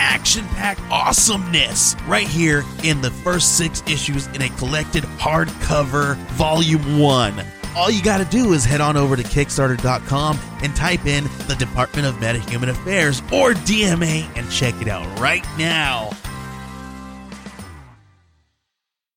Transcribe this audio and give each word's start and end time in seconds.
action 0.00 0.44
packed 0.48 0.80
awesomeness 0.90 1.94
right 2.06 2.26
here 2.26 2.64
in 2.82 3.02
the 3.02 3.10
first 3.10 3.58
six 3.58 3.82
issues 3.86 4.26
in 4.28 4.42
a 4.42 4.48
collected 4.56 5.04
hardcover 5.04 6.16
volume 6.32 6.98
one. 6.98 7.44
All 7.76 7.90
you 7.90 8.02
got 8.02 8.18
to 8.18 8.24
do 8.24 8.52
is 8.52 8.64
head 8.64 8.80
on 8.80 8.96
over 8.96 9.14
to 9.16 9.22
Kickstarter.com 9.22 10.38
and 10.62 10.74
type 10.74 11.06
in 11.06 11.24
the 11.46 11.54
Department 11.58 12.06
of 12.06 12.14
Metahuman 12.16 12.70
Affairs 12.70 13.20
or 13.32 13.52
DMA 13.52 14.26
and 14.36 14.50
check 14.50 14.74
it 14.80 14.88
out 14.88 15.20
right 15.20 15.44
now. 15.56 16.10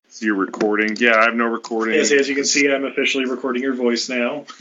So 0.09 0.27
you're 0.27 0.35
recording. 0.35 0.95
Yeah, 0.99 1.15
I 1.15 1.23
have 1.23 1.33
no 1.33 1.47
recording. 1.47 1.95
Yes, 1.95 2.11
as 2.11 2.29
you 2.29 2.35
can 2.35 2.45
see, 2.45 2.71
I'm 2.71 2.85
officially 2.85 3.25
recording 3.25 3.63
your 3.63 3.73
voice 3.73 4.09
now. 4.09 4.45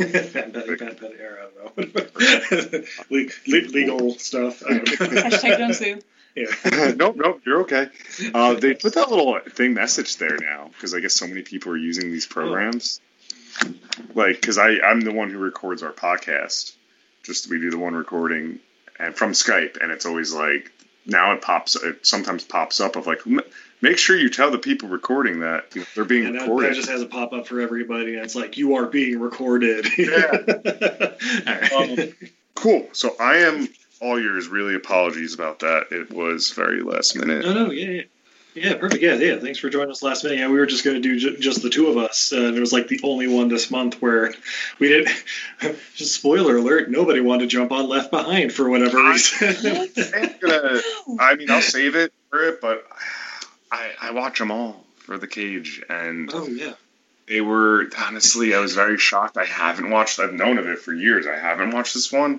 Legal 3.11 4.15
stuff. 4.19 4.63
I 4.65 4.79
don't 4.79 4.89
know. 4.89 5.07
Hashtag 5.07 5.59
don't 5.59 5.75
sue. 5.75 6.01
Yeah. 6.35 6.93
nope, 6.97 7.17
nope, 7.17 7.43
you're 7.45 7.63
okay. 7.63 7.89
Uh, 8.33 8.55
they 8.55 8.75
put 8.75 8.95
that 8.95 9.11
little 9.11 9.39
thing 9.51 9.75
message 9.75 10.17
there 10.17 10.39
now 10.39 10.69
because 10.69 10.95
I 10.95 11.01
guess 11.01 11.15
so 11.15 11.27
many 11.27 11.43
people 11.43 11.73
are 11.73 11.77
using 11.77 12.11
these 12.11 12.27
programs. 12.27 13.01
Like, 14.15 14.41
because 14.41 14.59
I 14.59 14.81
I'm 14.81 15.01
the 15.01 15.13
one 15.13 15.31
who 15.31 15.39
records 15.39 15.83
our 15.83 15.93
podcast. 15.93 16.75
Just 17.23 17.51
we 17.51 17.61
do 17.61 17.71
the 17.71 17.79
one 17.79 17.95
recording 17.95 18.59
and 18.99 19.15
from 19.15 19.33
Skype, 19.33 19.81
and 19.81 19.93
it's 19.93 20.07
always 20.07 20.33
like 20.33 20.73
now 21.07 21.33
it 21.35 21.43
pops. 21.43 21.77
It 21.77 22.07
sometimes 22.07 22.45
pops 22.45 22.81
up 22.81 22.97
of 22.97 23.07
like. 23.07 23.21
Make 23.83 23.99
sure 23.99 24.17
you 24.17 24.31
tell 24.31 24.53
the 24.53 24.59
people 24.59 24.89
recording 24.89 25.41
that 25.41 25.75
you 25.75 25.81
know, 25.81 25.87
they're 25.97 26.05
being 26.05 26.25
And 26.27 26.37
that, 26.37 26.43
recorded. 26.43 26.71
that 26.71 26.77
just 26.77 26.89
has 26.89 27.03
a 27.03 27.07
pop 27.07 27.33
up 27.33 27.49
for 27.49 27.61
everybody, 27.61 28.15
and 28.15 28.25
it's 28.25 28.37
like, 28.37 28.57
you 28.57 28.77
are 28.77 28.87
being 28.87 29.19
recorded. 29.19 29.89
Yeah. 29.99 30.31
All 31.47 31.53
right. 31.53 31.73
Um, 31.73 32.15
Cool. 32.55 32.89
So 32.93 33.17
I 33.19 33.39
am 33.39 33.67
all 34.03 34.21
yours. 34.21 34.49
Really, 34.49 34.75
apologies 34.75 35.35
about 35.35 35.61
that. 35.61 35.87
It 35.93 36.11
was 36.11 36.51
very 36.51 36.83
last 36.83 37.17
minute. 37.17 37.45
no, 37.45 37.55
no, 37.55 37.71
yeah, 37.71 37.91
yeah. 37.91 38.03
Yeah, 38.55 38.75
perfect. 38.75 39.03
Yeah, 39.03 39.15
yeah. 39.15 39.39
Thanks 39.39 39.59
for 39.59 39.71
joining 39.71 39.91
us 39.91 40.03
last 40.03 40.25
minute. 40.25 40.39
Yeah, 40.39 40.49
we 40.49 40.59
were 40.59 40.67
just 40.67 40.85
going 40.85 41.01
to 41.01 41.01
do 41.01 41.19
j- 41.19 41.41
just 41.41 41.63
the 41.63 41.71
two 41.71 41.87
of 41.87 41.97
us, 41.97 42.35
uh, 42.35 42.37
and 42.37 42.57
it 42.57 42.61
was 42.61 42.73
like 42.73 42.87
the 42.87 43.01
only 43.03 43.27
one 43.27 43.49
this 43.49 43.71
month 43.71 44.03
where 44.03 44.35
we 44.79 44.89
did. 44.89 45.09
just 45.95 46.15
spoiler 46.15 46.59
alert: 46.59 46.91
nobody 46.91 47.21
wanted 47.21 47.45
to 47.45 47.47
jump 47.47 47.73
on 47.73 47.89
Left 47.89 48.11
Behind 48.11 48.53
for 48.53 48.69
whatever 48.69 48.99
reason. 48.99 49.49
I'm 50.15 50.35
gonna, 50.39 50.81
I 51.19 51.37
mean, 51.37 51.51
I'll 51.51 51.63
save 51.63 51.97
it 51.97 52.13
for 52.29 52.47
it, 52.47 52.61
but 52.61 52.87
I, 53.71 53.93
I 54.01 54.11
watch 54.11 54.39
them 54.39 54.51
all 54.51 54.85
for 54.99 55.17
the 55.17 55.27
cage, 55.27 55.83
and 55.89 56.31
oh 56.35 56.47
yeah. 56.47 56.75
they 57.27 57.41
were 57.41 57.89
honestly, 58.07 58.55
I 58.55 58.59
was 58.59 58.75
very 58.75 58.99
shocked. 58.99 59.39
I 59.39 59.47
haven't 59.47 59.89
watched. 59.89 60.21
I've 60.21 60.35
known 60.35 60.59
of 60.59 60.67
it 60.67 60.79
for 60.79 60.93
years. 60.93 61.27
I 61.27 61.37
haven't 61.37 61.71
watched 61.71 61.95
this 61.95 62.13
one. 62.13 62.39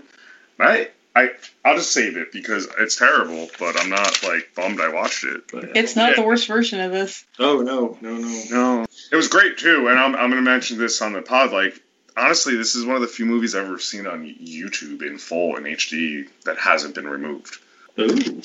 I, 0.60 0.90
I, 1.16 1.30
I'll 1.64 1.76
just 1.76 1.92
save 1.92 2.18
it 2.18 2.32
because 2.32 2.68
it's 2.80 2.96
terrible. 2.96 3.48
But 3.60 3.80
I'm 3.80 3.90
not 3.90 4.24
like 4.24 4.54
bummed 4.56 4.82
I 4.82 4.90
watched 4.90 5.24
it. 5.26 5.44
But 5.52 5.76
It's 5.78 5.96
not 5.96 6.12
Yeah. 6.12 6.16
the 6.24 6.28
worst 6.28 6.48
version 6.48 6.80
of 6.82 6.92
this. 6.92 7.24
Oh 7.40 7.62
no, 7.62 7.98
no, 8.02 8.18
no. 8.18 8.44
no, 8.50 8.86
it 9.12 9.16
was 9.16 9.28
great 9.28 9.58
too. 9.58 9.88
And 9.90 10.00
I'm, 10.00 10.16
I'm 10.16 10.30
gonna 10.30 10.42
mention 10.42 10.78
this 10.78 11.02
on 11.02 11.14
the 11.14 11.22
pod. 11.22 11.52
Like 11.52 11.80
honestly, 12.18 12.56
this 12.56 12.76
is 12.76 12.86
one 12.86 12.96
of 12.96 13.02
the 13.02 13.08
few 13.08 13.26
movies 13.26 13.54
I've 13.56 13.66
ever 13.66 13.80
seen 13.80 14.08
on 14.08 14.24
YouTube 14.26 15.02
in 15.04 15.18
full 15.20 15.56
in 15.58 15.64
HD 15.66 16.28
that 16.46 16.58
hasn't 16.58 16.96
been 16.96 17.08
removed. 17.08 17.58
Ooh. 18.00 18.42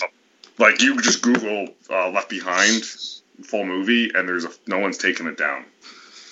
Like 0.58 0.82
you 0.82 1.00
just 1.00 1.22
Google 1.22 1.68
uh, 1.88 2.10
Left 2.10 2.28
Behind 2.28 2.84
full 2.84 3.64
movie, 3.64 4.10
and 4.14 4.28
there's 4.28 4.44
a, 4.44 4.50
no 4.66 4.78
one's 4.80 4.98
taken 4.98 5.26
it 5.28 5.38
down. 5.38 5.64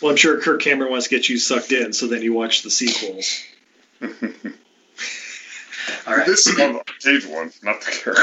Well, 0.03 0.10
I'm 0.10 0.16
sure 0.16 0.41
Kirk 0.41 0.60
Cameron 0.60 0.91
wants 0.91 1.06
to 1.09 1.15
get 1.15 1.28
you 1.28 1.39
sucked 1.39 1.72
in, 1.72 1.93
so 1.93 2.09
then 2.09 2.21
you 2.22 2.33
watch 2.34 2.62
the 2.62 2.71
sequels. 2.71 3.43
All 6.06 6.16
right. 6.16 6.26
This 6.26 6.47
is 6.47 6.56
the 6.56 6.82
Cage 7.00 7.26
one, 7.26 7.52
not 7.62 7.80
the 7.80 7.91
Kirk. 7.91 8.19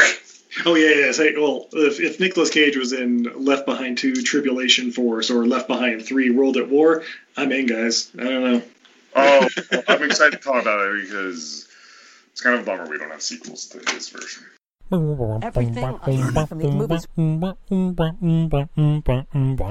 Oh 0.66 0.75
yeah, 0.75 1.06
yeah. 1.06 1.12
Say, 1.12 1.34
well, 1.35 1.68
if, 1.74 2.00
if 2.00 2.19
Nicolas 2.19 2.50
Cage 2.50 2.78
was 2.78 2.94
in 2.94 3.24
Left 3.44 3.66
Behind 3.66 3.97
Two, 3.97 4.13
Tribulation 4.13 4.91
Force, 4.91 5.31
or 5.31 5.46
Left 5.46 5.68
Behind 5.68 6.06
Three, 6.06 6.29
World 6.29 6.57
at 6.57 6.69
War, 6.69 7.03
I'm 7.35 7.51
in, 7.51 7.66
guys. 7.66 8.12
I 8.18 8.24
don't 8.24 8.44
know. 8.44 8.62
Oh, 9.16 9.50
well, 9.72 9.84
I'm 9.88 10.03
excited 10.09 10.41
to 10.41 10.44
talk 10.44 10.62
about 10.62 10.88
it 10.88 11.03
because 11.03 11.68
it's 12.31 12.41
kind 12.41 12.56
of 12.56 12.62
a 12.62 12.66
bummer 12.66 12.90
we 12.90 12.97
don't 12.97 13.12
have 13.12 13.22
sequels 13.22 13.68
to 13.68 13.80
his 13.94 14.09
version. 14.09 14.44
Everything 14.94 15.84
I 15.84 15.90
learned 16.06 16.48
from 16.48 16.59
these 16.59 16.70
movies 16.70 17.08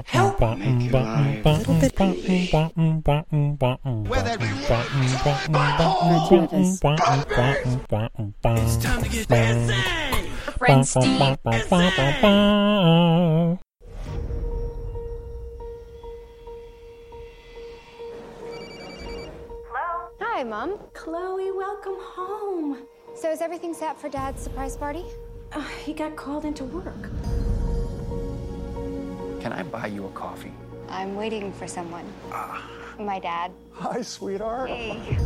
help 0.07 0.41
make 0.41 0.83
your 0.83 0.93
life 0.93 1.47
a 1.47 1.53
little 1.61 1.75
bit 1.79 1.95
Where 4.09 4.23
that 4.23 4.41
It's 8.59 8.77
time 8.79 9.03
to 9.03 9.09
get 9.09 9.29
dancing. 9.29 10.31
Friend 10.59 10.89
Steve. 10.89 11.21
Hi, 20.19 20.43
Mom. 20.43 20.79
Chloe, 20.95 21.53
welcome 21.53 21.97
home. 22.01 22.89
So 23.15 23.31
is 23.31 23.41
everything 23.41 23.75
set 23.75 24.01
for 24.01 24.09
Dad's 24.09 24.43
surprise 24.43 24.77
party? 24.77 25.05
Uh, 25.53 25.61
he 25.85 25.93
got 25.93 26.17
called 26.17 26.45
into 26.45 26.65
work. 26.65 27.11
Can 29.41 29.53
I 29.53 29.63
buy 29.63 29.87
you 29.89 30.07
a 30.07 30.11
coffee? 30.11 30.53
I'm 30.89 31.15
waiting 31.15 31.53
for 31.53 31.67
someone. 31.67 32.05
My 32.99 33.19
dad. 33.19 33.53
Hi, 33.73 34.03
sweetheart. 34.03 34.71
Hey. 34.71 35.19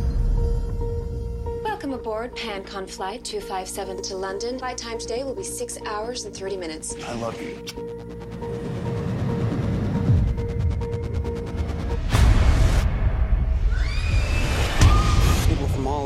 Welcome 1.63 1.93
aboard 1.93 2.35
PanCon 2.35 2.89
Flight 2.89 3.23
257 3.23 4.01
to 4.03 4.17
London. 4.17 4.59
Flight 4.59 4.77
time 4.77 4.97
today 4.97 5.23
will 5.23 5.35
be 5.35 5.43
6 5.43 5.77
hours 5.85 6.25
and 6.25 6.35
30 6.35 6.57
minutes. 6.57 6.95
I 7.05 7.13
love 7.13 7.41
you. 7.41 8.76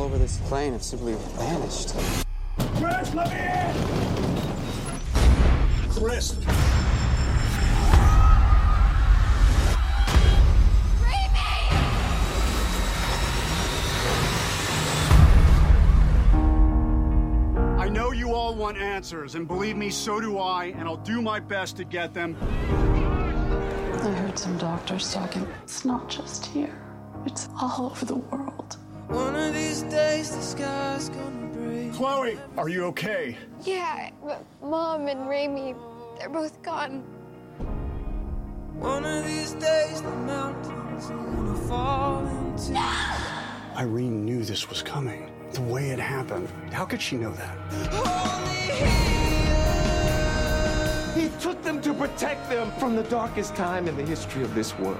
All 0.01 0.07
over 0.07 0.17
this 0.17 0.37
plane 0.47 0.73
have 0.73 0.81
simply 0.81 1.13
vanished. 1.37 1.93
Chris, 2.75 3.13
let 3.13 3.29
me 3.29 3.35
in. 3.37 3.75
Chris. 5.91 6.37
I 17.77 17.87
know 17.89 18.11
you 18.11 18.33
all 18.33 18.55
want 18.55 18.77
answers, 18.77 19.35
and 19.35 19.47
believe 19.47 19.77
me, 19.77 19.91
so 19.91 20.19
do 20.19 20.39
I, 20.39 20.73
and 20.77 20.87
I'll 20.87 20.97
do 20.97 21.21
my 21.21 21.39
best 21.39 21.77
to 21.77 21.83
get 21.83 22.11
them. 22.15 22.35
I 22.41 24.09
heard 24.13 24.39
some 24.39 24.57
doctors 24.57 25.13
talking. 25.13 25.47
It's 25.61 25.85
not 25.85 26.09
just 26.09 26.47
here, 26.47 26.81
it's 27.27 27.49
all 27.59 27.91
over 27.91 28.05
the 28.05 28.15
world. 28.15 28.60
One 29.11 29.35
of 29.35 29.53
these 29.53 29.81
days, 29.83 30.33
the 30.33 30.41
sky's 30.41 31.09
gonna 31.09 31.47
break. 31.47 31.93
Chloe, 31.93 32.39
are 32.55 32.69
you 32.69 32.85
okay? 32.85 33.35
Yeah, 33.61 34.09
but 34.23 34.45
Mom 34.63 35.09
and 35.09 35.25
Raimi, 35.27 35.75
they're 36.17 36.29
both 36.29 36.61
gone. 36.61 37.03
One 38.79 39.03
of 39.05 39.25
these 39.25 39.51
days, 39.55 40.01
the 40.01 40.11
mountains 40.11 41.09
are 41.09 41.17
gonna 41.17 41.55
fall 41.67 42.25
into. 42.25 42.79
Irene 43.75 44.23
knew 44.23 44.45
this 44.45 44.69
was 44.69 44.81
coming. 44.81 45.29
The 45.51 45.61
way 45.63 45.89
it 45.89 45.99
happened. 45.99 46.47
How 46.71 46.85
could 46.85 47.01
she 47.01 47.17
know 47.17 47.33
that? 47.33 47.57
He 51.17 51.27
took 51.41 51.61
them 51.63 51.81
to 51.81 51.93
protect 51.93 52.49
them 52.49 52.71
from 52.79 52.95
the 52.95 53.03
darkest 53.03 53.57
time 53.57 53.89
in 53.89 53.97
the 53.97 54.05
history 54.05 54.43
of 54.43 54.55
this 54.55 54.73
world. 54.79 54.97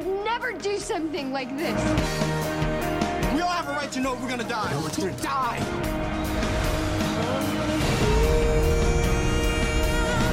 Would 0.00 0.24
never 0.24 0.52
do 0.52 0.78
something 0.78 1.32
like 1.32 1.48
this. 1.56 1.82
We 3.34 3.40
all 3.40 3.48
have 3.48 3.68
a 3.68 3.72
right 3.72 3.90
to 3.92 4.00
know 4.00 4.14
if 4.14 4.22
we're 4.22 4.28
gonna 4.28 4.44
die. 4.44 4.72
we're 4.76 4.90
gonna 4.90 5.12
die. 5.22 5.58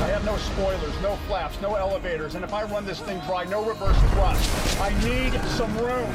I 0.04 0.08
have 0.10 0.24
no 0.26 0.38
spoilers, 0.38 1.02
no 1.02 1.16
flaps, 1.28 1.60
no 1.62 1.76
elevators, 1.76 2.36
and 2.36 2.44
if 2.44 2.54
I 2.54 2.64
run 2.66 2.86
this 2.86 3.00
thing 3.00 3.20
dry, 3.22 3.46
no 3.46 3.66
reverse 3.66 3.98
thrust. 4.12 4.80
I 4.80 4.90
need 5.04 5.34
some 5.52 5.76
room. 5.78 6.10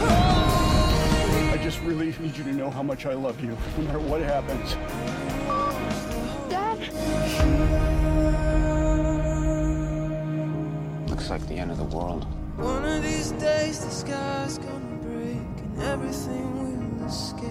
Oh. 0.00 1.50
I 1.52 1.56
just 1.62 1.78
just 1.78 1.82
really 1.82 2.14
need 2.20 2.36
you 2.36 2.44
to 2.44 2.52
know 2.52 2.70
how 2.70 2.82
much 2.82 3.06
I 3.06 3.14
love 3.14 3.40
you, 3.42 3.56
no 3.76 3.84
matter 3.84 3.98
what 3.98 4.20
happens. 4.22 5.27
Looks 11.28 11.42
like 11.42 11.50
the 11.50 11.60
end 11.60 11.70
of 11.70 11.76
the 11.76 11.84
world. 11.84 12.24
One 12.56 12.86
of 12.86 13.02
these 13.02 13.32
days 13.32 13.84
the 13.84 13.90
sky's 13.90 14.56
gonna 14.56 14.96
break 15.02 15.36
and 15.36 15.82
everything 15.82 16.96
will 16.98 17.06
escape. 17.06 17.44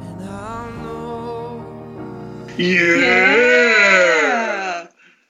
And 0.00 0.24
I 0.28 0.68
know. 0.82 1.62
Yeah! 2.56 2.88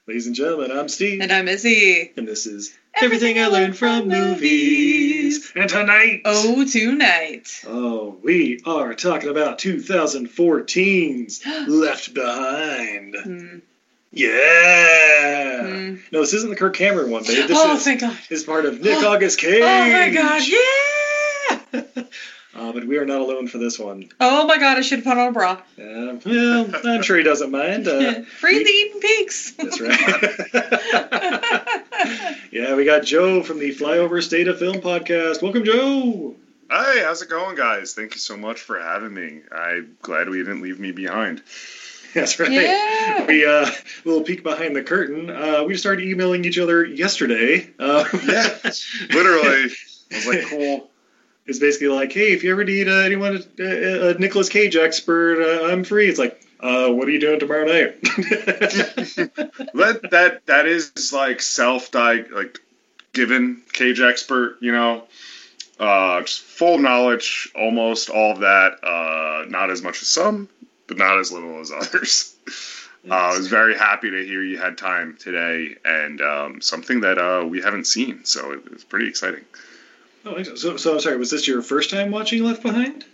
Ladies 0.07 0.27
and 0.27 0.35
gentlemen, 0.35 0.73
I'm 0.73 0.89
Steve. 0.89 1.21
And 1.21 1.31
I'm 1.31 1.49
Izzy. 1.49 2.15
And 2.17 2.27
this 2.27 2.47
is 2.47 2.75
Everything, 2.95 3.39
I 3.39 3.49
Learned 3.49 3.77
from 3.77 4.09
Movies. 4.09 5.53
And 5.55 5.69
tonight. 5.69 6.23
Oh, 6.25 6.65
tonight. 6.65 7.61
Oh, 7.67 8.17
we 8.23 8.63
are 8.65 8.95
talking 8.95 9.29
about 9.29 9.59
2014's 9.59 11.45
Left 11.69 12.15
Behind. 12.15 13.17
Hmm. 13.23 13.59
Yeah. 14.17 15.97
No, 16.11 16.21
this 16.21 16.33
isn't 16.33 16.49
the 16.49 16.57
Kirk 16.57 16.75
Cameron 16.75 17.11
one, 17.11 17.23
babe. 17.25 17.49
This 17.49 17.59
oh, 17.61 17.77
is, 17.77 17.85
thank 17.85 18.01
God. 18.01 18.19
is 18.31 18.45
part 18.45 18.65
of 18.65 18.81
Nick 18.81 19.05
August 19.05 19.39
Cage. 19.39 19.63
Oh 19.63 19.93
my 19.93 20.11
God, 20.11 20.43
yeah! 20.47 22.03
Uh, 22.59 22.73
but 22.73 22.87
we 22.87 22.97
are 22.97 23.05
not 23.05 23.21
alone 23.21 23.47
for 23.49 23.59
this 23.59 23.79
one. 23.79 24.09
Oh 24.19 24.47
my 24.47 24.57
God, 24.57 24.79
I 24.79 24.81
should 24.81 25.01
have 25.01 25.05
put 25.05 25.19
on 25.19 25.29
a 25.29 25.33
bra. 25.33 25.61
Uh, 25.79 26.17
well, 26.25 26.71
I'm 26.87 27.03
sure 27.03 27.19
he 27.19 27.23
doesn't 27.23 27.51
mind. 27.51 27.87
Uh, 27.87 28.23
Free 28.41 28.65
the 28.65 28.71
eating 28.71 29.01
pigs. 29.03 29.53
That's 29.59 29.79
right. 29.79 29.91
yeah, 32.51 32.75
we 32.75 32.87
got 32.87 33.05
Joe 33.05 33.43
from 33.43 33.59
the 33.59 33.75
Flyover 33.75 34.23
State 34.23 34.49
of 34.49 34.59
Film 34.59 34.77
podcast. 34.77 35.43
Welcome, 35.43 35.65
Joe. 35.65 36.35
Hey, 36.71 37.03
how's 37.05 37.21
it 37.21 37.29
going, 37.29 37.57
guys? 37.57 37.93
Thank 37.93 38.15
you 38.15 38.21
so 38.21 38.39
much 38.39 38.61
for 38.61 38.81
having 38.81 39.13
me. 39.13 39.43
I'm 39.53 39.99
glad 40.01 40.31
we 40.31 40.39
didn't 40.39 40.63
leave 40.63 40.81
me 40.81 40.93
behind. 40.93 41.43
That's 42.17 42.41
right. 42.41 42.51
Yeah. 42.51 43.27
We 43.27 43.47
uh, 43.47 43.67
a 43.67 43.73
little 44.05 44.23
peek 44.25 44.43
behind 44.43 44.75
the 44.75 44.83
curtain. 44.83 45.31
Uh, 45.31 45.65
we 45.65 45.77
started 45.77 46.07
emailing 46.09 46.45
each 46.45 46.59
other 46.59 46.85
yesterday. 46.85 47.71
Uh, 47.79 48.05
Yeah, 48.27 48.49
literally. 49.11 49.71
I 50.11 50.17
was 50.17 50.27
like, 50.27 50.47
cool. 50.47 50.91
it's 51.47 51.59
basically 51.59 51.89
like, 51.89 52.13
hey, 52.13 52.33
if 52.33 52.43
you 52.43 52.53
ever 52.53 52.65
need 52.65 52.89
uh, 52.89 52.93
anyone, 53.01 53.37
uh, 53.61 53.65
a 53.65 54.15
Nicolas 54.15 54.49
Cage 54.49 54.77
expert, 54.77 55.43
uh, 55.43 55.67
I'm 55.73 55.85
free. 55.85 56.09
It's 56.09 56.19
like, 56.19 56.41
uh, 56.61 56.89
what 56.89 57.07
are 57.07 57.11
you 57.11 57.21
doing 57.21 57.39
tomorrow 57.39 57.67
night? 57.67 57.99
That 59.75 60.01
that 60.11 60.47
that 60.47 60.67
is 60.67 61.13
like 61.13 61.41
self 61.43 61.91
diag 61.91 62.31
like 62.33 62.59
given 63.13 63.63
cage 63.73 64.01
expert, 64.01 64.57
you 64.61 64.73
know. 64.73 65.05
Uh, 65.79 66.23
just 66.23 66.41
full 66.41 66.79
knowledge, 66.79 67.51
almost 67.55 68.09
all 68.09 68.33
of 68.33 68.39
that. 68.41 68.83
Uh, 68.83 69.45
not 69.49 69.71
as 69.71 69.83
much 69.83 70.01
as 70.01 70.09
some, 70.09 70.49
but 70.87 70.99
not 70.99 71.19
as 71.19 71.33
little 71.33 71.61
as 71.61 71.71
others. 71.77 72.35
Uh, 73.09 73.15
I 73.15 73.37
was 73.37 73.47
very 73.47 73.77
happy 73.77 74.11
to 74.11 74.27
hear 74.27 74.43
you 74.43 74.59
had 74.59 74.77
time 74.77 75.17
today, 75.19 75.77
and 75.85 76.21
um, 76.21 76.61
something 76.61 77.01
that 77.03 77.19
uh, 77.19 77.47
we 77.47 77.63
haven't 77.63 77.87
seen, 77.87 78.25
so 78.25 78.53
it 78.53 78.71
was 78.71 78.83
pretty 78.83 79.09
exciting. 79.09 79.45
oh, 80.25 80.43
so, 80.43 80.77
so 80.77 80.95
I'm 80.95 81.01
sorry. 81.01 81.17
Was 81.17 81.31
this 81.31 81.47
your 81.47 81.63
first 81.63 81.91
time 81.91 82.11
watching 82.11 82.43
Left 82.43 82.63
Behind? 82.63 83.05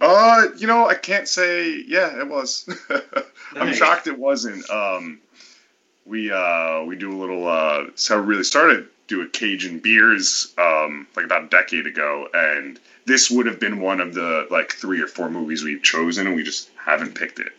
Uh, 0.00 0.46
you 0.56 0.66
know, 0.66 0.86
I 0.86 0.94
can't 0.94 1.28
say. 1.28 1.82
Yeah, 1.86 2.20
it 2.20 2.28
was. 2.28 2.68
I'm 3.52 3.74
shocked 3.74 4.06
it 4.06 4.18
wasn't. 4.18 4.68
Um, 4.70 5.20
we 6.06 6.30
uh 6.32 6.84
we 6.84 6.96
do 6.96 7.12
a 7.12 7.18
little. 7.18 7.46
Uh, 7.46 7.86
so 7.96 8.20
we 8.20 8.26
really 8.26 8.44
started 8.44 8.88
do 9.08 9.22
a 9.22 9.28
Cajun 9.28 9.80
beers 9.80 10.54
um 10.56 11.06
like 11.16 11.24
about 11.24 11.44
a 11.44 11.48
decade 11.48 11.86
ago, 11.86 12.28
and 12.32 12.78
this 13.06 13.30
would 13.30 13.46
have 13.46 13.60
been 13.60 13.80
one 13.80 14.00
of 14.00 14.14
the 14.14 14.46
like 14.50 14.72
three 14.72 15.00
or 15.00 15.06
four 15.06 15.30
movies 15.30 15.64
we've 15.64 15.82
chosen, 15.82 16.26
and 16.26 16.36
we 16.36 16.42
just 16.42 16.70
haven't 16.76 17.14
picked 17.14 17.38
it. 17.38 17.52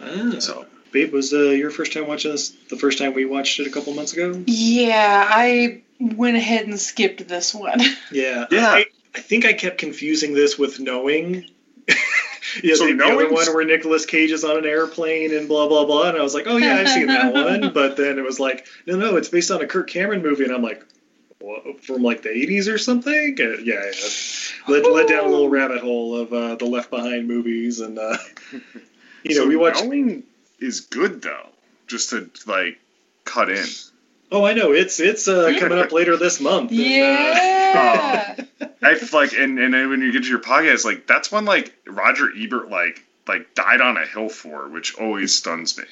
Ah. 0.00 0.38
So 0.38 0.66
Babe, 0.92 1.12
was 1.12 1.32
uh, 1.32 1.50
your 1.50 1.70
first 1.70 1.92
time 1.92 2.06
watching 2.06 2.32
this 2.32 2.50
the 2.68 2.76
first 2.76 2.98
time 2.98 3.14
we 3.14 3.24
watched 3.24 3.60
it 3.60 3.66
a 3.66 3.70
couple 3.70 3.94
months 3.94 4.12
ago? 4.12 4.42
Yeah, 4.46 5.28
I 5.28 5.82
went 6.00 6.36
ahead 6.36 6.66
and 6.66 6.78
skipped 6.80 7.26
this 7.28 7.54
one. 7.54 7.80
Yeah. 8.10 8.46
Yeah. 8.50 8.68
I, 8.68 8.86
I 9.14 9.20
think 9.20 9.44
I 9.44 9.52
kept 9.52 9.78
confusing 9.78 10.34
this 10.34 10.58
with 10.58 10.80
Knowing. 10.80 11.46
yeah, 12.62 12.74
So 12.74 12.86
the, 12.86 12.94
the 12.94 13.04
other 13.04 13.30
one 13.30 13.46
where 13.54 13.64
Nicolas 13.64 14.06
Cage 14.06 14.30
is 14.30 14.44
on 14.44 14.56
an 14.56 14.64
airplane 14.64 15.34
and 15.34 15.48
blah 15.48 15.68
blah 15.68 15.84
blah, 15.84 16.08
and 16.08 16.18
I 16.18 16.22
was 16.22 16.34
like, 16.34 16.46
oh 16.46 16.56
yeah, 16.56 16.76
I've 16.76 16.88
seen 16.88 17.06
that 17.06 17.32
one. 17.34 17.72
But 17.72 17.96
then 17.96 18.18
it 18.18 18.24
was 18.24 18.40
like, 18.40 18.66
no, 18.86 18.96
no, 18.96 19.16
it's 19.16 19.28
based 19.28 19.50
on 19.50 19.60
a 19.62 19.66
Kirk 19.66 19.88
Cameron 19.88 20.22
movie, 20.22 20.44
and 20.44 20.52
I'm 20.52 20.62
like, 20.62 20.84
what, 20.84 20.99
from 21.82 22.02
like 22.02 22.22
the 22.22 22.28
80s 22.28 22.72
or 22.72 22.78
something? 22.78 23.36
Uh, 23.40 23.58
yeah, 23.62 23.84
yeah. 23.84 24.08
Led, 24.68 24.86
led 24.86 25.08
down 25.08 25.24
a 25.24 25.28
little 25.28 25.48
rabbit 25.48 25.80
hole 25.80 26.16
of 26.16 26.32
uh, 26.32 26.54
the 26.56 26.66
Left 26.66 26.90
Behind 26.90 27.26
movies, 27.26 27.80
and 27.80 27.98
uh, 27.98 28.16
you 29.24 29.34
know, 29.34 29.42
so 29.42 29.46
we 29.46 29.56
watched. 29.56 29.84
Knowing 29.84 30.24
is 30.58 30.80
good 30.80 31.22
though, 31.22 31.46
just 31.86 32.10
to 32.10 32.30
like 32.46 32.78
cut 33.24 33.50
in. 33.50 33.64
Oh, 34.32 34.44
I 34.44 34.52
know 34.52 34.72
it's 34.72 35.00
it's 35.00 35.26
uh, 35.26 35.52
coming 35.58 35.78
up 35.78 35.92
later 35.92 36.16
this 36.16 36.40
month. 36.40 36.70
and, 36.70 36.80
uh, 36.80 36.84
Yeah. 36.84 38.36
I 38.82 38.98
like, 39.12 39.32
and 39.32 39.58
and 39.58 39.74
then 39.74 39.90
when 39.90 40.00
you 40.00 40.12
get 40.12 40.22
to 40.22 40.28
your 40.28 40.40
podcast, 40.40 40.84
like 40.84 41.06
that's 41.06 41.30
when 41.32 41.44
like 41.44 41.74
Roger 41.86 42.30
Ebert 42.36 42.70
like 42.70 43.02
like 43.26 43.54
died 43.54 43.80
on 43.80 43.96
a 43.96 44.06
hill 44.06 44.28
for, 44.28 44.68
which 44.68 44.94
always 44.96 45.34
stuns 45.34 45.76
me. 45.76 45.84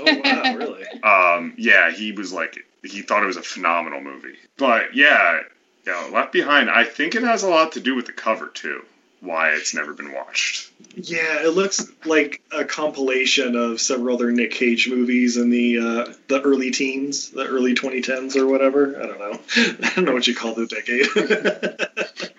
oh 0.00 0.20
wow, 0.20 0.56
really? 0.56 0.84
Um, 1.02 1.54
yeah, 1.56 1.90
he 1.90 2.12
was 2.12 2.32
like 2.32 2.65
he 2.82 3.02
thought 3.02 3.22
it 3.22 3.26
was 3.26 3.36
a 3.36 3.42
phenomenal 3.42 4.00
movie, 4.00 4.36
but 4.56 4.94
yeah, 4.94 5.40
yeah, 5.86 6.08
Left 6.12 6.32
Behind. 6.32 6.68
I 6.68 6.84
think 6.84 7.14
it 7.14 7.22
has 7.22 7.42
a 7.42 7.48
lot 7.48 7.72
to 7.72 7.80
do 7.80 7.94
with 7.94 8.06
the 8.06 8.12
cover 8.12 8.48
too. 8.48 8.84
Why 9.20 9.50
it's 9.50 9.74
never 9.74 9.94
been 9.94 10.12
watched. 10.12 10.70
Yeah, 10.94 11.44
it 11.44 11.54
looks 11.54 11.90
like 12.04 12.42
a 12.52 12.64
compilation 12.64 13.56
of 13.56 13.80
several 13.80 14.16
other 14.16 14.30
Nick 14.30 14.50
Cage 14.50 14.88
movies 14.88 15.36
in 15.36 15.48
the 15.50 15.78
uh, 15.78 16.12
the 16.28 16.42
early 16.42 16.70
teens, 16.70 17.30
the 17.30 17.46
early 17.46 17.74
2010s 17.74 18.36
or 18.36 18.46
whatever. 18.46 19.00
I 19.00 19.06
don't 19.06 19.18
know. 19.18 19.40
I 19.86 19.92
don't 19.94 20.04
know 20.04 20.12
what 20.12 20.26
you 20.26 20.34
call 20.34 20.54
the 20.54 20.66
decade. 20.66 21.06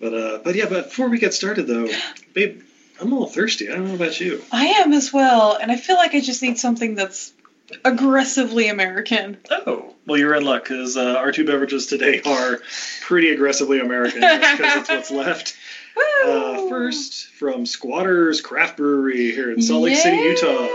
but 0.00 0.14
uh, 0.14 0.38
but 0.44 0.54
yeah, 0.54 0.66
but 0.68 0.84
before 0.84 1.08
we 1.08 1.18
get 1.18 1.32
started 1.34 1.66
though, 1.66 1.88
babe, 2.34 2.62
I'm 3.00 3.08
a 3.08 3.14
little 3.14 3.28
thirsty. 3.28 3.70
I 3.70 3.72
don't 3.72 3.88
know 3.88 3.94
about 3.94 4.20
you. 4.20 4.42
I 4.52 4.66
am 4.66 4.92
as 4.92 5.12
well, 5.12 5.54
and 5.54 5.72
I 5.72 5.76
feel 5.76 5.96
like 5.96 6.14
I 6.14 6.20
just 6.20 6.42
need 6.42 6.58
something 6.58 6.94
that's 6.94 7.32
aggressively 7.84 8.68
American. 8.68 9.38
Oh, 9.50 9.94
well, 10.06 10.18
you're 10.18 10.34
in 10.34 10.44
luck 10.44 10.64
because 10.64 10.96
uh, 10.96 11.16
our 11.16 11.32
two 11.32 11.44
beverages 11.44 11.86
today 11.86 12.20
are 12.24 12.60
pretty 13.02 13.30
aggressively 13.30 13.80
American 13.80 14.20
because 14.20 14.60
it's 14.60 14.88
what's 14.88 15.10
left. 15.26 15.56
Uh, 16.26 16.68
first, 16.68 17.28
from 17.28 17.64
Squatters 17.64 18.42
Craft 18.42 18.76
Brewery 18.76 19.32
here 19.32 19.50
in 19.50 19.62
Salt 19.62 19.84
Lake 19.84 19.96
City, 19.96 20.18
Utah, 20.18 20.68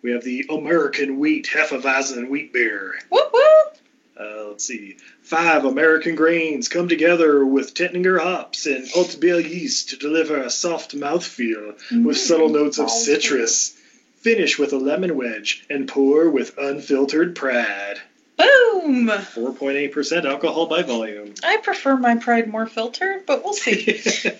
we 0.00 0.12
have 0.12 0.24
the 0.24 0.46
American 0.48 1.18
Wheat 1.18 1.46
Hefeweizen 1.52 2.30
Wheat 2.30 2.52
Beer. 2.54 2.94
Whoop 3.10 3.30
whoop. 3.32 3.76
Uh, 4.18 4.44
let's 4.48 4.64
see. 4.64 4.96
Five 5.22 5.64
American 5.64 6.14
grains 6.14 6.68
come 6.68 6.88
together 6.88 7.44
with 7.44 7.74
Tettnanger 7.74 8.20
hops 8.20 8.66
and 8.66 8.86
Altbier 8.86 9.42
yeast 9.46 9.90
to 9.90 9.96
deliver 9.96 10.36
a 10.38 10.50
soft 10.50 10.96
mouthfeel 10.96 12.04
with 12.04 12.16
subtle 12.16 12.48
notes 12.48 12.78
of 12.78 12.90
citrus. 12.90 13.76
Finish 14.22 14.56
with 14.56 14.72
a 14.72 14.76
lemon 14.78 15.16
wedge 15.16 15.64
and 15.68 15.86
pour 15.88 16.30
with 16.30 16.56
unfiltered 16.56 17.34
pride. 17.34 18.00
Boom. 18.36 19.08
4.8% 19.08 20.24
alcohol 20.24 20.66
by 20.66 20.82
volume. 20.82 21.34
I 21.42 21.56
prefer 21.56 21.96
my 21.96 22.14
pride 22.14 22.46
more 22.46 22.66
filtered, 22.66 23.26
but 23.26 23.42
we'll 23.42 23.52
see. 23.52 24.00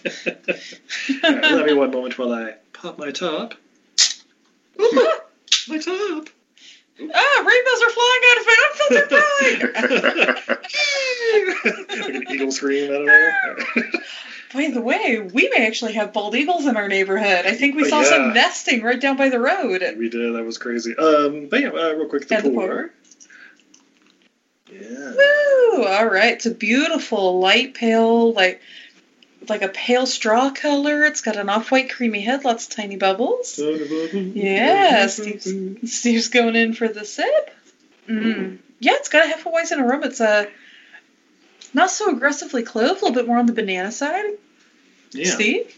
Right, 1.22 1.42
let 1.42 1.66
me 1.66 1.72
one 1.72 1.90
moment 1.90 2.16
while 2.16 2.32
I 2.32 2.54
pop 2.72 2.96
my 2.96 3.10
top. 3.10 3.54
Ooh, 4.80 5.08
my 5.68 5.78
top. 5.78 6.28
ah, 7.12 7.44
rainbows 7.44 7.82
are 7.82 7.90
flying 7.90 8.22
out 8.30 8.38
of 8.38 8.46
it. 8.48 8.58
Unfiltered 8.90 9.74
pride. 11.88 12.00
like 12.00 12.14
an 12.14 12.24
eagle 12.30 12.52
scream 12.52 12.90
out 12.92 13.00
of 13.00 13.06
there. 13.06 13.58
By 14.54 14.68
the 14.70 14.80
way, 14.80 15.18
we 15.18 15.48
may 15.48 15.66
actually 15.66 15.92
have 15.94 16.12
bald 16.12 16.34
eagles 16.34 16.66
in 16.66 16.76
our 16.76 16.88
neighborhood. 16.88 17.46
I 17.46 17.54
think 17.54 17.74
we 17.74 17.84
Oh, 17.84 17.88
saw 17.88 18.00
yeah. 18.02 18.08
some 18.08 18.34
nesting 18.34 18.82
right 18.82 19.00
down 19.00 19.16
by 19.16 19.28
the 19.30 19.38
road. 19.40 19.82
we 19.98 20.08
did. 20.08 20.34
That 20.34 20.44
was 20.44 20.58
crazy. 20.58 20.94
Um, 20.96 21.46
but 21.46 21.60
yeah, 21.60 21.68
uh, 21.68 21.92
real 21.94 22.06
quick, 22.06 22.26
the 22.28 22.36
And 22.36 22.44
the 22.44 22.50
pour. 22.50 22.66
pour. 22.66 22.90
Yeah. 24.72 25.12
Woo! 25.16 25.84
All 25.84 26.06
right, 26.06 26.32
it's 26.34 26.46
a 26.46 26.50
beautiful 26.50 27.40
light 27.40 27.74
pale, 27.74 28.32
like 28.32 28.60
like 29.48 29.62
a 29.62 29.68
pale 29.68 30.06
straw 30.06 30.50
color. 30.50 31.04
It's 31.04 31.20
got 31.20 31.36
an 31.36 31.48
off-white 31.48 31.90
creamy 31.90 32.20
head, 32.20 32.44
lots 32.44 32.66
of 32.68 32.70
tiny 32.76 32.96
bubbles. 32.96 33.58
Yeah, 33.58 35.06
Steve's, 35.08 35.52
Steve's 35.92 36.28
going 36.28 36.54
in 36.56 36.74
for 36.74 36.88
the 36.88 37.04
sip. 37.04 37.50
Mm. 38.08 38.58
Yeah, 38.78 38.92
it's 38.94 39.08
got 39.08 39.26
a 39.26 39.34
Hefeweizen 39.34 39.78
aroma. 39.80 40.06
It's 40.06 40.20
a 40.20 40.46
not 41.74 41.90
so 41.90 42.10
aggressively 42.10 42.62
clove, 42.62 42.90
a 42.90 42.94
little 42.94 43.12
bit 43.12 43.26
more 43.26 43.38
on 43.38 43.46
the 43.46 43.52
banana 43.52 43.92
side. 43.92 44.24
Yeah. 45.12 45.30
Steve? 45.30 45.76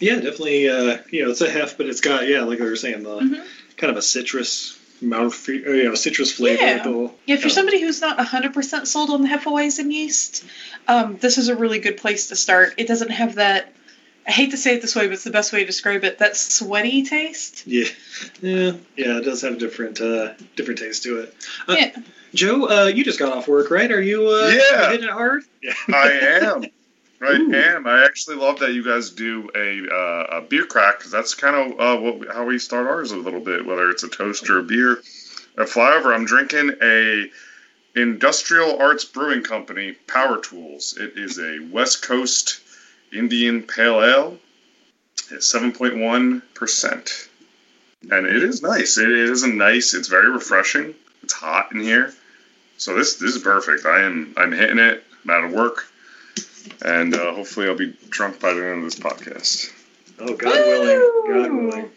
Yeah, 0.00 0.16
definitely. 0.16 0.68
Uh, 0.68 0.98
you 1.10 1.24
know, 1.24 1.30
it's 1.30 1.40
a 1.40 1.50
hef, 1.50 1.76
but 1.76 1.86
it's 1.86 2.00
got 2.00 2.26
yeah, 2.28 2.42
like 2.42 2.58
we 2.58 2.66
were 2.66 2.76
saying, 2.76 3.02
the 3.02 3.18
Mhm. 3.20 3.44
kind 3.76 3.90
of 3.90 3.96
a 3.96 4.02
citrus 4.02 4.78
mouth, 5.00 5.48
you 5.48 5.84
know, 5.84 5.94
citrus 5.94 6.30
flavor. 6.32 6.62
Yeah. 6.62 6.82
little- 6.84 7.18
Yeah, 7.26 7.34
if 7.34 7.40
you're 7.42 7.50
kind 7.50 7.52
somebody 7.52 7.80
who's 7.80 8.00
not 8.00 8.18
100% 8.18 8.88
sold 8.88 9.10
on 9.10 9.22
the 9.22 9.28
Hefeweizen 9.28 9.92
yeast, 9.92 10.44
um, 10.88 11.18
this 11.20 11.36
is 11.36 11.48
a 11.48 11.54
really 11.54 11.78
good 11.78 11.96
place 11.98 12.28
to 12.28 12.36
start. 12.36 12.74
It 12.78 12.86
doesn't 12.88 13.10
have 13.10 13.34
that 13.34 13.73
I 14.26 14.30
hate 14.30 14.52
to 14.52 14.56
say 14.56 14.74
it 14.74 14.80
this 14.82 14.96
way, 14.96 15.06
but 15.06 15.12
it's 15.14 15.24
the 15.24 15.30
best 15.30 15.52
way 15.52 15.60
to 15.60 15.66
describe 15.66 16.02
it. 16.04 16.18
That 16.18 16.36
sweaty 16.36 17.02
taste. 17.04 17.66
Yeah, 17.66 17.88
yeah, 18.40 18.72
yeah. 18.96 19.18
It 19.18 19.24
does 19.24 19.42
have 19.42 19.54
a 19.54 19.58
different, 19.58 20.00
uh, 20.00 20.32
different 20.56 20.80
taste 20.80 21.02
to 21.02 21.20
it. 21.20 21.34
Uh, 21.68 21.76
Yeah. 21.78 21.96
Joe, 22.32 22.68
uh, 22.68 22.86
you 22.86 23.04
just 23.04 23.18
got 23.18 23.32
off 23.32 23.46
work, 23.46 23.70
right? 23.70 23.90
Are 23.92 24.00
you 24.00 24.26
uh, 24.28 24.48
Yeah. 24.48 24.90
hitting 24.90 25.06
it 25.06 25.12
hard? 25.12 25.44
Yeah. 25.62 25.74
I 25.92 26.10
am. 26.42 26.64
I 27.22 27.32
am. 27.32 27.86
I 27.86 28.04
actually 28.04 28.36
love 28.36 28.58
that 28.60 28.72
you 28.72 28.82
guys 28.82 29.10
do 29.10 29.48
a, 29.54 29.88
uh, 29.94 30.38
a 30.38 30.40
beer 30.40 30.66
crack 30.66 30.98
because 30.98 31.12
that's 31.12 31.34
kind 31.34 31.54
of 31.72 31.80
uh, 31.80 32.00
what 32.00 32.34
how 32.34 32.44
we 32.44 32.58
start 32.58 32.86
ours 32.86 33.12
a 33.12 33.16
little 33.16 33.40
bit. 33.40 33.64
Whether 33.64 33.88
it's 33.90 34.02
a 34.02 34.08
toast 34.08 34.50
or 34.50 34.58
a 34.58 34.62
beer, 34.62 35.00
at 35.56 35.68
Flyover, 35.68 36.14
I'm 36.14 36.24
drinking 36.24 36.72
a 36.82 37.30
Industrial 37.94 38.78
Arts 38.80 39.04
Brewing 39.04 39.42
Company 39.42 39.92
Power 39.92 40.40
Tools. 40.40 40.98
It 40.98 41.16
is 41.16 41.38
a 41.38 41.60
West 41.70 42.02
Coast 42.02 42.60
Indian 43.14 43.62
Pale 43.62 44.04
Ale. 44.04 44.38
It's 45.30 45.46
seven 45.46 45.72
point 45.72 45.96
one 45.96 46.42
percent, 46.54 47.28
and 48.10 48.26
it 48.26 48.42
is 48.42 48.62
nice. 48.62 48.98
It 48.98 49.10
is 49.10 49.42
a 49.42 49.48
nice. 49.48 49.94
It's 49.94 50.08
very 50.08 50.30
refreshing. 50.30 50.94
It's 51.22 51.32
hot 51.32 51.72
in 51.72 51.80
here, 51.80 52.12
so 52.76 52.94
this 52.96 53.16
this 53.16 53.34
is 53.34 53.42
perfect. 53.42 53.86
I 53.86 54.02
am 54.02 54.34
I'm 54.36 54.52
hitting 54.52 54.78
it. 54.78 55.04
I'm 55.24 55.30
out 55.30 55.44
of 55.44 55.52
work, 55.52 55.86
and 56.82 57.14
uh, 57.14 57.32
hopefully 57.32 57.68
I'll 57.68 57.76
be 57.76 57.96
drunk 58.10 58.40
by 58.40 58.52
the 58.52 58.66
end 58.66 58.78
of 58.78 58.84
this 58.84 59.00
podcast. 59.00 59.70
Oh, 60.18 60.34
God 60.34 60.54
willing. 60.54 61.22
God 61.26 61.52
willing. 61.52 61.90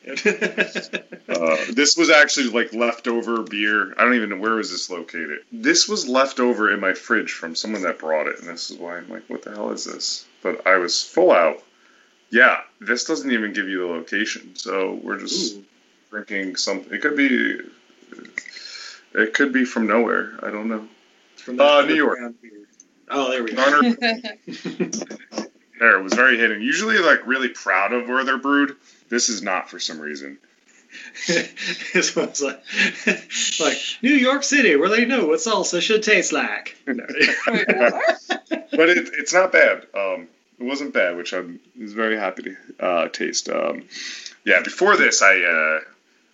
Uh, 1.27 1.57
this 1.73 1.97
was 1.97 2.09
actually 2.09 2.47
like 2.49 2.73
leftover 2.73 3.43
beer. 3.43 3.93
I 3.97 4.03
don't 4.03 4.15
even 4.15 4.29
know 4.29 4.37
where 4.37 4.55
was 4.55 4.71
this 4.71 4.89
located. 4.89 5.39
This 5.51 5.87
was 5.87 6.07
leftover 6.07 6.71
in 6.71 6.79
my 6.79 6.93
fridge 6.93 7.33
from 7.33 7.53
someone 7.53 7.83
that 7.83 7.99
brought 7.99 8.27
it, 8.27 8.39
and 8.39 8.47
this 8.47 8.71
is 8.71 8.77
why 8.77 8.97
I'm 8.97 9.09
like, 9.09 9.29
what 9.29 9.43
the 9.43 9.51
hell 9.51 9.71
is 9.71 9.85
this? 9.85 10.25
But 10.43 10.65
I 10.67 10.77
was 10.77 11.01
full 11.01 11.31
out. 11.31 11.61
Yeah, 12.29 12.61
this 12.81 13.05
doesn't 13.05 13.31
even 13.31 13.53
give 13.53 13.67
you 13.69 13.79
the 13.87 13.93
location, 13.93 14.55
so 14.55 14.99
we're 15.01 15.19
just 15.19 15.57
drinking 16.09 16.57
something. 16.57 16.93
It 16.93 17.01
could 17.01 17.15
be, 17.15 17.59
it 19.13 19.33
could 19.33 19.53
be 19.53 19.63
from 19.65 19.87
nowhere. 19.87 20.37
I 20.43 20.51
don't 20.51 20.67
know. 20.67 20.87
From 21.37 21.59
uh, 21.59 21.83
New 21.83 21.95
York. 21.95 22.19
Oh, 23.09 23.31
there 23.31 23.43
we 23.43 23.53
go. 23.53 23.55
Garner- 23.55 23.97
There, 25.79 25.99
it 25.99 26.03
was 26.03 26.13
very 26.13 26.37
hidden. 26.39 26.59
Usually, 26.61 26.97
like 26.97 27.27
really 27.27 27.49
proud 27.49 27.93
of 27.93 28.07
where 28.07 28.23
they're 28.23 28.39
brewed. 28.39 28.75
This 29.09 29.29
is 29.29 29.43
not 29.43 29.69
for 29.69 29.79
some 29.79 29.99
reason. 29.99 30.39
this 31.93 32.15
one's 32.15 32.41
like, 32.41 32.63
like 33.59 33.77
New 34.01 34.13
York 34.13 34.43
City, 34.43 34.75
where 34.75 34.89
they 34.89 35.05
know 35.05 35.25
what 35.27 35.39
salsa 35.39 35.81
should 35.81 36.03
taste 36.03 36.33
like. 36.33 36.77
but 36.85 36.97
it, 38.89 39.09
it's 39.13 39.33
not 39.33 39.51
bad. 39.51 39.85
Um, 39.93 40.27
it 40.59 40.63
wasn't 40.63 40.93
bad, 40.93 41.17
which 41.17 41.33
I 41.33 41.43
was 41.79 41.93
very 41.93 42.17
happy 42.17 42.43
to 42.43 42.55
uh, 42.79 43.07
taste. 43.09 43.49
Um, 43.49 43.83
yeah, 44.45 44.61
before 44.61 44.95
this, 44.97 45.21
I 45.21 45.41
uh, 45.41 45.79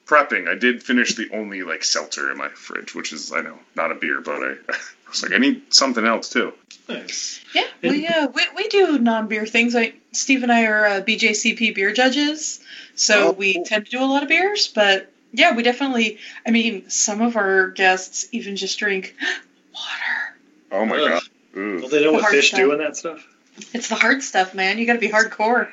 prepping. 0.05 0.47
I 0.47 0.55
did 0.55 0.83
finish 0.83 1.15
the 1.15 1.29
only 1.33 1.63
like 1.63 1.83
seltzer 1.83 2.31
in 2.31 2.37
my 2.37 2.49
fridge, 2.49 2.93
which 2.95 3.13
is 3.13 3.33
I 3.33 3.41
know 3.41 3.57
not 3.75 3.91
a 3.91 3.95
beer, 3.95 4.21
but 4.21 4.41
I, 4.41 4.53
I 4.69 4.77
was 5.13 5.23
like 5.23 5.33
I 5.33 5.37
need 5.37 5.73
something 5.73 6.05
else 6.05 6.29
too. 6.29 6.53
Nice. 6.89 7.39
Yeah, 7.55 7.67
we 7.81 8.07
uh, 8.07 8.27
we, 8.27 8.43
we 8.57 8.67
do 8.67 8.97
non 8.99 9.27
beer 9.27 9.45
things. 9.45 9.73
Like 9.73 9.95
Steve 10.11 10.43
and 10.43 10.51
I 10.51 10.65
are 10.65 10.85
uh, 10.85 11.01
BJCP 11.01 11.73
beer 11.75 11.93
judges, 11.93 12.59
so 12.95 13.29
Oh, 13.29 13.31
we 13.31 13.63
tend 13.63 13.85
to 13.85 13.91
do 13.91 14.03
a 14.03 14.05
lot 14.05 14.23
of 14.23 14.29
beers. 14.29 14.67
But 14.67 15.09
yeah, 15.31 15.55
we 15.55 15.63
definitely. 15.63 16.17
I 16.45 16.51
mean, 16.51 16.89
some 16.89 17.21
of 17.21 17.37
our 17.37 17.69
guests 17.69 18.27
even 18.31 18.55
just 18.57 18.77
drink. 18.79 19.15
Water. 19.73 20.35
Oh 20.71 20.85
my 20.85 20.97
Ugh. 20.97 21.09
god. 21.09 21.21
Ooh. 21.57 21.79
Well, 21.81 21.89
they 21.89 22.03
know 22.03 22.11
The 22.11 22.17
what 22.17 22.31
fish 22.31 22.49
stuff. 22.49 22.59
do 22.59 22.71
in 22.73 22.79
that 22.79 22.97
stuff. 22.97 23.25
It's 23.73 23.87
the 23.87 23.95
hard 23.95 24.23
stuff, 24.23 24.55
man. 24.55 24.79
You 24.79 24.85
got 24.87 24.93
to 24.93 24.99
be 24.99 25.09
hardcore. 25.09 25.69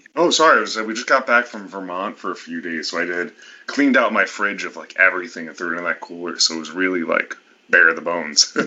Oh, 0.18 0.30
sorry. 0.30 0.56
It 0.56 0.60
was, 0.62 0.76
we 0.78 0.94
just 0.94 1.06
got 1.06 1.26
back 1.26 1.44
from 1.44 1.68
Vermont 1.68 2.16
for 2.16 2.30
a 2.30 2.34
few 2.34 2.62
days, 2.62 2.88
so 2.88 2.98
I 2.98 3.04
did 3.04 3.32
cleaned 3.66 3.98
out 3.98 4.14
my 4.14 4.24
fridge 4.24 4.64
of 4.64 4.74
like 4.74 4.96
everything 4.98 5.46
and 5.46 5.54
threw 5.54 5.74
it 5.74 5.78
in 5.78 5.84
that 5.84 6.00
cooler. 6.00 6.38
So 6.38 6.54
it 6.56 6.58
was 6.58 6.70
really 6.70 7.02
like 7.02 7.36
bare 7.68 7.92
the 7.94 8.00
bones. 8.00 8.56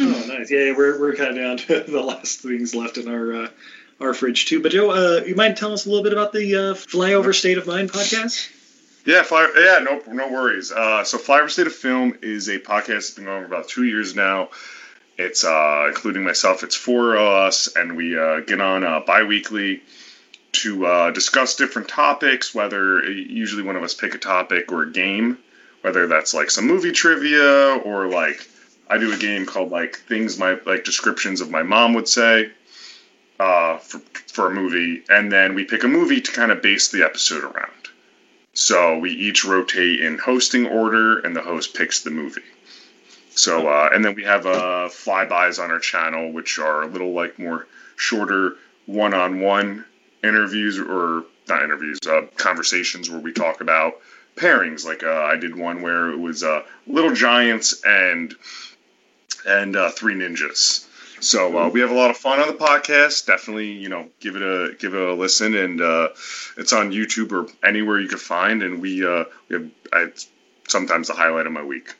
Oh, 0.00 0.24
nice. 0.26 0.50
Yeah, 0.50 0.74
we're, 0.74 0.98
we're 0.98 1.14
kind 1.14 1.30
of 1.30 1.36
down 1.36 1.56
to 1.58 1.80
the 1.92 2.00
last 2.00 2.40
things 2.40 2.74
left 2.74 2.96
in 2.96 3.08
our 3.08 3.42
uh, 3.44 3.48
our 4.00 4.14
fridge 4.14 4.46
too. 4.46 4.62
But 4.62 4.72
Joe, 4.72 4.90
uh, 4.90 5.22
you 5.24 5.34
mind 5.34 5.58
telling 5.58 5.74
us 5.74 5.84
a 5.84 5.90
little 5.90 6.02
bit 6.02 6.14
about 6.14 6.32
the 6.32 6.54
uh, 6.54 6.74
Flyover 6.74 7.34
State 7.34 7.58
of 7.58 7.66
Mind 7.66 7.92
podcast? 7.92 8.50
Yeah, 9.04 9.22
fly, 9.22 9.52
yeah, 9.54 9.80
no, 9.80 10.00
no 10.12 10.32
worries. 10.32 10.72
Uh, 10.72 11.04
so, 11.04 11.18
Flyover 11.18 11.50
State 11.50 11.66
of 11.66 11.74
Film 11.74 12.16
is 12.22 12.48
a 12.48 12.58
podcast 12.58 12.86
that's 12.86 13.10
been 13.10 13.24
going 13.24 13.36
on 13.36 13.42
for 13.42 13.54
about 13.54 13.68
two 13.68 13.84
years 13.84 14.14
now. 14.14 14.50
It's 15.18 15.44
uh, 15.44 15.86
including 15.88 16.24
myself. 16.24 16.62
It's 16.62 16.74
four 16.74 17.14
of 17.16 17.26
us, 17.26 17.68
and 17.76 17.96
we 17.96 18.18
uh, 18.18 18.40
get 18.40 18.60
on 18.60 18.84
uh, 18.84 19.00
bi-weekly 19.00 19.82
to 20.52 20.86
uh, 20.86 21.10
discuss 21.10 21.56
different 21.56 21.88
topics. 21.88 22.54
Whether 22.54 23.04
usually 23.10 23.62
one 23.62 23.76
of 23.76 23.82
us 23.82 23.94
pick 23.94 24.14
a 24.14 24.18
topic 24.18 24.72
or 24.72 24.84
a 24.84 24.90
game, 24.90 25.38
whether 25.82 26.06
that's 26.06 26.32
like 26.32 26.50
some 26.50 26.66
movie 26.66 26.92
trivia 26.92 27.76
or 27.84 28.08
like 28.08 28.48
I 28.88 28.98
do 28.98 29.12
a 29.12 29.16
game 29.16 29.46
called 29.46 29.70
like 29.70 29.96
things 29.96 30.38
my 30.38 30.58
like 30.66 30.84
descriptions 30.84 31.40
of 31.40 31.50
my 31.50 31.62
mom 31.62 31.94
would 31.94 32.08
say 32.08 32.50
uh, 33.38 33.78
for 33.78 33.98
for 34.28 34.46
a 34.46 34.54
movie, 34.54 35.02
and 35.08 35.30
then 35.30 35.54
we 35.54 35.64
pick 35.64 35.84
a 35.84 35.88
movie 35.88 36.20
to 36.20 36.32
kind 36.32 36.50
of 36.52 36.62
base 36.62 36.90
the 36.90 37.04
episode 37.04 37.44
around. 37.44 37.70
So 38.54 38.98
we 38.98 39.10
each 39.10 39.44
rotate 39.44 40.00
in 40.00 40.18
hosting 40.18 40.66
order, 40.66 41.18
and 41.20 41.34
the 41.34 41.42
host 41.42 41.74
picks 41.74 42.02
the 42.02 42.10
movie. 42.10 42.42
So 43.30 43.68
uh, 43.68 43.90
and 43.92 44.04
then 44.04 44.14
we 44.14 44.24
have 44.24 44.46
uh, 44.46 44.88
flybys 44.88 45.62
on 45.62 45.70
our 45.70 45.80
channel, 45.80 46.32
which 46.32 46.58
are 46.58 46.82
a 46.82 46.86
little 46.86 47.12
like 47.12 47.38
more 47.38 47.66
shorter 47.96 48.56
one-on-one 48.86 49.84
interviews 50.22 50.78
or 50.78 51.24
not 51.48 51.62
interviews, 51.62 51.98
uh, 52.06 52.22
conversations 52.36 53.10
where 53.10 53.20
we 53.20 53.32
talk 53.32 53.60
about 53.60 53.94
pairings. 54.36 54.84
Like 54.84 55.02
uh, 55.02 55.10
I 55.12 55.36
did 55.36 55.56
one 55.56 55.82
where 55.82 56.10
it 56.10 56.18
was 56.18 56.42
uh, 56.42 56.62
Little 56.86 57.14
Giants 57.14 57.82
and 57.84 58.34
and 59.46 59.76
uh, 59.76 59.90
Three 59.90 60.14
Ninjas. 60.14 60.86
So 61.20 61.56
uh, 61.56 61.68
we 61.68 61.80
have 61.80 61.90
a 61.92 61.94
lot 61.94 62.10
of 62.10 62.16
fun 62.16 62.40
on 62.40 62.48
the 62.48 62.54
podcast. 62.54 63.26
Definitely, 63.26 63.72
you 63.72 63.88
know, 63.88 64.08
give 64.20 64.34
it 64.36 64.42
a 64.42 64.74
give 64.78 64.94
it 64.94 65.00
a 65.00 65.14
listen, 65.14 65.54
and 65.56 65.80
uh, 65.80 66.08
it's 66.56 66.72
on 66.72 66.90
YouTube 66.90 67.30
or 67.32 67.46
anywhere 67.66 68.00
you 68.00 68.08
can 68.08 68.18
find. 68.18 68.62
And 68.62 68.80
we 68.82 69.06
uh, 69.06 69.24
we 69.48 69.54
have 69.56 69.70
I, 69.92 69.98
it's 70.04 70.28
sometimes 70.66 71.08
the 71.08 71.14
highlight 71.14 71.46
of 71.46 71.52
my 71.52 71.62
week. 71.62 71.94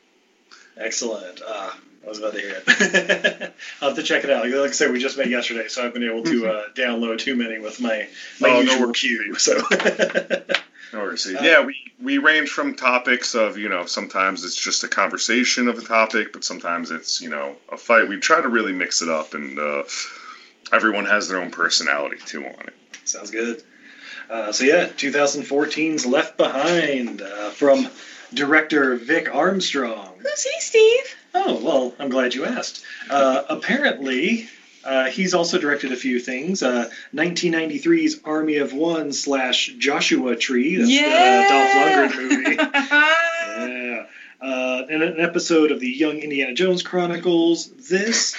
Excellent. 0.75 1.41
Uh, 1.41 1.71
I 2.05 2.09
was 2.09 2.19
about 2.19 2.33
to 2.33 2.39
hear 2.41 2.61
it. 2.67 3.53
I'll 3.81 3.89
have 3.89 3.97
to 3.97 4.03
check 4.03 4.25
it 4.25 4.29
out. 4.29 4.45
Like 4.45 4.71
I 4.71 4.73
said, 4.73 4.91
we 4.91 4.99
just 4.99 5.17
met 5.17 5.29
yesterday, 5.29 5.69
so 5.69 5.85
I've 5.85 5.93
been 5.93 6.03
able 6.03 6.23
to 6.23 6.47
uh, 6.47 6.63
download 6.75 7.19
too 7.19 7.37
many 7.37 7.59
with 7.59 7.79
my 7.79 8.09
my 8.41 8.49
Oh, 8.49 8.53
no 8.55 8.59
usual 8.61 8.79
worries. 8.87 8.99
queue. 8.99 9.35
So 9.35 9.61
No. 10.93 11.09
Uh, 11.09 11.15
yeah, 11.41 11.65
we 11.65 11.75
we 12.01 12.17
range 12.19 12.49
from 12.49 12.75
topics 12.75 13.35
of 13.35 13.57
you 13.57 13.69
know 13.69 13.85
sometimes 13.85 14.43
it's 14.43 14.55
just 14.55 14.83
a 14.83 14.87
conversation 14.87 15.67
of 15.67 15.79
a 15.79 15.81
topic, 15.81 16.31
but 16.33 16.43
sometimes 16.43 16.91
it's 16.91 17.19
you 17.19 17.29
know 17.29 17.55
a 17.71 17.77
fight. 17.77 18.07
We 18.07 18.17
try 18.19 18.41
to 18.41 18.47
really 18.47 18.73
mix 18.73 19.01
it 19.01 19.09
up, 19.09 19.33
and 19.33 19.57
uh, 19.57 19.83
everyone 20.71 21.05
has 21.05 21.27
their 21.27 21.39
own 21.39 21.51
personality 21.51 22.17
too 22.25 22.45
on 22.45 22.67
it. 22.67 22.73
Sounds 23.05 23.31
good. 23.31 23.63
Uh, 24.29 24.51
so 24.51 24.63
yeah, 24.63 24.87
2014's 24.87 26.05
Left 26.05 26.37
Behind 26.37 27.21
uh, 27.21 27.49
from 27.49 27.89
director 28.33 28.95
Vic 28.95 29.33
Armstrong. 29.33 30.15
Who's 30.19 30.43
he, 30.43 30.61
Steve? 30.61 31.15
Oh 31.33 31.59
well, 31.63 31.95
I'm 31.99 32.09
glad 32.09 32.33
you 32.33 32.45
asked. 32.45 32.83
Uh, 33.09 33.43
apparently, 33.49 34.47
uh, 34.85 35.05
he's 35.05 35.33
also 35.33 35.57
directed 35.59 35.91
a 35.91 35.95
few 35.95 36.19
things. 36.19 36.61
Uh, 36.63 36.89
1993's 37.13 38.21
Army 38.25 38.57
of 38.57 38.73
One 38.73 39.13
slash 39.13 39.73
Joshua 39.77 40.35
Tree. 40.35 40.77
That's 40.77 40.89
Yeah. 40.89 41.47
the 41.47 41.47
uh, 41.47 41.49
Dolph 41.49 42.13
Lundgren 42.13 42.29
movie. 42.29 42.55
yeah. 43.93 44.05
Uh, 44.41 44.85
and 44.89 45.03
an 45.03 45.19
episode 45.21 45.71
of 45.71 45.79
the 45.79 45.89
Young 45.89 46.17
Indiana 46.19 46.53
Jones 46.53 46.83
Chronicles. 46.83 47.67
This. 47.89 48.35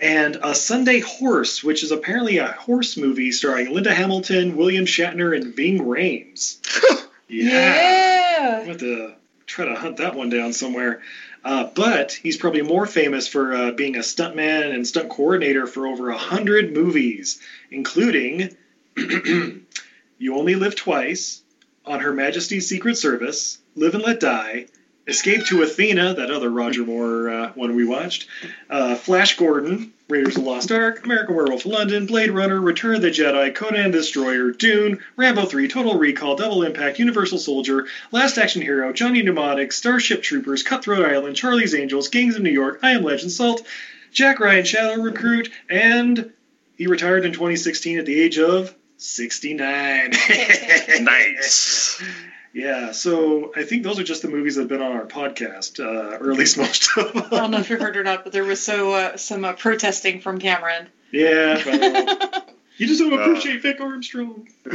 And 0.00 0.36
a 0.42 0.52
Sunday 0.54 0.98
Horse, 1.00 1.62
which 1.62 1.84
is 1.84 1.92
apparently 1.92 2.38
a 2.38 2.48
horse 2.48 2.96
movie 2.96 3.30
starring 3.30 3.72
Linda 3.72 3.94
Hamilton, 3.94 4.56
William 4.56 4.84
Shatner, 4.84 5.34
and 5.36 5.54
Ving 5.54 5.78
Rhames. 5.80 6.58
Yeah. 7.28 8.48
I'm 8.50 8.56
going 8.58 8.68
have 8.68 8.78
to 8.80 9.14
try 9.46 9.64
to 9.64 9.74
hunt 9.74 9.96
that 9.96 10.14
one 10.14 10.28
down 10.28 10.52
somewhere. 10.52 11.00
Uh, 11.44 11.64
but 11.74 12.12
he's 12.12 12.36
probably 12.36 12.62
more 12.62 12.86
famous 12.86 13.26
for 13.26 13.54
uh, 13.54 13.70
being 13.72 13.96
a 13.96 14.00
stuntman 14.00 14.72
and 14.74 14.86
stunt 14.86 15.08
coordinator 15.08 15.66
for 15.66 15.86
over 15.86 16.10
a 16.10 16.16
hundred 16.16 16.72
movies, 16.72 17.40
including 17.70 18.56
You 18.96 20.36
Only 20.36 20.54
Live 20.54 20.76
Twice, 20.76 21.42
On 21.84 21.98
Her 21.98 22.12
Majesty's 22.12 22.68
Secret 22.68 22.96
Service, 22.96 23.58
Live 23.74 23.94
and 23.94 24.04
Let 24.04 24.20
Die, 24.20 24.66
Escape 25.08 25.44
to 25.46 25.62
Athena, 25.62 26.14
that 26.14 26.30
other 26.30 26.48
Roger 26.48 26.84
Moore 26.84 27.28
uh, 27.28 27.52
one 27.54 27.74
we 27.74 27.84
watched, 27.84 28.28
uh, 28.70 28.94
Flash 28.94 29.36
Gordon, 29.36 29.92
Raiders 30.12 30.36
of 30.36 30.44
the 30.44 30.50
Lost 30.50 30.70
Ark, 30.70 31.04
American 31.04 31.34
Werewolf 31.34 31.64
in 31.64 31.72
London, 31.72 32.04
Blade 32.04 32.30
Runner, 32.30 32.60
Return 32.60 32.96
of 32.96 33.00
the 33.00 33.08
Jedi, 33.08 33.54
Conan 33.54 33.90
the 33.90 33.98
Destroyer, 33.98 34.50
Dune, 34.50 34.98
Rambo 35.16 35.46
3, 35.46 35.68
Total 35.68 35.96
Recall, 35.96 36.36
Double 36.36 36.62
Impact, 36.64 36.98
Universal 36.98 37.38
Soldier, 37.38 37.86
Last 38.10 38.36
Action 38.36 38.60
Hero, 38.60 38.92
Johnny 38.92 39.22
Mnemonic, 39.22 39.72
Starship 39.72 40.22
Troopers, 40.22 40.62
Cutthroat 40.62 41.06
Island, 41.06 41.36
Charlie's 41.36 41.74
Angels, 41.74 42.08
Gangs 42.08 42.36
of 42.36 42.42
New 42.42 42.50
York, 42.50 42.80
I 42.82 42.90
Am 42.90 43.02
Legend, 43.02 43.32
Salt, 43.32 43.66
Jack 44.12 44.38
Ryan, 44.38 44.66
Shadow 44.66 45.00
Recruit, 45.00 45.50
and 45.70 46.30
he 46.76 46.86
retired 46.86 47.24
in 47.24 47.32
2016 47.32 47.98
at 47.98 48.04
the 48.04 48.20
age 48.20 48.38
of 48.38 48.74
69. 48.98 50.10
nice. 51.00 52.02
Yeah, 52.54 52.92
so 52.92 53.50
I 53.56 53.62
think 53.64 53.82
those 53.82 53.98
are 53.98 54.02
just 54.04 54.20
the 54.22 54.28
movies 54.28 54.56
that 54.56 54.62
have 54.62 54.68
been 54.68 54.82
on 54.82 54.92
our 54.92 55.06
podcast, 55.06 55.80
uh, 55.80 56.18
or 56.22 56.30
at 56.32 56.36
least 56.38 56.58
most 56.58 56.86
of 56.98 57.12
them. 57.12 57.22
I 57.32 57.36
don't 57.38 57.50
know 57.50 57.58
if 57.58 57.70
you 57.70 57.78
heard 57.78 57.96
or 57.96 58.02
not, 58.02 58.24
but 58.24 58.32
there 58.32 58.44
was 58.44 58.60
so 58.60 58.92
uh, 58.92 59.16
some 59.16 59.44
uh, 59.44 59.54
protesting 59.54 60.20
from 60.20 60.38
Cameron. 60.38 60.88
Yeah, 61.10 61.62
well, 61.66 62.44
you 62.76 62.86
just 62.86 63.00
don't 63.00 63.14
Uh. 63.14 63.16
appreciate 63.22 63.62
Vic 63.62 63.80
Armstrong. 63.80 64.48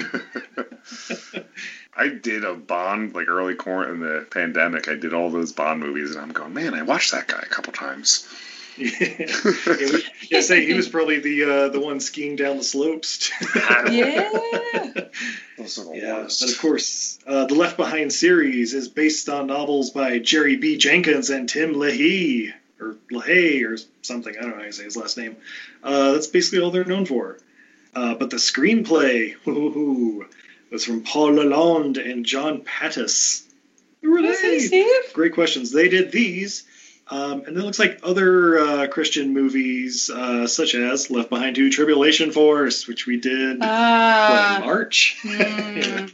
I 1.96 2.08
did 2.10 2.44
a 2.44 2.54
Bond 2.56 3.14
like 3.16 3.28
early 3.28 3.56
core 3.56 3.88
in 3.92 4.00
the 4.00 4.26
pandemic. 4.30 4.88
I 4.88 4.96
did 4.96 5.14
all 5.14 5.30
those 5.30 5.52
Bond 5.52 5.80
movies, 5.80 6.12
and 6.12 6.20
I'm 6.22 6.32
going, 6.32 6.54
man, 6.54 6.74
I 6.74 6.84
watched 6.84 7.12
that 7.12 7.28
guy 7.28 7.40
a 7.44 7.48
couple 7.50 7.74
times. 7.74 8.28
yeah, 9.00 9.26
we- 9.68 10.06
yeah, 10.30 10.42
say 10.42 10.66
he 10.66 10.74
was 10.74 10.88
probably 10.88 11.20
the 11.20 11.44
uh, 11.44 11.70
the 11.70 11.80
one 11.80 12.00
skiing 12.00 12.36
down 12.36 12.58
the 12.58 12.64
slopes. 12.64 13.32
Yeah. 13.92 14.30
Those 15.58 15.80
are 15.80 15.86
the 15.86 15.92
Yeah, 15.96 16.22
worst. 16.24 16.42
but 16.42 16.50
of 16.52 16.60
course, 16.60 17.20
uh, 17.26 17.46
the 17.46 17.56
Left 17.56 17.78
Behind 17.78 18.12
series 18.14 18.74
is 18.74 18.88
based 18.88 19.30
on 19.30 19.48
novels 19.48 19.90
by 19.90 20.20
Jerry 20.20 20.56
B. 20.58 20.78
Jenkins 20.78 21.30
and 21.32 21.50
Tim 21.50 21.74
LaHaye, 21.74 22.54
or 22.80 22.96
LaHaye, 23.12 23.66
or 23.66 23.78
something. 24.04 24.36
I 24.38 24.42
don't 24.42 24.52
know 24.52 24.58
how 24.58 24.64
to 24.64 24.74
say 24.74 24.84
his 24.84 24.96
last 24.98 25.18
name. 25.18 25.36
Uh, 25.84 26.12
that's 26.14 26.28
basically 26.28 26.60
all 26.60 26.70
they're 26.72 26.86
known 26.86 27.06
for. 27.06 27.40
Uh, 27.96 28.14
but 28.16 28.30
the 28.30 28.38
screenplay 28.38 29.34
woo-hoo-hoo, 29.46 30.28
was 30.72 30.86
from 30.86 31.02
Paul 31.04 31.32
Lalonde 31.34 31.98
and 32.10 32.26
John 32.26 32.62
Patus. 32.62 33.44
Who 34.04 34.12
were 34.12 34.22
they? 34.22 34.86
Great 35.14 35.34
questions. 35.34 35.72
They 35.72 35.88
did 35.90 36.12
these. 36.12 36.66
Um, 37.10 37.44
and 37.48 37.56
it 37.58 37.62
looks 37.64 37.80
like 37.80 38.00
other 38.04 38.60
uh, 38.60 38.88
Christian 38.88 39.34
movies, 39.34 40.10
uh, 40.10 40.46
such 40.48 40.76
as 40.76 41.10
Left 41.10 41.30
Behind 41.30 41.56
2 41.56 41.70
Tribulation 41.72 42.32
Force, 42.32 42.86
which 42.88 43.06
we 43.06 43.18
did 43.18 43.60
what, 43.60 43.70
Ah. 43.70 44.58
in 44.60 44.66
March. 44.66 45.18
Hmm. 45.24 46.06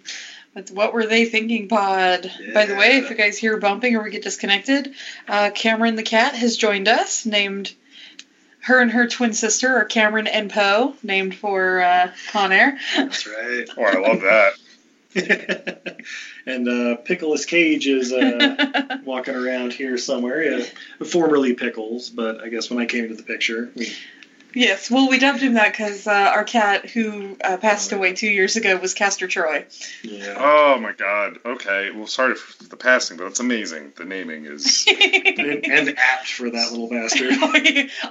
But 0.53 0.69
what 0.69 0.93
were 0.93 1.07
they 1.07 1.25
thinking, 1.25 1.67
Pod? 1.67 2.31
By 2.53 2.67
the 2.67 2.75
way, 2.75 2.97
if 2.97 3.09
you 3.09 3.15
guys 3.15 3.39
hear 3.39 3.57
bumping 3.57 3.95
or 3.95 4.03
we 4.03 4.11
get 4.11 4.21
disconnected, 4.21 4.93
uh, 5.27 5.49
Cameron 5.49 5.95
the 5.95 6.03
cat 6.03 6.35
has 6.35 6.57
joined 6.57 6.87
us, 6.87 7.25
named 7.25 7.73
her 8.59 8.79
and 8.79 8.91
her 8.91 9.07
twin 9.07 9.33
sister 9.33 9.75
are 9.75 9.85
Cameron 9.85 10.27
and 10.27 10.51
Poe, 10.51 10.93
named 11.01 11.33
for 11.35 11.81
uh, 11.81 12.11
Con 12.31 12.51
That's 12.51 13.25
right. 13.25 13.67
Oh, 13.75 13.83
I 13.83 13.99
love 13.99 14.21
that. 14.21 14.53
and 16.45 16.67
uh, 16.67 16.95
Pickles 16.97 17.45
Cage 17.45 17.87
is 17.87 18.11
uh, 18.11 18.97
walking 19.05 19.35
around 19.35 19.73
here 19.73 19.97
somewhere. 19.97 20.43
Yeah, 20.43 20.65
formerly 21.05 21.53
Pickles, 21.53 22.09
but 22.09 22.43
I 22.43 22.49
guess 22.49 22.69
when 22.69 22.79
I 22.79 22.85
came 22.85 23.07
to 23.09 23.15
the 23.15 23.23
picture, 23.23 23.71
we- 23.75 23.93
Yes, 24.55 24.91
well, 24.91 25.09
we 25.09 25.17
dubbed 25.17 25.39
him 25.39 25.55
that 25.55 25.71
because 25.71 26.05
uh, 26.05 26.11
our 26.11 26.43
cat, 26.43 26.87
who 26.87 27.35
uh, 27.43 27.57
passed 27.57 27.91
away 27.91 28.13
two 28.13 28.27
years 28.27 28.55
ago, 28.55 28.77
was 28.77 28.93
Castor 28.93 29.27
Troy. 29.27 29.65
yeah. 30.03 30.35
Oh 30.37 30.77
my 30.79 30.91
god. 30.91 31.39
Okay. 31.43 31.89
Well, 31.89 32.05
sorry 32.05 32.35
for 32.35 32.63
the 32.65 32.77
passing, 32.77 33.17
but 33.17 33.25
it's 33.25 33.39
amazing. 33.39 33.93
The 33.95 34.05
naming 34.05 34.45
is. 34.45 34.85
and, 34.87 35.65
and 35.65 35.97
apt 35.97 36.27
for 36.27 36.51
that 36.51 36.69
little 36.71 36.87
bastard. 36.87 37.33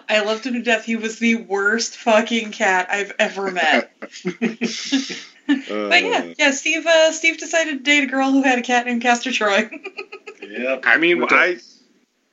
I 0.08 0.24
loved 0.26 0.44
him 0.44 0.54
to 0.54 0.62
death. 0.62 0.84
He 0.84 0.96
was 0.96 1.20
the 1.20 1.36
worst 1.36 1.96
fucking 1.98 2.50
cat 2.50 2.88
I've 2.90 3.12
ever 3.20 3.52
met. 3.52 3.92
But 5.68 6.02
yeah, 6.04 6.32
yeah. 6.38 6.50
Steve, 6.52 6.86
uh, 6.86 7.12
Steve 7.12 7.38
decided 7.38 7.78
to 7.78 7.84
date 7.84 8.04
a 8.04 8.06
girl 8.06 8.30
who 8.30 8.42
had 8.42 8.58
a 8.58 8.62
cat 8.62 8.86
named 8.86 9.02
Castor 9.02 9.32
Troy. 9.32 9.70
Yep. 10.42 10.82
I 10.86 10.98
mean, 10.98 11.22
I. 11.30 11.58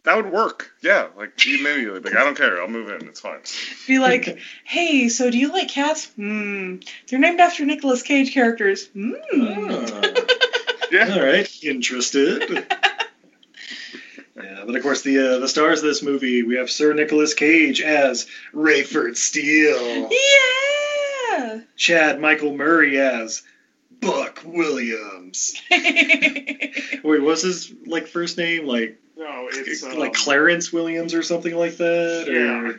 That 0.03 0.15
would 0.17 0.31
work. 0.31 0.71
Yeah. 0.81 1.07
Like, 1.15 1.33
immediately. 1.45 1.99
Like, 1.99 2.15
I 2.15 2.23
don't 2.23 2.35
care. 2.35 2.59
I'll 2.59 2.67
move 2.67 2.89
in. 2.89 3.07
It's 3.07 3.19
fine. 3.21 3.39
Be 3.87 3.99
like, 3.99 4.39
hey, 4.65 5.07
so 5.09 5.29
do 5.29 5.37
you 5.37 5.53
like 5.53 5.69
cats? 5.69 6.07
Hmm. 6.15 6.77
They're 7.07 7.19
named 7.19 7.39
after 7.39 7.65
Nicolas 7.65 8.01
Cage 8.01 8.33
characters. 8.33 8.87
Hmm. 8.87 9.13
Yeah. 10.91 11.13
All 11.13 11.23
right, 11.23 11.47
interested. 11.63 12.65
yeah, 14.35 14.63
but 14.65 14.75
of 14.75 14.81
course, 14.81 15.03
the 15.03 15.35
uh, 15.35 15.39
the 15.39 15.47
stars 15.47 15.79
of 15.79 15.85
this 15.85 16.01
movie, 16.01 16.41
we 16.43 16.55
have 16.55 16.69
Sir 16.69 16.93
Nicolas 16.93 17.35
Cage 17.35 17.79
as 17.81 18.25
Rayford 18.53 19.15
Steele, 19.15 20.09
Yeah. 20.09 20.78
Chad 21.77 22.19
Michael 22.19 22.55
Murray 22.55 22.99
as 22.99 23.43
Buck 24.01 24.41
Williams. 24.45 25.59
Wait, 25.71 27.03
what's 27.21 27.41
his 27.41 27.73
like 27.85 28.07
first 28.07 28.37
name? 28.37 28.65
Like 28.65 28.99
No, 29.17 29.47
it's. 29.51 29.83
um, 29.83 29.97
like 29.97 30.13
Clarence 30.13 30.71
Williams 30.71 31.13
or 31.13 31.23
something 31.23 31.55
like 31.55 31.77
that? 31.77 32.25
Yeah. 32.27 32.61
Or, 32.61 32.67
I 32.69 32.73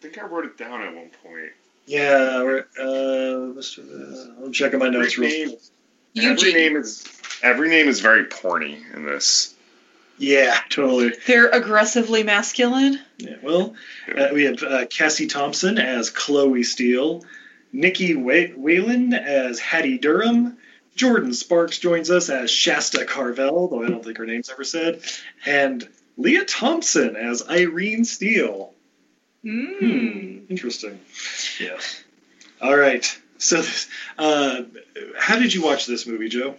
think 0.00 0.18
I 0.18 0.26
wrote 0.26 0.46
it 0.46 0.58
down 0.58 0.82
at 0.82 0.94
one 0.94 1.10
point. 1.22 1.52
yeah. 1.86 2.40
Or, 2.42 2.60
uh, 2.78 3.52
Mr. 3.54 3.78
Uh, 4.40 4.44
I'm 4.44 4.52
checking 4.52 4.78
my 4.78 4.88
notes 4.88 5.14
Every 5.14 5.26
real 5.28 5.46
name, 5.48 5.56
quick. 6.14 6.24
every 6.24 6.52
name 6.54 6.76
is 6.76 7.06
every 7.42 7.68
name 7.68 7.88
is 7.88 8.00
very 8.00 8.24
porny 8.24 8.78
in 8.94 9.04
this. 9.04 9.54
Yeah, 10.18 10.56
totally. 10.70 11.12
They're 11.26 11.48
aggressively 11.48 12.22
masculine. 12.22 13.00
Yeah, 13.18 13.36
well, 13.42 13.74
uh, 14.16 14.28
we 14.32 14.44
have 14.44 14.62
uh, 14.62 14.84
Cassi 14.86 15.28
Thomson 15.28 15.78
as 15.78 16.10
Chloe 16.10 16.62
Steele, 16.62 17.24
Nikki 17.72 18.12
Wh- 18.12 18.56
Whelan 18.56 19.14
as 19.14 19.58
Hattie 19.58 19.98
Durham, 19.98 20.58
Jordin 20.96 21.34
Sparks 21.34 21.78
joins 21.78 22.10
us 22.10 22.28
as 22.28 22.50
Shasta 22.50 23.04
Carvel, 23.04 23.68
though 23.68 23.82
I 23.82 23.88
don't 23.88 24.04
think 24.04 24.18
her 24.18 24.26
name's 24.26 24.50
ever 24.50 24.64
said, 24.64 25.00
and 25.46 25.88
Lea 26.18 26.44
Thompson 26.44 27.16
as 27.16 27.48
Irene 27.48 28.04
Steele. 28.04 28.74
Hmm. 29.42 30.40
Interesting. 30.48 31.00
Yeah. 31.58 31.78
All 32.60 32.76
right. 32.76 33.04
So, 33.38 33.62
uh, 34.18 34.62
how 35.18 35.38
did 35.38 35.52
you 35.52 35.62
watch 35.62 35.86
this 35.86 36.06
movie, 36.06 36.28
Joe? 36.28 36.54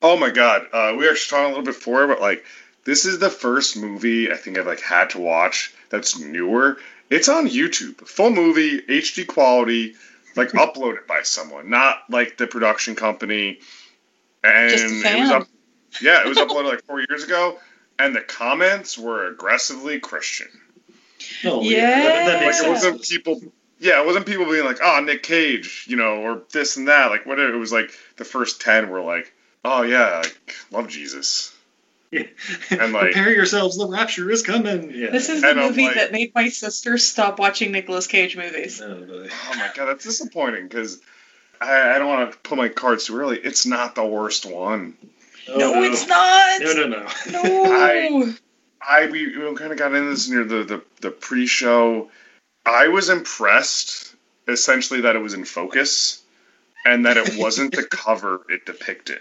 Oh 0.00 0.16
my 0.16 0.30
god, 0.30 0.66
uh, 0.72 0.94
we 0.96 1.04
were 1.04 1.10
actually 1.10 1.36
talking 1.36 1.44
a 1.44 1.48
little 1.48 1.64
bit 1.64 1.74
before, 1.74 2.06
but 2.06 2.20
like 2.20 2.44
this 2.84 3.04
is 3.04 3.18
the 3.18 3.28
first 3.30 3.76
movie 3.76 4.30
I 4.30 4.36
think 4.36 4.56
I've 4.56 4.66
like 4.66 4.80
had 4.80 5.10
to 5.10 5.18
watch 5.18 5.74
that's 5.90 6.18
newer. 6.18 6.78
It's 7.10 7.28
on 7.28 7.48
YouTube, 7.48 7.98
full 8.06 8.30
movie, 8.30 8.80
HD 8.82 9.26
quality, 9.26 9.94
like 10.36 10.48
uploaded 10.52 11.06
by 11.06 11.22
someone, 11.22 11.70
not 11.70 11.98
like 12.10 12.36
the 12.36 12.46
production 12.46 12.94
company. 12.94 13.58
And 14.44 14.70
Just 14.70 14.84
a 14.84 15.16
it 15.16 15.20
was 15.20 15.30
up, 15.30 15.48
yeah, 16.00 16.24
it 16.24 16.28
was 16.28 16.38
uploaded 16.38 16.70
like 16.70 16.84
four 16.84 17.00
years 17.00 17.24
ago, 17.24 17.58
and 17.98 18.14
the 18.14 18.20
comments 18.20 18.96
were 18.98 19.26
aggressively 19.26 19.98
Christian. 19.98 20.48
Oh, 21.44 21.62
Yeah. 21.62 22.02
That, 22.02 22.26
that 22.26 22.40
makes 22.40 22.60
Like 22.60 22.68
it 22.68 22.70
wasn't 22.70 23.02
people. 23.02 23.40
Yeah, 23.78 24.00
it 24.00 24.06
wasn't 24.06 24.26
people 24.26 24.46
being 24.46 24.64
like, 24.64 24.78
"Oh, 24.82 25.00
Nick 25.00 25.22
Cage," 25.22 25.84
you 25.86 25.96
know, 25.96 26.22
or 26.22 26.42
this 26.52 26.76
and 26.76 26.88
that. 26.88 27.10
Like 27.10 27.26
whatever. 27.26 27.52
It 27.52 27.58
was 27.58 27.72
like 27.72 27.90
the 28.16 28.24
first 28.24 28.60
ten 28.60 28.88
were 28.88 29.02
like, 29.02 29.32
"Oh 29.64 29.82
yeah, 29.82 30.22
like 30.24 30.54
love 30.70 30.88
Jesus." 30.88 31.55
And 32.70 32.92
like, 32.92 33.12
Prepare 33.12 33.32
yourselves, 33.32 33.76
the 33.76 33.88
rapture 33.88 34.30
is 34.30 34.42
coming. 34.42 34.90
Yeah. 34.94 35.10
This 35.10 35.28
is 35.28 35.42
the 35.42 35.50
And 35.50 35.58
movie 35.58 35.86
like- 35.86 35.96
that 35.96 36.12
made 36.12 36.34
my 36.34 36.48
sister 36.48 36.98
stop 36.98 37.38
watching 37.38 37.72
Nicolas 37.72 38.06
Cage 38.06 38.36
movies. 38.36 38.80
Oh, 38.80 39.06
oh 39.08 39.56
my 39.56 39.70
god, 39.74 39.86
that's 39.86 40.04
disappointing 40.04 40.68
because 40.68 41.00
I, 41.60 41.94
I 41.94 41.98
don't 41.98 42.08
want 42.08 42.32
to 42.32 42.38
put 42.38 42.58
my 42.58 42.68
cards 42.68 43.06
too 43.06 43.16
early. 43.18 43.38
It's 43.38 43.66
not 43.66 43.94
the 43.94 44.04
worst 44.04 44.46
one. 44.46 44.96
Oh, 45.48 45.56
no, 45.58 45.82
it's 45.82 46.06
not. 46.06 46.60
No, 46.60 46.72
no, 46.72 46.86
no. 46.86 48.22
No. 48.24 48.34
I 48.88 49.06
we, 49.10 49.32
kind 49.56 49.72
of 49.72 49.78
got 49.78 49.94
into 49.94 50.10
this 50.10 50.28
near 50.28 50.44
the, 50.44 50.62
the 50.64 50.82
the 51.00 51.10
pre-show. 51.10 52.10
I 52.64 52.88
was 52.88 53.08
impressed, 53.08 54.14
essentially, 54.46 55.02
that 55.02 55.16
it 55.16 55.20
was 55.20 55.34
in 55.34 55.44
focus, 55.44 56.22
and 56.84 57.06
that 57.06 57.16
it 57.16 57.36
wasn't 57.36 57.74
the 57.74 57.82
cover 57.90 58.42
it 58.48 58.64
depicted. 58.64 59.20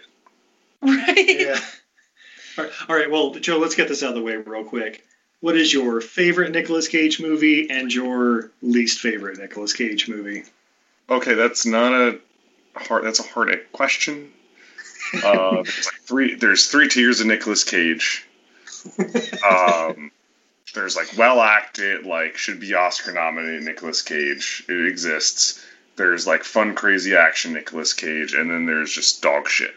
Right. 0.82 1.40
Yeah. 1.40 1.60
All 2.58 2.96
right, 2.96 3.10
well, 3.10 3.34
Joe, 3.36 3.58
let's 3.58 3.76
get 3.76 3.88
this 3.88 4.04
out 4.04 4.10
of 4.10 4.16
the 4.16 4.22
way 4.22 4.36
real 4.36 4.64
quick. 4.64 5.04
What 5.42 5.58
is 5.58 5.74
your 5.74 6.02
favorite 6.02 6.52
Nicolas 6.52 6.88
Cage 6.88 7.20
movie 7.20 7.70
and 7.70 7.94
your 7.94 8.52
least 8.62 9.00
favorite 9.00 9.38
Nicolas 9.38 9.74
Cage 9.74 10.08
movie? 10.08 10.44
Okay, 11.10 11.34
that's 11.34 11.66
not 11.66 11.94
a 11.94 12.20
hard. 12.76 13.06
That's 13.06 13.20
a 13.20 13.24
hard 13.24 13.56
question. 13.72 14.32
Uh, 15.24 15.64
there's 15.64 15.92
three. 16.02 16.36
There's 16.36 16.68
three 16.68 16.88
tiers 16.88 17.22
of 17.22 17.28
Nicolas 17.28 17.64
Cage. 17.64 18.26
Um, 19.48 20.12
there's 20.74 20.96
like 20.96 21.18
well 21.18 21.42
acted, 21.42 22.06
like 22.06 22.38
should 22.38 22.60
be 22.60 22.74
Oscar 22.74 23.12
nominated 23.12 23.64
Nicolas 23.64 24.02
Cage. 24.02 24.64
It 24.68 24.88
exists. 24.88 25.64
There's 25.96 26.26
like 26.26 26.44
fun, 26.44 26.76
crazy 26.76 27.16
action 27.16 27.54
Nicolas 27.54 27.94
Cage, 27.94 28.34
and 28.34 28.50
then 28.50 28.66
there's 28.66 28.94
just 28.94 29.22
dog 29.22 29.48
shit. 29.48 29.76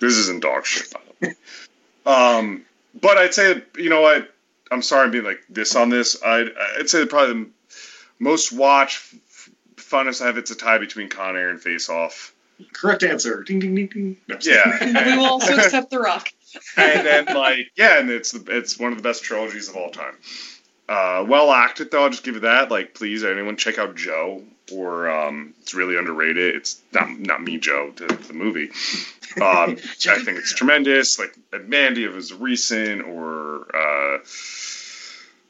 This 0.00 0.16
isn't 0.16 0.42
dog 0.42 0.66
shit, 0.66 0.92
by 0.92 1.00
the 1.20 1.28
way. 1.28 1.34
Um, 2.06 2.64
but 3.00 3.18
I'd 3.18 3.34
say 3.34 3.62
you 3.76 3.90
know 3.90 4.00
what? 4.00 4.32
I'm 4.70 4.82
sorry 4.82 5.04
I'm 5.04 5.10
being 5.10 5.24
like 5.24 5.42
this 5.48 5.76
on 5.76 5.90
this. 5.90 6.22
I'd 6.22 6.50
I'd 6.78 6.88
say 6.88 7.04
probably 7.06 7.44
the 7.44 7.50
most 8.18 8.52
watch 8.52 9.14
funnest 9.76 10.22
I 10.22 10.26
have. 10.26 10.38
It's 10.38 10.50
a 10.50 10.56
tie 10.56 10.78
between 10.78 11.08
Con 11.08 11.36
Air 11.36 11.50
and 11.50 11.60
Face 11.60 11.88
Off. 11.88 12.32
Correct 12.72 13.02
answer. 13.02 13.42
Ding, 13.42 13.58
ding, 13.58 13.74
ding, 13.74 13.86
ding. 13.88 14.16
No. 14.28 14.38
Yeah. 14.40 15.04
we 15.06 15.16
will 15.16 15.26
also 15.26 15.54
accept 15.58 15.90
The 15.90 15.98
Rock. 15.98 16.32
and 16.76 17.06
then 17.06 17.26
like 17.26 17.70
yeah, 17.76 17.98
and 17.98 18.08
it's 18.10 18.32
the, 18.32 18.56
it's 18.56 18.78
one 18.78 18.92
of 18.92 18.98
the 18.98 19.02
best 19.02 19.22
trilogies 19.24 19.68
of 19.68 19.76
all 19.76 19.90
time. 19.90 20.14
Uh, 20.88 21.24
well 21.26 21.50
acted 21.50 21.90
though. 21.90 22.04
I'll 22.04 22.10
just 22.10 22.22
give 22.22 22.34
you 22.34 22.40
that. 22.42 22.70
Like, 22.70 22.94
please, 22.94 23.24
anyone 23.24 23.56
check 23.56 23.78
out 23.78 23.96
Joe, 23.96 24.42
or 24.72 25.10
um, 25.10 25.54
it's 25.60 25.74
really 25.74 25.96
underrated. 25.96 26.54
It's 26.54 26.80
not 26.92 27.10
not 27.18 27.42
me, 27.42 27.58
Joe, 27.58 27.92
the, 27.96 28.06
the 28.06 28.34
movie. 28.34 28.70
Um, 29.36 29.76
I 30.08 30.18
think 30.22 30.38
it's 30.38 30.54
tremendous. 30.54 31.18
Like 31.18 31.36
Mandy 31.66 32.04
of 32.04 32.14
his 32.14 32.32
recent, 32.32 33.02
or 33.02 33.66
uh, 33.74 34.18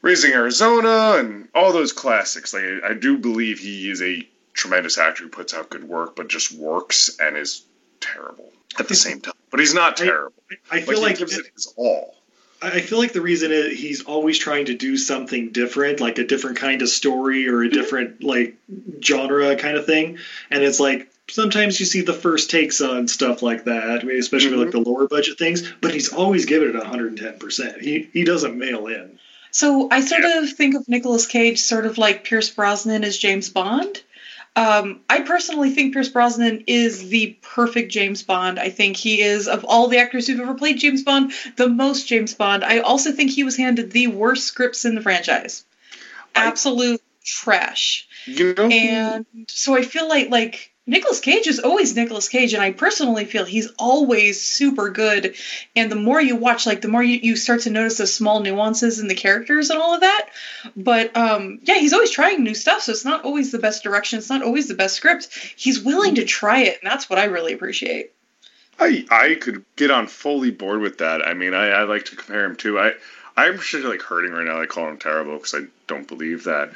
Raising 0.01 0.33
Arizona, 0.33 1.17
and 1.19 1.49
all 1.55 1.73
those 1.73 1.93
classics. 1.93 2.55
Like, 2.55 2.65
I, 2.65 2.91
I 2.91 2.95
do 2.95 3.19
believe 3.19 3.59
he 3.59 3.91
is 3.91 4.01
a 4.01 4.27
tremendous 4.55 4.97
actor 4.97 5.25
who 5.25 5.29
puts 5.29 5.53
out 5.53 5.69
good 5.69 5.85
work, 5.85 6.17
but 6.17 6.29
just 6.29 6.53
works 6.53 7.19
and 7.21 7.37
is 7.37 7.63
terrible 8.01 8.51
at 8.79 8.89
the 8.89 8.95
same 8.95 9.21
time. 9.21 9.35
But 9.51 9.61
he's 9.61 9.75
not 9.75 9.99
terrible. 9.99 10.33
I 10.71 10.81
feel 10.81 10.97
he 10.97 11.03
like 11.03 11.19
gives 11.19 11.37
it 11.37 11.47
his 11.55 11.73
all. 11.77 12.16
I 12.63 12.81
feel 12.81 12.99
like 12.99 13.13
the 13.13 13.21
reason 13.21 13.53
is 13.53 13.79
he's 13.79 14.05
always 14.05 14.39
trying 14.39 14.67
to 14.67 14.75
do 14.75 14.97
something 14.97 15.53
different, 15.53 16.01
like 16.01 16.19
a 16.19 16.27
different 16.27 16.57
kind 16.57 16.83
of 16.83 16.89
story 16.89 17.49
or 17.49 17.63
a 17.63 17.67
mm-hmm. 17.67 17.75
different 17.75 18.23
like 18.23 18.57
genre 19.03 19.57
kind 19.57 19.77
of 19.77 19.87
thing. 19.87 20.19
And 20.51 20.63
it's 20.63 20.81
like 20.81 21.11
sometimes 21.29 21.79
you 21.79 21.87
see 21.87 22.03
the 22.03 22.13
first 22.13 22.51
takes 22.51 22.81
on 22.81 23.09
stuff 23.09 23.43
like 23.43 23.65
that, 23.65 24.05
especially 24.05 24.57
like 24.57 24.69
mm-hmm. 24.69 24.83
the 24.83 24.91
lower 24.91 25.07
budget 25.09 25.39
things. 25.39 25.71
But 25.81 25.93
he's 25.93 26.13
always 26.13 26.47
giving 26.47 26.71
it 26.71 26.75
110. 26.75 27.39
percent 27.39 27.81
He 27.81 28.09
he 28.13 28.25
doesn't 28.25 28.57
mail 28.59 28.87
in. 28.87 29.19
So 29.51 29.89
I 29.91 30.01
sort 30.03 30.25
of 30.25 30.51
think 30.51 30.75
of 30.75 30.89
Nicolas 30.89 31.27
Cage 31.27 31.61
sort 31.61 31.87
of 31.87 31.99
like 31.99 32.25
Pierce 32.25 32.51
Brosnan 32.51 33.05
as 33.05 33.17
James 33.17 33.49
Bond. 33.49 34.03
Um, 34.57 35.01
I 35.11 35.21
personally 35.21 35.71
think 35.71 35.93
Pierce 35.93 36.09
Brosnan 36.09 36.65
is 36.67 37.11
the 37.11 37.37
perfect 37.43 37.93
James 37.93 38.23
Bond. 38.23 38.59
I 38.59 38.71
think 38.71 38.97
he 38.97 39.21
is, 39.21 39.49
of 39.49 39.67
all 39.67 39.89
the 39.89 39.99
actors 39.99 40.27
who've 40.27 40.41
ever 40.41 40.55
played 40.55 40.79
James 40.79 41.03
Bond, 41.03 41.33
the 41.57 41.69
most 41.69 42.09
James 42.09 42.33
Bond. 42.33 42.65
I 42.65 42.79
also 42.79 43.13
think 43.13 43.31
he 43.31 43.45
was 43.45 43.59
handed 43.59 43.91
the 43.91 44.07
worst 44.07 44.47
scripts 44.47 44.87
in 44.87 44.95
the 44.95 45.03
franchise. 45.03 45.65
Absolute 46.35 47.03
trash. 47.23 48.09
You 48.25 48.55
know, 48.55 48.69
And 48.69 49.27
so 49.49 49.77
I 49.77 49.83
feel 49.83 50.09
like 50.09 50.31
like 50.31 50.73
Nicolas 50.89 51.19
Cage 51.19 51.49
is 51.49 51.59
always 51.59 51.97
Nicolas 51.97 52.29
Cage, 52.29 52.55
and 52.55 52.63
I 52.63 52.71
personally 52.71 53.25
feel 53.25 53.45
he's 53.45 53.73
always 53.77 54.41
super 54.41 54.89
good. 54.89 55.35
And 55.75 55.91
the 55.91 55.97
more 55.97 56.21
you 56.21 56.37
watch, 56.37 56.65
like 56.65 56.81
the 56.81 56.89
more 56.89 57.03
you, 57.03 57.19
you 57.21 57.35
start 57.35 57.63
to 57.63 57.71
notice 57.71 57.99
the 57.99 58.07
small 58.07 58.41
nuances 58.41 59.01
in 59.01 59.09
the 59.09 59.15
characters 59.17 59.71
and 59.71 59.81
all 59.81 59.95
of 59.95 60.03
that. 60.03 60.29
But 60.77 61.17
um, 61.17 61.59
yeah, 61.65 61.79
he's 61.79 61.93
always 61.93 62.13
trying 62.13 62.45
new 62.45 62.55
stuff, 62.55 62.83
so 62.83 62.93
it's 62.93 63.05
not 63.05 63.25
always 63.25 63.51
the 63.51 63.59
best 63.59 63.83
direction. 63.83 64.19
It's 64.19 64.31
not 64.31 64.43
always 64.43 64.69
the 64.69 64.75
best 64.75 64.95
script. 64.95 65.29
He's 65.57 65.83
willing 65.83 66.15
to 66.17 66.25
try 66.25 66.61
it, 66.61 66.79
and 66.81 66.91
that's 66.91 67.11
what 67.11 67.19
I 67.19 67.25
really 67.25 67.53
appreciate. 67.53 68.13
I 68.79 69.07
I 69.11 69.35
could 69.41 69.65
get 69.75 69.91
on 69.91 70.07
fully 70.07 70.53
board 70.53 70.81
with 70.81 70.99
that. 70.99 71.27
I 71.27 71.35
mean, 71.35 71.55
I, 71.55 71.69
I 71.69 71.83
like 71.83 72.05
to 72.07 72.17
compare 72.17 72.45
him 72.45 72.57
to 72.57 72.79
I. 72.79 72.93
I'm 73.37 73.59
sure 73.59 73.87
like 73.87 74.03
hurting 74.03 74.33
right 74.33 74.47
now. 74.47 74.61
I 74.61 74.67
call 74.67 74.89
him 74.89 74.99
terrible 74.99 75.37
because 75.37 75.55
I 75.55 75.67
don't 75.89 76.09
believe 76.09 76.45
that. 76.45 76.73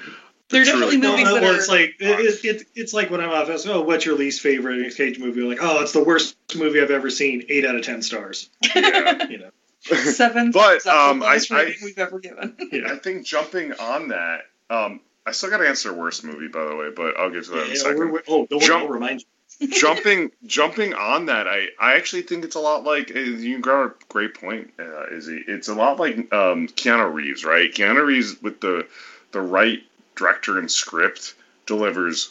There 0.50 0.62
are 0.62 0.64
definitely 0.64 0.96
No, 0.98 1.10
movies 1.12 1.28
that 1.32 1.42
or 1.42 1.46
are. 1.46 1.54
it's 1.56 1.68
like 1.68 1.94
it, 2.00 2.44
it, 2.44 2.44
it, 2.44 2.66
it's 2.74 2.92
like 2.92 3.10
when 3.10 3.20
I'm 3.20 3.30
off. 3.30 3.48
it's, 3.48 3.66
Oh, 3.66 3.82
what's 3.82 4.04
your 4.04 4.16
least 4.16 4.40
favorite 4.40 4.76
Nicolas 4.76 4.96
Cage 4.96 5.18
movie? 5.18 5.42
Like, 5.42 5.58
oh, 5.62 5.82
it's 5.82 5.92
the 5.92 6.02
worst 6.04 6.36
movie 6.56 6.80
I've 6.80 6.90
ever 6.90 7.08
seen. 7.10 7.44
Eight 7.48 7.64
out 7.64 7.76
of 7.76 7.82
ten 7.82 8.02
stars. 8.02 8.50
Yeah. 8.74 9.26
you 9.28 9.38
know. 9.38 9.50
Seven. 9.82 10.50
But 10.50 10.72
That's 10.72 10.84
the 10.84 10.92
um, 10.96 11.22
I, 11.22 11.30
lowest 11.32 11.52
I 11.52 11.74
we've 11.82 11.98
ever 11.98 12.18
given. 12.18 12.54
I 12.86 12.96
think 12.96 13.24
jumping 13.24 13.72
on 13.74 14.08
that. 14.08 14.40
Um, 14.68 15.00
I 15.26 15.32
still 15.32 15.50
got 15.50 15.58
to 15.58 15.68
answer 15.68 15.92
worst 15.92 16.24
movie 16.24 16.48
by 16.48 16.64
the 16.64 16.76
way, 16.76 16.90
but 16.94 17.16
I'll 17.18 17.30
get 17.30 17.44
to 17.44 17.50
that 17.52 17.66
in 17.66 17.72
a 17.72 17.76
second. 17.76 17.98
we're- 17.98 18.10
we're- 18.12 18.24
oh, 18.28 18.46
don't 18.46 18.58
worry, 18.58 18.66
Jump- 18.66 18.82
I'll 18.84 18.88
remind 18.90 19.20
you. 19.20 19.26
jumping 19.72 20.30
jumping 20.46 20.94
on 20.94 21.26
that 21.26 21.46
i 21.46 21.66
i 21.78 21.94
actually 21.96 22.22
think 22.22 22.44
it's 22.44 22.54
a 22.54 22.60
lot 22.60 22.84
like 22.84 23.14
uh, 23.14 23.18
you 23.18 23.58
got 23.58 23.84
a 23.84 23.92
great 24.08 24.32
point 24.32 24.70
uh, 24.78 25.06
izzy 25.14 25.42
it's 25.46 25.68
a 25.68 25.74
lot 25.74 25.98
like 25.98 26.16
um 26.32 26.66
keanu 26.68 27.12
reeves 27.12 27.44
right 27.44 27.70
keanu 27.74 28.06
reeves 28.06 28.40
with 28.40 28.60
the 28.60 28.86
the 29.32 29.40
right 29.40 29.80
director 30.20 30.59
and 30.59 30.70
script 30.70 31.35
delivers 31.66 32.30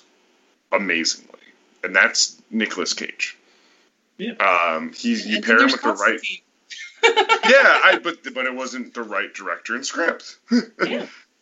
amazingly 0.72 1.40
and 1.84 1.96
that's 1.96 2.42
Nicolas 2.52 2.94
cage 2.94 3.36
Yeah. 4.18 4.34
um 4.34 4.94
he's 4.94 5.26
you 5.26 5.38
And 5.38 5.46
pair 5.46 5.60
him 5.60 5.72
with 5.72 5.82
the 5.82 5.94
right 5.94 6.22
yeah 7.50 7.80
i 7.86 8.00
but 8.04 8.18
but 8.34 8.46
it 8.46 8.54
wasn't 8.54 8.94
the 8.94 9.04
right 9.04 9.34
director 9.34 9.76
and 9.76 9.86
script 9.86 10.38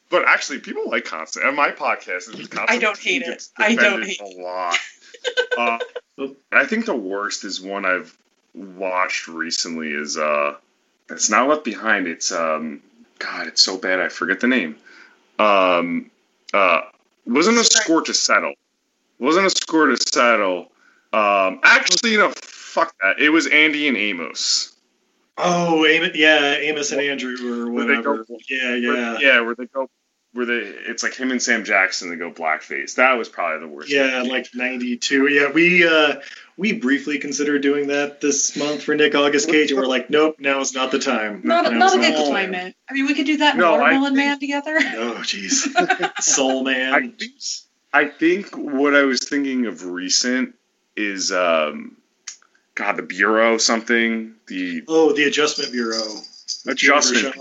But 0.09 0.23
actually, 0.27 0.59
people 0.59 0.89
like 0.89 1.03
Constant. 1.05 1.45
And 1.45 1.55
my 1.55 1.71
podcast 1.71 2.29
is 2.29 2.47
Constant. 2.47 2.69
I 2.69 2.77
don't 2.77 2.97
hate 2.97 3.23
it. 3.23 3.43
I 3.57 3.75
don't 3.75 3.99
defended 3.99 4.07
hate 4.07 4.21
a 4.21 4.41
lot. 4.41 4.77
uh, 5.57 5.79
I 6.51 6.65
think 6.65 6.85
the 6.85 6.95
worst 6.95 7.43
is 7.43 7.59
one 7.59 7.85
I've 7.85 8.15
watched 8.53 9.27
recently. 9.27 9.89
Is 9.91 10.17
uh, 10.17 10.55
it's 11.09 11.29
not 11.29 11.49
Left 11.49 11.65
Behind. 11.65 12.07
It's 12.07 12.31
um, 12.31 12.81
God, 13.19 13.47
it's 13.47 13.61
so 13.61 13.77
bad. 13.77 13.99
I 13.99 14.07
forget 14.07 14.39
the 14.39 14.47
name. 14.47 14.77
Um, 15.39 16.09
uh, 16.53 16.81
wasn't 17.25 17.57
a 17.57 17.63
score 17.63 18.01
to 18.03 18.13
settle. 18.13 18.53
Wasn't 19.19 19.45
a 19.45 19.49
score 19.49 19.87
to 19.87 19.97
settle. 19.97 20.71
Um, 21.13 21.59
actually, 21.63 22.11
you 22.11 22.17
know, 22.19 22.31
fuck 22.35 22.93
that. 23.01 23.19
It 23.19 23.29
was 23.29 23.47
Andy 23.47 23.87
and 23.87 23.97
Amos. 23.97 24.73
Oh, 25.37 25.85
Amos, 25.85 26.11
yeah, 26.15 26.55
Amos 26.55 26.91
and 26.91 27.01
Andrew 27.01 27.35
or 27.65 27.71
Where 27.71 27.85
they 27.85 27.95
whatever. 27.97 28.23
go- 28.23 28.37
yeah, 28.49 28.69
Where- 28.71 28.79
yeah, 28.79 29.17
yeah, 29.19 29.41
where 29.41 29.55
they 29.55 29.65
go, 29.67 29.87
where 30.33 30.45
they, 30.45 30.53
it's 30.55 31.03
like 31.03 31.15
him 31.15 31.31
and 31.31 31.41
Sam 31.41 31.63
Jackson. 31.63 32.09
They 32.09 32.15
go 32.15 32.31
blackface. 32.31 32.95
That 32.95 33.13
was 33.13 33.29
probably 33.29 33.67
the 33.67 33.73
worst. 33.73 33.89
yeah, 33.91 34.23
like 34.23 34.47
'92. 34.53 35.27
Yeah, 35.27 35.51
we 35.51 35.87
uh, 35.87 36.15
we 36.57 36.73
briefly 36.73 37.19
considered 37.19 37.61
doing 37.61 37.87
that 37.87 38.19
this 38.19 38.55
month 38.57 38.81
for 38.83 38.95
Nick 38.95 39.13
August 39.15 39.47
Cage, 39.49 39.69
and 39.71 39.79
we're 39.79 39.85
like, 39.85 40.09
nope, 40.09 40.37
now 40.39 40.59
is 40.59 40.73
not 40.73 40.91
the 40.91 40.97
time. 40.99 41.41
Not, 41.43 41.71
Now 41.71 41.77
not 41.77 41.95
a 41.95 41.99
good 41.99 42.29
time, 42.31 42.51
man. 42.51 42.73
I 42.89 42.93
mean, 42.93 43.05
we 43.05 43.13
could 43.13 43.27
do 43.27 43.37
that 43.37 43.53
in 43.53 43.59
No, 43.61 43.75
I 43.75 43.79
Watermelon 43.99 44.15
think- 44.15 44.17
Man 44.17 44.39
together. 44.39 44.75
Oh, 44.97 45.19
jeez, 45.21 46.21
Soul 46.21 46.63
Man. 46.63 46.93
I 46.93 46.99
think, 47.09 47.31
I 47.93 48.05
think 48.05 48.55
what 48.57 48.95
I 48.95 49.03
was 49.03 49.19
thinking 49.19 49.65
of 49.67 49.85
recent 49.85 50.55
is, 50.95 51.31
um, 51.31 51.95
God, 52.75 52.97
the 52.97 53.03
Bureau 53.03 53.57
something. 53.57 54.33
The 54.47 54.83
Oh, 54.87 55.13
the 55.13 55.23
Adjustment 55.25 55.71
Bureau. 55.71 56.01
Adjustment. 56.67 57.35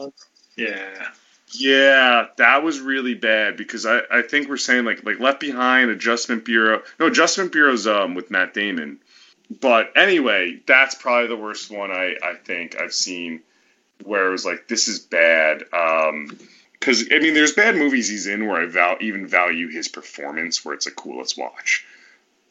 Yeah. 0.56 1.08
yeah, 1.52 2.26
that 2.36 2.62
was 2.62 2.80
really 2.80 3.14
bad 3.14 3.56
because 3.56 3.86
I, 3.86 4.00
I 4.10 4.22
think 4.22 4.48
we're 4.48 4.56
saying 4.56 4.84
like 4.84 5.04
like 5.04 5.20
Left 5.20 5.40
Behind, 5.40 5.90
Adjustment 5.90 6.44
Bureau. 6.44 6.82
No, 6.98 7.06
Adjustment 7.06 7.52
Bureau's 7.52 7.86
um 7.86 8.14
with 8.14 8.30
Matt 8.30 8.54
Damon. 8.54 8.98
But 9.48 9.92
anyway, 9.96 10.60
that's 10.66 10.94
probably 10.94 11.28
the 11.28 11.36
worst 11.36 11.70
one 11.70 11.90
I 11.90 12.16
I 12.22 12.34
think 12.34 12.80
I've 12.80 12.92
seen 12.92 13.42
where 14.04 14.28
it 14.28 14.30
was 14.30 14.44
like 14.44 14.68
this 14.68 14.88
is 14.88 14.98
bad. 15.00 15.64
Um, 15.72 16.36
because 16.72 17.04
I 17.10 17.18
mean, 17.18 17.34
there's 17.34 17.52
bad 17.52 17.74
movies 17.74 18.08
he's 18.08 18.26
in 18.26 18.46
where 18.46 18.60
I 18.62 18.66
val- 18.66 18.98
even 19.00 19.26
value 19.26 19.68
his 19.68 19.88
performance, 19.88 20.64
where 20.64 20.74
it's 20.74 20.86
a 20.86 20.90
cool, 20.90 21.18
let's 21.18 21.36
watch. 21.36 21.84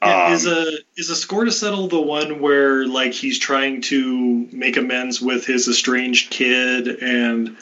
Yeah, 0.01 0.25
Um, 0.25 0.33
is 0.33 0.45
a 0.45 0.71
is 0.97 1.09
a 1.09 1.15
score 1.15 1.45
to 1.45 1.51
settle 1.51 1.87
the 1.87 2.01
one 2.01 2.39
where 2.41 2.85
like 2.85 3.13
he's 3.13 3.39
trying 3.39 3.81
to 3.83 4.47
make 4.51 4.77
amends 4.77 5.21
with 5.21 5.45
his 5.45 5.67
estranged 5.67 6.31
kid 6.31 6.87
and 6.87 7.55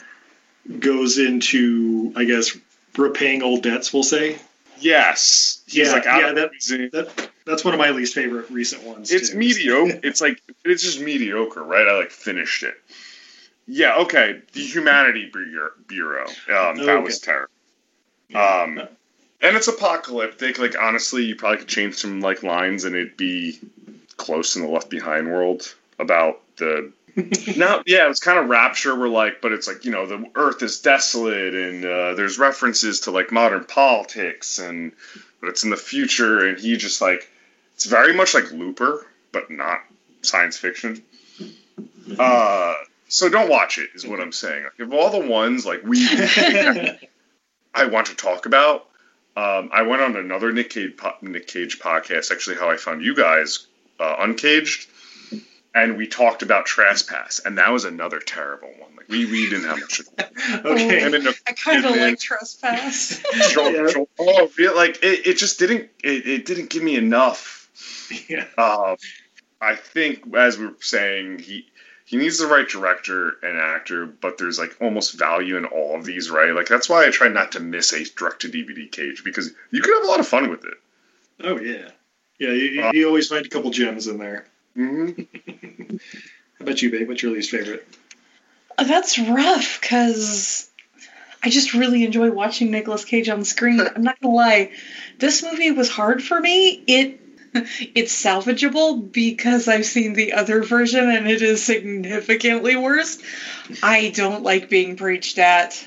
goes 0.78 1.18
into 1.18 2.12
I 2.16 2.24
guess 2.24 2.56
repaying 2.96 3.42
old 3.42 3.62
debts. 3.62 3.92
We'll 3.92 4.02
say. 4.02 4.38
Yes, 4.78 5.62
he's 5.66 5.88
yeah, 5.88 5.92
like 5.92 6.06
out 6.06 6.20
yeah. 6.20 6.28
of 6.28 6.34
That, 6.36 6.90
that 6.92 7.30
that's 7.46 7.64
one 7.64 7.74
of 7.74 7.80
my 7.80 7.90
least 7.90 8.14
favorite 8.14 8.50
recent 8.50 8.82
ones. 8.82 9.10
It's 9.12 9.30
too. 9.30 9.38
mediocre. 9.38 10.00
it's 10.06 10.20
like 10.20 10.40
it's 10.64 10.82
just 10.82 11.00
mediocre, 11.00 11.62
right? 11.62 11.86
I 11.86 11.98
like 11.98 12.10
finished 12.10 12.62
it. 12.62 12.74
Yeah, 13.66 13.96
okay. 14.00 14.40
The 14.52 14.60
Humanity 14.60 15.30
Bureau. 15.86 16.26
Um, 16.48 16.76
that 16.84 17.02
was 17.02 17.18
terrible. 17.18 17.50
Um, 18.34 18.78
and 19.40 19.56
it's 19.56 19.68
apocalyptic. 19.68 20.58
Like 20.58 20.78
honestly, 20.78 21.24
you 21.24 21.36
probably 21.36 21.58
could 21.58 21.68
change 21.68 21.94
some 21.94 22.20
like 22.20 22.42
lines, 22.42 22.84
and 22.84 22.94
it'd 22.94 23.16
be 23.16 23.58
close 24.16 24.56
in 24.56 24.62
the 24.62 24.68
Left 24.68 24.90
Behind 24.90 25.30
world 25.30 25.74
about 25.98 26.40
the. 26.56 26.92
now, 27.56 27.82
yeah, 27.86 28.10
it's 28.10 28.20
kind 28.20 28.38
of 28.38 28.48
rapture. 28.48 28.98
We're 28.98 29.08
like, 29.08 29.40
but 29.40 29.52
it's 29.52 29.68
like 29.68 29.84
you 29.84 29.90
know 29.90 30.06
the 30.06 30.24
Earth 30.34 30.62
is 30.62 30.80
desolate, 30.80 31.54
and 31.54 31.84
uh, 31.84 32.14
there's 32.14 32.38
references 32.38 33.00
to 33.00 33.10
like 33.10 33.30
modern 33.30 33.64
politics, 33.64 34.58
and 34.58 34.92
but 35.40 35.50
it's 35.50 35.64
in 35.64 35.70
the 35.70 35.76
future, 35.76 36.46
and 36.46 36.58
he 36.58 36.76
just 36.76 37.00
like 37.00 37.28
it's 37.74 37.84
very 37.84 38.14
much 38.14 38.34
like 38.34 38.50
Looper, 38.50 39.06
but 39.32 39.50
not 39.50 39.80
science 40.22 40.56
fiction. 40.56 41.02
Uh, 42.18 42.74
so 43.08 43.28
don't 43.28 43.48
watch 43.48 43.78
it, 43.78 43.90
is 43.94 44.06
what 44.06 44.20
I'm 44.20 44.32
saying. 44.32 44.66
Of 44.78 44.92
all 44.92 45.10
the 45.10 45.26
ones 45.26 45.64
like 45.64 45.82
we, 45.84 46.06
I 47.74 47.86
want 47.86 48.08
to 48.08 48.14
talk 48.14 48.46
about, 48.46 48.88
um, 49.36 49.70
I 49.72 49.82
went 49.82 50.02
on 50.02 50.16
another 50.16 50.52
Nick 50.52 50.70
Cage, 50.70 50.96
po- 50.96 51.16
Nick 51.22 51.46
Cage 51.46 51.78
podcast. 51.78 52.30
Actually, 52.30 52.56
how 52.56 52.70
I 52.70 52.76
found 52.76 53.02
you 53.02 53.14
guys, 53.14 53.66
uh, 53.98 54.16
Uncaged, 54.20 54.88
and 55.74 55.96
we 55.96 56.06
talked 56.06 56.42
about 56.42 56.66
Trespass, 56.66 57.40
and 57.44 57.58
that 57.58 57.72
was 57.72 57.84
another 57.84 58.20
terrible 58.20 58.68
one. 58.78 58.94
Like 58.96 59.08
we, 59.08 59.26
we 59.26 59.48
didn't 59.50 59.64
have 59.64 59.80
much. 59.80 59.98
To 59.98 60.64
Okay. 60.70 61.00
Him 61.00 61.14
and 61.14 61.24
the- 61.26 61.38
I 61.46 61.52
kind 61.52 61.84
of 61.84 61.90
like 61.96 62.18
Trespass. 62.20 63.22
Joel- 63.52 63.88
Joel- 63.90 64.08
oh, 64.18 64.50
real- 64.56 64.76
like 64.76 64.98
it, 65.02 65.26
it 65.26 65.36
just 65.38 65.58
didn't. 65.58 65.90
It, 66.02 66.26
it 66.26 66.46
didn't 66.46 66.70
give 66.70 66.82
me 66.82 66.96
enough. 66.96 67.68
Yeah. 68.28 68.46
Uh, 68.56 68.96
I 69.60 69.74
think, 69.76 70.34
as 70.36 70.58
we 70.58 70.66
were 70.66 70.74
saying, 70.80 71.38
he 71.40 71.66
he 72.06 72.18
needs 72.18 72.38
the 72.38 72.46
right 72.46 72.68
director 72.68 73.30
and 73.42 73.58
actor, 73.58 74.04
but 74.06 74.36
there's 74.38 74.58
like 74.58 74.76
almost 74.80 75.14
value 75.18 75.56
in 75.56 75.64
all 75.64 75.96
of 75.96 76.04
these, 76.04 76.30
right? 76.30 76.54
Like 76.54 76.66
that's 76.68 76.88
why 76.88 77.06
I 77.06 77.10
try 77.10 77.28
not 77.28 77.52
to 77.52 77.60
miss 77.60 77.92
a 77.94 78.04
direct 78.04 78.42
to 78.42 78.48
DVD 78.48 78.90
cage 78.92 79.22
because 79.24 79.50
you 79.70 79.80
can 79.80 79.94
have 79.94 80.04
a 80.04 80.06
lot 80.06 80.20
of 80.20 80.28
fun 80.28 80.50
with 80.50 80.64
it. 80.66 80.74
Oh 81.42 81.58
yeah, 81.58 81.88
yeah. 82.38 82.50
You, 82.50 82.82
uh, 82.84 82.92
you 82.92 83.06
always 83.08 83.28
find 83.28 83.44
a 83.44 83.48
couple 83.48 83.70
gems 83.70 84.06
in 84.06 84.18
there. 84.18 84.44
Mm-hmm. 84.76 85.96
How 86.58 86.62
about 86.62 86.82
you, 86.82 86.90
babe? 86.90 87.08
What's 87.08 87.22
your 87.22 87.32
least 87.32 87.50
favorite? 87.50 87.86
That's 88.78 89.18
rough 89.18 89.80
because 89.80 90.68
I 91.42 91.50
just 91.50 91.74
really 91.74 92.04
enjoy 92.04 92.30
watching 92.30 92.70
Nicolas 92.70 93.04
Cage 93.04 93.28
on 93.28 93.44
screen. 93.44 93.80
I'm 93.94 94.02
not 94.02 94.20
gonna 94.20 94.34
lie, 94.34 94.72
this 95.18 95.42
movie 95.42 95.70
was 95.70 95.90
hard 95.90 96.22
for 96.22 96.38
me. 96.40 96.82
It 96.86 97.20
it's 97.94 98.24
salvageable 98.24 99.12
because 99.12 99.68
I've 99.68 99.86
seen 99.86 100.14
the 100.14 100.32
other 100.32 100.62
version 100.62 101.08
and 101.08 101.28
it 101.28 101.42
is 101.42 101.62
significantly 101.62 102.76
worse. 102.76 103.18
I 103.82 104.10
don't 104.10 104.42
like 104.42 104.68
being 104.68 104.96
preached 104.96 105.38
at. 105.38 105.82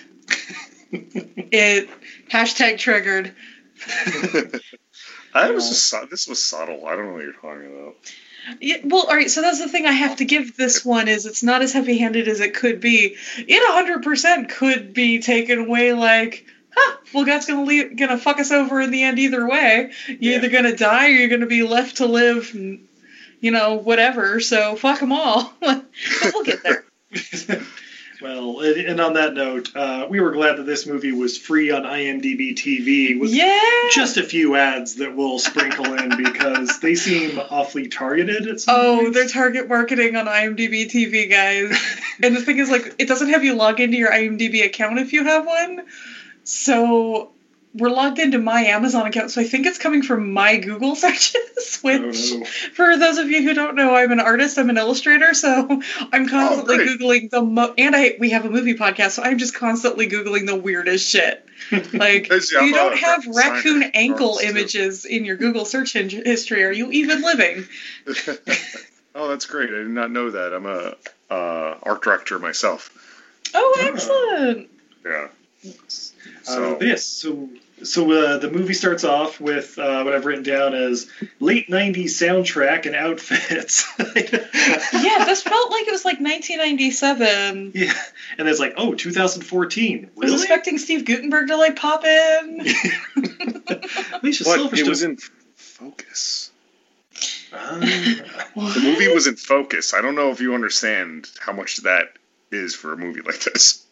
it 0.91 1.89
hashtag 2.31 2.77
triggered. 2.77 3.33
I 5.33 5.51
was 5.51 5.67
just 5.69 6.09
this 6.09 6.27
was 6.27 6.43
subtle. 6.43 6.85
I 6.85 6.95
don't 6.95 7.07
know 7.07 7.13
what 7.13 7.23
you're 7.23 7.33
talking 7.33 7.81
about. 7.81 7.95
Yeah, 8.59 8.77
well, 8.83 9.07
all 9.07 9.15
right. 9.15 9.29
So 9.29 9.41
that's 9.41 9.59
the 9.59 9.67
thing 9.67 9.85
I 9.85 9.91
have 9.91 10.17
to 10.17 10.25
give 10.25 10.55
this 10.55 10.85
one 10.85 11.07
is 11.07 11.25
it's 11.25 11.43
not 11.43 11.61
as 11.61 11.73
heavy-handed 11.73 12.27
as 12.27 12.39
it 12.39 12.53
could 12.53 12.79
be. 12.79 13.15
It 13.37 14.03
100% 14.03 14.49
could 14.49 14.93
be 14.93 15.19
taken 15.19 15.59
away 15.59 15.93
like, 15.93 16.45
huh, 16.75 16.97
well, 17.13 17.25
God's 17.25 17.45
gonna 17.45 17.63
leave, 17.63 17.97
gonna 17.97 18.17
fuck 18.17 18.39
us 18.39 18.51
over 18.51 18.81
in 18.81 18.91
the 18.91 19.03
end 19.03 19.19
either 19.19 19.47
way. 19.47 19.91
You're 20.07 20.17
yeah. 20.19 20.37
either 20.37 20.49
gonna 20.49 20.75
die 20.75 21.07
or 21.07 21.11
you're 21.11 21.29
gonna 21.29 21.45
be 21.45 21.63
left 21.63 21.97
to 21.97 22.05
live, 22.05 22.53
you 22.53 23.51
know, 23.51 23.75
whatever. 23.75 24.39
So 24.39 24.75
fuck 24.75 24.99
them 24.99 25.11
all. 25.11 25.53
but 25.59 25.85
we'll 26.33 26.43
get 26.43 26.63
there. 26.63 26.85
Well, 28.19 28.61
and 28.61 28.99
on 28.99 29.13
that 29.13 29.33
note, 29.33 29.75
uh, 29.75 30.07
we 30.09 30.19
were 30.19 30.31
glad 30.31 30.57
that 30.57 30.65
this 30.65 30.85
movie 30.85 31.11
was 31.11 31.37
free 31.37 31.69
on 31.69 31.83
IMDb 31.83 32.55
TV 32.55 33.17
with 33.17 33.31
yeah. 33.31 33.61
just 33.93 34.17
a 34.17 34.23
few 34.23 34.55
ads 34.55 34.95
that 34.95 35.13
we'll 35.13 35.37
sprinkle 35.37 35.93
in 35.93 36.15
because 36.17 36.79
they 36.79 36.95
seem 36.95 37.37
awfully 37.37 37.87
targeted. 37.87 38.47
At 38.47 38.65
oh, 38.67 39.01
points. 39.01 39.13
they're 39.13 39.27
target 39.27 39.67
marketing 39.67 40.15
on 40.15 40.25
IMDb 40.25 40.89
TV, 40.89 41.29
guys. 41.29 41.77
and 42.23 42.35
the 42.35 42.41
thing 42.41 42.57
is, 42.57 42.71
like, 42.71 42.95
it 42.97 43.07
doesn't 43.07 43.29
have 43.29 43.43
you 43.43 43.53
log 43.53 43.79
into 43.79 43.97
your 43.97 44.11
IMDb 44.11 44.63
account 44.63 44.97
if 44.97 45.13
you 45.13 45.23
have 45.23 45.45
one. 45.45 45.83
So 46.43 47.29
we're 47.73 47.89
logged 47.89 48.19
into 48.19 48.39
my 48.39 48.61
Amazon 48.61 49.05
account, 49.05 49.31
so 49.31 49.41
I 49.41 49.43
think 49.43 49.67
it's 49.67 49.77
coming 49.77 50.01
from 50.01 50.33
my 50.33 50.57
Google 50.57 50.95
searches. 50.95 51.79
Which, 51.81 52.31
oh, 52.33 52.39
no. 52.39 52.45
for 52.45 52.97
those 52.97 53.17
of 53.17 53.29
you 53.29 53.43
who 53.43 53.53
don't 53.53 53.75
know, 53.75 53.95
I'm 53.95 54.11
an 54.11 54.19
artist. 54.19 54.57
I'm 54.57 54.69
an 54.69 54.77
illustrator, 54.77 55.33
so 55.33 55.81
I'm 56.11 56.27
constantly 56.27 56.77
oh, 56.77 56.87
googling 56.87 57.29
the 57.29 57.41
mo- 57.41 57.73
and 57.77 57.95
I 57.95 58.15
we 58.19 58.31
have 58.31 58.45
a 58.45 58.49
movie 58.49 58.75
podcast, 58.75 59.11
so 59.11 59.23
I'm 59.23 59.37
just 59.37 59.53
constantly 59.53 60.07
googling 60.07 60.45
the 60.47 60.55
weirdest 60.55 61.09
shit. 61.09 61.43
Like 61.93 62.29
you 62.29 62.73
don't 62.73 62.97
have 62.97 63.25
raccoon 63.27 63.83
ankle 63.93 64.39
images 64.41 65.05
in 65.05 65.25
your 65.25 65.35
Google 65.35 65.65
search 65.65 65.93
history. 65.93 66.63
Are 66.63 66.71
you 66.71 66.91
even 66.91 67.21
living? 67.21 67.67
oh, 69.15 69.27
that's 69.27 69.45
great! 69.45 69.69
I 69.69 69.77
did 69.77 69.89
not 69.89 70.11
know 70.11 70.29
that. 70.29 70.53
I'm 70.53 70.65
a 70.65 70.95
uh, 71.29 71.77
art 71.83 72.03
director 72.03 72.39
myself. 72.39 72.91
Oh, 73.53 73.77
excellent! 73.81 74.69
Yeah. 75.03 75.27
So 76.47 76.75
uh, 76.75 76.79
yes, 76.79 77.03
so 77.03 77.49
so 77.83 78.09
uh, 78.09 78.37
the 78.37 78.49
movie 78.49 78.73
starts 78.73 79.03
off 79.03 79.41
with 79.41 79.77
uh, 79.77 80.03
what 80.03 80.15
I've 80.15 80.25
written 80.25 80.43
down 80.43 80.73
as 80.73 81.09
late 81.41 81.69
'90s 81.69 82.05
soundtrack 82.05 82.85
and 82.85 82.95
outfits. 82.95 83.85
yeah, 83.99 85.25
this 85.25 85.43
felt 85.43 85.71
like 85.71 85.87
it 85.87 85.91
was 85.91 86.05
like 86.05 86.21
1997. 86.21 87.73
Yeah, 87.75 87.93
and 88.37 88.47
it's 88.47 88.61
like, 88.61 88.75
oh, 88.77 88.93
2014. 88.95 90.11
Really? 90.15 90.29
I 90.29 90.31
was 90.31 90.41
expecting 90.41 90.77
Steve 90.77 91.03
Guttenberg 91.03 91.49
to 91.49 91.57
like 91.57 91.75
pop 91.75 92.05
in. 92.05 92.61
Alicia 94.21 94.43
but 94.45 94.79
it 94.79 94.87
was 94.87 95.03
in 95.03 95.17
focus. 95.55 96.51
Uh, 97.51 97.79
the 97.79 98.81
movie 98.83 99.13
was 99.13 99.27
in 99.27 99.35
focus. 99.35 99.93
I 99.93 100.01
don't 100.01 100.15
know 100.15 100.31
if 100.31 100.39
you 100.39 100.53
understand 100.53 101.29
how 101.41 101.51
much 101.51 101.77
that 101.83 102.05
is 102.51 102.73
for 102.73 102.93
a 102.93 102.97
movie 102.97 103.21
like 103.21 103.43
this. 103.43 103.85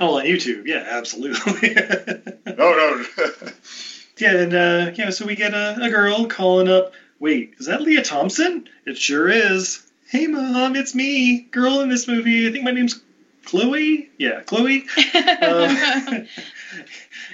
Oh, 0.00 0.18
on 0.18 0.24
YouTube, 0.24 0.66
yeah, 0.66 0.84
absolutely. 0.86 1.74
no, 2.46 2.54
no. 2.56 3.04
yeah, 4.18 4.40
and 4.40 4.54
uh, 4.54 4.90
yeah, 4.94 5.10
so 5.10 5.26
we 5.26 5.34
get 5.34 5.54
a, 5.54 5.76
a 5.80 5.90
girl 5.90 6.26
calling 6.26 6.68
up. 6.68 6.92
Wait, 7.18 7.54
is 7.58 7.66
that 7.66 7.80
Lea 7.80 8.02
Thompson? 8.02 8.68
It 8.84 8.98
sure 8.98 9.28
is. 9.28 9.82
Hey, 10.08 10.26
mom, 10.26 10.76
it's 10.76 10.94
me, 10.94 11.40
girl 11.50 11.80
in 11.80 11.88
this 11.88 12.06
movie. 12.06 12.46
I 12.46 12.52
think 12.52 12.64
my 12.64 12.70
name's 12.70 13.00
Chloe. 13.44 14.10
Yeah, 14.18 14.42
Chloe. 14.42 14.86
um, 15.42 16.26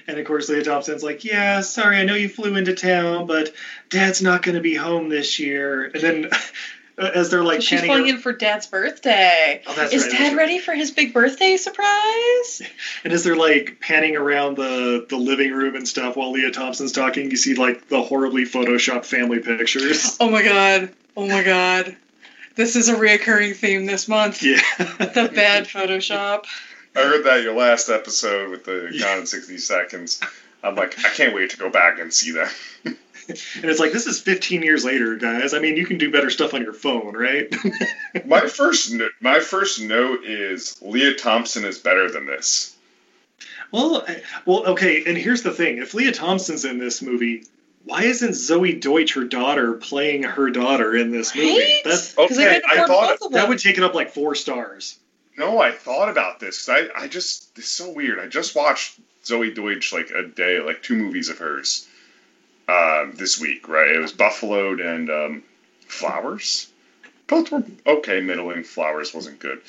and 0.07 0.19
of 0.19 0.25
course, 0.27 0.49
Lea 0.49 0.63
Thompson's 0.63 1.03
like, 1.03 1.25
"Yeah, 1.25 1.61
sorry, 1.61 1.99
I 1.99 2.05
know 2.05 2.15
you 2.15 2.29
flew 2.29 2.57
into 2.57 2.75
town, 2.75 3.27
but 3.27 3.53
Dad's 3.89 4.23
not 4.23 4.43
going 4.43 4.55
to 4.55 4.61
be 4.61 4.75
home 4.75 5.09
this 5.09 5.39
year." 5.39 5.85
And 5.85 6.03
then 6.03 6.31
Uh, 6.99 7.11
as 7.15 7.31
they're 7.31 7.43
like 7.43 7.63
she's 7.63 7.81
flying 7.81 8.07
in 8.07 8.19
for 8.19 8.33
dad's 8.33 8.67
birthday. 8.67 9.63
Oh, 9.67 9.75
that's 9.75 9.95
is 9.95 10.03
right, 10.03 10.13
dad 10.13 10.29
right. 10.29 10.37
ready 10.37 10.59
for 10.59 10.75
his 10.75 10.91
big 10.91 11.15
birthday 11.15 11.57
surprise? 11.57 12.63
And 13.05 13.13
as 13.13 13.25
they're 13.25 13.37
like 13.37 13.79
panning 13.81 14.17
around 14.17 14.57
the 14.57 15.07
the 15.09 15.17
living 15.17 15.53
room 15.53 15.75
and 15.75 15.89
stuff 15.89 16.17
while 16.17 16.33
Lea 16.33 16.51
thompson's 16.51 16.93
talking 16.93 17.31
you 17.31 17.37
see 17.37 17.55
like 17.55 17.89
the 17.89 18.03
horribly 18.03 18.45
photoshopped 18.45 19.07
family 19.07 19.41
pictures. 19.41 20.17
Oh 20.21 20.29
my 20.29 20.43
god. 20.43 20.91
Oh 21.17 21.27
my 21.27 21.43
god. 21.43 21.97
This 22.55 22.77
is 22.77 22.89
a 22.89 22.95
reoccurring 22.95 23.57
theme 23.57 23.87
this 23.87 24.07
month. 24.09 24.43
Yeah. 24.43 24.61
The 24.79 25.31
bad 25.35 25.67
photoshop. 25.67 26.45
I 26.95 27.01
heard 27.01 27.25
that 27.25 27.43
your 27.43 27.55
last 27.55 27.89
episode 27.89 28.51
with 28.51 28.65
the 28.65 28.97
gone 29.01 29.21
in 29.21 29.27
60 29.27 29.59
seconds. 29.59 30.21
I'm 30.63 30.77
like 30.77 30.99
i 30.99 31.09
can't 31.09 31.35
wait 31.35 31.51
to 31.51 31.57
go 31.57 31.71
back 31.71 31.99
and 31.99 32.13
see 32.13 32.33
that 32.33 32.55
and 33.57 33.71
it's 33.71 33.81
like 33.81 33.93
this 33.93 34.07
is 34.07 34.21
15 34.21 34.63
years 34.63 34.85
later, 34.85 35.17
guys. 35.17 35.55
I 35.55 35.59
mean, 35.59 35.77
you 35.77 35.87
can 35.87 35.99
do 35.99 36.11
better 36.11 36.31
stuff 36.31 36.55
on 36.55 36.63
your 36.63 36.73
phone, 36.73 37.15
right? 37.15 37.53
my 38.27 38.47
first 38.47 38.93
no- 38.93 39.09
my 39.21 39.41
first 39.41 39.81
note 39.81 40.25
is 40.25 40.81
Lea 40.83 41.15
Thompson 41.15 41.65
is 41.65 41.79
better 41.79 42.11
than 42.11 42.27
this. 42.27 42.77
Well, 43.71 44.07
well, 44.45 44.67
okay. 44.73 45.05
And 45.07 45.17
here's 45.17 45.43
the 45.43 45.53
thing: 45.53 45.79
if 45.79 45.95
Lea 45.95 46.13
Thompson's 46.13 46.65
in 46.65 46.79
this 46.79 47.03
movie, 47.03 47.45
why 47.85 48.05
isn't 48.05 48.33
Zoey 48.33 48.81
Deutch, 48.81 49.15
her 49.15 49.25
daughter, 49.25 49.75
playing 49.75 50.25
her 50.25 50.51
daughter 50.51 50.95
in 50.95 51.11
this 51.11 51.35
movie? 51.35 51.49
Right? 51.49 51.81
That's 51.85 52.17
okay. 52.19 52.61
I 52.69 52.87
thought 52.87 53.19
that 53.33 53.49
would 53.49 53.59
take 53.59 53.79
it 53.79 53.85
up 53.85 53.95
like 53.95 54.11
four 54.11 54.35
stars. 54.35 54.99
No, 55.39 55.59
I 55.61 55.73
thought 55.73 56.11
about 56.11 56.41
this. 56.41 56.69
I 56.69 56.89
I 56.95 57.09
just 57.09 57.57
it's 57.57 57.69
so 57.69 57.91
weird. 57.91 58.19
I 58.19 58.27
just 58.27 58.55
watched 58.55 59.01
Zoey 59.25 59.55
Deutch 59.55 59.93
like 59.93 60.11
a 60.11 60.23
day, 60.23 60.61
like 60.61 60.83
two 60.83 60.97
movies 60.97 61.31
of 61.31 61.39
hers 61.39 61.89
um, 62.73 63.13
this 63.17 63.41
week, 63.41 63.69
right? 63.69 63.91
It 63.91 63.99
was 63.99 64.13
Buffaloed 64.13 64.81
and 64.81 65.11
um, 65.11 65.43
Flowers. 65.87 66.71
Both 67.27 67.51
were 67.53 67.65
okay, 67.87 68.21
middling. 68.21 68.65
Flowers 68.65 69.15
wasn't 69.15 69.39
good. 69.39 69.61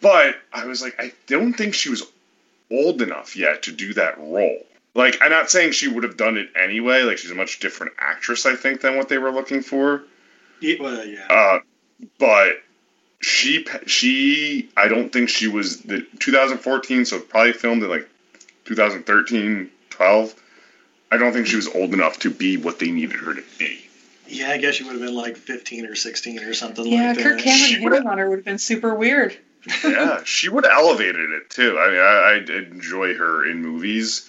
But 0.00 0.36
I 0.52 0.66
was 0.66 0.82
like, 0.82 1.00
I 1.00 1.12
don't 1.26 1.52
think 1.52 1.74
she 1.74 1.90
was 1.90 2.02
old 2.70 3.02
enough 3.02 3.36
yet 3.36 3.64
to 3.64 3.72
do 3.72 3.94
that 3.94 4.18
role. 4.18 4.64
Like, 4.94 5.18
I'm 5.20 5.30
not 5.30 5.50
saying 5.50 5.72
she 5.72 5.88
would 5.88 6.04
have 6.04 6.16
done 6.16 6.36
it 6.36 6.50
anyway. 6.56 7.02
Like, 7.02 7.18
she's 7.18 7.30
a 7.30 7.34
much 7.34 7.60
different 7.60 7.94
actress, 7.98 8.46
I 8.46 8.56
think, 8.56 8.80
than 8.80 8.96
what 8.96 9.08
they 9.08 9.18
were 9.18 9.30
looking 9.30 9.62
for. 9.62 10.02
Yeah, 10.60 10.76
well, 10.80 11.04
yeah. 11.04 11.26
Uh, 11.28 11.58
but 12.18 12.62
she, 13.20 13.66
she, 13.86 14.70
I 14.76 14.88
don't 14.88 15.12
think 15.12 15.28
she 15.28 15.48
was 15.48 15.82
the 15.82 16.06
2014, 16.18 17.04
so 17.04 17.20
probably 17.20 17.52
filmed 17.52 17.82
in 17.82 17.88
like 17.88 18.08
2013, 18.64 19.70
12. 19.90 20.34
I 21.10 21.16
don't 21.16 21.32
think 21.32 21.46
she 21.46 21.56
was 21.56 21.68
old 21.68 21.94
enough 21.94 22.18
to 22.20 22.30
be 22.30 22.56
what 22.56 22.78
they 22.78 22.90
needed 22.90 23.16
her 23.16 23.34
to 23.34 23.44
be. 23.58 23.84
Yeah, 24.26 24.50
I 24.50 24.58
guess 24.58 24.74
she 24.74 24.84
would 24.84 24.92
have 24.92 25.00
been 25.00 25.14
like 25.14 25.36
15 25.36 25.86
or 25.86 25.94
16 25.94 26.40
or 26.40 26.52
something 26.52 26.86
yeah, 26.86 27.08
like 27.08 27.16
that. 27.16 27.24
Yeah, 27.24 27.30
Kirk 27.30 27.40
Cameron 27.40 27.82
hitting 27.82 28.06
on 28.06 28.18
her 28.18 28.28
would 28.28 28.38
have 28.38 28.44
been 28.44 28.58
super 28.58 28.94
weird. 28.94 29.36
yeah, 29.84 30.22
she 30.24 30.48
would 30.48 30.64
have 30.64 30.72
elevated 30.78 31.30
it 31.30 31.50
too. 31.50 31.78
I 31.78 31.90
mean, 31.90 32.00
I, 32.00 32.54
I 32.54 32.58
enjoy 32.70 33.14
her 33.14 33.48
in 33.48 33.62
movies. 33.62 34.28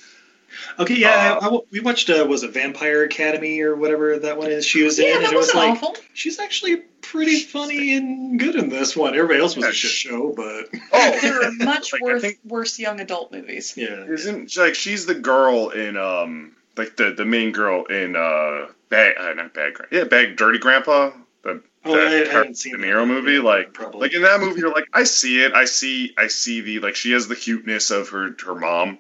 Okay, 0.80 0.96
yeah, 0.96 1.38
uh, 1.42 1.50
I, 1.50 1.56
I, 1.56 1.60
we 1.72 1.80
watched 1.80 2.10
uh, 2.10 2.26
was 2.28 2.44
it 2.44 2.52
Vampire 2.52 3.04
Academy 3.04 3.62
or 3.62 3.76
whatever 3.76 4.18
that 4.20 4.38
one 4.38 4.50
is. 4.50 4.66
She 4.66 4.84
was 4.84 4.98
yeah, 4.98 5.18
in, 5.18 5.24
and 5.24 5.34
it 5.34 5.36
was 5.36 5.54
like 5.54 5.74
awful. 5.74 5.96
she's 6.14 6.40
actually 6.40 6.78
pretty 7.02 7.40
funny 7.40 7.96
and 7.96 8.40
good 8.40 8.56
in 8.56 8.70
this 8.70 8.96
one. 8.96 9.14
Everybody 9.14 9.42
else 9.42 9.56
was 9.56 9.66
yeah, 9.66 9.72
a 9.72 9.74
shit 9.74 9.92
show, 9.92 10.34
but 10.36 10.70
oh, 10.92 11.20
there 11.22 11.44
are 11.44 11.52
much 11.60 11.94
like, 11.94 12.02
worse, 12.02 12.22
think, 12.22 12.40
worse 12.44 12.80
young 12.80 13.00
adult 13.00 13.32
movies. 13.32 13.76
Yeah, 13.78 14.06
isn't 14.06 14.56
like 14.58 14.76
she's 14.76 15.06
the 15.06 15.16
girl 15.16 15.70
in 15.70 15.98
um 15.98 16.56
like 16.80 16.96
the 16.96 17.12
the 17.12 17.26
main 17.26 17.52
girl 17.52 17.84
in 17.86 18.16
uh 18.16 18.68
bag 18.90 19.16
uh, 19.20 19.34
not 19.34 19.54
bad 19.54 19.74
yeah 19.92 20.06
bag 20.06 20.38
dirty 20.38 20.58
grandpa 20.58 21.12
the 21.44 21.62
oh, 21.86 21.94
I, 21.94 22.22
I 22.22 22.32
haven't 22.32 22.58
seen 22.58 22.80
De 22.80 22.80
Niro 22.80 23.06
movie 23.06 23.34
yeah, 23.34 23.42
like 23.42 23.74
probably. 23.74 24.00
like 24.00 24.14
in 24.14 24.22
that 24.24 24.40
movie 24.40 24.62
you're 24.62 24.72
like 24.72 24.88
I 24.94 25.04
see 25.04 25.44
it 25.44 25.54
I 25.54 25.66
see 25.66 26.14
I 26.18 26.28
see 26.28 26.62
the 26.62 26.80
like 26.80 26.96
she 26.96 27.12
has 27.12 27.28
the 27.28 27.36
cuteness 27.36 27.92
of 27.92 28.10
her 28.10 28.36
her 28.46 28.56
mom 28.56 28.98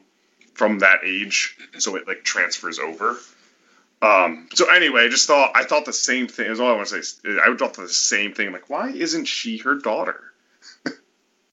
from 0.53 0.79
that 0.79 0.99
age 1.05 1.57
so 1.77 1.95
it 1.95 2.05
like 2.05 2.23
transfers 2.23 2.79
over 2.79 3.17
um 4.01 4.49
so 4.53 4.69
anyway 4.69 5.05
I 5.05 5.09
just 5.09 5.25
thought 5.25 5.53
I 5.55 5.63
thought 5.63 5.85
the 5.85 5.93
same 5.93 6.27
thing 6.27 6.51
is 6.51 6.59
all 6.59 6.71
I 6.71 6.75
want 6.75 6.89
to 6.89 7.01
say 7.01 7.29
I 7.41 7.55
thought 7.55 7.75
the 7.75 7.87
same 7.87 8.33
thing 8.33 8.51
like 8.51 8.69
why 8.69 8.89
isn't 8.89 9.25
she 9.25 9.59
her 9.59 9.75
daughter 9.75 10.21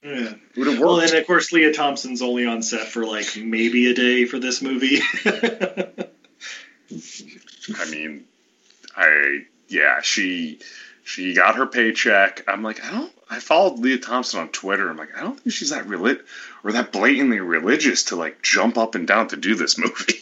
Yeah. 0.07 0.35
Would 0.57 0.67
have 0.69 0.79
worked. 0.79 0.81
Well, 0.81 1.01
and 1.01 1.15
of 1.15 1.27
course, 1.27 1.53
Lea 1.53 1.73
Thompson's 1.73 2.23
only 2.23 2.47
on 2.47 2.63
set 2.63 2.87
for 2.87 3.05
like 3.05 3.37
maybe 3.37 3.91
a 3.91 3.95
day 3.95 4.25
for 4.25 4.39
this 4.39 4.63
movie. 4.63 5.01
I 6.91 7.91
mean, 7.91 8.25
I 8.97 9.45
yeah, 9.69 10.01
she 10.03 10.61
she 11.05 11.35
got 11.35 11.57
her 11.57 11.67
paycheck. 11.67 12.45
I'm 12.49 12.63
like, 12.63 12.85
I 12.85 12.91
don't. 12.91 13.13
I 13.29 13.41
followed 13.41 13.81
Lea 13.81 13.99
Thompson 13.99 14.41
on 14.41 14.49
Twitter. 14.49 14.89
I'm 14.89 14.97
like, 14.97 15.17
I 15.17 15.21
don't 15.21 15.39
think 15.39 15.53
she's 15.53 15.71
that 15.71 15.87
relig 15.87 16.21
or 16.63 16.73
that 16.73 16.93
blatantly 16.93 17.41
religious 17.41 18.05
to 18.05 18.17
like 18.17 18.43
jump 18.43 18.79
up 18.79 18.95
and 18.95 19.07
down 19.07 19.29
to 19.29 19.37
do 19.37 19.55
this 19.55 19.79
movie. 19.79 20.21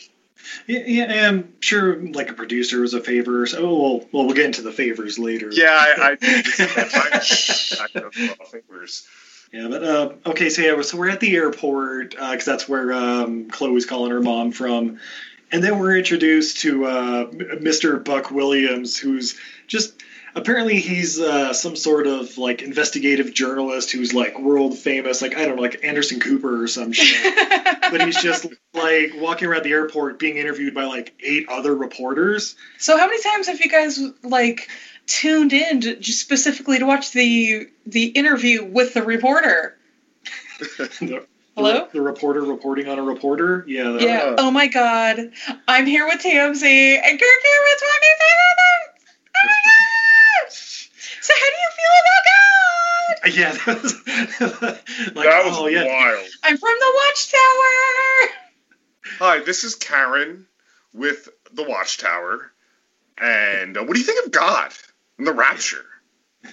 yeah, 0.66 0.85
yeah, 0.87 1.29
I'm 1.29 1.55
sure 1.61 2.00
like 2.00 2.31
a 2.31 2.35
producer 2.35 2.81
was 2.81 2.94
a 2.94 3.00
favor. 3.03 3.46
So, 3.46 3.59
oh, 3.59 3.83
well, 3.83 4.09
well, 4.12 4.24
we'll 4.27 4.35
get 4.35 4.46
into 4.46 4.62
the 4.62 4.72
favors 4.72 5.18
later. 5.18 5.50
Yeah, 5.53 5.68
I, 5.70 5.92
I, 6.00 6.16
I, 6.59 7.87
I 7.94 8.00
know 8.00 8.11
favors. 8.11 9.07
Yeah, 9.53 9.68
but 9.68 9.85
uh, 9.85 10.12
okay, 10.27 10.50
so 10.50 10.62
yeah, 10.62 10.83
so 10.83 10.98
we're 10.98 11.11
at 11.11 11.20
the 11.20 11.37
airport 11.37 12.11
because 12.11 12.44
that's 12.44 12.68
where 12.68 12.92
um, 12.92 13.48
Chloe's 13.50 13.87
calling 13.87 14.11
her 14.11 14.20
mom 14.20 14.50
from, 14.50 14.98
and 15.54 15.62
then 15.62 15.78
we're 15.78 15.96
introduced 15.96 16.62
to 16.62 16.84
uh, 16.84 17.26
Mr. 17.30 18.04
Buck 18.04 18.32
Williams, 18.32 18.98
who's 18.98 19.38
just 19.68 20.02
apparently 20.34 20.80
he's 20.80 21.20
uh, 21.20 21.52
some 21.52 21.76
sort 21.76 22.08
of 22.08 22.36
like 22.38 22.62
investigative 22.62 23.32
journalist 23.32 23.92
who's 23.92 24.12
like 24.12 24.36
world 24.36 24.76
famous, 24.76 25.22
like 25.22 25.36
I 25.36 25.44
don't 25.46 25.54
know, 25.54 25.62
like 25.62 25.84
Anderson 25.84 26.18
Cooper 26.18 26.64
or 26.64 26.66
some 26.66 26.90
shit. 26.90 27.36
but 27.92 28.04
he's 28.04 28.20
just 28.20 28.46
like 28.72 29.12
walking 29.14 29.46
around 29.46 29.62
the 29.62 29.70
airport 29.70 30.18
being 30.18 30.38
interviewed 30.38 30.74
by 30.74 30.86
like 30.86 31.14
eight 31.22 31.48
other 31.48 31.72
reporters. 31.72 32.56
So 32.78 32.98
how 32.98 33.06
many 33.06 33.22
times 33.22 33.46
have 33.46 33.60
you 33.60 33.70
guys 33.70 34.00
like 34.24 34.68
tuned 35.06 35.52
in 35.52 35.82
to, 35.82 35.94
just 35.94 36.20
specifically 36.20 36.80
to 36.80 36.84
watch 36.84 37.12
the 37.12 37.68
the 37.86 38.06
interview 38.06 38.64
with 38.64 38.92
the 38.92 39.04
reporter? 39.04 39.78
the, 40.58 41.24
Hello? 41.56 41.86
The, 41.92 41.98
the 41.98 42.00
reporter 42.00 42.42
reporting 42.42 42.88
on 42.88 42.98
a 42.98 43.02
reporter. 43.02 43.64
Yeah. 43.68 43.92
that- 43.92 44.02
Yeah. 44.02 44.34
Oh 44.38 44.50
my 44.50 44.66
God. 44.66 45.18
I'm 45.68 45.86
here 45.86 46.06
with 46.06 46.20
Tamsy 46.20 46.96
and 46.96 47.20
Kirk 47.20 47.42
here 47.42 47.60
with 47.62 47.80
Twenty 47.80 48.12
Seven. 48.20 48.80
Oh 49.36 49.46
my 49.46 49.54
gosh. 50.44 50.90
So 51.20 51.32
how 51.34 51.50
do 51.50 51.56
you 51.56 51.70
feel 51.76 51.94
about 52.02 52.24
God? 52.26 52.34
Yeah, 53.34 53.52
that 53.52 53.82
was, 53.82 53.94
like, 55.14 55.26
that 55.26 55.44
was 55.46 55.54
oh, 55.58 55.66
yeah. 55.66 55.84
wild. 55.86 56.26
I'm 56.42 56.56
from 56.58 56.74
the 56.78 56.92
Watchtower. 56.94 58.34
Hi, 59.18 59.40
this 59.44 59.64
is 59.64 59.74
Karen 59.76 60.46
with 60.92 61.28
the 61.52 61.62
Watchtower, 61.64 62.52
and 63.16 63.76
uh, 63.78 63.82
what 63.84 63.94
do 63.94 63.98
you 64.00 64.04
think 64.04 64.26
of 64.26 64.32
God 64.32 64.72
and 65.16 65.26
the 65.26 65.32
Rapture? 65.32 65.84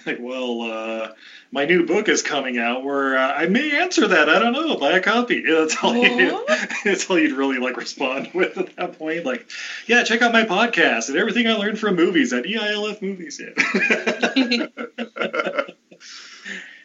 Like, 0.06 0.18
well, 0.20 0.62
uh, 0.62 1.12
my 1.50 1.64
new 1.66 1.86
book 1.86 2.08
is 2.08 2.22
coming 2.22 2.58
out 2.58 2.84
where 2.84 3.16
uh, 3.18 3.32
I 3.32 3.46
may 3.46 3.78
answer 3.80 4.08
that. 4.08 4.28
I 4.28 4.38
don't 4.38 4.52
know. 4.52 4.76
Buy 4.76 4.92
a 4.92 5.00
copy. 5.00 5.42
Yeah, 5.46 5.54
that's 5.60 5.76
all. 5.82 5.94
You, 5.96 6.44
that's 6.84 7.08
all 7.10 7.18
you'd 7.18 7.36
really 7.36 7.58
like 7.58 7.76
respond 7.76 8.30
with 8.34 8.56
at 8.58 8.76
that 8.76 8.98
point. 8.98 9.24
Like, 9.24 9.48
yeah, 9.86 10.04
check 10.04 10.22
out 10.22 10.32
my 10.32 10.44
podcast 10.44 11.08
and 11.08 11.18
everything 11.18 11.46
I 11.46 11.54
learned 11.54 11.78
from 11.78 11.96
movies 11.96 12.32
at 12.32 12.44
EILF 12.44 13.02
Movies. 13.02 13.40
Yeah. 13.40 14.66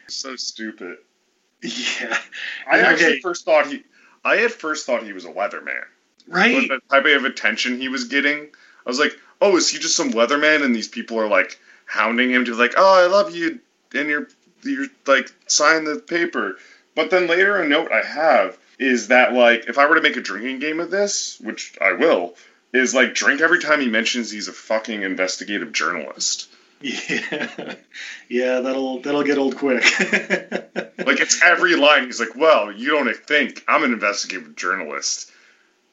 So 0.08 0.36
stupid. 0.36 0.98
yeah. 1.62 2.16
I 2.70 2.78
Okay. 2.80 2.86
actually 2.86 3.20
first 3.20 3.44
thought 3.44 3.66
he. 3.66 3.82
I 4.24 4.38
at 4.44 4.52
first 4.52 4.86
thought 4.86 5.04
he 5.04 5.12
was 5.12 5.24
a 5.24 5.32
weatherman. 5.32 5.82
Right. 6.26 6.68
But 6.68 6.80
the 6.88 6.94
type 7.02 7.16
of 7.16 7.24
attention 7.24 7.80
he 7.80 7.88
was 7.88 8.04
getting, 8.04 8.48
I 8.86 8.88
was 8.88 8.98
like, 8.98 9.12
oh, 9.40 9.56
is 9.56 9.70
he 9.70 9.78
just 9.78 9.96
some 9.96 10.12
weatherman? 10.12 10.62
And 10.62 10.74
these 10.74 10.88
people 10.88 11.18
are 11.18 11.28
like 11.28 11.58
hounding 11.88 12.30
him 12.30 12.44
to 12.44 12.54
like, 12.54 12.74
oh, 12.76 13.04
I 13.04 13.06
love 13.08 13.34
you, 13.34 13.58
and 13.94 14.08
you're 14.08 14.28
you're 14.62 14.86
like 15.06 15.32
sign 15.46 15.84
the 15.84 15.96
paper. 15.98 16.56
But 16.94 17.10
then 17.10 17.26
later 17.26 17.56
a 17.60 17.68
note 17.68 17.90
I 17.92 18.04
have 18.06 18.56
is 18.78 19.08
that 19.08 19.32
like 19.32 19.68
if 19.68 19.78
I 19.78 19.86
were 19.86 19.96
to 19.96 20.02
make 20.02 20.16
a 20.16 20.20
drinking 20.20 20.60
game 20.60 20.78
of 20.80 20.90
this, 20.90 21.40
which 21.40 21.76
I 21.80 21.92
will, 21.92 22.34
is 22.72 22.94
like 22.94 23.14
drink 23.14 23.40
every 23.40 23.60
time 23.60 23.80
he 23.80 23.88
mentions 23.88 24.30
he's 24.30 24.48
a 24.48 24.52
fucking 24.52 25.02
investigative 25.02 25.72
journalist. 25.72 26.48
Yeah. 26.80 27.74
Yeah, 28.30 28.60
that'll 28.60 29.00
that'll 29.00 29.22
get 29.24 29.38
old 29.38 29.56
quick. 29.56 29.82
Like 30.98 31.20
it's 31.20 31.42
every 31.42 31.74
line. 31.76 32.04
He's 32.04 32.20
like, 32.20 32.36
well, 32.36 32.70
you 32.70 32.90
don't 32.90 33.16
think 33.16 33.64
I'm 33.66 33.82
an 33.84 33.94
investigative 33.94 34.56
journalist. 34.56 35.32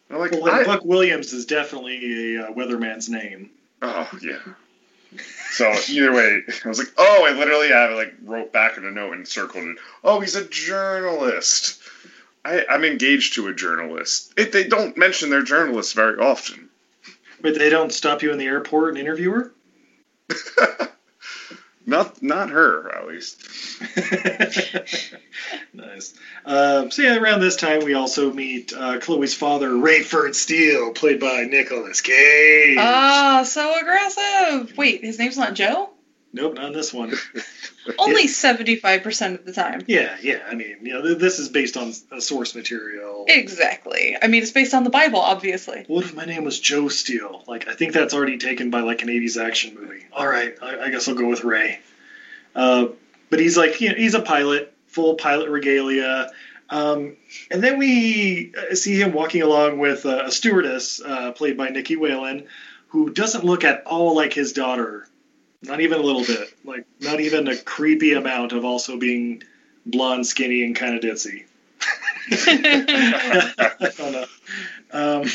And 0.09 0.17
I'm 0.17 0.21
like, 0.21 0.31
well, 0.33 0.53
I- 0.53 0.65
Buck 0.65 0.83
Williams 0.83 1.31
is 1.31 1.45
definitely 1.45 2.35
a 2.35 2.43
uh, 2.47 2.51
weatherman's 2.51 3.07
name. 3.07 3.51
Oh 3.81 4.09
yeah. 4.21 4.39
So 5.51 5.73
either 5.89 6.11
way, 6.11 6.41
I 6.63 6.67
was 6.67 6.79
like, 6.79 6.91
oh, 6.97 7.25
I 7.25 7.31
literally 7.31 7.69
have 7.69 7.91
like 7.91 8.13
wrote 8.23 8.51
back 8.51 8.77
in 8.77 8.85
a 8.85 8.91
note 8.91 9.13
and 9.13 9.27
circled 9.27 9.65
it. 9.65 9.77
Oh, 10.03 10.19
he's 10.19 10.35
a 10.35 10.45
journalist. 10.45 11.81
I, 12.43 12.65
I'm 12.69 12.83
engaged 12.83 13.33
to 13.35 13.47
a 13.47 13.53
journalist. 13.53 14.33
It, 14.37 14.51
they 14.51 14.67
don't 14.67 14.97
mention 14.97 15.29
their 15.29 15.43
journalists 15.43 15.93
very 15.93 16.19
often. 16.19 16.69
But 17.41 17.57
they 17.57 17.69
don't 17.69 17.93
stop 17.93 18.21
you 18.21 18.31
in 18.31 18.37
the 18.37 18.45
airport 18.45 18.89
and 18.89 18.97
interview 18.97 19.31
her? 19.31 19.51
Not 21.85 22.21
not 22.21 22.49
her, 22.49 22.91
at 22.95 23.07
least. 23.07 23.41
Nice. 25.73 26.13
Um, 26.45 26.89
so 26.91 27.01
yeah, 27.01 27.17
around 27.17 27.41
this 27.41 27.57
time 27.57 27.83
we 27.83 27.93
also 27.93 28.31
meet 28.31 28.73
uh, 28.73 28.99
Chloe's 28.99 29.33
father, 29.33 29.69
Rayford 29.69 30.33
Steele, 30.33 30.91
played 30.91 31.19
by 31.19 31.43
Nicolas 31.43 32.01
Cage. 32.01 32.77
Ah, 32.79 33.43
so 33.45 33.77
aggressive. 33.77 34.77
Wait, 34.77 35.03
his 35.03 35.19
name's 35.19 35.37
not 35.37 35.53
Joe? 35.53 35.89
Nope, 36.35 36.55
not 36.55 36.73
this 36.73 36.93
one. 36.93 37.13
Only 37.97 38.27
seventy-five 38.27 39.03
percent 39.03 39.39
of 39.39 39.45
the 39.45 39.53
time. 39.53 39.83
yeah, 39.87 40.17
yeah. 40.21 40.39
I 40.45 40.53
mean, 40.53 40.77
you 40.81 40.93
know, 40.93 41.01
th- 41.01 41.17
this 41.17 41.39
is 41.39 41.47
based 41.47 41.77
on 41.77 41.93
uh, 42.11 42.19
source 42.19 42.53
material. 42.53 43.23
Exactly. 43.29 44.17
I 44.21 44.27
mean, 44.27 44.43
it's 44.43 44.51
based 44.51 44.73
on 44.73 44.83
the 44.83 44.89
Bible, 44.89 45.19
obviously. 45.19 45.85
What 45.87 46.03
if 46.03 46.13
my 46.13 46.25
name 46.25 46.43
was 46.43 46.59
Joe 46.59 46.89
Steele? 46.89 47.45
Like, 47.47 47.69
I 47.69 47.73
think 47.73 47.93
that's 47.93 48.13
already 48.13 48.37
taken 48.37 48.69
by 48.69 48.81
like 48.81 49.01
an 49.01 49.07
'80s 49.07 49.41
action 49.41 49.75
movie. 49.75 50.03
All 50.11 50.27
right, 50.27 50.55
I, 50.61 50.79
I 50.79 50.89
guess 50.89 51.07
I'll 51.07 51.15
go 51.15 51.29
with 51.29 51.45
Ray. 51.45 51.79
Uh, 52.53 52.87
but 53.29 53.39
he's 53.39 53.57
like, 53.57 53.79
you 53.79 53.89
know, 53.89 53.95
he's 53.95 54.13
a 54.13 54.21
pilot, 54.21 54.73
full 54.87 55.15
pilot 55.15 55.49
regalia. 55.49 56.31
Um, 56.69 57.15
and 57.49 57.63
then 57.63 57.77
we 57.77 58.51
uh, 58.57 58.75
see 58.75 58.99
him 58.99 59.13
walking 59.13 59.41
along 59.41 59.79
with 59.79 60.05
uh, 60.05 60.23
a 60.25 60.31
stewardess, 60.31 61.01
uh, 61.01 61.31
played 61.31 61.55
by 61.57 61.69
Nicky 61.69 61.95
Whelan, 61.95 62.47
who 62.87 63.11
doesn't 63.11 63.45
look 63.45 63.63
at 63.63 63.85
all 63.85 64.15
like 64.15 64.33
his 64.33 64.51
daughter, 64.53 65.07
not 65.65 65.81
even 65.81 65.99
a 65.99 66.03
little 66.03 66.23
bit, 66.23 66.53
like 66.63 66.85
not 66.99 67.19
even 67.19 67.47
a 67.47 67.57
creepy 67.57 68.13
amount 68.13 68.51
of 68.51 68.65
also 68.65 68.97
being 68.97 69.43
blonde, 69.85 70.25
skinny, 70.25 70.63
and 70.63 70.75
kind 70.75 70.95
of 70.95 71.01
ditzy. 71.01 71.45
I 72.31 73.91
don't 73.97 74.11
know. 74.11 74.25
Um, 74.91 75.29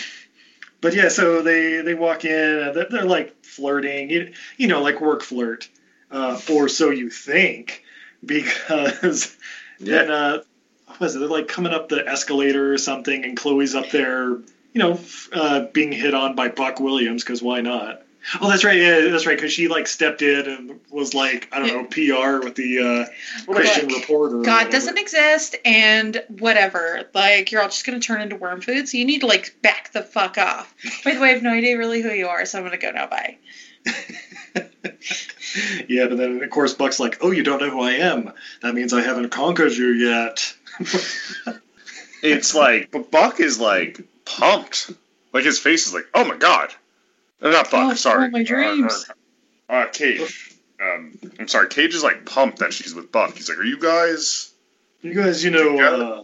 but 0.80 0.94
yeah, 0.94 1.08
so 1.08 1.42
they 1.42 1.82
they 1.82 1.94
walk 1.94 2.24
in, 2.24 2.72
they're, 2.74 2.86
they're 2.90 3.04
like 3.04 3.44
flirting, 3.44 4.10
you, 4.10 4.32
you 4.56 4.68
know, 4.68 4.82
like 4.82 5.00
work 5.00 5.22
flirt, 5.22 5.68
uh, 6.10 6.40
or 6.50 6.68
so 6.68 6.90
you 6.90 7.10
think, 7.10 7.84
because 8.24 9.36
then 9.80 10.10
uh, 10.10 10.42
what 10.86 11.00
was 11.00 11.16
it? 11.16 11.20
They're 11.20 11.28
like 11.28 11.48
coming 11.48 11.72
up 11.72 11.88
the 11.88 12.06
escalator 12.06 12.72
or 12.72 12.78
something, 12.78 13.24
and 13.24 13.36
Chloe's 13.36 13.74
up 13.74 13.90
there, 13.90 14.30
you 14.30 14.42
know, 14.74 14.98
uh, 15.32 15.66
being 15.72 15.92
hit 15.92 16.14
on 16.14 16.34
by 16.34 16.48
Buck 16.48 16.80
Williams 16.80 17.22
because 17.22 17.42
why 17.42 17.60
not? 17.60 18.02
Oh, 18.40 18.48
that's 18.48 18.64
right. 18.64 18.78
Yeah, 18.78 19.08
that's 19.10 19.26
right. 19.26 19.36
Because 19.36 19.52
she 19.52 19.68
like 19.68 19.86
stepped 19.86 20.22
in 20.22 20.46
and 20.46 20.80
was 20.90 21.14
like, 21.14 21.48
I 21.52 21.58
don't 21.58 21.68
know, 21.68 21.84
PR 21.84 22.44
with 22.44 22.54
the 22.54 22.78
uh, 22.78 23.52
Christian 23.52 23.88
Look, 23.88 24.00
reporter. 24.00 24.42
God 24.42 24.70
doesn't 24.70 24.98
exist, 24.98 25.56
and 25.64 26.22
whatever. 26.28 27.08
Like, 27.14 27.50
you're 27.50 27.62
all 27.62 27.68
just 27.68 27.86
gonna 27.86 28.00
turn 28.00 28.20
into 28.20 28.36
worm 28.36 28.60
food, 28.60 28.88
so 28.88 28.98
you 28.98 29.04
need 29.04 29.20
to 29.20 29.26
like 29.26 29.56
back 29.62 29.92
the 29.92 30.02
fuck 30.02 30.38
off. 30.38 30.74
By 31.04 31.14
the 31.14 31.20
way, 31.20 31.30
I 31.30 31.32
have 31.32 31.42
no 31.42 31.52
idea 31.52 31.78
really 31.78 32.02
who 32.02 32.10
you 32.10 32.28
are, 32.28 32.44
so 32.44 32.58
I'm 32.58 32.64
gonna 32.64 32.78
go 32.78 32.90
now. 32.90 33.06
Bye. 33.06 33.38
Yeah, 35.88 36.06
but 36.06 36.18
then 36.18 36.42
of 36.42 36.50
course 36.50 36.74
Buck's 36.74 37.00
like, 37.00 37.18
"Oh, 37.22 37.32
you 37.32 37.42
don't 37.42 37.60
know 37.60 37.70
who 37.70 37.80
I 37.80 37.94
am? 37.94 38.32
That 38.62 38.72
means 38.72 38.92
I 38.92 39.02
haven't 39.02 39.30
conquered 39.30 39.72
you 39.72 39.88
yet." 39.88 40.54
It's 42.22 42.54
like, 42.54 42.90
but 42.90 43.10
Buck 43.10 43.40
is 43.40 43.58
like 43.58 44.00
pumped. 44.24 44.90
Like 45.32 45.44
his 45.44 45.58
face 45.58 45.86
is 45.86 45.94
like, 45.94 46.06
oh 46.14 46.24
my 46.24 46.36
god. 46.36 46.74
Not 47.42 47.70
Buck, 47.70 47.92
Oh, 47.92 47.94
sorry. 47.94 48.26
oh, 48.26 48.30
my 48.30 48.42
dreams. 48.42 49.06
Uh, 49.68 49.72
uh, 49.72 49.76
uh, 49.76 49.86
Cage. 49.90 50.54
Um, 50.82 51.18
I'm 51.38 51.48
sorry. 51.48 51.68
Cage 51.68 51.94
is 51.94 52.02
like 52.02 52.24
pumped 52.26 52.58
that 52.58 52.72
she's 52.72 52.94
with 52.94 53.10
Buck. 53.12 53.34
He's 53.36 53.48
like, 53.48 53.58
are 53.58 53.64
you 53.64 53.78
guys? 53.78 54.52
You 55.02 55.14
guys, 55.14 55.42
you 55.44 55.50
know, 55.50 55.78
uh, 55.80 56.22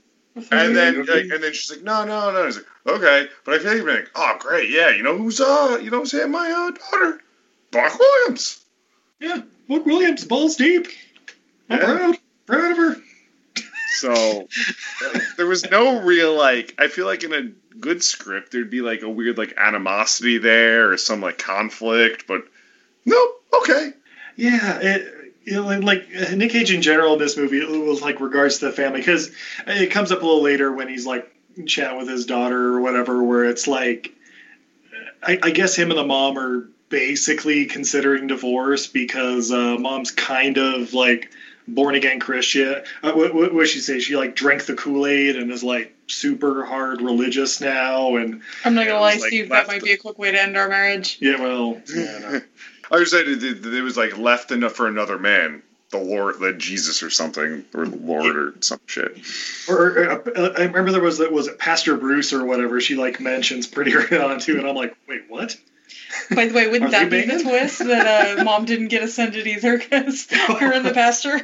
And 0.51 0.77
then, 0.77 1.07
like, 1.07 1.25
and 1.31 1.43
then 1.43 1.53
she's 1.55 1.71
like, 1.71 1.83
no, 1.83 2.05
no, 2.05 2.31
no. 2.33 2.45
He's 2.45 2.57
like, 2.57 2.67
okay, 2.87 3.29
but 3.45 3.55
I 3.55 3.59
feel 3.59 3.69
like, 3.73 3.79
you'd 3.79 3.87
like, 3.89 4.11
oh, 4.15 4.37
great, 4.39 4.71
yeah. 4.71 4.91
You 4.91 5.03
know 5.03 5.17
who's 5.17 5.41
uh, 5.41 5.79
you 5.83 5.91
know 5.91 6.01
who's 6.01 6.13
hitting 6.13 6.31
my 6.31 6.51
uh, 6.51 6.71
daughter? 6.73 7.21
Buck 7.71 7.99
Williams. 7.99 8.65
yeah, 9.21 9.41
Buck 9.69 9.87
Williams, 9.87 10.25
balls 10.25 10.57
deep. 10.57 10.89
I'm 11.71 11.79
Yeah. 11.81 11.85
proud, 11.87 12.17
proud 12.47 12.71
of 12.73 12.77
her. 12.77 12.97
So 13.97 14.49
there 15.37 15.47
was 15.47 15.69
no 15.71 16.03
real 16.03 16.35
like. 16.35 16.75
I 16.79 16.89
feel 16.89 17.07
like 17.07 17.25
in 17.25 17.33
a 17.33 17.77
good 17.79 18.03
script 18.03 18.53
there'd 18.53 18.71
be 18.71 18.81
like 18.81 19.03
a 19.03 19.09
weird 19.09 19.39
like 19.39 19.55
animosity 19.57 20.39
there 20.39 20.91
or 20.91 20.97
some 20.97 21.21
like 21.21 21.39
conflict, 21.39 22.27
but 22.27 22.45
no, 23.05 23.29
okay. 23.61 23.93
Yeah, 24.37 24.79
it, 24.81 25.17
like, 25.47 26.11
Nick 26.35 26.51
Cage 26.51 26.73
in 26.73 26.83
general 26.83 27.15
in 27.15 27.19
this 27.19 27.37
movie 27.37 27.65
with 27.65 28.03
like 28.03 28.21
regards 28.21 28.59
to 28.59 28.67
the 28.67 28.73
family 28.73 29.01
because 29.01 29.31
it 29.67 29.91
comes 29.91 30.13
up 30.13 30.23
a 30.23 30.27
little 30.27 30.43
later 30.43 30.73
when 30.73 30.89
he's 30.89 31.07
like 31.07 31.31
chatting 31.67 31.99
with 31.99 32.09
his 32.09 32.27
daughter 32.27 32.75
or 32.75 32.81
whatever, 32.81 33.23
where 33.23 33.45
it's 33.45 33.67
like, 33.67 34.13
I, 35.23 35.39
I 35.43 35.51
guess 35.51 35.77
him 35.77 35.91
and 35.91 35.99
the 35.99 36.05
mom 36.05 36.39
are 36.39 36.69
basically 36.89 37.67
considering 37.67 38.27
divorce 38.27 38.87
because 38.87 39.51
uh, 39.51 39.77
mom's 39.79 40.11
kind 40.11 40.59
of 40.59 40.93
like 40.93 41.31
born 41.69 41.95
again 41.95 42.21
Christian. 42.21 42.83
Uh, 43.03 43.13
what, 43.13 43.35
what, 43.35 43.55
what 43.55 43.69
she 43.69 43.81
say? 43.81 43.99
She 44.01 44.17
like 44.17 44.35
drank 44.35 44.67
the 44.67 44.75
Kool 44.75 45.07
Aid 45.07 45.37
and 45.37 45.51
is 45.51 45.65
like 45.65 45.95
super 46.07 46.65
hard 46.65 47.01
religious 47.01 47.61
now. 47.61 48.17
And 48.17 48.43
I'm 48.65 48.75
not 48.75 48.87
gonna 48.87 49.01
lie, 49.01 49.15
like 49.15 49.21
Steve. 49.21 49.49
That 49.49 49.55
left 49.55 49.69
might 49.69 49.83
be 49.83 49.93
a 49.93 49.97
quick 49.97 50.19
way 50.19 50.31
to 50.33 50.41
end 50.41 50.57
our 50.57 50.69
marriage. 50.69 51.19
yeah, 51.21 51.41
well, 51.41 51.81
yeah, 51.95 52.19
no. 52.19 52.41
I 52.91 52.99
was 52.99 53.11
saying 53.11 53.25
it, 53.29 53.43
it, 53.43 53.67
it 53.67 53.83
was 53.83 53.97
like 53.97 54.17
left 54.17 54.53
enough 54.53 54.73
for 54.73 54.87
another 54.87 55.19
man, 55.19 55.63
the 55.91 55.99
Lord, 55.99 56.39
the 56.39 56.53
Jesus 56.53 57.03
or 57.03 57.11
something, 57.11 57.65
or 57.75 57.87
the 57.87 57.97
Lord 57.97 58.37
or 58.37 58.55
some 58.61 58.79
shit. 58.87 59.19
or, 59.69 59.99
or 59.99 60.11
uh, 60.11 60.53
I 60.57 60.65
remember 60.65 60.93
there 60.93 61.03
was 61.03 61.19
that 61.19 61.33
was 61.33 61.49
it 61.49 61.59
Pastor 61.59 61.97
Bruce 61.97 62.33
or 62.33 62.45
whatever. 62.45 62.81
She 62.81 62.95
like 62.95 63.19
mentions 63.19 63.67
pretty 63.67 63.95
early 63.97 64.19
on 64.19 64.39
too, 64.39 64.59
and 64.59 64.69
I'm 64.69 64.77
like, 64.77 64.97
wait, 65.09 65.23
what? 65.29 65.57
By 66.35 66.47
the 66.47 66.55
way, 66.55 66.69
wouldn't 66.69 66.91
that 66.91 67.11
they 67.11 67.23
be 67.23 67.33
the 67.33 67.43
twist 67.43 67.79
that 67.79 68.39
uh, 68.39 68.45
mom 68.45 68.65
didn't 68.65 68.89
get 68.89 69.03
ascended 69.03 69.47
either 69.47 69.79
because 69.79 70.27
her 70.31 70.73
and 70.73 70.85
the 70.85 70.95
pastor? 70.95 71.41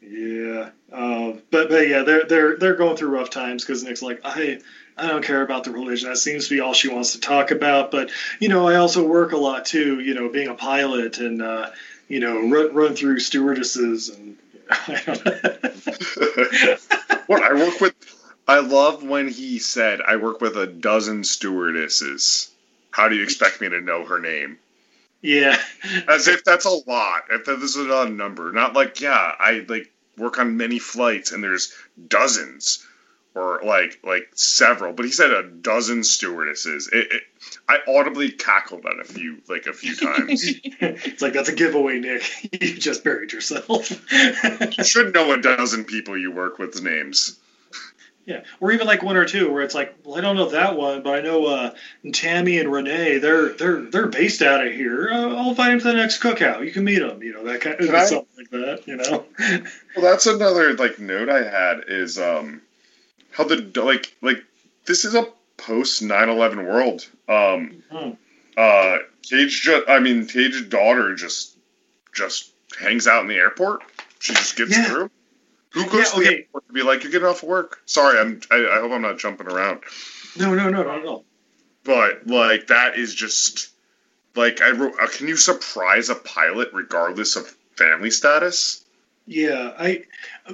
Yeah, 0.00 0.70
uh, 0.92 1.32
but 1.50 1.68
but 1.70 1.88
yeah, 1.88 2.02
they're 2.02 2.24
they're 2.24 2.56
they're 2.56 2.76
going 2.76 2.96
through 2.96 3.10
rough 3.10 3.30
times 3.30 3.64
because 3.64 3.82
Nick's 3.82 4.02
like, 4.02 4.20
I 4.24 4.60
I 4.96 5.08
don't 5.08 5.24
care 5.24 5.42
about 5.42 5.64
the 5.64 5.70
religion. 5.70 6.08
That 6.08 6.18
seems 6.18 6.48
to 6.48 6.54
be 6.54 6.60
all 6.60 6.74
she 6.74 6.88
wants 6.88 7.12
to 7.12 7.20
talk 7.20 7.50
about. 7.50 7.90
But 7.90 8.10
you 8.38 8.48
know, 8.48 8.68
I 8.68 8.76
also 8.76 9.06
work 9.06 9.32
a 9.32 9.36
lot 9.36 9.64
too. 9.64 10.00
You 10.00 10.14
know, 10.14 10.28
being 10.28 10.48
a 10.48 10.54
pilot 10.54 11.18
and 11.18 11.42
uh, 11.42 11.70
you 12.08 12.20
know 12.20 12.48
run, 12.48 12.74
run 12.74 12.94
through 12.94 13.20
stewardesses 13.20 14.10
and 14.10 14.36
I 14.70 15.02
don't 15.04 15.24
know. 15.24 16.76
what 17.26 17.42
I 17.42 17.54
work 17.54 17.80
with, 17.80 17.94
I 18.46 18.60
love 18.60 19.02
when 19.02 19.28
he 19.28 19.58
said, 19.58 20.00
"I 20.00 20.16
work 20.16 20.40
with 20.40 20.56
a 20.56 20.66
dozen 20.66 21.24
stewardesses." 21.24 22.50
How 22.94 23.08
do 23.08 23.16
you 23.16 23.24
expect 23.24 23.60
me 23.60 23.68
to 23.68 23.80
know 23.80 24.04
her 24.04 24.20
name? 24.20 24.56
yeah, 25.20 25.60
As 26.06 26.28
if 26.28 26.44
that's 26.44 26.64
a 26.64 26.70
lot. 26.88 27.22
If 27.30 27.44
that 27.46 27.58
this 27.58 27.74
is 27.74 27.86
not 27.88 28.06
a 28.06 28.10
number, 28.10 28.52
not 28.52 28.74
like 28.74 29.00
yeah, 29.00 29.32
I 29.36 29.64
like 29.68 29.90
work 30.16 30.38
on 30.38 30.56
many 30.56 30.78
flights 30.78 31.32
and 31.32 31.42
there's 31.42 31.72
dozens 32.06 32.86
or 33.34 33.60
like 33.64 33.98
like 34.04 34.28
several. 34.36 34.92
But 34.92 35.06
he 35.06 35.10
said 35.10 35.32
a 35.32 35.42
dozen 35.42 36.04
stewardesses. 36.04 36.88
It, 36.92 37.10
it, 37.10 37.22
I 37.68 37.78
audibly 37.88 38.30
cackled 38.30 38.86
at 38.86 39.00
a 39.00 39.04
few 39.04 39.38
like 39.48 39.66
a 39.66 39.72
few 39.72 39.96
times. 40.08 40.44
it's 40.44 41.20
like 41.20 41.32
that's 41.32 41.48
a 41.48 41.54
giveaway, 41.56 41.98
Nick. 41.98 42.22
You 42.60 42.74
just 42.78 43.02
buried 43.02 43.32
yourself. 43.32 43.90
you 44.12 44.84
should 44.84 45.12
know 45.14 45.32
a 45.32 45.40
dozen 45.40 45.84
people 45.84 46.16
you 46.16 46.30
work 46.30 46.60
with's 46.60 46.80
names. 46.80 47.40
Yeah, 48.26 48.42
or 48.58 48.72
even 48.72 48.86
like 48.86 49.02
one 49.02 49.18
or 49.18 49.26
two 49.26 49.52
where 49.52 49.62
it's 49.62 49.74
like, 49.74 49.94
well, 50.02 50.16
I 50.16 50.22
don't 50.22 50.36
know 50.36 50.48
that 50.50 50.76
one, 50.76 51.02
but 51.02 51.14
I 51.14 51.20
know 51.20 51.44
uh, 51.46 51.74
Tammy 52.12 52.58
and 52.58 52.72
Renee. 52.72 53.18
They're 53.18 53.50
they're 53.50 53.82
they're 53.82 54.06
based 54.06 54.40
out 54.40 54.66
of 54.66 54.72
here. 54.72 55.10
Uh, 55.12 55.34
I'll 55.36 55.50
invite 55.50 55.70
them 55.72 55.78
to 55.80 55.84
the 55.88 55.92
next 55.94 56.22
cookout. 56.22 56.64
You 56.64 56.72
can 56.72 56.84
meet 56.84 57.00
them. 57.00 57.22
You 57.22 57.34
know 57.34 57.44
that 57.44 57.60
kind 57.60 57.78
of 57.78 57.94
I- 57.94 58.06
something 58.06 58.26
like 58.38 58.50
that. 58.50 58.86
You 58.88 58.96
know. 58.96 59.26
Well, 59.96 60.10
that's 60.10 60.26
another 60.26 60.74
like 60.74 60.98
note 60.98 61.28
I 61.28 61.42
had 61.44 61.84
is 61.88 62.18
um 62.18 62.62
how 63.30 63.44
the 63.44 63.56
like 63.82 64.16
like 64.22 64.42
this 64.86 65.04
is 65.04 65.14
a 65.14 65.26
post 65.58 66.02
9/11 66.02 66.66
world. 66.66 67.06
Um 67.28 67.82
Hmm. 67.90 68.10
uh 68.56 68.98
Cage 69.22 69.60
just 69.62 69.88
I 69.88 70.00
mean 70.00 70.26
Cage's 70.26 70.62
daughter 70.62 71.14
just 71.14 71.56
just 72.14 72.50
hangs 72.80 73.06
out 73.06 73.20
in 73.22 73.28
the 73.28 73.36
airport. 73.36 73.82
She 74.18 74.32
just 74.32 74.56
gets 74.56 74.76
Yeah. 74.76 74.84
through. 74.84 75.10
Who 75.74 75.84
goes 75.86 75.94
Yeah, 75.94 76.04
to 76.04 76.20
the 76.20 76.26
okay. 76.26 76.36
airport 76.36 76.66
to 76.68 76.72
be 76.72 76.82
like, 76.82 77.02
you're 77.02 77.12
getting 77.12 77.26
off 77.28 77.42
work? 77.42 77.80
Sorry, 77.84 78.18
I'm 78.18 78.40
I, 78.50 78.56
I 78.56 78.80
hope 78.80 78.92
I'm 78.92 79.02
not 79.02 79.18
jumping 79.18 79.48
around. 79.48 79.80
No, 80.38 80.54
no, 80.54 80.70
no, 80.70 80.82
not 80.82 81.00
at 81.00 81.06
all. 81.06 81.24
But 81.84 82.26
like 82.26 82.68
that 82.68 82.96
is 82.96 83.14
just 83.14 83.70
like 84.36 84.62
I 84.62 84.70
wrote 84.70 84.94
uh, 85.00 85.08
can 85.08 85.28
you 85.28 85.36
surprise 85.36 86.08
a 86.08 86.14
pilot 86.14 86.70
regardless 86.72 87.36
of 87.36 87.46
family 87.76 88.10
status? 88.10 88.84
Yeah, 89.26 89.72
I 89.78 90.04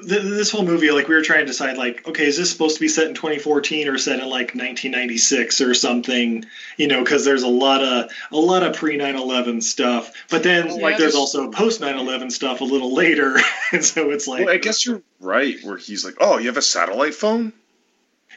this 0.02 0.50
whole 0.50 0.64
movie, 0.64 0.90
like 0.92 1.08
we 1.08 1.14
were 1.16 1.22
trying 1.22 1.40
to 1.40 1.46
decide, 1.46 1.76
like, 1.76 2.06
okay, 2.06 2.24
is 2.26 2.36
this 2.36 2.50
supposed 2.50 2.76
to 2.76 2.80
be 2.80 2.86
set 2.88 3.08
in 3.08 3.14
2014 3.14 3.88
or 3.88 3.98
set 3.98 4.20
in 4.20 4.28
like 4.28 4.54
1996 4.54 5.60
or 5.60 5.74
something? 5.74 6.44
You 6.76 6.86
know, 6.86 7.02
because 7.02 7.24
there's 7.24 7.42
a 7.42 7.48
lot 7.48 7.82
of 7.82 8.10
a 8.30 8.36
lot 8.36 8.62
of 8.62 8.76
pre 8.76 8.96
9/11 8.96 9.62
stuff, 9.62 10.12
but 10.30 10.42
then 10.44 10.66
Yeah, 10.68 10.72
like 10.74 10.98
there's 10.98 11.12
just- 11.12 11.16
also 11.16 11.50
post 11.50 11.80
9/11 11.80 12.30
stuff 12.30 12.60
a 12.60 12.64
little 12.64 12.94
later, 12.94 13.38
and 13.72 13.84
so 13.84 14.10
it's 14.10 14.28
like, 14.28 14.46
well, 14.46 14.54
I 14.54 14.58
guess 14.58 14.86
you're 14.86 15.02
right 15.18 15.56
where 15.62 15.76
he's 15.76 16.04
like, 16.04 16.14
"Oh, 16.20 16.38
you 16.38 16.46
have 16.46 16.56
a 16.56 16.62
satellite 16.62 17.14
phone?" 17.14 17.52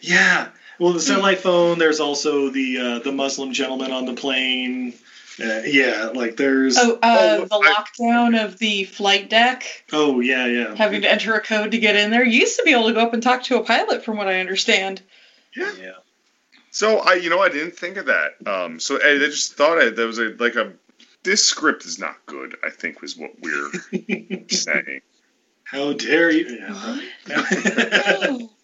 yeah. 0.02 0.48
Well, 0.80 0.94
the 0.94 1.00
satellite 1.00 1.40
phone. 1.40 1.78
There's 1.78 2.00
also 2.00 2.50
the 2.50 2.80
uh, 2.80 3.00
the 3.00 3.12
Muslim 3.12 3.54
gentleman 3.54 3.92
on 3.92 4.06
the 4.06 4.14
plane. 4.16 4.94
Uh, 5.40 5.62
yeah, 5.66 6.12
like 6.14 6.38
there's. 6.38 6.78
Oh, 6.78 7.00
uh, 7.02 7.38
Oh, 7.42 7.46
the 7.46 7.74
lockdown 7.74 8.44
of 8.44 8.60
the 8.60 8.84
flight 8.84 9.30
deck, 9.30 9.84
oh 9.92 10.20
yeah, 10.20 10.46
yeah. 10.46 10.76
having 10.76 11.02
to 11.02 11.12
enter 11.12 11.34
a 11.34 11.42
code 11.42 11.72
to 11.72 11.80
get 11.80 11.96
in 11.96 12.12
there. 12.12 12.24
You 12.24 12.42
used 12.42 12.58
to 12.58 12.64
be 12.64 12.72
able 12.72 12.88
to 12.88 12.94
go 12.94 13.02
up 13.02 13.14
and 13.14 13.24
talk 13.24 13.44
to 13.44 13.58
a 13.58 13.64
pilot, 13.64 14.04
from 14.04 14.18
what 14.18 14.28
I 14.28 14.40
understand. 14.40 15.02
Yeah. 15.56 15.72
yeah. 15.80 15.92
So 16.72 17.00
I, 17.00 17.16
you 17.16 17.30
know, 17.30 17.40
I 17.40 17.50
didn't 17.50 17.76
think 17.76 17.98
of 17.98 18.08
that. 18.08 18.36
Um, 18.48 18.80
so 18.80 19.00
I, 19.02 19.16
I 19.16 19.18
just 19.20 19.54
thought 19.56 19.80
I, 19.80 19.90
there 19.90 20.08
was 20.08 20.20
a 20.20 20.36
like 20.40 20.56
a 20.56 20.74
this 21.24 21.44
script 21.44 21.86
is 21.86 22.00
not 22.00 22.16
good. 22.26 22.58
I 22.64 22.70
think 22.70 23.02
was 23.02 23.18
what 23.18 23.32
we're 23.42 23.72
saying. 24.50 25.02
How 25.64 25.94
dare 25.94 26.32
you? 26.32 27.00
Yeah, 27.28 28.38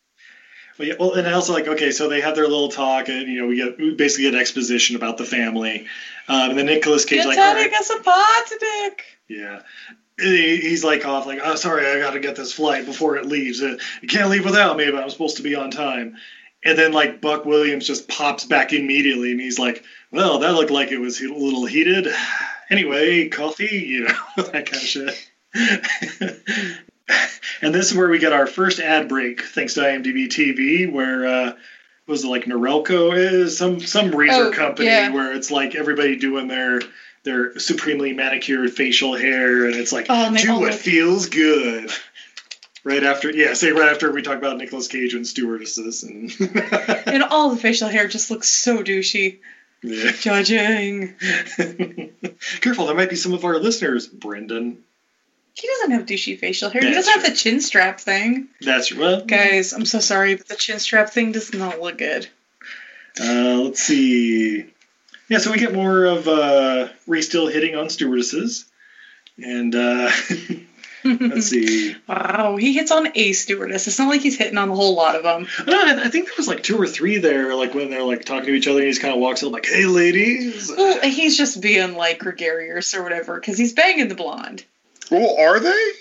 Well, 0.79 0.87
yeah, 0.87 0.93
well, 0.97 1.13
and 1.13 1.27
also 1.27 1.51
like 1.51 1.67
okay, 1.67 1.91
so 1.91 2.07
they 2.07 2.21
have 2.21 2.35
their 2.35 2.47
little 2.47 2.69
talk, 2.69 3.09
and 3.09 3.27
you 3.27 3.41
know 3.41 3.47
we 3.47 3.57
get 3.57 3.77
we 3.77 3.93
basically 3.93 4.23
get 4.23 4.33
an 4.33 4.39
exposition 4.39 4.95
about 4.95 5.17
the 5.17 5.25
family, 5.25 5.87
um, 6.29 6.51
and 6.51 6.57
then 6.57 6.67
Nicolas 6.67 7.03
Cage 7.03 7.17
You're 7.17 7.27
like, 7.27 7.35
telling 7.35 7.73
us 7.73 7.89
apart, 7.89 8.49
Dick. 8.59 9.03
yeah, 9.27 9.61
he's 10.17 10.85
like 10.85 11.05
off 11.05 11.25
like, 11.25 11.39
oh 11.43 11.55
sorry, 11.55 11.85
I 11.85 11.99
got 11.99 12.11
to 12.11 12.21
get 12.21 12.37
this 12.37 12.53
flight 12.53 12.85
before 12.85 13.17
it 13.17 13.25
leaves. 13.25 13.59
It 13.59 13.81
can't 14.07 14.29
leave 14.29 14.45
without 14.45 14.77
me, 14.77 14.89
but 14.89 15.03
I'm 15.03 15.09
supposed 15.09 15.35
to 15.37 15.43
be 15.43 15.53
on 15.53 15.69
time. 15.69 16.15
And 16.63 16.77
then 16.77 16.93
like 16.93 17.19
Buck 17.19 17.43
Williams 17.43 17.85
just 17.85 18.07
pops 18.07 18.45
back 18.45 18.71
immediately, 18.71 19.31
and 19.31 19.41
he's 19.41 19.59
like, 19.59 19.83
well, 20.11 20.39
that 20.39 20.53
looked 20.53 20.71
like 20.71 20.93
it 20.93 20.99
was 20.99 21.21
a 21.21 21.27
little 21.27 21.65
heated. 21.65 22.07
Anyway, 22.71 23.29
coffee, 23.29 23.65
you 23.65 24.03
know 24.03 24.13
that 24.37 24.67
kind 24.67 24.75
of 24.75 24.79
shit. 24.81 25.31
and 27.61 27.73
this 27.73 27.91
is 27.91 27.97
where 27.97 28.09
we 28.09 28.19
get 28.19 28.33
our 28.33 28.47
first 28.47 28.79
ad 28.79 29.07
break, 29.07 29.41
thanks 29.43 29.73
to 29.75 29.81
IMDb 29.81 30.27
TV, 30.27 30.89
where 30.91 31.25
uh, 31.25 31.53
was 32.07 32.23
it 32.23 32.27
like 32.27 32.45
Norelco 32.45 33.15
is 33.17 33.57
some 33.57 33.79
some 33.81 34.11
razor 34.15 34.45
Oh, 34.45 34.51
company 34.51 34.87
yeah. 34.87 35.09
where 35.11 35.33
it's 35.33 35.51
like 35.51 35.75
everybody 35.75 36.15
doing 36.15 36.47
their 36.47 36.81
their 37.23 37.57
supremely 37.59 38.13
manicured 38.13 38.71
facial 38.73 39.15
hair, 39.15 39.65
and 39.65 39.75
it's 39.75 39.91
like 39.91 40.05
Oh, 40.09 40.35
do 40.35 40.53
what 40.53 40.71
look- 40.71 40.79
feels 40.79 41.27
good. 41.27 41.91
Right 42.85 43.03
after, 43.03 43.29
yeah, 43.29 43.53
say 43.55 43.71
right 43.73 43.89
after 43.91 44.09
we 44.09 44.21
talk 44.21 44.37
about 44.37 44.55
Nicolas 44.57 44.87
Cage 44.87 45.13
and 45.13 45.27
stewardesses, 45.27 46.03
and 46.03 46.31
And 47.05 47.23
all 47.23 47.49
the 47.49 47.57
facial 47.57 47.89
hair 47.89 48.07
just 48.07 48.31
looks 48.31 48.47
so 48.47 48.81
douchey. 48.81 49.39
yeah. 49.83 50.11
Judging. 50.13 51.13
careful, 52.61 52.85
there 52.85 52.95
might 52.95 53.09
be 53.09 53.17
some 53.17 53.33
of 53.33 53.43
our 53.43 53.57
listeners, 53.59 54.07
Brendan. 54.07 54.83
He 55.53 55.67
doesn't 55.67 55.91
have 55.91 56.05
douchey 56.05 56.39
facial 56.39 56.69
hair. 56.69 56.81
he 56.81 56.91
doesn't 56.93 57.13
have 57.21 57.29
the 57.29 57.35
chin 57.35 57.59
strap 57.61 57.99
thing. 57.99 58.47
That's 58.61 58.93
well, 58.93 59.25
Guys, 59.25 59.73
I'm 59.73 59.85
so 59.85 59.99
sorry, 59.99 60.35
but 60.35 60.47
the 60.47 60.55
chin 60.55 60.79
strap 60.79 61.09
thing 61.09 61.31
does 61.33 61.53
not 61.53 61.81
look 61.81 61.97
good. 61.97 62.27
Uh, 63.19 63.61
let's 63.63 63.81
see. 63.81 64.65
Yeah, 65.27 65.37
so 65.39 65.51
we 65.51 65.57
get 65.59 65.73
more 65.73 66.05
of 66.05 66.27
uh, 66.27 66.87
Ray 67.07 67.21
still 67.21 67.47
hitting 67.47 67.75
on 67.75 67.89
stewardesses, 67.89 68.65
and 69.37 69.75
uh, 69.75 70.09
let's 71.03 71.47
see. 71.47 71.95
Wow, 72.07 72.55
he 72.57 72.73
hits 72.73 72.91
on 72.91 73.09
a 73.13 73.33
stewardess. 73.33 73.87
It's 73.87 73.99
not 73.99 74.09
like 74.09 74.21
he's 74.21 74.37
hitting 74.37 74.57
on 74.57 74.69
a 74.69 74.75
whole 74.75 74.95
lot 74.95 75.15
of 75.15 75.23
them. 75.23 75.47
No, 75.67 75.73
I, 75.77 76.05
I 76.05 76.09
think 76.09 76.25
there 76.25 76.33
was 76.37 76.47
like 76.47 76.63
two 76.63 76.81
or 76.81 76.87
three 76.87 77.17
there, 77.17 77.53
like 77.55 77.73
when 77.75 77.89
they're 77.91 78.03
like 78.03 78.25
talking 78.25 78.47
to 78.47 78.53
each 78.53 78.67
other, 78.67 78.79
and 78.79 78.85
he 78.85 78.91
just 78.91 79.01
kind 79.01 79.13
of 79.13 79.19
walks 79.19 79.43
up 79.43 79.51
like, 79.51 79.67
"Hey, 79.67 79.85
ladies." 79.85 80.71
Well, 80.75 81.01
he's 81.01 81.37
just 81.37 81.61
being 81.61 81.95
like 81.95 82.19
gregarious 82.19 82.93
or 82.95 83.03
whatever 83.03 83.39
because 83.39 83.57
he's 83.57 83.73
banging 83.73 84.07
the 84.07 84.15
blonde. 84.15 84.63
Well, 85.11 85.35
are 85.39 85.59
they? 85.59 85.91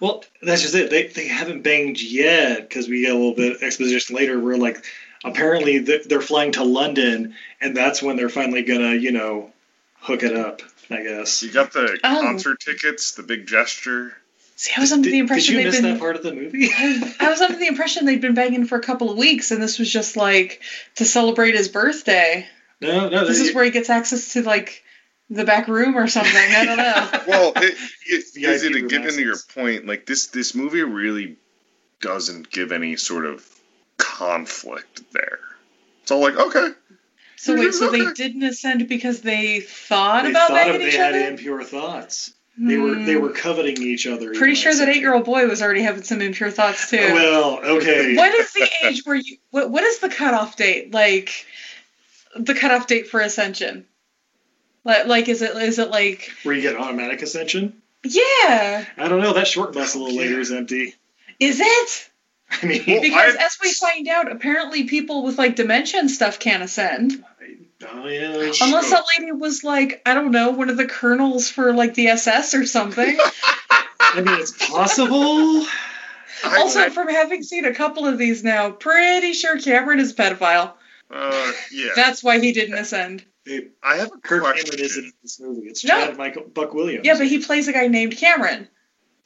Well, 0.00 0.24
that's 0.42 0.62
just 0.62 0.74
it. 0.74 0.90
They 0.90 1.06
they 1.08 1.28
haven't 1.28 1.62
banged 1.62 2.00
yet 2.00 2.68
because 2.68 2.88
we 2.88 3.02
get 3.02 3.12
a 3.12 3.14
little 3.14 3.34
bit 3.34 3.56
of 3.56 3.62
exposition 3.62 4.16
later 4.16 4.38
where 4.38 4.56
like 4.58 4.84
apparently 5.24 5.78
they're 5.78 6.20
flying 6.20 6.52
to 6.52 6.64
London, 6.64 7.34
and 7.60 7.76
that's 7.76 8.02
when 8.02 8.16
they're 8.16 8.28
finally 8.28 8.62
gonna 8.62 8.94
you 8.94 9.12
know 9.12 9.52
hook 10.00 10.22
it 10.22 10.36
up. 10.36 10.62
I 10.90 11.02
guess. 11.02 11.42
You 11.42 11.50
got 11.50 11.72
the 11.72 11.98
Oh. 12.04 12.20
concert 12.22 12.60
tickets, 12.60 13.12
the 13.12 13.22
big 13.22 13.46
gesture. 13.46 14.14
See, 14.56 14.72
I 14.76 14.80
was 14.80 14.92
under 14.92 15.06
the 15.08 15.12
Did 15.12 15.20
impression 15.20 15.54
you 15.54 15.60
they'd 15.62 15.66
miss 15.66 15.80
been. 15.80 15.92
that 15.94 15.98
part 15.98 16.14
of 16.16 16.22
the 16.22 16.32
movie? 16.34 16.68
I 17.18 17.30
was 17.30 17.40
under 17.40 17.58
the 17.58 17.66
impression 17.66 18.04
they'd 18.04 18.20
been 18.20 18.34
banging 18.34 18.66
for 18.66 18.76
a 18.76 18.82
couple 18.82 19.10
of 19.10 19.16
weeks, 19.16 19.50
and 19.50 19.62
this 19.62 19.78
was 19.78 19.90
just 19.90 20.14
like 20.16 20.60
to 20.96 21.04
celebrate 21.06 21.54
his 21.56 21.68
birthday. 21.68 22.46
no, 22.82 23.08
no. 23.08 23.24
This 23.26 23.40
they- 23.40 23.46
is 23.46 23.54
where 23.54 23.64
he 23.64 23.70
gets 23.70 23.88
access 23.90 24.34
to 24.34 24.42
like 24.42 24.83
the 25.34 25.44
back 25.44 25.68
room 25.68 25.96
or 25.96 26.06
something. 26.08 26.32
I 26.34 26.64
don't 26.64 26.76
know. 26.76 27.22
well, 27.28 27.52
it, 27.56 27.76
it, 28.06 28.34
The 28.34 28.44
is 28.44 28.62
IP 28.62 28.70
it 28.70 28.74
to 28.74 28.80
room 28.80 28.88
get 28.88 29.06
into 29.06 29.22
your 29.22 29.36
point? 29.54 29.86
Like 29.86 30.06
this, 30.06 30.28
this 30.28 30.54
movie 30.54 30.82
really 30.82 31.36
doesn't 32.00 32.50
give 32.50 32.72
any 32.72 32.96
sort 32.96 33.26
of 33.26 33.46
conflict 33.96 35.02
there. 35.12 35.40
It's 36.02 36.10
all 36.10 36.20
like, 36.20 36.36
okay, 36.36 36.68
So 37.36 37.54
wait, 37.56 37.72
so 37.72 37.90
they 37.90 38.12
didn't 38.12 38.42
ascend 38.42 38.88
because 38.88 39.22
they 39.22 39.60
thought 39.60 40.24
They 40.24 40.30
about 40.30 40.48
thought 40.48 40.54
banging 40.54 40.74
of, 40.76 40.80
they 40.82 40.88
each 40.88 40.96
had 40.96 41.14
other? 41.14 41.28
impure 41.28 41.64
thoughts. 41.64 42.34
They 42.56 42.76
were 42.76 42.94
they 42.94 43.16
were 43.16 43.30
hmm. 43.30 43.34
coveting 43.34 43.82
each 43.82 44.06
other. 44.06 44.32
Pretty 44.32 44.54
sure 44.54 44.72
that 44.72 44.88
eight-year-old 44.88 45.24
boy 45.24 45.48
was 45.48 45.60
already 45.60 45.82
having 45.82 46.04
some 46.04 46.20
impure 46.22 46.52
thoughts 46.52 46.88
too. 46.88 46.98
Well, 46.98 47.58
okay. 47.64 48.14
what 48.16 48.32
is 48.32 48.52
the 48.52 48.68
age 48.84 49.02
where 49.04 49.16
you? 49.16 49.38
What, 49.50 49.70
what 49.70 49.82
is 49.82 49.98
the 49.98 50.08
cutoff 50.08 50.56
date? 50.56 50.94
Like 50.94 51.46
the 52.36 52.54
cutoff 52.54 52.86
date 52.86 53.08
for 53.08 53.20
ascension? 53.20 53.86
Like, 54.84 55.06
like 55.06 55.28
is 55.28 55.42
it 55.42 55.56
is 55.56 55.78
it 55.78 55.90
like 55.90 56.30
Where 56.42 56.54
you 56.54 56.62
get 56.62 56.76
automatic 56.76 57.22
ascension? 57.22 57.80
yeah? 58.04 58.84
I 58.96 59.08
don't 59.08 59.20
know. 59.20 59.32
That 59.32 59.46
short 59.46 59.72
bus 59.72 59.94
a 59.94 59.98
little 59.98 60.16
later 60.16 60.38
is 60.40 60.52
empty. 60.52 60.94
Is 61.40 61.60
it? 61.60 62.10
I 62.62 62.66
mean, 62.66 62.84
Because 62.84 63.34
as 63.34 63.58
we 63.62 63.72
find 63.72 64.06
out, 64.08 64.30
apparently 64.30 64.84
people 64.84 65.24
with 65.24 65.38
like 65.38 65.56
dementia 65.56 66.00
and 66.00 66.10
stuff 66.10 66.38
can't 66.38 66.62
ascend. 66.62 67.24
oh 67.90 68.06
yeah. 68.06 68.52
Unless 68.60 68.90
that 68.90 69.04
lady 69.18 69.32
was 69.32 69.64
like, 69.64 70.02
I 70.06 70.14
don't 70.14 70.30
know, 70.30 70.50
one 70.50 70.68
of 70.70 70.76
the 70.76 70.86
colonels 70.86 71.48
for 71.48 71.72
like 71.72 71.94
the 71.94 72.08
SS 72.08 72.54
or 72.54 72.66
something. 72.66 73.16
I 74.00 74.20
mean, 74.20 74.38
it's 74.38 74.52
possible. 74.68 75.66
also, 76.44 76.90
from 76.90 77.08
having 77.08 77.42
seen 77.42 77.64
a 77.64 77.74
couple 77.74 78.06
of 78.06 78.18
these 78.18 78.44
now, 78.44 78.70
pretty 78.70 79.32
sure 79.32 79.58
Cameron 79.58 79.98
is 79.98 80.12
a 80.12 80.14
pedophile. 80.14 80.72
uh, 81.10 81.52
yeah. 81.72 81.90
That's 81.96 82.22
why 82.22 82.38
he 82.38 82.52
didn't 82.52 82.76
ascend. 82.76 83.24
I 83.82 83.96
have 83.96 84.08
a 84.12 84.18
Kirk 84.18 84.42
question. 84.42 84.64
Cameron 84.70 84.84
is 84.84 84.96
in 84.96 85.12
this 85.22 85.40
movie. 85.40 85.66
It's 85.68 85.84
No. 85.84 85.94
Chad 86.06 86.16
Michael 86.16 86.44
Buck 86.44 86.72
Williams. 86.74 87.06
Yeah, 87.06 87.18
but 87.18 87.26
he 87.26 87.38
plays 87.40 87.68
a 87.68 87.72
guy 87.72 87.88
named 87.88 88.16
Cameron. 88.16 88.68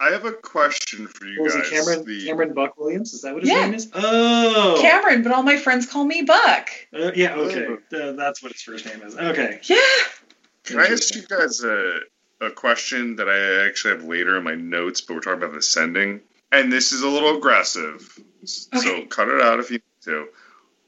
I 0.01 0.11
have 0.11 0.25
a 0.25 0.33
question 0.33 1.09
for 1.09 1.25
you 1.27 1.43
was 1.43 1.55
guys. 1.55 1.67
it 1.67 1.71
Cameron 1.73 2.05
The- 2.05 2.27
Cameron 2.27 2.55
Buck 2.55 2.77
Williams? 2.79 3.15
Is 3.15 3.23
that 3.23 3.35
what 3.35 3.43
his 3.43 3.51
Yeah. 3.51 3.65
name 3.65 3.75
is? 3.75 3.89
Oh, 3.95 4.79
Cameron, 4.81 5.23
but 5.23 5.33
all 5.33 5.43
my 5.43 5.57
friends 5.57 5.87
call 5.87 6.05
me 6.05 6.23
Buck. 6.23 6.71
Uh, 6.93 7.11
yeah. 7.15 7.35
Okay, 7.35 7.67
Uh, 7.93 8.13
that's 8.13 8.43
what 8.43 8.53
his 8.53 8.63
first 8.63 8.87
name 8.87 9.03
is. 9.03 9.17
Okay. 9.17 9.61
Yeah. 9.65 9.77
Can 10.65 10.79
I 10.81 10.87
ask 10.87 11.15
you 11.15 11.23
guys 11.23 11.63
a, 11.65 12.01
a 12.41 12.51
question 12.51 13.17
that 13.17 13.29
I 13.29 13.67
actually 13.67 13.95
have 13.95 14.05
later 14.05 14.37
in 14.37 14.45
my 14.45 14.55
notes, 14.55 15.01
but 15.01 15.15
we're 15.15 15.21
talking 15.21 15.43
about 15.43 15.57
ascending? 15.57 16.21
And 16.53 16.73
this 16.73 16.93
is 16.93 17.03
a 17.03 17.09
little 17.09 17.37
aggressive, 17.37 18.19
so 18.45 19.05
cut 19.07 19.29
it 19.29 19.41
out 19.41 19.59
if 19.61 19.71
you 19.71 19.79
need 19.79 19.83
to. 20.05 20.29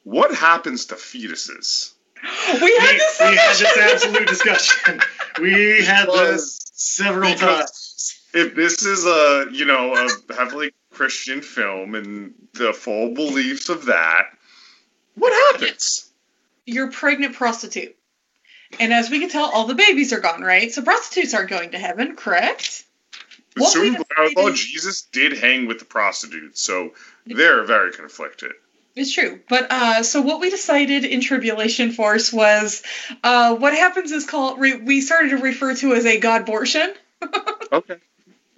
What 0.05 0.35
happens 0.35 0.87
to 0.87 0.95
fetuses? 0.95 1.93
We 2.23 2.77
had 2.79 2.99
this 2.99 3.21
We 3.21 3.37
had 3.37 3.57
this 3.57 3.79
absolute 3.79 4.29
discussion. 4.29 5.01
We 5.41 5.85
had 5.85 6.07
this 6.07 6.71
several 6.75 7.35
times. 7.35 8.21
If 8.33 8.55
this 8.55 8.85
is 8.85 9.07
a 9.07 9.47
you 9.53 9.65
know 9.65 9.95
a 9.95 10.35
heavily 10.35 10.73
Christian 10.93 11.43
film 11.43 11.95
and 11.95 12.35
the 12.55 12.73
full 12.73 13.15
beliefs 13.15 13.69
of 13.69 13.87
that, 13.87 14.27
what 15.15 15.33
happens? 15.53 16.11
You're 16.67 16.89
a 16.89 16.93
pregnant 16.93 17.35
prostitute. 17.35 17.97
And 18.79 18.93
as 18.93 19.11
we 19.11 19.19
can 19.19 19.29
tell, 19.29 19.51
all 19.51 19.67
the 19.67 19.75
babies 19.75 20.13
are 20.13 20.21
gone, 20.21 20.43
right? 20.43 20.71
So 20.73 20.83
prostitutes 20.83 21.35
aren't 21.35 21.51
going 21.51 21.73
to 21.73 21.79
heaven, 21.79 22.15
correct? 22.15 22.85
What 23.57 23.75
we 23.75 23.89
Assume, 23.89 24.05
although 24.17 24.51
oh, 24.51 24.53
Jesus 24.53 25.03
did 25.03 25.37
hang 25.39 25.67
with 25.67 25.81
the 25.81 25.85
prostitutes, 25.85 26.63
so 26.63 26.93
they're 27.27 27.65
very 27.65 27.93
conflicted. 27.93 28.53
It's 28.97 29.13
true. 29.13 29.41
But 29.49 29.71
uh, 29.71 30.03
so 30.03 30.21
what 30.21 30.41
we 30.41 30.51
decided 30.51 31.05
in 31.05 31.21
Tribulation 31.21 31.93
Force 31.93 32.33
was 32.33 32.83
uh, 33.23 33.55
what 33.55 33.73
happens 33.73 34.11
is 34.13 34.27
called, 34.27 34.59
re- 34.59 34.77
we 34.77 35.01
started 35.01 35.31
to 35.31 35.39
refer 35.39 35.75
to 35.77 35.95
as 35.95 36.07
a 36.07 36.21
Godbortion. 36.21 36.95
Okay. 37.73 37.95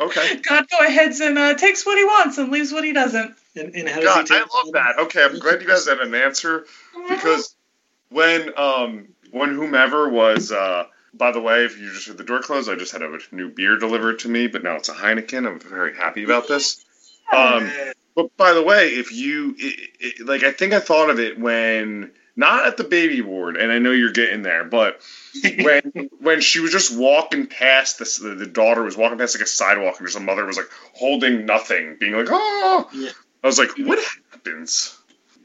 Okay. 0.00 0.36
God 0.36 0.66
go 0.70 0.78
ahead 0.78 1.12
and 1.20 1.36
uh, 1.36 1.54
takes 1.54 1.84
what 1.84 1.98
he 1.98 2.04
wants 2.04 2.38
and 2.38 2.50
leaves 2.50 2.72
what 2.72 2.82
he 2.82 2.94
doesn't. 2.94 3.34
And, 3.54 3.74
and 3.74 3.86
how 3.86 4.00
does 4.00 4.14
God, 4.14 4.28
he 4.28 4.34
I 4.34 4.38
love 4.38 4.72
that. 4.72 4.98
Okay, 5.00 5.22
I'm 5.22 5.38
glad 5.38 5.60
you 5.60 5.68
guys 5.68 5.86
had 5.86 5.98
an 5.98 6.14
answer 6.14 6.64
because 7.10 7.54
when 8.08 8.58
um 8.58 9.08
when 9.32 9.50
whomever 9.50 10.08
was 10.08 10.50
uh 10.50 10.86
by 11.14 11.30
the 11.30 11.40
way, 11.40 11.66
if 11.66 11.78
you 11.78 11.92
just 11.92 12.08
heard 12.08 12.16
the 12.16 12.24
door 12.24 12.40
close, 12.40 12.68
I 12.68 12.74
just 12.74 12.92
had 12.92 13.02
a 13.02 13.18
new 13.32 13.50
beer 13.50 13.76
delivered 13.76 14.20
to 14.20 14.28
me, 14.28 14.46
but 14.46 14.62
now 14.62 14.76
it's 14.76 14.88
a 14.88 14.94
Heineken. 14.94 15.46
I'm 15.46 15.60
very 15.60 15.94
happy 15.94 16.24
about 16.24 16.48
this. 16.48 16.82
Um, 17.30 17.70
but 18.14 18.36
by 18.36 18.52
the 18.52 18.62
way, 18.62 18.88
if 18.90 19.12
you 19.12 19.54
it, 19.58 19.90
it, 20.00 20.26
like, 20.26 20.42
I 20.42 20.52
think 20.52 20.72
I 20.72 20.80
thought 20.80 21.10
of 21.10 21.20
it 21.20 21.38
when 21.38 22.12
not 22.34 22.66
at 22.66 22.76
the 22.76 22.84
baby 22.84 23.20
ward, 23.20 23.56
and 23.56 23.70
I 23.70 23.78
know 23.78 23.90
you're 23.90 24.12
getting 24.12 24.42
there, 24.42 24.64
but 24.64 25.00
when 25.62 26.10
when 26.18 26.40
she 26.40 26.60
was 26.60 26.72
just 26.72 26.96
walking 26.96 27.46
past 27.46 27.98
this, 27.98 28.18
the, 28.18 28.34
the 28.34 28.46
daughter 28.46 28.82
was 28.82 28.96
walking 28.96 29.18
past 29.18 29.36
like 29.36 29.44
a 29.44 29.48
sidewalk, 29.48 29.98
and 29.98 30.06
just 30.06 30.16
a 30.16 30.20
mother 30.20 30.44
was 30.44 30.56
like 30.56 30.70
holding 30.94 31.46
nothing, 31.46 31.96
being 31.98 32.14
like, 32.14 32.28
"Oh," 32.30 32.88
yeah. 32.94 33.10
I 33.42 33.46
was 33.46 33.58
like, 33.58 33.70
"What 33.78 33.98
happens?" 34.32 34.98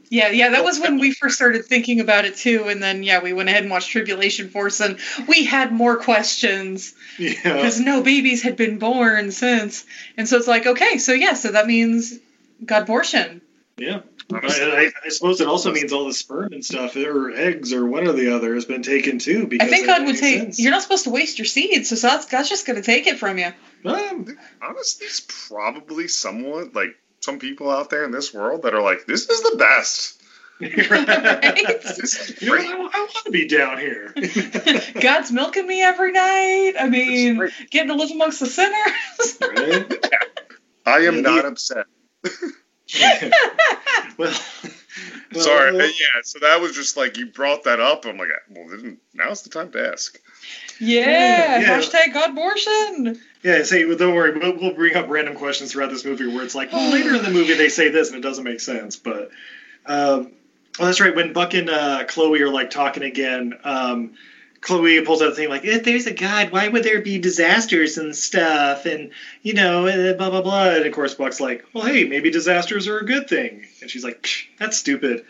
Yeah, 0.09 0.30
yeah, 0.30 0.51
that 0.51 0.63
was 0.63 0.80
when 0.80 0.99
we 0.99 1.11
first 1.11 1.36
started 1.36 1.65
thinking 1.65 1.99
about 1.99 2.26
it 2.26 2.38
too. 2.38 2.65
And 2.70 2.82
then, 2.82 3.03
yeah, 3.03 3.22
we 3.22 3.34
went 3.34 3.49
ahead 3.49 3.63
and 3.63 3.72
watched 3.72 3.89
Tribulation 3.89 4.49
Force 4.49 4.80
and 4.80 4.99
we 5.28 5.43
had 5.43 5.72
more 5.72 5.97
questions 5.97 6.93
Yeah. 7.20 7.34
because 7.43 7.80
no 7.80 8.01
babies 8.01 8.41
had 8.41 8.55
been 8.55 8.80
born 8.80 9.32
since. 9.32 9.86
And 10.15 10.28
so 10.28 10.38
it's 10.38 10.47
like, 10.47 10.65
okay, 10.65 10.97
so 10.97 11.11
yeah, 11.11 11.34
so 11.34 11.51
that 11.51 11.68
means 11.68 12.20
Godbortion. 12.64 13.41
Yeah. 13.78 14.01
I, 14.34 14.38
I, 14.38 14.91
I 15.05 15.10
suppose 15.10 15.39
it 15.39 15.47
also 15.47 15.72
means 15.72 15.93
all 15.93 16.05
the 16.05 16.14
sperm 16.14 16.51
and 16.51 16.66
stuff, 16.66 16.95
or 16.95 17.32
eggs, 17.32 17.72
or 17.72 17.86
one 17.86 18.08
or 18.08 18.12
the 18.12 18.36
other, 18.36 18.55
has 18.55 18.66
been 18.66 18.82
taken 18.84 19.20
too. 19.20 19.47
Because 19.47 19.68
I 19.68 19.72
think 19.72 19.88
God 19.88 20.01
would 20.01 20.08
makes 20.08 20.20
take. 20.20 20.39
sense. 20.39 20.60
You're 20.60 20.72
not 20.72 20.82
supposed 20.82 21.05
to 21.05 21.12
waste 21.12 21.38
your 21.39 21.45
seeds, 21.45 21.89
so 21.89 22.08
God's, 22.08 22.26
God's 22.26 22.49
just 22.49 22.66
going 22.66 22.76
to 22.76 22.84
take 22.84 23.08
it 23.08 23.20
from 23.20 23.38
you. 23.38 23.53
Um, 23.86 24.38
Honestly, 24.62 25.05
it's 25.05 25.26
probably 25.47 26.08
somewhat 26.08 26.76
like 26.76 26.95
some 27.22 27.39
people 27.39 27.70
out 27.70 27.89
there 27.89 28.03
in 28.03 28.12
this 28.12 28.34
world 28.34 28.64
that 28.64 28.74
are 28.74 28.82
like, 28.82 29.05
"This 29.05 29.30
is 29.30 29.41
the 29.43 29.58
best." 29.58 30.16
This 30.60 31.99
is 31.99 32.41
You 32.41 32.49
know. 32.49 32.55
I, 32.55 32.89
I 32.91 32.99
want 32.99 33.26
to 33.26 33.32
be 33.32 33.47
down 33.47 33.78
here. 33.78 34.12
God's 34.99 35.32
milking 35.32 35.68
me 35.68 35.84
every 35.84 36.12
night. 36.12 36.74
I 36.80 36.89
mean, 36.89 37.47
getting 37.70 37.89
to 37.89 37.93
live 37.93 38.10
amongst 38.10 38.39
the 38.39 38.47
sinners. 38.47 39.38
Right? 39.39 40.05
I 40.84 40.99
am 41.01 41.22
not 41.22 41.45
upset. 41.45 41.86
well, 44.18 44.34
Sorry, 45.34 45.74
well, 45.74 45.88
yeah. 45.88 46.22
So 46.24 46.39
that 46.39 46.61
was 46.61 46.74
just 46.74 46.97
like 46.97 47.18
you 47.18 47.28
brought 47.28 47.63
that 47.65 47.80
up. 47.80 48.05
I'm 48.05 48.18
like, 48.18 48.30
well, 48.49 48.68
then 48.70 48.97
now's 49.13 49.43
the 49.43 49.49
time 49.49 49.72
to 49.72 49.91
ask. 49.91 50.20
yeah, 50.80 51.59
Yeah. 51.59 51.80
hashtag 51.80 52.13
Godbortion. 52.13 53.20
Yeah, 53.43 53.63
say, 53.63 53.86
well, 53.86 53.97
don't 53.97 54.15
worry. 54.15 54.38
We'll, 54.38 54.57
we'll 54.57 54.74
bring 54.74 54.95
up 54.95 55.09
random 55.09 55.36
questions 55.36 55.72
throughout 55.72 55.91
this 55.91 56.05
movie 56.05 56.28
where 56.28 56.43
it's 56.43 56.55
like, 56.55 56.72
well, 56.72 56.91
later 56.91 57.15
in 57.15 57.24
the 57.24 57.30
movie 57.30 57.53
they 57.53 57.70
say 57.70 57.89
this 57.89 58.09
and 58.09 58.18
it 58.18 58.22
doesn't 58.28 58.43
make 58.43 58.59
sense. 58.59 58.95
But, 58.95 59.30
um, 59.86 60.32
oh, 60.80 60.86
that's 60.86 60.99
right. 60.99 61.15
When 61.15 61.34
Buck 61.34 61.53
and 61.53 61.70
uh, 61.70 62.05
Chloe 62.07 62.41
are 62.41 62.49
like 62.49 62.70
talking 62.72 63.03
again, 63.03 63.53
um, 63.63 64.13
Chloe 64.62 65.01
pulls 65.01 65.22
out 65.22 65.30
the 65.30 65.36
thing 65.36 65.49
like, 65.49 65.66
if 65.66 65.84
there's 65.84 66.08
a 66.08 66.14
God, 66.14 66.51
why 66.51 66.68
would 66.68 66.84
there 66.84 67.01
be 67.01 67.20
disasters 67.20 67.97
and 67.97 68.16
stuff? 68.16 68.86
And, 68.86 69.12
you 69.41 69.53
know, 69.53 69.88
uh, 69.88 70.14
blah, 70.14 70.30
blah, 70.30 70.41
blah. 70.41 70.70
And 70.70 70.86
of 70.86 70.93
course, 70.93 71.14
Buck's 71.14 71.39
like, 71.39 71.66
well, 71.74 71.86
hey, 71.86 72.05
maybe 72.05 72.30
disasters 72.30 72.88
are 72.88 72.99
a 72.99 73.05
good 73.05 73.30
thing. 73.30 73.68
And 73.82 73.89
she's 73.89 74.03
like, 74.03 74.28
that's 74.60 74.78
stupid. 74.78 75.26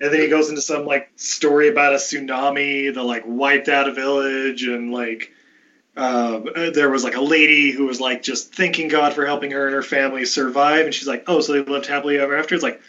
And 0.00 0.12
then 0.12 0.20
he 0.20 0.28
goes 0.28 0.48
into 0.48 0.62
some 0.62 0.84
like 0.84 1.10
story 1.16 1.68
about 1.68 1.92
a 1.92 1.96
tsunami 1.96 2.92
that 2.92 3.02
like 3.02 3.22
wiped 3.24 3.68
out 3.68 3.88
a 3.88 3.92
village 3.92 4.64
and 4.64 4.92
like 4.92 5.32
um, 5.96 6.48
uh, 6.56 6.70
there 6.70 6.88
was 6.88 7.04
like 7.04 7.16
a 7.16 7.20
lady 7.20 7.70
who 7.70 7.84
was 7.84 8.00
like 8.00 8.22
just 8.22 8.54
thanking 8.54 8.88
God 8.88 9.12
for 9.12 9.26
helping 9.26 9.50
her 9.50 9.66
and 9.66 9.74
her 9.74 9.82
family 9.82 10.24
survive, 10.24 10.86
and 10.86 10.94
she's 10.94 11.06
like, 11.06 11.24
"Oh, 11.26 11.40
so 11.40 11.52
they 11.52 11.70
lived 11.70 11.86
happily 11.86 12.18
ever 12.18 12.34
after." 12.36 12.54
It's 12.54 12.64
like, 12.64 12.80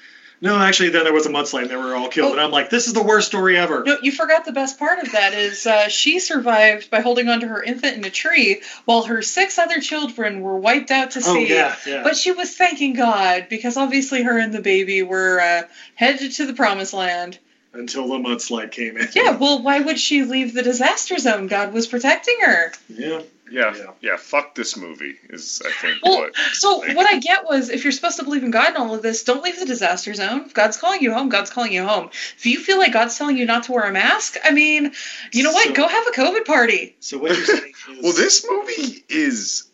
no, 0.43 0.59
actually, 0.59 0.89
then 0.89 1.05
there 1.05 1.13
was 1.13 1.25
a 1.25 1.29
mudslide 1.29 1.61
and 1.61 1.71
they 1.71 1.77
were 1.77 1.95
all 1.95 2.09
killed. 2.09 2.33
And 2.33 2.41
I'm 2.41 2.51
like, 2.51 2.69
this 2.69 2.87
is 2.87 2.93
the 2.93 3.01
worst 3.01 3.27
story 3.29 3.57
ever. 3.57 3.81
No, 3.85 3.97
you 4.01 4.11
forgot 4.11 4.43
the 4.43 4.51
best 4.51 4.77
part 4.77 4.99
of 4.99 5.13
that 5.13 5.33
is 5.33 5.65
uh, 5.65 5.87
she 5.87 6.19
survived 6.19 6.89
by 6.89 6.99
holding 6.99 7.29
onto 7.29 7.47
her 7.47 7.63
infant 7.63 7.95
in 7.95 8.03
a 8.03 8.09
tree 8.09 8.61
while 8.83 9.03
her 9.03 9.21
six 9.21 9.57
other 9.57 9.79
children 9.79 10.41
were 10.41 10.57
wiped 10.57 10.91
out 10.91 11.11
to 11.11 11.19
Oh, 11.19 11.33
sea. 11.33 11.47
yeah, 11.47 11.77
yeah. 11.87 12.03
But 12.03 12.17
she 12.17 12.31
was 12.33 12.53
thanking 12.53 12.91
God 12.93 13.47
because 13.49 13.77
obviously 13.77 14.21
her 14.23 14.37
and 14.37 14.53
the 14.53 14.59
baby 14.59 15.01
were 15.01 15.39
uh, 15.39 15.63
headed 15.95 16.33
to 16.33 16.45
the 16.45 16.53
promised 16.53 16.93
land. 16.93 17.39
Until 17.71 18.07
the 18.09 18.17
mudslide 18.17 18.71
came 18.71 18.97
in. 18.97 19.07
Yeah, 19.15 19.31
well, 19.39 19.63
why 19.63 19.79
would 19.79 19.97
she 19.97 20.23
leave 20.23 20.53
the 20.53 20.61
disaster 20.61 21.17
zone? 21.19 21.47
God 21.47 21.71
was 21.71 21.87
protecting 21.87 22.35
her. 22.41 22.73
Yeah. 22.89 23.21
Yeah, 23.53 23.75
yeah. 24.01 24.17
Fuck 24.17 24.55
this 24.55 24.75
movie 24.75 25.15
is 25.29 25.61
I 25.63 25.69
think 25.79 25.97
Well, 26.03 26.17
what. 26.21 26.35
so 26.53 26.77
what 26.95 27.05
I 27.07 27.19
get 27.19 27.45
was 27.45 27.69
if 27.69 27.83
you're 27.83 27.91
supposed 27.91 28.17
to 28.17 28.23
believe 28.23 28.43
in 28.43 28.49
God 28.49 28.69
and 28.69 28.77
all 28.77 28.95
of 28.95 29.03
this, 29.03 29.23
don't 29.23 29.43
leave 29.43 29.59
the 29.59 29.65
disaster 29.67 30.11
zone. 30.15 30.45
If 30.47 30.55
God's 30.55 30.75
calling 30.77 31.01
you 31.01 31.13
home, 31.13 31.29
God's 31.29 31.51
calling 31.51 31.71
you 31.71 31.83
home. 31.85 32.09
If 32.35 32.47
you 32.47 32.59
feel 32.59 32.79
like 32.79 32.93
God's 32.93 33.15
telling 33.15 33.37
you 33.37 33.45
not 33.45 33.63
to 33.65 33.71
wear 33.73 33.83
a 33.83 33.91
mask, 33.91 34.37
I 34.43 34.49
mean, 34.51 34.93
you 35.31 35.43
know 35.43 35.51
what? 35.51 35.75
Go 35.75 35.87
have 35.87 36.07
a 36.07 36.11
COVID 36.11 36.45
party. 36.45 36.95
So 36.99 37.19
what 37.19 37.35
you're 37.37 37.45
saying 37.45 37.73
is, 37.91 38.03
Well, 38.03 38.13
this 38.13 38.43
movie 38.49 39.05
is 39.07 39.69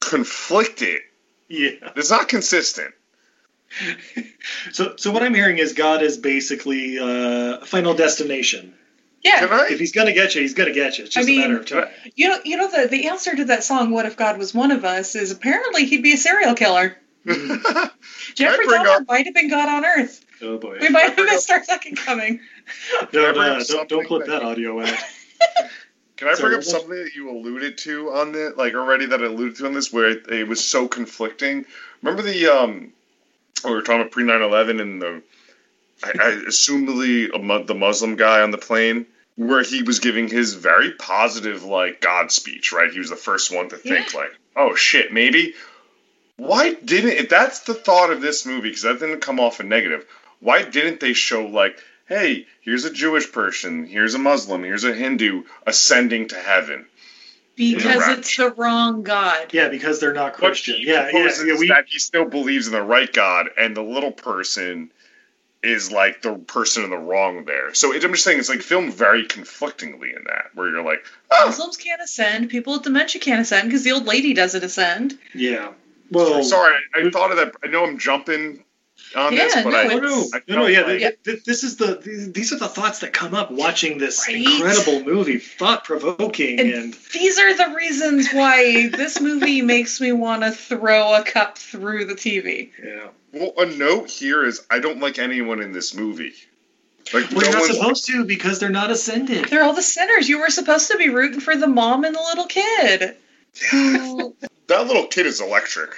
conflicted. 0.00 1.00
yeah. 1.48 1.70
It's 1.96 2.10
not 2.10 2.28
consistent. 2.28 2.94
So, 4.72 4.94
so 4.96 5.10
what 5.10 5.22
I'm 5.22 5.34
hearing 5.34 5.58
is 5.58 5.72
God 5.72 6.02
is 6.02 6.16
basically 6.18 6.98
uh, 6.98 7.64
final 7.64 7.94
destination. 7.94 8.74
Yeah. 9.24 9.64
If 9.70 9.78
he's 9.80 9.92
gonna 9.92 10.12
get 10.12 10.34
you, 10.34 10.42
he's 10.42 10.54
gonna 10.54 10.72
get 10.72 10.98
you. 10.98 11.04
It's 11.04 11.16
I 11.16 11.20
just 11.20 11.28
mean- 11.28 11.42
a 11.44 11.48
matter 11.48 11.60
of 11.60 11.66
time. 11.66 11.88
You 12.14 12.28
know, 12.28 12.38
you 12.44 12.56
know 12.58 12.68
the 12.70 12.88
the 12.88 13.08
answer 13.08 13.34
to 13.34 13.46
that 13.46 13.64
song 13.64 13.90
"What 13.90 14.04
if 14.06 14.16
God 14.16 14.38
was 14.38 14.52
one 14.54 14.70
of 14.70 14.84
us" 14.84 15.14
is 15.16 15.30
apparently 15.30 15.86
he'd 15.86 16.02
be 16.02 16.12
a 16.12 16.16
serial 16.18 16.54
killer. 16.54 16.96
Jeffrey 17.24 18.66
bring 18.66 18.82
Dahmer 18.84 19.06
might 19.08 19.24
have 19.26 19.34
been 19.34 19.48
God 19.48 19.68
on 19.68 19.84
Earth. 19.84 20.24
Oh 20.42 20.58
boy. 20.58 20.78
We 20.80 20.90
might 20.90 21.14
have 21.14 21.24
missed 21.26 21.50
our 21.50 21.64
second 21.64 21.96
coming. 21.96 22.40
Don't, 23.12 23.34
bring 23.34 23.38
uh, 23.38 23.64
don't, 23.66 23.88
don't 23.88 24.06
clip 24.06 24.26
that- 24.26 24.40
that 24.40 24.42
audio 24.42 24.80
out. 24.80 24.88
Can 26.16 26.28
I 26.28 26.34
So 26.34 26.42
bring 26.42 26.58
up 26.58 26.62
something 26.62 26.90
that 26.90 27.14
you 27.16 27.30
alluded 27.30 27.78
to 27.78 28.12
on 28.12 28.32
the 28.32 28.52
like 28.56 28.74
already 28.74 29.06
that 29.06 29.20
I 29.20 29.26
alluded 29.26 29.56
to 29.56 29.66
on 29.66 29.74
this 29.74 29.92
where 29.92 30.10
it, 30.10 30.28
it 30.30 30.46
was 30.48 30.62
so 30.64 30.86
conflicting? 30.86 31.64
Remember 32.02 32.22
the 32.22 32.46
um, 32.46 32.92
we 33.64 33.70
were 33.70 33.82
talking 33.82 34.02
about 34.02 34.12
pre 34.12 34.24
9/11 34.24 34.80
and 34.80 35.02
the 35.02 35.22
I, 36.04 36.10
I 36.10 36.30
assumedly 36.48 37.34
a, 37.34 37.38
mu- 37.38 37.64
the 37.64 37.74
Muslim 37.74 38.16
guy 38.16 38.42
on 38.42 38.50
the 38.52 38.58
plane 38.58 39.06
where 39.36 39.62
he 39.62 39.82
was 39.82 39.98
giving 39.98 40.28
his 40.28 40.54
very 40.54 40.92
positive 40.92 41.64
like 41.64 42.00
God 42.00 42.30
speech, 42.30 42.72
right? 42.72 42.90
He 42.90 42.98
was 42.98 43.10
the 43.10 43.16
first 43.16 43.54
one 43.54 43.68
to 43.70 43.76
think 43.76 44.14
like, 44.14 44.30
oh 44.54 44.74
shit, 44.74 45.12
maybe. 45.12 45.54
Why 46.36 46.74
didn't 46.74 47.12
if 47.12 47.28
that's 47.28 47.60
the 47.60 47.74
thought 47.74 48.10
of 48.10 48.20
this 48.20 48.46
movie 48.46 48.68
because 48.68 48.82
that 48.82 49.00
didn't 49.00 49.20
come 49.20 49.40
off 49.40 49.60
a 49.60 49.64
negative? 49.64 50.06
Why 50.40 50.62
didn't 50.62 51.00
they 51.00 51.12
show 51.14 51.46
like, 51.46 51.78
hey, 52.06 52.46
here's 52.60 52.84
a 52.84 52.92
Jewish 52.92 53.30
person, 53.32 53.86
here's 53.86 54.14
a 54.14 54.18
Muslim, 54.18 54.62
here's 54.62 54.84
a 54.84 54.92
Hindu 54.92 55.44
ascending 55.66 56.28
to 56.28 56.36
heaven? 56.36 56.86
Because 57.56 58.18
it's 58.18 58.36
the 58.36 58.50
wrong 58.50 59.04
God. 59.04 59.52
Yeah, 59.52 59.68
because 59.68 60.00
they're 60.00 60.12
not 60.12 60.32
But 60.32 60.48
Christian. 60.48 60.76
Yeah, 60.80 61.08
yeah, 61.12 61.30
yeah. 61.44 61.56
We, 61.56 61.68
that 61.68 61.86
he 61.86 62.00
still 62.00 62.24
believes 62.24 62.66
in 62.66 62.72
the 62.72 62.82
right 62.82 63.12
God, 63.12 63.48
and 63.56 63.76
the 63.76 63.82
little 63.82 64.10
person 64.10 64.90
is 65.64 65.90
like 65.90 66.22
the 66.22 66.34
person 66.34 66.84
in 66.84 66.90
the 66.90 66.96
wrong 66.96 67.44
there. 67.44 67.74
So 67.74 67.92
it, 67.92 68.04
I'm 68.04 68.12
just 68.12 68.24
saying 68.24 68.38
it's 68.38 68.48
like 68.48 68.60
filmed 68.62 68.94
very 68.94 69.26
conflictingly 69.26 70.14
in 70.16 70.24
that, 70.24 70.50
where 70.54 70.70
you're 70.70 70.84
like, 70.84 71.04
oh, 71.30 71.46
Muslims 71.46 71.76
can't 71.76 72.00
ascend. 72.02 72.50
People 72.50 72.74
with 72.74 72.82
dementia 72.82 73.20
can't 73.20 73.40
ascend 73.40 73.68
because 73.68 73.84
the 73.84 73.92
old 73.92 74.06
lady 74.06 74.34
doesn't 74.34 74.62
ascend. 74.62 75.18
yeah. 75.34 75.72
Well, 76.10 76.44
sorry, 76.44 76.76
I, 76.94 77.00
I 77.00 77.10
thought 77.10 77.30
of 77.30 77.38
that. 77.38 77.54
I 77.64 77.68
know 77.68 77.84
I'm 77.84 77.98
jumping 77.98 78.62
on 79.16 79.34
this, 79.34 79.54
Yeah, 79.54 79.62
but 79.64 79.70
no, 79.70 79.76
I, 79.78 79.82
Oh, 79.84 79.86
no, 79.86 79.94
I 80.34 80.40
no, 80.48 80.54
no, 80.56 80.60
felt 80.62 80.70
yeah, 80.72 80.80
like- 80.82 80.98
th- 80.98 81.18
th- 81.24 81.44
This 81.44 81.62
is 81.64 81.76
the 81.76 82.00
these- 82.02 82.32
these 82.32 82.52
are 82.52 82.58
the 82.58 82.68
thoughts 82.68 83.00
that 83.00 83.12
come 83.12 83.34
up 83.34 83.50
watching 83.50 83.98
this 83.98 84.24
Right. 84.26 84.36
incredible 84.44 85.02
movie, 85.04 85.38
thought 85.38 85.84
provoking, 85.84 86.58
And- 86.60 86.72
and 86.72 86.96
These 87.12 87.38
are 87.38 87.54
the 87.54 87.74
reasons 87.76 88.28
why 88.30 88.88
this 88.88 89.20
movie 89.20 89.62
makes 89.62 90.00
me 90.00 90.12
want 90.12 90.42
to 90.42 90.50
throw 90.52 91.14
a 91.14 91.22
cup 91.22 91.58
through 91.58 92.06
the 92.06 92.14
TV. 92.14 92.70
yeah. 92.82 93.08
Well, 93.32 93.52
a 93.58 93.66
note 93.66 94.10
here 94.10 94.44
is 94.44 94.62
I 94.70 94.78
don't 94.78 95.00
like 95.00 95.18
anyone 95.18 95.60
in 95.60 95.72
this 95.72 95.92
movie. 95.94 96.34
Like 97.12 97.30
Well, 97.32 97.40
no 97.40 97.50
you're 97.50 97.52
not 97.68 97.74
supposed 97.74 98.06
to 98.06 98.24
because 98.24 98.60
they're 98.60 98.68
not 98.70 98.90
ascended. 98.90 99.46
They're 99.46 99.62
all 99.64 99.74
the 99.74 99.82
sinners. 99.82 100.28
You 100.28 100.38
were 100.38 100.50
supposed 100.50 100.90
to 100.92 100.96
be 100.98 101.08
rooting 101.10 101.40
for 101.40 101.54
the 101.56 101.66
mom 101.66 102.04
and 102.04 102.14
the 102.14 102.20
little 102.20 102.46
kid. 102.46 103.14
Who- 103.70 104.34
that 104.68 104.86
little 104.86 105.06
kid 105.08 105.26
is 105.26 105.40
electric. 105.40 105.90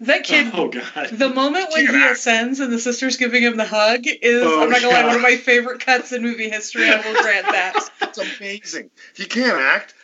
That 0.00 0.24
kid. 0.24 0.50
Oh 0.54 0.68
God. 0.68 1.08
The 1.10 1.28
moment 1.28 1.68
when 1.72 1.86
he 1.86 2.04
ascends 2.06 2.60
and 2.60 2.72
the 2.72 2.78
sister's 2.78 3.16
giving 3.16 3.42
him 3.42 3.56
the 3.56 3.64
hug 3.66 4.02
is, 4.06 4.42
Oh, 4.44 4.62
I'm 4.62 4.70
not 4.70 4.80
gonna 4.80 4.92
lie, 4.94 5.06
one 5.06 5.16
of 5.16 5.22
my 5.22 5.36
favorite 5.36 5.80
cuts 5.84 6.12
in 6.12 6.22
movie 6.22 6.48
history. 6.48 6.88
I 6.88 6.96
will 6.96 7.20
grant 7.22 7.46
that. 7.50 7.88
It's 8.02 8.18
amazing. 8.18 8.90
He 9.16 9.24
can't 9.24 9.58
act, 9.60 9.94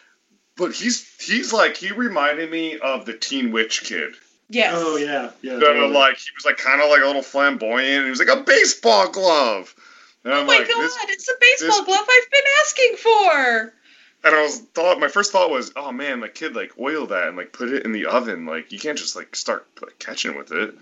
but 0.57 0.73
he's 0.73 1.09
he's 1.21 1.53
like 1.53 1.77
he 1.77 1.93
reminded 1.93 2.51
me 2.51 2.79
of 2.79 3.07
the 3.07 3.15
Teen 3.15 3.53
Witch 3.53 3.83
kid. 3.85 4.15
Yes. 4.51 4.75
Oh 4.77 4.97
yeah, 4.97 5.31
yeah. 5.43 5.55
That 5.55 5.61
totally. 5.61 5.93
like 5.93 6.19
he 6.19 6.31
was 6.37 6.45
like 6.45 6.59
kind 6.59 6.81
of 6.83 6.91
like 6.91 7.03
a 7.03 7.07
little 7.07 7.23
flamboyant. 7.23 7.89
And 7.89 8.05
he 8.05 8.11
was 8.11 8.19
like 8.19 8.29
a 8.37 8.43
baseball 8.43 9.11
glove. 9.11 9.75
And 10.25 10.33
oh 10.33 10.37
I'm 10.39 10.43
Oh 10.45 10.47
my 10.47 10.59
like, 10.59 10.69
god, 10.69 10.83
this, 10.83 10.97
it's 11.09 11.29
a 11.29 11.35
baseball 11.41 11.85
this- 11.85 11.87
glove 11.87 12.07
I've 12.09 12.31
been 12.31 12.43
asking 12.61 12.97
for. 12.97 13.73
And 14.25 14.35
I 14.35 14.43
was 14.43 14.59
thought 14.59 14.99
my 14.99 15.09
first 15.09 15.33
thought 15.33 15.51
was, 15.51 15.73
oh 15.77 15.93
man, 15.93 16.21
the 16.21 16.29
kid 16.31 16.57
like 16.57 16.73
oil 16.79 17.07
that 17.09 17.29
and 17.29 17.37
like 17.37 17.53
put 17.53 17.71
it 17.71 17.85
in 17.85 17.93
the 17.93 18.07
oven. 18.07 18.47
Like 18.47 18.73
you 18.73 18.79
can't 18.79 18.99
just 18.99 19.15
like 19.15 19.37
start 19.37 19.67
like, 19.83 19.99
catching 19.99 20.37
with 20.37 20.51
it. 20.53 20.75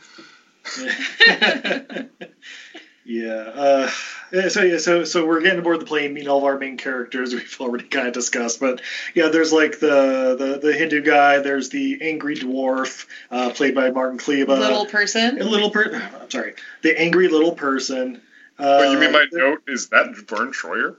Yeah. 3.05 3.51
Uh, 3.55 3.91
yeah, 4.33 4.49
so 4.49 4.63
yeah, 4.63 4.79
so 4.79 5.03
so 5.03 5.27
we're 5.27 5.41
getting 5.41 5.59
aboard 5.59 5.81
the 5.81 5.85
plane, 5.85 6.15
meeting 6.15 6.29
all 6.29 6.39
of 6.39 6.45
our 6.45 6.57
main 6.57 6.77
characters 6.77 7.35
we've 7.35 7.57
already 7.61 7.85
kind 7.85 8.07
of 8.07 8.15
discussed, 8.15 8.61
but 8.61 8.81
yeah, 9.13 9.29
there's 9.29 9.53
like 9.53 9.81
the 9.81 10.37
the, 10.39 10.61
the 10.63 10.73
Hindu 10.73 11.03
guy, 11.03 11.41
there's 11.41 11.69
the 11.69 11.99
angry 12.01 12.37
dwarf, 12.37 13.07
uh, 13.33 13.51
played 13.51 13.75
by 13.75 13.91
Martin 13.91 14.19
Klebba, 14.19 14.57
Little 14.57 14.87
person. 14.87 15.43
a 15.43 15.45
little 15.45 15.71
per, 15.71 16.01
I'm 16.23 16.31
sorry, 16.31 16.55
the 16.83 16.99
angry 16.99 17.27
little 17.27 17.53
person. 17.53 18.23
But 18.57 18.87
Uh, 18.87 18.91
you 18.93 18.99
mean 18.99 19.11
my 19.11 19.27
note 19.33 19.65
is 19.67 19.89
that 19.89 20.15
Verne 20.29 20.53
Troyer? 20.53 20.97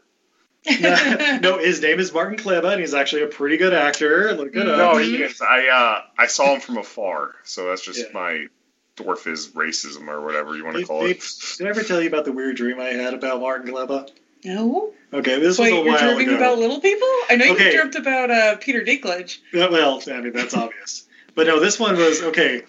no, 1.42 1.58
his 1.58 1.82
name 1.82 2.00
is 2.00 2.14
Martin 2.14 2.38
Klebba, 2.38 2.72
and 2.72 2.80
he's 2.80 2.94
actually 2.94 3.24
a 3.24 3.28
pretty 3.28 3.58
good 3.58 3.74
actor. 3.74 4.34
Look 4.34 4.56
it 4.56 4.68
up. 4.68 4.78
No, 4.78 4.98
he 4.98 5.22
is. 5.22 5.42
I 5.42 5.68
uh 5.68 6.02
I 6.18 6.28
saw 6.28 6.54
him 6.54 6.62
from 6.62 6.78
afar, 6.78 7.36
so 7.44 7.68
that's 7.70 7.84
just 7.84 8.00
Yeah. 8.00 8.06
my 8.14 8.48
dwarfism 8.96 9.54
racism 9.54 10.08
or 10.08 10.22
whatever 10.22 10.56
you 10.56 10.64
want 10.64 10.78
to 10.78 10.86
call 10.86 11.02
did, 11.08 11.18
it. 11.18 11.24
did 11.58 11.68
I 11.68 11.70
ever 11.72 11.84
tell 11.84 12.02
you 12.02 12.08
about 12.08 12.26
the 12.26 12.32
weird 12.32 12.56
dream 12.56 12.80
I 12.80 12.90
had 12.94 13.14
about 13.14 13.42
Martin 13.42 13.74
Klebba? 13.74 14.10
No. 14.46 14.92
Okay, 15.12 15.40
this 15.40 15.58
Wait, 15.60 15.72
was 15.72 15.82
a 15.82 15.84
you're 15.84 15.86
while 15.86 16.16
dreaming 16.16 16.36
ago. 16.36 16.38
about 16.38 16.60
little 16.60 16.80
people? 16.80 17.08
I 17.30 17.36
know 17.38 17.52
Okay. 17.54 17.72
you 17.72 17.78
dreamt 17.78 17.96
about 17.96 18.32
uh, 18.32 18.56
Peter 18.58 18.82
Dinklage. 18.84 19.40
Yeah, 19.52 19.68
Well, 19.70 20.02
I 20.12 20.22
mean 20.22 20.34
that's 20.34 20.54
obvious, 20.54 21.08
but 21.36 21.48
no, 21.48 21.60
this 21.60 21.80
one 21.80 21.98
was 21.98 22.22
okay. 22.22 22.64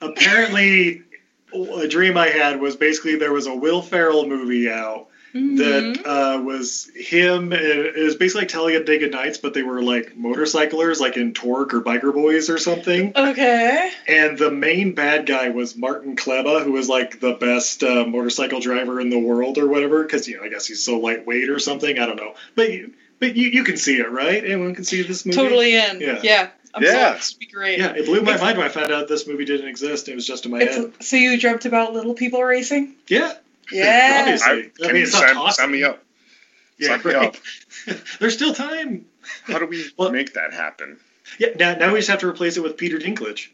Apparently, 0.00 1.02
a 1.54 1.86
dream 1.88 2.16
I 2.16 2.28
had 2.28 2.60
was 2.60 2.76
basically 2.76 3.16
there 3.16 3.32
was 3.32 3.46
a 3.46 3.54
Will 3.54 3.82
Ferrell 3.82 4.26
movie 4.26 4.70
out 4.70 5.08
Mm-hmm. 5.34 5.56
that 5.56 6.06
uh, 6.06 6.42
was 6.42 6.90
him. 6.94 7.52
It 7.52 7.96
was 7.96 8.16
basically 8.16 8.42
like 8.42 8.48
Talladega 8.50 9.08
Nights, 9.08 9.38
but 9.38 9.54
they 9.54 9.62
were 9.62 9.82
like 9.82 10.14
motorcyclers, 10.16 11.00
like 11.00 11.16
in 11.16 11.32
Torque 11.32 11.72
or 11.72 11.80
Biker 11.80 12.12
Boys 12.12 12.50
or 12.50 12.58
something. 12.58 13.12
Okay. 13.16 13.90
And 14.06 14.36
the 14.38 14.50
main 14.50 14.94
bad 14.94 15.24
guy 15.26 15.48
was 15.48 15.74
Martin 15.76 16.16
Klebba, 16.16 16.64
who 16.64 16.72
was 16.72 16.88
like 16.88 17.20
the 17.20 17.32
best 17.32 17.82
uh, 17.82 18.04
motorcycle 18.04 18.60
driver 18.60 19.00
in 19.00 19.08
the 19.10 19.18
world 19.18 19.56
or 19.58 19.66
whatever, 19.68 20.02
because 20.02 20.28
you 20.28 20.36
know 20.36 20.44
I 20.44 20.48
guess 20.48 20.66
he's 20.66 20.84
so 20.84 20.98
lightweight 20.98 21.48
or 21.48 21.58
something. 21.58 21.98
I 21.98 22.04
don't 22.06 22.16
know, 22.16 22.34
but 22.54 22.70
you, 22.72 22.92
but 23.18 23.34
you, 23.34 23.48
you 23.48 23.64
can 23.64 23.76
see 23.78 23.96
it, 23.98 24.10
right? 24.10 24.44
Anyone 24.44 24.74
can 24.74 24.84
see 24.84 25.02
this 25.02 25.24
movie. 25.24 25.36
Totally 25.36 25.74
in. 25.76 26.00
Yeah. 26.00 26.20
Yeah. 26.22 26.48
I'm 26.74 26.82
Yeah. 26.82 26.92
sorry. 26.92 27.16
This 27.16 27.32
would 27.34 27.40
be 27.40 27.46
great. 27.46 27.78
Yeah, 27.78 27.92
it 27.94 28.06
blew 28.06 28.22
my 28.22 28.32
It's- 28.32 28.40
mind 28.40 28.56
when 28.58 28.66
I 28.66 28.70
found 28.70 28.90
out 28.92 29.06
this 29.08 29.26
movie 29.26 29.44
didn't 29.44 29.68
exist. 29.68 30.08
It 30.08 30.14
was 30.14 30.26
just 30.26 30.46
in 30.46 30.52
my 30.52 30.64
head. 30.64 30.92
So 31.00 31.16
you 31.16 31.38
dreamt 31.38 31.66
about 31.66 31.92
little 31.92 32.14
people 32.14 32.42
racing? 32.42 32.94
Yeah, 33.08 33.32
Yeah. 33.70 34.18
Obviously. 34.20 34.48
I, 34.50 34.52
I 34.52 34.62
can 34.78 34.86
mean, 34.88 34.96
you 34.96 35.02
it's 35.02 35.12
sign, 35.12 35.36
awesome. 35.36 35.62
sign 35.64 35.70
me 35.72 35.84
up? 35.84 36.02
yeah, 36.78 36.98
Sign 36.98 37.12
me 37.12 37.14
up. 37.14 37.36
There's 38.18 38.34
still 38.34 38.54
time. 38.54 39.06
How 39.44 39.58
do 39.58 39.66
we 39.66 39.84
Well- 39.96 40.12
make 40.12 40.34
that 40.34 40.52
happen? 40.52 40.98
Yeah, 41.38 41.48
now, 41.58 41.74
now 41.74 41.92
we 41.92 41.98
just 42.00 42.10
have 42.10 42.20
to 42.20 42.28
replace 42.28 42.56
it 42.56 42.62
with 42.62 42.76
Peter 42.76 42.98
Dinklage. 42.98 43.48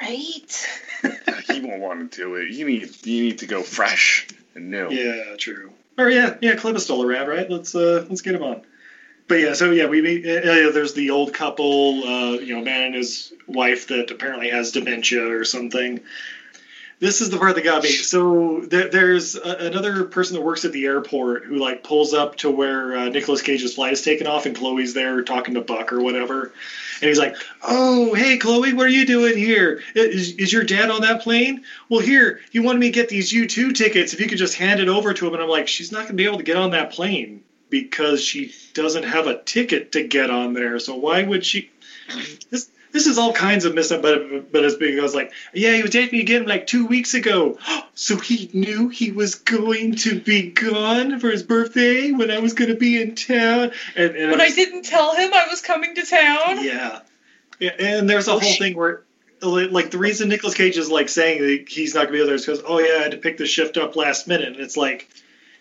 Right. 0.00 0.68
he 1.50 1.60
won't 1.60 1.80
want 1.80 2.12
to 2.12 2.16
do 2.16 2.34
it. 2.36 2.50
You 2.50 2.66
need 2.66 2.94
you 3.04 3.24
need 3.24 3.38
to 3.38 3.46
go 3.46 3.62
fresh 3.62 4.28
and 4.54 4.70
new. 4.70 4.88
Yeah, 4.90 5.34
true. 5.36 5.72
Or 5.96 6.08
yeah, 6.08 6.36
yeah, 6.40 6.54
Clip 6.54 6.76
is 6.76 6.84
still 6.84 7.02
around, 7.02 7.26
right? 7.28 7.50
Let's 7.50 7.74
uh, 7.74 8.06
let's 8.08 8.20
get 8.20 8.36
him 8.36 8.44
on. 8.44 8.62
But 9.26 9.40
yeah, 9.40 9.54
so 9.54 9.72
yeah, 9.72 9.86
we 9.86 10.00
meet. 10.00 10.24
Uh, 10.24 10.40
yeah, 10.52 10.70
there's 10.70 10.94
the 10.94 11.10
old 11.10 11.34
couple, 11.34 12.04
uh, 12.04 12.32
you 12.34 12.54
know, 12.54 12.62
man 12.62 12.82
and 12.84 12.94
his 12.94 13.32
wife 13.48 13.88
that 13.88 14.10
apparently 14.12 14.50
has 14.50 14.70
dementia 14.70 15.26
or 15.28 15.44
something. 15.44 16.00
This 17.00 17.20
is 17.20 17.30
the 17.30 17.38
part 17.38 17.54
that 17.54 17.62
got 17.62 17.84
me. 17.84 17.90
So 17.90 18.62
there, 18.66 18.88
there's 18.88 19.36
a, 19.36 19.66
another 19.66 20.04
person 20.04 20.34
that 20.34 20.42
works 20.42 20.64
at 20.64 20.72
the 20.72 20.86
airport 20.86 21.44
who 21.44 21.56
like 21.56 21.84
pulls 21.84 22.12
up 22.12 22.36
to 22.36 22.50
where 22.50 22.96
uh, 22.96 23.08
Nicolas 23.08 23.40
Cage's 23.40 23.74
flight 23.74 23.92
is 23.92 24.02
taken 24.02 24.26
off, 24.26 24.46
and 24.46 24.56
Chloe's 24.56 24.94
there 24.94 25.22
talking 25.22 25.54
to 25.54 25.60
Buck 25.60 25.92
or 25.92 26.00
whatever, 26.00 26.52
and 27.00 27.08
he's 27.08 27.18
like, 27.18 27.36
"Oh, 27.62 28.14
hey, 28.14 28.36
Chloe, 28.36 28.72
what 28.72 28.86
are 28.86 28.90
you 28.90 29.04
doing 29.04 29.36
here? 29.36 29.80
Is, 29.94 30.32
is 30.32 30.52
your 30.52 30.64
dad 30.64 30.90
on 30.90 31.02
that 31.02 31.22
plane? 31.22 31.62
Well, 31.88 32.00
here, 32.00 32.40
he 32.50 32.58
wanted 32.58 32.80
me 32.80 32.88
to 32.88 32.92
get 32.92 33.08
these 33.08 33.32
U2 33.32 33.74
tickets. 33.76 34.12
If 34.12 34.20
you 34.20 34.26
could 34.26 34.38
just 34.38 34.54
hand 34.54 34.80
it 34.80 34.88
over 34.88 35.14
to 35.14 35.26
him." 35.26 35.34
And 35.34 35.42
I'm 35.42 35.48
like, 35.48 35.68
"She's 35.68 35.92
not 35.92 36.00
going 36.00 36.08
to 36.08 36.14
be 36.14 36.24
able 36.24 36.38
to 36.38 36.44
get 36.44 36.56
on 36.56 36.72
that 36.72 36.90
plane 36.90 37.44
because 37.70 38.24
she 38.24 38.52
doesn't 38.74 39.04
have 39.04 39.28
a 39.28 39.40
ticket 39.42 39.92
to 39.92 40.02
get 40.02 40.30
on 40.30 40.52
there. 40.52 40.80
So 40.80 40.96
why 40.96 41.22
would 41.22 41.44
she?" 41.44 41.70
This 42.50 42.70
this 42.92 43.06
is 43.06 43.18
all 43.18 43.32
kinds 43.32 43.64
of 43.64 43.74
missed 43.74 43.92
up, 43.92 44.02
but 44.02 44.50
but 44.52 44.64
it's 44.64 44.76
because 44.76 45.14
like, 45.14 45.32
yeah, 45.52 45.74
he 45.74 45.82
was 45.82 45.90
dating 45.90 46.16
me 46.18 46.20
again 46.20 46.46
like 46.46 46.66
two 46.66 46.86
weeks 46.86 47.14
ago. 47.14 47.58
So 48.00 48.16
he 48.16 48.48
knew 48.52 48.88
he 48.90 49.10
was 49.10 49.34
going 49.34 49.96
to 49.96 50.20
be 50.20 50.50
gone 50.50 51.18
for 51.18 51.30
his 51.30 51.42
birthday 51.42 52.12
when 52.12 52.30
I 52.30 52.38
was 52.38 52.52
going 52.52 52.70
to 52.70 52.76
be 52.76 53.02
in 53.02 53.16
town. 53.16 53.72
And, 53.96 54.14
and 54.14 54.30
When 54.30 54.40
I 54.40 54.44
I 54.44 54.50
didn't 54.50 54.84
tell 54.84 55.16
him 55.16 55.34
I 55.34 55.48
was 55.48 55.60
coming 55.60 55.96
to 55.96 56.04
town. 56.04 56.62
yeah. 56.64 57.00
Yeah, 57.58 57.70
and 57.76 58.08
there's 58.08 58.28
a 58.28 58.34
Oh, 58.34 58.38
whole 58.38 58.54
thing 58.54 58.76
where, 58.76 59.02
like, 59.42 59.90
the 59.90 59.98
reason 59.98 60.28
Nicolas 60.28 60.54
Cage 60.54 60.78
is 60.78 60.92
like 60.92 61.08
saying 61.08 61.42
that 61.42 61.68
he's 61.68 61.92
not 61.92 62.06
gonna 62.06 62.18
be 62.18 62.24
there 62.24 62.36
is 62.36 62.46
because, 62.46 62.62
oh 62.64 62.78
yeah, 62.78 62.98
I 62.98 63.02
had 63.02 63.10
to 63.10 63.16
pick 63.16 63.36
the 63.36 63.46
shift 63.46 63.76
up 63.76 63.96
last 63.96 64.28
minute, 64.28 64.46
and 64.52 64.60
it's 64.60 64.76
like, 64.76 65.08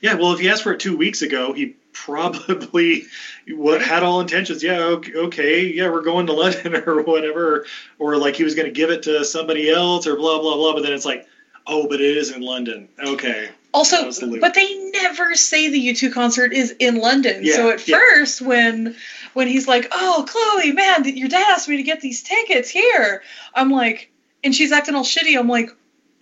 yeah, 0.02 0.16
well, 0.16 0.34
if 0.34 0.40
he 0.40 0.50
asked 0.50 0.64
for 0.64 0.74
it 0.74 0.80
two 0.80 0.96
weeks 0.96 1.22
ago, 1.22 1.54
he 1.54 1.76
probably 1.94 3.06
what 3.50 3.82
had 3.82 4.04
all 4.04 4.22
intentions. 4.22 4.64
Yeah, 4.64 4.80
okay, 4.80 5.14
okay, 5.14 5.66
yeah, 5.66 5.90
we're 5.90 6.02
going 6.02 6.28
to 6.28 6.34
London 6.34 6.76
or 6.88 7.02
whatever, 7.02 7.66
or 8.00 8.18
like 8.18 8.36
he 8.36 8.44
was 8.44 8.56
gonna 8.56 8.70
give 8.70 8.90
it 8.90 9.04
to 9.04 9.26
somebody 9.26 9.70
else 9.70 10.08
or 10.08 10.16
blah 10.16 10.40
blah 10.40 10.56
blah. 10.56 10.74
But 10.74 10.84
then 10.84 10.94
it's 10.94 11.06
like, 11.06 11.28
oh, 11.66 11.88
but 11.88 12.00
it 12.02 12.18
is 12.18 12.32
in 12.32 12.42
London. 12.42 12.88
Okay, 13.00 13.50
Also, 13.74 14.10
the 14.12 14.38
but 14.40 14.54
they 14.54 14.76
never 14.92 15.36
say 15.36 15.70
the 15.70 15.88
U2 15.94 16.14
concert 16.14 16.54
is 16.54 16.72
in 16.80 16.98
London. 16.98 17.44
Yeah, 17.44 17.56
so 17.56 17.70
at 17.72 17.88
yeah. 17.88 17.98
first, 17.98 18.42
when 18.42 18.96
when 19.34 19.48
he's 19.48 19.68
like, 19.68 19.88
"Oh, 19.92 20.26
Chloe, 20.28 20.72
man, 20.72 21.04
your 21.16 21.30
dad 21.30 21.54
asked 21.54 21.68
me 21.68 21.78
to 21.78 21.84
get 21.84 22.02
these 22.02 22.24
tickets 22.24 22.70
here," 22.70 23.24
I'm 23.54 23.72
like, 23.72 24.12
and 24.44 24.56
she's 24.56 24.72
acting 24.72 24.96
all 24.96 25.04
shitty. 25.04 25.38
I'm 25.38 25.48
like, 25.50 25.72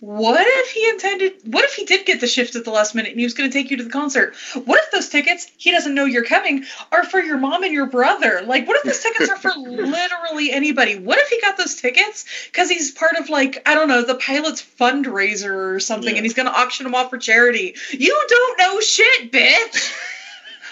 what 0.00 0.46
if 0.46 0.70
he 0.70 0.88
intended? 0.88 1.32
What 1.44 1.64
if 1.64 1.74
he 1.74 1.84
did 1.86 2.04
get 2.04 2.20
the 2.20 2.26
shift 2.26 2.54
at 2.54 2.64
the 2.64 2.70
last 2.70 2.94
minute 2.94 3.12
and 3.12 3.18
he 3.18 3.24
was 3.24 3.34
going 3.34 3.50
to 3.50 3.54
take 3.56 3.70
you 3.70 3.78
to 3.78 3.84
the 3.84 3.90
concert? 3.90 4.34
What 4.64 4.80
if 4.84 4.90
those 4.90 5.08
tickets 5.08 5.50
he 5.56 5.70
doesn't 5.72 5.94
know 5.94 6.04
you're 6.04 6.24
coming 6.24 6.64
are 6.92 7.04
for 7.04 7.20
your 7.20 7.38
mom 7.38 7.62
and 7.62 7.72
your 7.72 7.86
brother? 7.86 8.42
Like, 8.44 8.68
what 8.68 8.76
if 8.76 8.82
those 8.82 9.00
tickets 9.00 9.30
are 9.30 9.36
for 9.36 9.50
literally 9.56 10.52
anybody? 10.52 10.98
What 10.98 11.18
if 11.18 11.28
he 11.28 11.40
got 11.40 11.56
those 11.56 11.76
tickets 11.76 12.26
because 12.46 12.68
he's 12.68 12.90
part 12.90 13.16
of 13.16 13.30
like 13.30 13.62
I 13.66 13.74
don't 13.74 13.88
know 13.88 14.02
the 14.04 14.16
pilot's 14.16 14.62
fundraiser 14.78 15.74
or 15.74 15.80
something, 15.80 16.10
Yeah. 16.10 16.16
and 16.18 16.26
he's 16.26 16.34
going 16.34 16.46
to 16.46 16.54
auction 16.54 16.84
them 16.84 16.94
off 16.94 17.10
for 17.10 17.18
charity? 17.18 17.74
You 17.90 18.26
don't 18.28 18.58
know 18.58 18.80
shit, 18.80 19.32
bitch. 19.32 19.92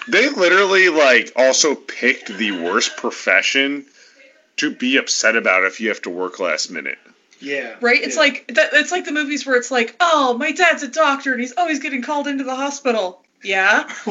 They 0.07 0.29
literally 0.29 0.89
like 0.89 1.31
also 1.35 1.73
picked 1.73 2.27
the 2.27 2.51
worst 2.51 2.95
profession 2.95 3.87
to 4.57 4.69
be 4.69 4.97
upset 4.97 5.35
about 5.35 5.63
if 5.63 5.81
you 5.81 5.89
have 5.89 6.03
to 6.03 6.11
work 6.11 6.39
last 6.39 6.69
minute. 6.69 6.99
Yeah. 7.39 7.75
Right? 7.81 8.01
It's 8.01 8.17
like 8.17 8.47
that, 8.53 8.69
it's 8.73 8.91
like 8.91 9.05
the 9.05 9.11
movies 9.11 9.45
where 9.45 9.55
it's 9.55 9.71
like, 9.71 9.95
oh, 9.99 10.37
my 10.37 10.51
dad's 10.51 10.83
a 10.83 10.87
doctor 10.87 11.31
and 11.31 11.41
he's 11.41 11.53
always 11.57 11.79
getting 11.79 12.01
called 12.01 12.27
into 12.27 12.43
the 12.43 12.55
hospital. 12.55 13.21
Yeah, 13.43 13.87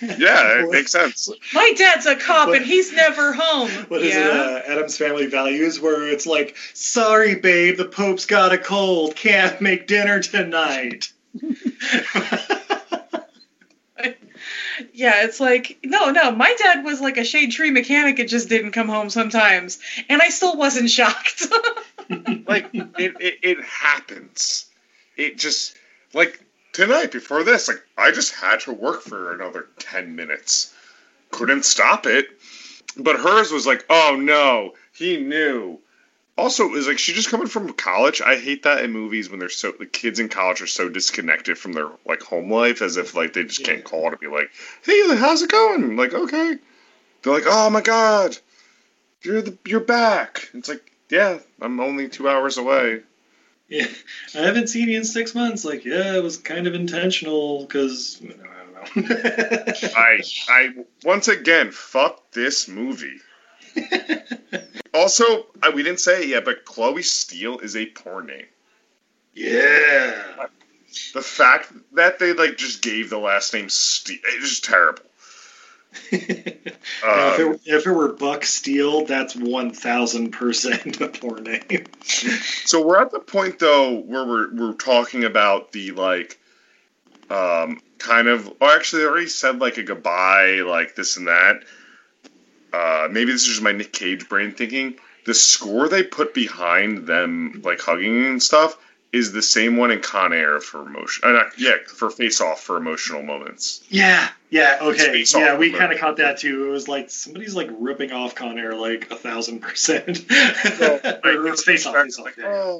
Yeah, 0.00 0.62
it 0.62 0.70
makes 0.70 0.92
sense. 0.92 1.28
my 1.52 1.74
dad's 1.76 2.06
a 2.06 2.16
cop 2.16 2.48
and 2.48 2.64
he's 2.64 2.90
never 2.92 3.34
home. 3.34 3.68
What 3.88 4.00
is 4.02 4.14
yeah. 4.14 4.56
it? 4.56 4.64
Uh, 4.64 4.72
Addams 4.72 4.96
Family 4.96 5.26
Values, 5.26 5.78
where 5.78 6.08
it's 6.08 6.26
like, 6.26 6.56
sorry, 6.72 7.34
babe, 7.34 7.76
the 7.76 7.84
Pope's 7.84 8.24
got 8.24 8.52
a 8.52 8.58
cold, 8.58 9.14
can't 9.14 9.60
make 9.60 9.86
dinner 9.86 10.20
tonight. 10.20 11.12
Yeah, 14.94 15.24
it's 15.24 15.40
like 15.40 15.78
no, 15.84 16.10
no. 16.10 16.30
My 16.32 16.54
dad 16.58 16.84
was 16.84 17.00
like 17.00 17.16
a 17.16 17.24
shade 17.24 17.52
tree 17.52 17.70
mechanic. 17.70 18.18
It 18.18 18.28
just 18.28 18.48
didn't 18.48 18.72
come 18.72 18.88
home 18.88 19.10
sometimes, 19.10 19.78
and 20.08 20.20
I 20.20 20.28
still 20.28 20.56
wasn't 20.56 20.90
shocked. 20.98 21.46
Like 22.46 22.70
it, 22.72 23.16
it, 23.20 23.38
it 23.42 23.64
happens. 23.64 24.66
It 25.16 25.38
just 25.38 25.76
like 26.12 26.44
tonight 26.72 27.12
before 27.12 27.44
this, 27.44 27.68
like 27.68 27.82
I 27.96 28.10
just 28.10 28.34
had 28.34 28.60
to 28.60 28.72
work 28.72 29.02
for 29.02 29.32
another 29.32 29.68
ten 29.78 30.16
minutes. 30.16 30.74
Couldn't 31.30 31.64
stop 31.64 32.06
it. 32.06 32.26
But 32.96 33.16
hers 33.16 33.50
was 33.50 33.66
like, 33.66 33.84
oh 33.88 34.16
no, 34.20 34.74
he 34.94 35.16
knew. 35.18 35.78
Also, 36.36 36.64
it 36.64 36.72
was 36.72 36.86
like 36.86 36.98
she 36.98 37.12
just 37.12 37.30
coming 37.30 37.46
from 37.46 37.72
college. 37.74 38.22
I 38.22 38.36
hate 38.36 38.62
that 38.62 38.84
in 38.84 38.92
movies 38.92 39.28
when 39.28 39.38
they're 39.38 39.50
so 39.50 39.72
the 39.72 39.86
kids 39.86 40.18
in 40.18 40.28
college 40.28 40.62
are 40.62 40.66
so 40.66 40.88
disconnected 40.88 41.58
from 41.58 41.72
their 41.72 41.88
like 42.06 42.22
home 42.22 42.50
life, 42.50 42.80
as 42.80 42.96
if 42.96 43.14
like 43.14 43.34
they 43.34 43.44
just 43.44 43.64
can't 43.64 43.84
call 43.84 44.10
to 44.10 44.16
be 44.16 44.28
like, 44.28 44.50
"Hey, 44.82 45.14
how's 45.16 45.42
it 45.42 45.50
going?" 45.50 45.84
I'm 45.84 45.96
like, 45.96 46.14
okay. 46.14 46.56
They're 47.22 47.32
like, 47.32 47.44
"Oh 47.46 47.68
my 47.70 47.82
god, 47.82 48.38
you're 49.22 49.42
the 49.42 49.58
you're 49.66 49.80
back." 49.80 50.48
It's 50.54 50.68
like, 50.70 50.91
yeah, 51.12 51.40
I'm 51.60 51.78
only 51.78 52.08
two 52.08 52.26
hours 52.26 52.56
away. 52.56 53.02
Yeah, 53.68 53.86
I 54.34 54.38
haven't 54.38 54.68
seen 54.68 54.88
you 54.88 54.96
in 54.96 55.04
six 55.04 55.34
months. 55.34 55.62
Like, 55.62 55.84
yeah, 55.84 56.16
it 56.16 56.22
was 56.22 56.38
kind 56.38 56.66
of 56.66 56.74
intentional 56.74 57.66
because 57.66 58.18
I 58.22 58.94
don't 58.94 58.96
know. 58.96 59.72
I 59.94 60.22
I 60.48 60.68
once 61.04 61.28
again 61.28 61.70
fuck 61.70 62.30
this 62.32 62.66
movie. 62.66 63.18
also, 64.94 65.46
I, 65.62 65.68
we 65.68 65.82
didn't 65.82 66.00
say 66.00 66.22
it 66.22 66.28
yet, 66.28 66.46
but 66.46 66.64
Chloe 66.64 67.02
Steele 67.02 67.58
is 67.58 67.76
a 67.76 67.84
porn 67.86 68.26
name. 68.26 68.46
yeah. 69.34 70.46
The 71.14 71.22
fact 71.22 71.72
that 71.92 72.18
they 72.18 72.32
like 72.32 72.56
just 72.56 72.82
gave 72.82 73.10
the 73.10 73.18
last 73.18 73.52
name 73.52 73.68
Steele 73.68 74.18
is 74.38 74.48
just 74.48 74.64
terrible. 74.64 75.04
Now, 77.04 77.34
if, 77.34 77.38
it, 77.38 77.60
if 77.66 77.86
it 77.86 77.90
were 77.90 78.12
Buck 78.12 78.44
Steele, 78.44 79.04
that's 79.04 79.34
one 79.34 79.72
thousand 79.72 80.30
percent 80.30 81.00
a 81.00 81.08
poor 81.08 81.40
name. 81.40 81.86
so 82.02 82.84
we're 82.84 83.00
at 83.00 83.10
the 83.10 83.20
point 83.20 83.58
though 83.58 83.98
where 83.98 84.24
we're 84.24 84.54
we're 84.54 84.74
talking 84.74 85.24
about 85.24 85.72
the 85.72 85.90
like 85.92 86.38
um 87.30 87.80
kind 87.98 88.28
of 88.28 88.48
or 88.60 88.70
actually 88.70 89.02
they 89.02 89.08
already 89.08 89.26
said 89.26 89.58
like 89.58 89.78
a 89.78 89.82
goodbye 89.82 90.62
like 90.66 90.94
this 90.94 91.16
and 91.16 91.26
that 91.28 91.64
uh 92.72 93.08
maybe 93.10 93.32
this 93.32 93.42
is 93.42 93.48
just 93.48 93.62
my 93.62 93.72
nick 93.72 93.92
cage 93.92 94.28
brain 94.28 94.52
thinking 94.52 94.94
the 95.24 95.34
score 95.34 95.88
they 95.88 96.02
put 96.02 96.34
behind 96.34 97.06
them 97.06 97.62
like 97.64 97.80
hugging 97.80 98.26
and 98.26 98.42
stuff 98.42 98.76
is 99.12 99.32
the 99.32 99.42
same 99.42 99.76
one 99.76 99.90
in 99.90 100.00
con 100.00 100.32
air 100.32 100.58
for 100.60 100.80
emotion 100.86 101.36
uh, 101.36 101.42
yeah 101.58 101.74
for 101.86 102.08
face 102.10 102.40
off 102.40 102.60
for 102.62 102.76
emotional 102.76 103.22
moments 103.22 103.84
Yeah, 103.90 104.28
yeah, 104.50 104.78
okay, 104.82 105.24
yeah. 105.34 105.56
We 105.56 105.72
kind 105.72 105.92
of 105.92 105.98
caught 105.98 106.16
that 106.18 106.38
too. 106.38 106.66
It 106.68 106.70
was 106.70 106.88
like 106.88 107.10
somebody's 107.10 107.54
like 107.54 107.68
ripping 107.78 108.12
off 108.12 108.34
Con 108.34 108.58
Air 108.58 108.74
like 108.74 109.10
a 109.10 109.16
thousand 109.16 109.60
percent. 109.60 110.18
or 110.30 111.46
it's 111.48 111.64
face 111.64 111.86
off, 111.86 111.94
face 111.96 112.18
off. 112.18 112.28
yeah. 112.38 112.78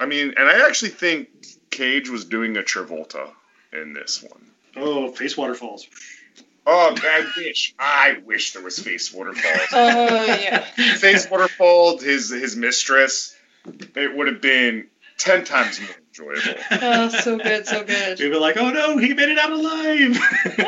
i 0.00 0.06
mean 0.06 0.34
and 0.36 0.48
i 0.48 0.66
actually 0.68 0.90
think 0.90 1.28
cage 1.70 2.08
was 2.10 2.24
doing 2.26 2.56
a 2.56 2.62
travolta 2.62 3.28
in 3.72 3.92
this 3.92 4.22
one 4.22 4.42
Oh, 4.78 5.10
face 5.10 5.36
waterfalls. 5.38 5.86
Oh, 6.66 6.94
I 7.02 7.26
wish. 7.38 7.74
I 7.78 8.16
wish 8.26 8.52
there 8.52 8.62
was 8.62 8.78
face 8.78 9.10
waterfalls. 9.10 9.68
Oh 9.72 10.24
yeah. 10.26 10.60
face 10.60 11.30
waterfall, 11.30 11.98
his 11.98 12.28
his 12.30 12.56
mistress. 12.56 13.34
It 13.94 14.14
would 14.14 14.26
have 14.26 14.42
been 14.42 14.88
ten 15.18 15.44
times 15.44 15.80
more 15.80 15.90
enjoyable. 16.08 16.60
Oh, 16.70 17.08
so 17.08 17.38
good, 17.38 17.66
so 17.66 17.84
good. 17.84 18.18
You'd 18.18 18.32
be 18.32 18.38
like, 18.38 18.56
oh 18.56 18.70
no, 18.70 18.96
he 18.98 19.14
made 19.14 19.28
it 19.28 19.38
out 19.38 19.52
alive. 19.52 20.18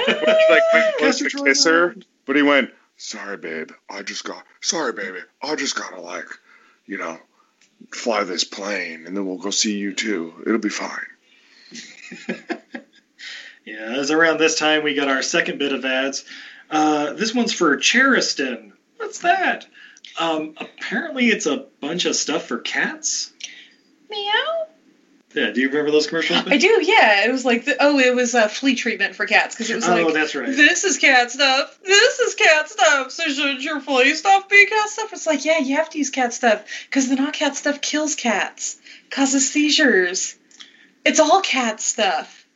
like 0.51 0.63
went 0.73 0.97
close 0.97 0.99
Cast 0.99 1.19
to 1.19 1.39
your 1.39 1.47
kiss 1.47 1.65
joy 1.65 1.71
her, 1.71 1.97
but 2.27 2.37
he 2.37 2.43
went, 2.43 2.71
"Sorry, 2.97 3.37
babe. 3.37 3.71
I 3.91 4.03
just 4.03 4.25
got. 4.25 4.45
Sorry, 4.61 4.93
baby. 4.93 5.21
I 5.43 5.55
just 5.57 5.77
gotta 5.77 6.01
like, 6.01 6.29
you 6.87 6.99
know, 6.99 7.19
fly 7.93 8.25
this 8.25 8.45
plane, 8.45 9.05
and 9.07 9.17
then 9.17 9.27
we'll 9.27 9.39
go 9.39 9.51
see 9.51 9.77
you 9.77 9.95
too. 9.95 10.43
It'll 10.47 10.59
be 10.59 10.69
fine." 10.69 11.07
Yeah, 13.69 13.95
it 13.95 13.99
was 13.99 14.11
around 14.11 14.39
this 14.39 14.59
time 14.59 14.83
we 14.83 14.95
got 14.95 15.09
our 15.09 15.21
second 15.21 15.59
bit 15.59 15.73
of 15.73 15.85
ads. 15.85 16.25
Uh, 16.71 17.13
this 17.13 17.35
one's 17.35 17.53
for 17.53 17.77
Cheristin. 17.77 18.73
What's 18.97 19.19
that? 19.19 19.67
Um, 20.19 20.55
apparently, 20.57 21.27
it's 21.27 21.45
a 21.45 21.67
bunch 21.79 22.07
of 22.07 22.17
stuff 22.17 22.47
for 22.47 22.59
cats. 22.59 23.31
Meow. 24.11 24.67
Yeah, 25.35 25.51
do 25.51 25.61
you 25.61 25.69
remember 25.69 25.91
those 25.91 26.07
commercials? 26.07 26.43
I 26.47 26.57
do, 26.57 26.81
yeah. 26.83 27.25
It 27.27 27.31
was 27.31 27.45
like, 27.45 27.67
the, 27.67 27.77
oh, 27.79 27.99
it 27.99 28.15
was 28.15 28.35
uh, 28.35 28.49
flea 28.49 28.75
treatment 28.75 29.15
for 29.15 29.27
cats 29.27 29.55
because 29.55 29.71
it 29.71 29.75
was 29.77 29.87
Oh, 29.87 29.95
like, 29.95 30.15
that's 30.15 30.35
right. 30.35 30.49
this 30.49 30.85
is 30.85 30.97
cat 30.97 31.31
stuff, 31.31 31.79
this 31.85 32.19
is 32.19 32.35
cat 32.35 32.69
stuff. 32.71 33.11
So 33.11 33.25
should 33.29 33.63
your 33.63 33.79
flea 33.81 34.15
stuff 34.15 34.49
be 34.49 34.65
cat 34.65 34.89
stuff? 34.89 35.13
It's 35.13 35.27
like, 35.27 35.45
yeah, 35.45 35.59
you 35.59 35.77
have 35.77 35.91
to 35.91 35.99
use 35.99 36.09
cat 36.09 36.33
stuff 36.33 36.65
because 36.89 37.11
the 37.11 37.17
not 37.17 37.35
cat 37.35 37.57
stuff 37.57 37.83
kills 37.83 38.15
cats, 38.15 38.79
causes 39.11 39.51
seizures. 39.51 40.35
It's 41.05 41.21
all 41.21 41.43
cat 41.43 41.81
stuff. 41.83 42.47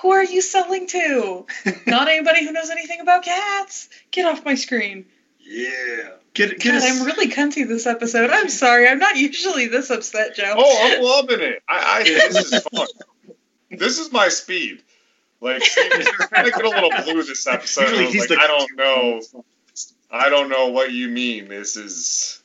Who 0.00 0.10
are 0.12 0.24
you 0.24 0.40
selling 0.40 0.86
to? 0.88 1.46
not 1.86 2.08
anybody 2.08 2.44
who 2.44 2.52
knows 2.52 2.70
anything 2.70 3.00
about 3.00 3.24
cats. 3.24 3.88
Get 4.10 4.24
off 4.26 4.44
my 4.44 4.54
screen. 4.54 5.04
Yeah. 5.52 6.10
Get, 6.34 6.58
get 6.60 6.72
God, 6.72 6.82
a- 6.82 6.86
I'm 6.86 7.04
really 7.04 7.28
cunty 7.30 7.68
this 7.68 7.86
episode. 7.86 8.30
I'm 8.30 8.48
sorry. 8.48 8.88
I'm 8.88 8.98
not 8.98 9.16
usually 9.16 9.66
this 9.66 9.90
upset, 9.90 10.34
Joe. 10.34 10.54
Oh, 10.56 10.78
I'm 10.80 11.02
loving 11.02 11.40
it. 11.40 11.62
I, 11.68 12.00
I 12.00 12.02
this 12.04 12.52
is 12.52 12.62
fun. 12.62 12.86
This 13.70 13.98
is 13.98 14.10
my 14.12 14.28
speed. 14.28 14.82
Like, 15.42 15.62
Steven's 15.64 16.08
trying 16.08 16.44
to 16.46 16.50
get 16.52 16.64
a 16.64 16.68
little 16.68 16.90
blue 17.04 17.22
this 17.22 17.46
episode. 17.46 17.90
Usually 17.90 18.16
I 18.16 18.20
like, 18.20 18.28
the- 18.28 18.38
I 18.40 18.46
don't 18.46 18.76
know. 18.76 19.20
I 20.10 20.28
don't 20.30 20.48
know 20.48 20.68
what 20.68 20.92
you 20.92 21.08
mean. 21.08 21.48
This 21.48 21.76
is. 21.76 22.42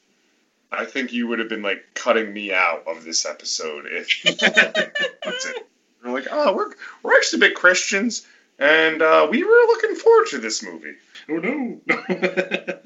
I 0.69 0.83
think 0.83 1.13
you 1.13 1.27
would 1.29 1.39
have 1.39 1.47
been 1.47 1.61
like 1.61 1.85
cutting 1.93 2.33
me 2.33 2.51
out 2.53 2.83
of 2.87 3.05
this 3.05 3.25
episode 3.25 3.85
if 3.89 4.21
that's 5.23 5.45
it. 5.45 5.67
We're 6.03 6.11
like, 6.11 6.27
oh, 6.29 6.53
we're 6.55 6.71
we're 7.03 7.15
actually 7.15 7.39
big 7.39 7.53
Christians, 7.55 8.25
and 8.59 9.01
uh, 9.01 9.27
we 9.31 9.43
were 9.43 9.49
looking 9.49 9.95
forward 9.95 10.27
to 10.31 10.39
this 10.39 10.61
movie. 10.63 10.95
Oh 11.29 11.35
no. 11.35 11.81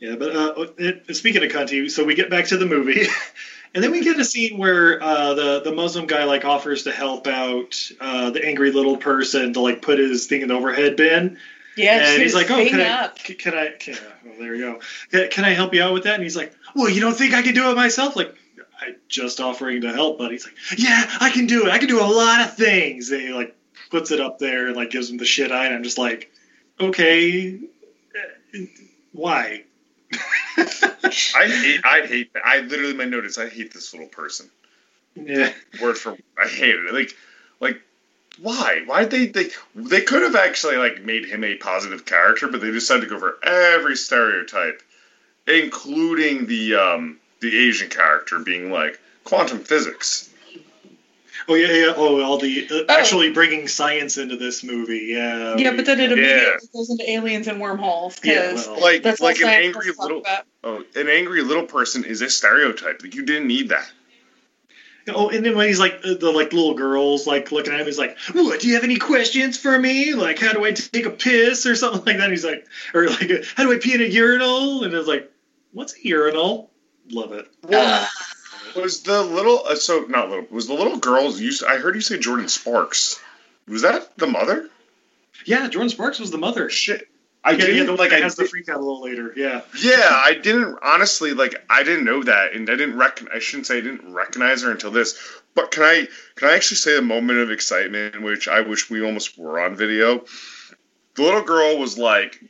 yeah, 0.00 0.16
but 0.16 0.36
uh, 0.36 0.66
it, 0.78 1.16
speaking 1.16 1.42
of 1.44 1.50
cunty, 1.50 1.90
so 1.90 2.04
we 2.04 2.14
get 2.14 2.30
back 2.30 2.46
to 2.46 2.56
the 2.56 2.66
movie, 2.66 3.06
and 3.74 3.82
then 3.84 3.90
we 3.92 4.02
get 4.02 4.18
a 4.18 4.24
scene 4.24 4.58
where 4.58 5.02
uh, 5.02 5.34
the 5.34 5.60
the 5.60 5.72
Muslim 5.72 6.06
guy 6.06 6.24
like 6.24 6.44
offers 6.44 6.84
to 6.84 6.92
help 6.92 7.26
out 7.26 7.90
uh, 8.00 8.30
the 8.30 8.44
angry 8.44 8.70
little 8.70 8.96
person 8.96 9.52
to 9.52 9.60
like 9.60 9.82
put 9.82 9.98
his 9.98 10.26
thing 10.26 10.42
in 10.42 10.48
the 10.48 10.54
overhead 10.54 10.96
bin. 10.96 11.38
Yeah, 11.76 12.10
and 12.10 12.22
he's 12.22 12.34
like, 12.34 12.50
"Oh, 12.50 12.56
hang 12.56 12.68
can 12.70 12.80
I, 12.80 13.04
up. 13.04 13.18
c- 13.18 13.34
can 13.34 13.54
I? 13.54 13.70
Can, 13.78 13.96
well, 14.24 14.34
there 14.38 14.52
we 14.52 14.58
go. 14.58 14.80
Can, 15.10 15.28
can 15.28 15.44
I 15.44 15.50
help 15.50 15.74
you 15.74 15.82
out 15.82 15.92
with 15.92 16.04
that?" 16.04 16.14
And 16.14 16.22
he's 16.22 16.36
like, 16.36 16.52
"Well, 16.74 16.88
you 16.88 17.00
don't 17.00 17.16
think 17.16 17.34
I 17.34 17.42
can 17.42 17.54
do 17.54 17.70
it 17.70 17.76
myself?" 17.76 18.16
Like, 18.16 18.34
I 18.80 18.94
just 19.08 19.40
offering 19.40 19.82
to 19.82 19.92
help, 19.92 20.18
but 20.18 20.32
he's 20.32 20.46
like, 20.46 20.56
"Yeah, 20.78 21.06
I 21.20 21.30
can 21.30 21.46
do 21.46 21.66
it. 21.66 21.70
I 21.70 21.78
can 21.78 21.88
do 21.88 22.00
a 22.00 22.04
lot 22.04 22.40
of 22.40 22.56
things." 22.56 23.10
And 23.10 23.20
he 23.20 23.28
like 23.32 23.54
puts 23.90 24.10
it 24.10 24.20
up 24.20 24.38
there 24.38 24.68
and 24.68 24.76
like 24.76 24.90
gives 24.90 25.10
him 25.10 25.18
the 25.18 25.26
shit 25.26 25.52
eye, 25.52 25.66
and 25.66 25.74
I'm 25.74 25.82
just 25.82 25.98
like, 25.98 26.30
"Okay, 26.80 27.60
why?" 29.12 29.64
I 30.56 31.46
hate. 31.46 31.80
I 31.84 32.06
hate. 32.06 32.30
I 32.42 32.60
literally 32.60 32.94
my 32.94 33.04
notice. 33.04 33.38
I 33.38 33.48
hate 33.48 33.72
this 33.72 33.92
little 33.92 34.08
person. 34.08 34.50
Yeah. 35.14 35.52
Word 35.80 35.98
for. 35.98 36.16
I 36.38 36.48
hate 36.48 36.76
it. 36.76 36.92
Like, 36.92 37.16
like 37.60 37.80
why? 38.38 38.82
Why'd 38.86 39.10
they 39.10 39.26
they 39.26 39.50
they 39.74 40.02
could 40.02 40.22
have 40.22 40.36
actually 40.36 40.76
like 40.76 41.02
made 41.02 41.26
him 41.26 41.44
a 41.44 41.56
positive 41.56 42.04
character, 42.04 42.48
but 42.48 42.60
they 42.60 42.70
decided 42.70 43.02
to 43.02 43.06
go 43.08 43.18
for 43.18 43.38
every 43.42 43.96
stereotype, 43.96 44.82
including 45.46 46.46
the 46.46 46.74
um 46.74 47.18
the 47.40 47.68
Asian 47.68 47.88
character 47.88 48.38
being 48.38 48.70
like 48.70 49.00
quantum 49.24 49.60
physics. 49.60 50.30
Oh 51.48 51.54
yeah, 51.54 51.72
yeah. 51.72 51.94
Oh, 51.96 52.20
all 52.22 52.38
the 52.38 52.68
uh, 52.70 52.92
actually 52.92 53.32
bringing 53.32 53.68
science 53.68 54.18
into 54.18 54.36
this 54.36 54.64
movie. 54.64 55.06
Yeah. 55.10 55.56
Yeah, 55.56 55.74
but 55.76 55.86
then 55.86 56.00
it 56.00 56.10
immediately 56.10 56.42
Yeah. 56.42 56.56
goes 56.72 56.90
into 56.90 57.08
aliens 57.08 57.46
and 57.46 57.60
wormholes 57.60 58.18
Yeah, 58.24 58.50
because 58.50 58.66
well, 58.66 58.80
Like 58.80 59.02
that's 59.02 59.20
like 59.20 59.40
an 59.40 59.48
angry 59.48 59.92
little 59.98 60.22
oh 60.64 60.84
an 60.96 61.08
angry 61.08 61.42
little 61.42 61.64
person 61.66 62.04
is 62.04 62.20
a 62.22 62.30
stereotype. 62.30 63.00
Like 63.02 63.14
you 63.14 63.24
didn't 63.24 63.46
need 63.46 63.68
that. 63.68 63.88
Oh, 65.08 65.28
and 65.28 65.44
then 65.46 65.56
when 65.56 65.68
he's 65.68 65.78
like 65.78 66.02
the, 66.02 66.16
the 66.16 66.32
like 66.32 66.52
little 66.52 66.74
girls 66.74 67.28
like 67.28 67.52
looking 67.52 67.72
at 67.72 67.78
him, 67.78 67.86
he's 67.86 67.98
like, 67.98 68.18
"What? 68.32 68.58
Do 68.58 68.66
you 68.66 68.74
have 68.74 68.82
any 68.82 68.96
questions 68.96 69.56
for 69.56 69.78
me? 69.78 70.14
Like, 70.14 70.40
how 70.40 70.52
do 70.52 70.64
I 70.64 70.72
take 70.72 71.06
a 71.06 71.10
piss 71.10 71.64
or 71.64 71.76
something 71.76 72.04
like 72.04 72.16
that?" 72.16 72.24
And 72.24 72.32
he's 72.32 72.44
like, 72.44 72.66
or 72.92 73.08
like, 73.08 73.30
"How 73.56 73.62
do 73.62 73.72
I 73.72 73.78
pee 73.78 73.94
in 73.94 74.00
a 74.00 74.04
urinal?" 74.04 74.82
And 74.82 74.92
it's 74.94 75.06
like, 75.06 75.30
"What's 75.72 75.94
a 75.94 76.08
urinal?" 76.08 76.72
Love 77.08 77.30
it. 77.32 77.46
Well, 77.62 78.08
was 78.76 79.02
the 79.02 79.22
little 79.22 79.62
uh, 79.66 79.74
so 79.76 80.00
not 80.08 80.28
little 80.30 80.46
was 80.50 80.66
the 80.66 80.74
little 80.74 80.98
girls 80.98 81.40
used? 81.40 81.64
I 81.64 81.78
heard 81.78 81.94
you 81.94 82.00
say 82.00 82.18
Jordin 82.18 82.48
Sparks. 82.48 83.20
Was 83.68 83.82
that 83.82 84.16
the 84.16 84.26
mother? 84.26 84.68
Yeah, 85.44 85.68
Jordin 85.68 85.90
Sparks 85.90 86.18
was 86.18 86.30
the 86.30 86.38
mother. 86.38 86.70
Shit, 86.70 87.08
I 87.44 87.52
yeah, 87.52 87.56
didn't 87.58 87.76
yeah, 87.76 87.84
the 87.84 87.92
like. 87.92 88.12
I 88.12 88.20
has 88.20 88.34
the 88.34 88.44
freak 88.44 88.68
out 88.68 88.76
a 88.76 88.80
little 88.80 89.02
later. 89.02 89.32
Yeah. 89.36 89.60
Yeah, 89.80 90.08
I 90.10 90.34
didn't 90.34 90.78
honestly 90.82 91.32
like. 91.32 91.54
I 91.70 91.82
didn't 91.84 92.04
know 92.04 92.22
that, 92.22 92.54
and 92.54 92.68
I 92.68 92.74
didn't 92.76 92.96
recognize. 92.98 93.36
I 93.36 93.38
shouldn't 93.38 93.66
say 93.66 93.78
I 93.78 93.80
didn't 93.80 94.12
recognize 94.12 94.62
her 94.62 94.70
until 94.70 94.90
this. 94.90 95.16
But 95.54 95.70
can 95.70 95.82
I 95.84 96.08
can 96.34 96.48
I 96.48 96.54
actually 96.54 96.78
say 96.78 96.98
a 96.98 97.02
moment 97.02 97.38
of 97.38 97.50
excitement, 97.50 98.20
which 98.22 98.48
I 98.48 98.62
wish 98.62 98.90
we 98.90 99.02
almost 99.04 99.38
were 99.38 99.60
on 99.60 99.76
video? 99.76 100.24
The 101.14 101.22
little 101.22 101.42
girl 101.42 101.78
was 101.78 101.96
like, 101.96 102.42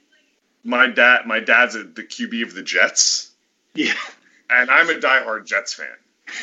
"My 0.64 0.86
dad, 0.86 1.26
my 1.26 1.40
dad's 1.40 1.74
a, 1.76 1.84
the 1.84 2.02
QB 2.02 2.42
of 2.44 2.54
the 2.54 2.62
Jets, 2.62 3.30
Yeah. 3.74 3.92
and 4.50 4.70
I'm 4.70 4.88
a 4.90 4.94
diehard 4.94 5.44
Jets 5.46 5.74
fan." 5.74 5.86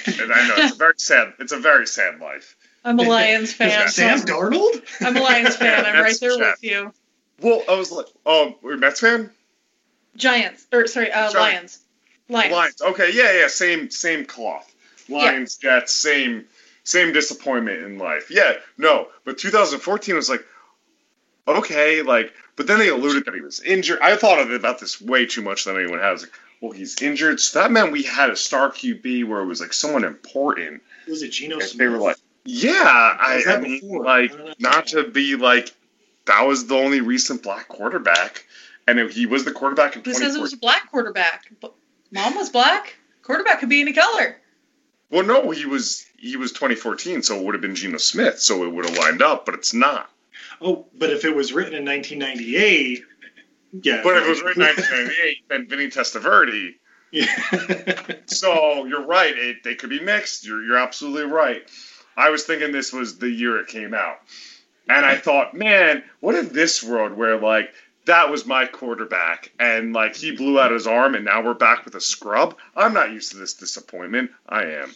And 0.06 0.32
I 0.34 0.48
know 0.48 0.54
it's 0.58 0.74
a 0.76 0.78
very 0.78 0.94
sad. 0.98 1.34
It's 1.40 1.52
a 1.52 1.60
very 1.60 1.88
sad 1.88 2.20
life. 2.20 2.56
I'm 2.86 3.00
a 3.00 3.04
Lions 3.04 3.54
fan. 3.60 3.88
Sam 3.90 4.20
so 4.20 4.26
Darnold? 4.26 4.84
I'm 5.02 5.16
a 5.16 5.22
Lions 5.22 5.56
fan. 5.56 5.86
I'm 5.86 5.96
right 6.04 6.16
there 6.20 6.38
Jeff. 6.38 6.62
with 6.62 6.64
you. 6.64 6.94
Well, 7.42 7.64
I 7.70 7.76
was 7.76 7.92
like, 7.92 8.08
"Oh, 8.26 8.56
we're 8.62 8.76
a 8.76 8.78
Mets 8.78 9.00
fan." 9.00 9.32
Giants, 10.16 10.66
or 10.72 10.88
sorry, 10.88 11.12
uh, 11.12 11.30
Sorry. 11.30 11.54
Lions. 11.54 11.80
Lions. 12.30 12.54
Lions. 12.54 12.82
Okay, 12.82 13.12
yeah, 13.14 13.40
yeah, 13.40 13.48
same 13.48 13.90
same 13.90 14.26
cloth. 14.26 14.70
Lions, 15.10 15.58
Jets, 15.58 15.94
same 15.94 16.46
same 16.84 17.14
disappointment 17.14 17.84
in 17.84 17.98
life. 17.98 18.30
Yeah, 18.30 18.54
no, 18.78 19.08
but 19.26 19.38
2014 19.38 20.16
was 20.16 20.30
like, 20.30 20.46
okay, 21.48 22.02
like, 22.02 22.34
but 22.56 22.68
then 22.68 22.80
they 22.80 22.90
alluded 22.90 23.26
that 23.26 23.34
he 23.34 23.42
was 23.42 23.62
injured. 23.62 24.00
I 24.02 24.16
thought 24.16 24.40
of 24.40 24.52
about 24.52 24.80
this 24.80 25.02
way 25.02 25.26
too 25.26 25.42
much 25.42 25.66
than 25.66 25.78
anyone 25.78 26.00
has. 26.00 26.22
Like, 26.22 26.32
well, 26.64 26.72
he's 26.72 27.02
injured, 27.02 27.42
so 27.42 27.60
that 27.60 27.72
meant 27.72 27.92
we 27.92 28.04
had 28.04 28.30
a 28.30 28.38
star 28.38 28.72
QB 28.72 29.28
where 29.28 29.42
it 29.42 29.46
was 29.46 29.60
like 29.60 29.74
someone 29.74 30.06
important. 30.06 30.82
Was 31.10 31.22
it 31.22 31.32
Geno 31.32 31.56
And 31.56 31.64
Smith? 31.64 31.78
they 31.78 31.88
were 31.88 31.98
like, 31.98 32.16
yeah, 32.46 32.72
I, 32.74 33.36
Was 33.36 33.46
that 33.46 33.58
I 33.58 33.62
mean, 33.62 33.82
before? 33.82 34.06
like, 34.06 34.32
I 34.34 34.38
don't 34.62 34.88
to 34.88 35.04
be 35.10 35.36
like, 35.36 35.74
that 36.26 36.44
was 36.44 36.68
the 36.68 36.76
only 36.76 37.02
recent 37.02 37.44
black 37.44 37.68
quarterback, 37.68 38.46
and 38.88 38.98
it, 38.98 39.12
he 39.12 39.26
was 39.26 39.44
the 39.44 39.52
quarterback 39.52 39.98
in 39.98 40.04
Who 40.06 40.14
says 40.14 40.36
it 40.38 40.42
was 40.42 40.54
a 40.54 40.58
black 40.58 40.90
quarterback? 40.90 41.52
But 41.60 41.74
Mom 42.12 42.36
was 42.36 42.50
black. 42.50 42.96
Quarterback 43.24 43.60
could 43.60 43.68
be 43.68 43.82
any 43.82 43.92
color. 43.92 44.38
Well, 45.10 45.26
no, 45.26 45.52
he 45.52 45.66
was 45.66 46.06
he 46.18 46.38
was 46.38 46.54
2014, 46.54 47.24
so 47.24 47.38
it 47.40 47.44
would 47.44 47.56
have 47.56 47.62
been 47.62 47.76
Geno 47.76 47.98
Smith, 47.98 48.40
so 48.40 48.64
it 48.64 48.72
would 48.72 48.86
have 48.86 48.98
lined 48.98 49.22
up, 49.22 49.46
but 49.46 49.56
it's 49.56 49.74
not. 49.74 50.10
Oh, 50.62 50.86
but 50.98 51.10
if 51.10 51.26
it 51.26 51.36
was 51.36 51.52
written 51.52 51.74
in 51.74 51.84
1998, 51.84 53.04
yeah. 53.82 54.02
But 54.04 54.18
if 54.18 54.26
it 54.26 54.30
was 54.30 54.42
written 54.42 54.62
in 54.62 54.68
1998, 54.70 55.50
then 55.50 55.68
Vinny 55.68 55.88
Testaverde. 55.88 56.76
Yeah. 57.12 58.16
So 58.26 58.86
you're 58.86 59.06
right; 59.06 59.38
it, 59.38 59.58
they 59.64 59.76
could 59.76 59.90
be 59.90 60.00
mixed. 60.00 60.46
You're 60.46 60.64
you're 60.64 60.78
absolutely 60.78 61.32
right. 61.32 61.62
I 62.18 62.30
was 62.30 62.44
thinking 62.44 62.72
this 62.72 62.92
was 62.92 63.20
the 63.20 63.30
year 63.30 63.60
it 63.60 63.68
came 63.68 63.94
out, 63.94 64.18
and 64.90 65.06
I 65.06 65.18
thought, 65.18 65.54
man, 65.54 66.04
what 66.20 66.36
if 66.36 66.52
this 66.52 66.82
world 66.82 67.14
where 67.14 67.38
like 67.38 67.72
that 68.06 68.30
was 68.30 68.46
my 68.46 68.66
quarterback, 68.66 69.52
and 69.60 69.94
like 69.94 70.16
he 70.16 70.32
blew 70.36 70.60
out 70.60 70.72
his 70.72 70.88
arm, 70.88 71.16
and 71.16 71.26
now 71.26 71.44
we're 71.44 71.54
back 71.54 71.86
with 71.86 71.96
a 71.96 72.02
scrub. 72.02 72.58
I'm 72.76 72.94
not 72.94 73.12
used 73.12 73.32
to 73.32 73.38
this 73.38 73.54
disappointment. 73.54 74.32
I 74.48 74.64
am. 74.64 74.94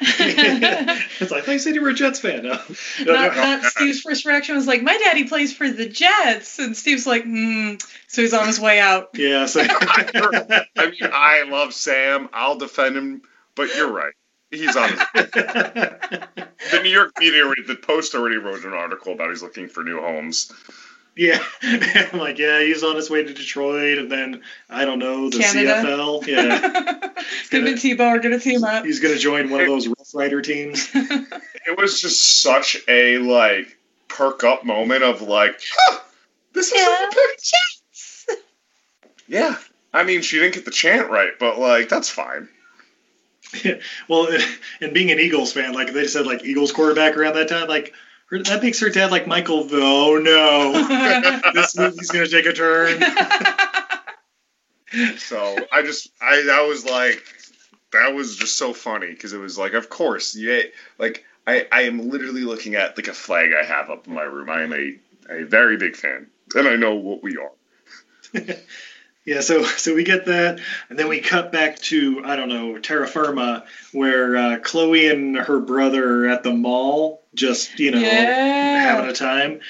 it's 0.00 1.30
like 1.30 1.48
I 1.48 1.56
said 1.56 1.74
you 1.74 1.82
were 1.82 1.90
a 1.90 1.94
Jets 1.94 2.18
fan. 2.18 2.42
No. 2.42 2.58
Not, 3.04 3.36
not 3.36 3.62
Steve's 3.62 4.00
first 4.00 4.24
reaction 4.24 4.56
was 4.56 4.66
like, 4.66 4.82
"My 4.82 4.96
daddy 4.98 5.24
plays 5.24 5.52
for 5.52 5.70
the 5.70 5.88
Jets," 5.88 6.58
and 6.58 6.76
Steve's 6.76 7.06
like, 7.06 7.24
"Hmm." 7.24 7.74
So 8.08 8.22
he's 8.22 8.34
on 8.34 8.46
his 8.46 8.58
way 8.58 8.80
out. 8.80 9.10
Yeah. 9.24 9.46
So 9.46 9.60
I 9.66 10.66
mean, 10.76 11.10
I 11.12 11.44
love 11.48 11.72
Sam. 11.72 12.28
I'll 12.32 12.58
defend 12.58 12.96
him, 12.96 13.22
but 13.54 13.74
you're 13.74 13.90
right. 13.90 14.12
He's 14.50 14.76
on 14.76 14.88
his. 14.90 14.98
the 15.14 16.80
New 16.82 16.90
York 16.90 17.12
media, 17.18 17.44
the 17.66 17.76
Post 17.76 18.14
already 18.14 18.36
wrote 18.36 18.64
an 18.64 18.72
article 18.72 19.12
about 19.14 19.30
he's 19.30 19.42
looking 19.42 19.68
for 19.68 19.82
new 19.82 20.00
homes. 20.00 20.52
Yeah, 21.16 21.42
I'm 21.62 22.18
like, 22.18 22.38
yeah, 22.38 22.60
he's 22.60 22.82
on 22.82 22.96
his 22.96 23.08
way 23.10 23.22
to 23.22 23.32
Detroit, 23.32 23.98
and 23.98 24.10
then 24.10 24.42
I 24.68 24.84
don't 24.84 24.98
know 24.98 25.30
the 25.30 25.38
Canada. 25.38 25.82
CFL. 25.84 26.26
Yeah, 26.26 27.08
Him 27.50 27.66
and 27.66 27.76
Tebow 27.78 28.00
are 28.08 28.18
gonna 28.18 28.38
team 28.40 28.64
up. 28.64 28.84
he's 28.84 29.00
gonna 29.00 29.16
join 29.18 29.50
one 29.50 29.60
of 29.60 29.66
those 29.66 29.86
Rough 29.88 30.14
Rider 30.14 30.40
teams. 30.42 30.88
It 31.66 31.78
was 31.78 32.02
just 32.02 32.42
such 32.42 32.76
a 32.88 33.16
like 33.18 33.78
perk 34.08 34.44
up 34.44 34.66
moment 34.66 35.02
of 35.02 35.22
like, 35.22 35.58
huh, 35.74 35.98
this 36.52 36.70
is 36.72 37.52
Yeah. 38.28 38.34
yeah. 39.26 39.56
I 39.92 40.02
mean, 40.02 40.20
she 40.20 40.38
didn't 40.38 40.54
get 40.54 40.66
the 40.66 40.70
chant 40.70 41.08
right, 41.10 41.30
but 41.40 41.58
like 41.58 41.88
that's 41.88 42.10
fine. 42.10 42.48
well, 44.08 44.28
and 44.82 44.92
being 44.92 45.10
an 45.10 45.18
Eagles 45.20 45.52
fan, 45.54 45.72
like 45.72 45.92
they 45.94 46.06
said, 46.06 46.26
like 46.26 46.44
Eagles 46.44 46.72
quarterback 46.72 47.16
around 47.16 47.34
that 47.36 47.48
time, 47.48 47.68
like 47.68 47.94
her, 48.30 48.42
that 48.42 48.62
makes 48.62 48.80
her 48.80 48.88
dad 48.88 49.10
like 49.10 49.26
Michael. 49.26 49.68
Oh 49.72 50.18
no, 50.18 50.72
this 51.54 51.76
movie's 51.76 52.10
gonna 52.10 52.26
take 52.26 52.46
a 52.46 52.52
turn. 52.52 53.02
So 55.18 55.56
I 55.72 55.82
just 55.82 56.08
I 56.20 56.42
that 56.46 56.68
was 56.68 56.84
like 56.84 57.20
that 57.92 58.14
was 58.14 58.36
just 58.36 58.56
so 58.56 58.72
funny 58.72 59.08
because 59.08 59.32
it 59.32 59.38
was 59.38 59.58
like 59.58 59.72
of 59.72 59.88
course 59.88 60.36
yeah 60.36 60.62
like 60.98 61.24
I 61.48 61.66
I 61.72 61.82
am 61.82 62.10
literally 62.10 62.42
looking 62.42 62.76
at 62.76 62.96
like 62.96 63.08
a 63.08 63.12
flag 63.12 63.50
I 63.60 63.64
have 63.64 63.90
up 63.90 64.06
in 64.06 64.14
my 64.14 64.22
room. 64.22 64.48
I 64.48 64.62
am 64.62 64.72
a 64.72 64.96
a 65.30 65.42
very 65.46 65.78
big 65.78 65.96
fan 65.96 66.28
and 66.54 66.68
I 66.68 66.76
know 66.76 66.94
what 66.94 67.24
we 67.24 67.36
are. 67.36 68.54
Yeah, 69.24 69.40
so 69.40 69.62
so 69.62 69.94
we 69.94 70.04
get 70.04 70.26
that, 70.26 70.60
and 70.90 70.98
then 70.98 71.08
we 71.08 71.20
cut 71.20 71.50
back 71.50 71.78
to 71.78 72.22
I 72.26 72.36
don't 72.36 72.50
know 72.50 72.78
terra 72.78 73.08
firma, 73.08 73.64
where 73.92 74.36
uh, 74.36 74.58
Chloe 74.58 75.08
and 75.08 75.34
her 75.36 75.60
brother 75.60 76.26
are 76.26 76.28
at 76.28 76.42
the 76.42 76.52
mall, 76.52 77.23
just 77.34 77.78
you 77.78 77.90
know 77.90 78.00
Yeah. 78.00 78.78
having 78.78 79.04
a 79.08 79.12
time. 79.12 79.60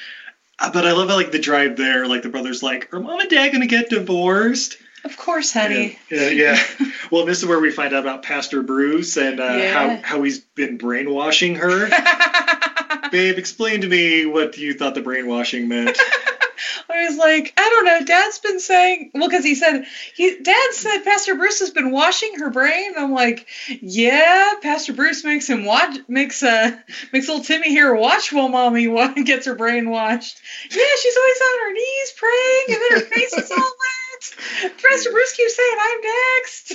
Uh, 0.58 0.70
but 0.70 0.84
I 0.84 0.92
love 0.92 1.08
how 1.08 1.14
like 1.14 1.32
the 1.32 1.38
drive 1.38 1.76
there, 1.76 2.06
like 2.06 2.22
the 2.22 2.28
brother's 2.28 2.62
like, 2.62 2.88
"Are 2.92 3.00
mom 3.00 3.20
and 3.20 3.28
dad 3.28 3.50
gonna 3.52 3.66
get 3.66 3.88
divorced?" 3.88 4.76
Of 5.04 5.16
course, 5.16 5.52
honey. 5.52 5.98
Yeah, 6.10 6.28
yeah. 6.28 6.62
well, 7.10 7.24
this 7.24 7.38
is 7.38 7.44
where 7.46 7.58
we 7.60 7.70
find 7.70 7.92
out 7.92 7.98
about 8.00 8.22
Pastor 8.22 8.62
Bruce 8.62 9.16
and 9.16 9.40
uh, 9.40 9.56
Yeah. 9.58 9.72
how 9.72 9.98
how 10.02 10.22
he's 10.22 10.38
been 10.54 10.76
brainwashing 10.76 11.56
her. 11.56 11.90
Babe, 13.10 13.36
explain 13.38 13.82
to 13.82 13.88
me 13.88 14.24
what 14.26 14.56
you 14.56 14.74
thought 14.74 14.94
the 14.94 15.00
brainwashing 15.00 15.68
meant. 15.68 15.98
I 16.90 17.06
was 17.06 17.16
like, 17.16 17.52
I 17.56 17.68
don't 17.68 17.84
know. 17.84 18.04
Dad's 18.04 18.38
been 18.38 18.60
saying, 18.60 19.10
well, 19.14 19.28
because 19.28 19.44
he 19.44 19.54
said, 19.54 19.84
he, 20.14 20.38
Dad 20.42 20.72
said 20.72 21.02
Pastor 21.04 21.34
Bruce 21.34 21.60
has 21.60 21.70
been 21.70 21.90
washing 21.90 22.38
her 22.38 22.50
brain. 22.50 22.92
I'm 22.96 23.12
like, 23.12 23.46
yeah, 23.80 24.54
Pastor 24.62 24.92
Bruce 24.92 25.24
makes 25.24 25.48
him 25.48 25.64
watch, 25.64 25.98
makes 26.08 26.42
uh, 26.42 26.76
makes 27.12 27.28
little 27.28 27.44
Timmy 27.44 27.70
here 27.70 27.94
watch 27.94 28.32
while 28.32 28.48
mommy 28.48 28.84
gets 29.24 29.46
her 29.46 29.54
brain 29.54 29.90
washed. 29.90 30.40
Yeah, 30.70 30.96
she's 31.00 31.16
always 31.16 31.40
on 31.40 31.66
her 31.66 31.72
knees 31.72 32.12
praying, 32.16 32.64
and 32.68 32.78
then 32.82 33.00
her 33.00 33.14
face 33.14 33.32
is 33.32 33.50
all 33.50 33.58
wet. 33.58 34.74
Pastor 34.82 35.10
Bruce 35.10 35.32
keeps 35.32 35.56
saying, 35.56 35.76
I'm 35.80 36.00
next. 36.36 36.74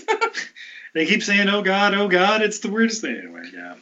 They 0.94 1.06
keep 1.06 1.22
saying, 1.24 1.50
"Oh 1.50 1.62
God, 1.62 1.94
oh 1.94 2.08
God," 2.08 2.42
it's 2.42 2.60
the 2.60 2.72
weirdest 2.72 3.02
thing. 3.02 3.16
Anyway, 3.16 3.44
yeah. 3.54 3.76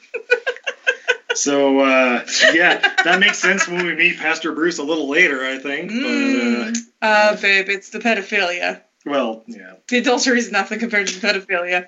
So 1.38 1.80
uh, 1.80 2.26
yeah, 2.54 2.96
that 3.04 3.20
makes 3.20 3.40
sense 3.40 3.68
when 3.68 3.86
we 3.86 3.96
meet 3.96 4.18
Pastor 4.18 4.52
Bruce 4.52 4.80
a 4.80 4.84
little 4.84 5.08
later, 5.08 5.46
I 5.46 5.58
think. 5.60 5.92
Mm. 5.92 6.78
uh, 7.02 7.36
babe, 7.36 7.70
it's 7.70 7.90
the 7.90 8.00
pedophilia. 8.00 8.82
Well, 9.06 9.44
yeah. 9.48 9.76
The 9.88 10.00
adultery 10.00 10.40
is 10.40 10.52
nothing 10.52 10.80
compared 10.80 11.08
to 11.08 11.20
the 11.20 11.28
pedophilia. 11.28 11.88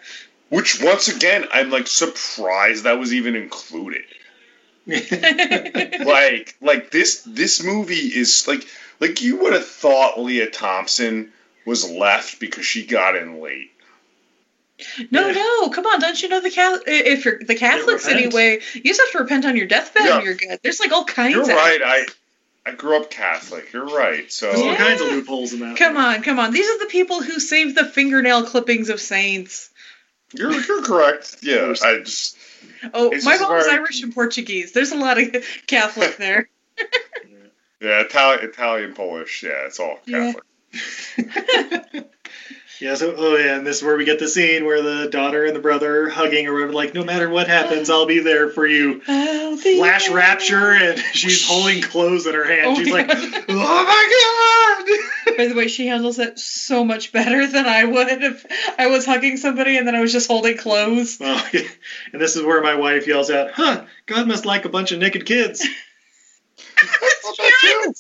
Which 0.50 0.82
once 0.82 1.08
again 1.08 1.46
I'm 1.52 1.70
like 1.70 1.88
surprised 1.88 2.86
that 2.86 3.00
was 3.00 3.14
even 3.14 3.36
included. 3.36 4.04
like 4.88 6.56
like 6.62 6.90
this 6.90 7.22
this 7.28 7.64
movie 7.64 8.08
is 8.08 8.48
like 8.48 8.66
like 9.00 9.22
you 9.22 9.38
would 9.38 9.54
have 9.54 9.68
thought 9.68 10.20
Lea 10.20 10.48
Thompson 10.50 11.32
was 11.66 11.90
left 11.90 12.40
because 12.40 12.66
she 12.66 12.86
got 12.86 13.16
in 13.16 13.42
late. 13.42 13.72
No, 15.12 15.32
no, 15.32 15.70
come 15.70 15.86
on! 15.86 16.00
Don't 16.00 16.22
you 16.22 16.30
know 16.30 16.42
the 16.42 16.52
Catholic? 16.52 16.84
If 16.88 17.26
you're 17.26 17.40
the 17.40 17.56
Catholics 17.56 18.06
repent. 18.06 18.26
anyway, 18.26 18.60
you 18.74 18.84
just 18.84 19.00
have 19.02 19.12
to 19.12 19.18
repent 19.20 19.46
on 19.46 19.56
your 19.58 19.68
deathbed 19.68 20.04
Yeah. 20.06 20.16
and 20.18 20.26
you're 20.26 20.36
good. 20.36 20.60
There's 20.64 20.80
like 20.80 20.92
all 20.92 21.06
kinds. 21.06 21.34
You're 21.36 21.44
of 21.44 21.50
right. 21.50 21.82
I 21.84 22.06
I 22.66 22.72
grew 22.76 22.98
up 22.98 23.10
Catholic. 23.10 23.74
You're 23.74 23.86
right. 23.88 24.32
So 24.32 24.48
There's 24.52 24.62
all 24.62 24.76
kinds 24.76 25.02
of 25.02 25.08
loopholes 25.08 25.54
in 25.54 25.60
that. 25.62 25.76
Come 25.78 25.98
on, 25.98 26.22
come 26.24 26.40
on! 26.40 26.52
These 26.54 26.70
are 26.70 26.80
the 26.80 26.86
people 26.86 27.22
who 27.22 27.40
save 27.40 27.76
the 27.76 27.86
fingernail 27.86 28.44
clippings 28.46 28.90
of 28.90 29.00
saints. 29.02 29.70
you're 30.34 30.52
you're 30.54 30.84
correct. 30.84 31.38
Yeah. 31.42 31.74
I 31.84 32.00
just 32.00 32.38
Oh, 32.94 33.12
my 33.24 33.38
mom 33.38 33.54
was 33.54 33.68
Irish 33.68 34.04
and 34.04 34.14
Portuguese. 34.14 34.72
There's 34.72 34.92
a 34.92 34.98
lot 34.98 35.18
of 35.20 35.36
Catholic 35.68 36.18
there. 36.18 36.50
yeah 37.82 38.02
Italian 38.02 38.44
Italian 38.50 38.94
Polish. 38.94 39.44
Yeah, 39.44 39.66
it's 39.66 39.80
all 39.80 40.00
Yeah. 40.06 40.34
Catholic. 40.34 42.06
Yeah, 42.80 42.96
so 42.96 43.14
oh 43.18 43.36
yeah, 43.36 43.58
and 43.58 43.68
this 43.68 43.78
is 43.78 43.84
where 43.84 43.98
we 43.98 44.06
get 44.06 44.20
the 44.20 44.30
scene 44.30 44.64
where 44.64 44.82
the 44.82 45.10
daughter 45.10 45.44
and 45.44 45.54
the 45.54 45.60
brother 45.60 46.04
are 46.06 46.10
hugging 46.10 46.48
or 46.48 46.54
whatever, 46.54 46.72
like 46.72 46.94
no 46.94 47.04
matter 47.04 47.30
what 47.30 47.50
happens, 47.50 47.90
I'll 47.90 48.06
be 48.06 48.20
there 48.20 48.50
for 48.50 48.66
you. 48.66 49.02
Flash 49.02 50.10
rapture, 50.10 50.72
and 50.72 50.98
she's 51.14 51.46
holding 51.46 51.82
clothes 51.82 52.26
in 52.26 52.34
her 52.34 52.46
hand. 52.46 52.68
Oh, 52.68 52.76
she's 52.76 52.88
yeah. 52.88 52.94
like, 52.94 53.10
oh 53.50 54.86
my 54.86 55.28
god! 55.28 55.38
By 55.38 55.48
the 55.48 55.56
way, 55.56 55.68
she 55.68 55.88
handles 55.88 56.20
it 56.20 56.40
so 56.40 56.86
much 56.86 57.12
better 57.12 57.48
than 57.48 57.66
I 57.66 57.84
would 57.84 58.08
if 58.08 58.46
I 58.78 58.88
was 58.88 59.06
hugging 59.06 59.36
somebody 59.36 59.78
and 59.78 59.86
then 59.86 59.96
I 59.96 60.00
was 60.00 60.14
just 60.14 60.28
holding 60.28 60.58
clothes. 60.58 61.18
Oh, 61.20 61.50
yeah. 61.54 61.68
And 62.14 62.22
this 62.22 62.38
is 62.38 62.44
where 62.44 62.62
my 62.62 62.76
wife 62.76 63.08
yells 63.08 63.30
out, 63.30 63.52
"Huh? 63.52 63.86
God 64.06 64.26
must 64.26 64.46
like 64.46 64.64
a 64.64 64.70
bunch 64.70 64.94
of 64.94 65.00
naked 65.00 65.26
kids." 65.26 65.68
I 66.78 67.14
thought 67.22 67.38
that 67.38 67.54
too. 67.60 67.94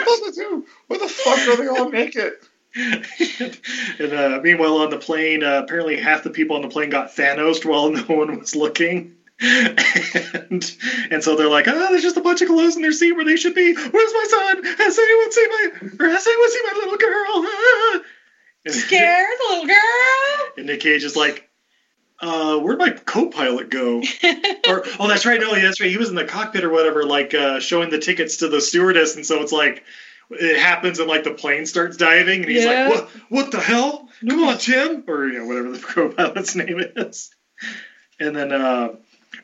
I 0.00 0.04
thought 0.04 0.26
that 0.26 0.34
too. 0.34 0.66
What 0.88 1.00
the 1.00 1.08
fuck 1.08 1.38
are 1.48 1.56
they 1.56 1.68
all 1.68 1.90
naked? 1.90 2.32
and 3.98 4.12
uh, 4.12 4.40
meanwhile, 4.42 4.76
on 4.78 4.90
the 4.90 4.98
plane, 4.98 5.42
uh, 5.42 5.62
apparently 5.64 5.96
half 5.96 6.22
the 6.22 6.30
people 6.30 6.56
on 6.56 6.62
the 6.62 6.68
plane 6.68 6.90
got 6.90 7.14
Thanos 7.14 7.64
while 7.64 7.90
no 7.90 8.02
one 8.02 8.38
was 8.38 8.54
looking. 8.54 9.14
and 9.40 10.76
and 11.10 11.22
so 11.22 11.36
they're 11.36 11.48
like, 11.48 11.68
oh, 11.68 11.90
there's 11.90 12.02
just 12.02 12.16
a 12.16 12.22
bunch 12.22 12.40
of 12.40 12.48
clothes 12.48 12.76
in 12.76 12.82
their 12.82 12.92
seat 12.92 13.12
where 13.12 13.24
they 13.24 13.36
should 13.36 13.54
be. 13.54 13.74
Where's 13.74 14.12
my 14.12 14.26
son? 14.28 14.64
Has 14.64 14.98
anyone 14.98 15.32
seen 15.32 15.48
my 15.48 16.06
or 16.06 16.08
has 16.08 16.26
anyone 16.26 16.50
seen 16.50 16.62
my 16.64 16.72
little 16.74 16.96
girl? 16.96 17.26
Ah. 17.28 18.00
And, 18.64 18.74
Scared 18.74 19.26
the 19.38 19.52
little 19.52 19.66
girl. 19.66 20.52
and 20.56 20.66
Nick 20.66 20.80
Cage 20.80 21.04
is 21.04 21.16
like, 21.16 21.48
uh, 22.20 22.58
where'd 22.58 22.78
my 22.78 22.90
co-pilot 22.90 23.70
go? 23.70 23.98
or 24.68 24.84
oh, 24.98 25.06
that's 25.06 25.26
right. 25.26 25.40
No, 25.40 25.54
that's 25.54 25.80
right. 25.80 25.90
He 25.90 25.98
was 25.98 26.08
in 26.08 26.14
the 26.14 26.24
cockpit 26.24 26.64
or 26.64 26.70
whatever, 26.70 27.04
like 27.04 27.34
uh, 27.34 27.60
showing 27.60 27.90
the 27.90 27.98
tickets 27.98 28.38
to 28.38 28.48
the 28.48 28.60
stewardess, 28.60 29.16
and 29.16 29.26
so 29.26 29.42
it's 29.42 29.52
like 29.52 29.84
it 30.30 30.58
happens 30.58 30.98
and 30.98 31.08
like 31.08 31.24
the 31.24 31.30
plane 31.32 31.66
starts 31.66 31.96
diving, 31.96 32.42
and 32.42 32.50
he's 32.50 32.64
Yeah. 32.64 32.88
like, 32.88 32.88
what? 32.88 33.08
What 33.28 33.50
the 33.52 33.60
hell? 33.60 34.08
Come 34.28 34.44
on, 34.44 34.58
Tim, 34.58 35.04
or 35.06 35.26
you 35.28 35.38
know 35.38 35.46
whatever 35.46 35.70
the 35.70 35.78
co-pilot's 35.82 36.54
name 36.54 36.82
is. 36.96 37.30
And 38.18 38.34
then, 38.34 38.50
uh, 38.52 38.96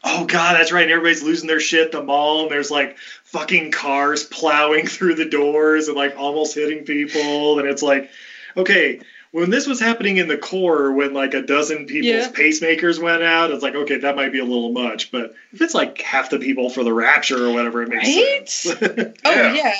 oh 0.02 0.24
god, 0.24 0.54
that's 0.54 0.72
right. 0.72 0.82
And 0.82 0.90
everybody's 0.90 1.22
losing 1.22 1.46
their 1.48 1.60
shit. 1.60 1.92
The 1.92 2.02
mall, 2.02 2.42
and 2.42 2.50
there's 2.50 2.70
like 2.70 2.96
fucking 3.24 3.70
cars 3.70 4.24
plowing 4.24 4.86
through 4.88 5.14
the 5.14 5.24
doors 5.26 5.88
and 5.88 5.96
like 5.96 6.16
almost 6.16 6.54
hitting 6.54 6.84
people, 6.84 7.58
and 7.58 7.68
it's 7.68 7.82
like, 7.82 8.10
okay. 8.56 9.00
When 9.34 9.48
this 9.48 9.66
was 9.66 9.80
happening 9.80 10.18
in 10.18 10.28
the 10.28 10.36
core, 10.36 10.92
when 10.92 11.14
like 11.14 11.32
a 11.32 11.40
dozen 11.40 11.86
people's 11.86 12.26
Yeah. 12.26 12.28
pacemakers 12.32 12.98
went 13.00 13.22
out, 13.22 13.50
it's 13.50 13.62
like, 13.62 13.74
okay, 13.74 13.96
that 13.96 14.14
might 14.14 14.30
be 14.30 14.40
a 14.40 14.44
little 14.44 14.72
much. 14.72 15.10
But 15.10 15.34
if 15.54 15.62
it's 15.62 15.72
like 15.72 16.02
half 16.02 16.28
the 16.28 16.38
people 16.38 16.68
for 16.68 16.84
the 16.84 16.92
rapture 16.92 17.46
or 17.46 17.50
whatever, 17.50 17.82
it 17.82 17.88
makes 17.88 18.04
Right? 18.04 18.46
sense. 18.50 18.76
Oh 19.24 19.30
Yeah. 19.34 19.54
yeah. 19.54 19.74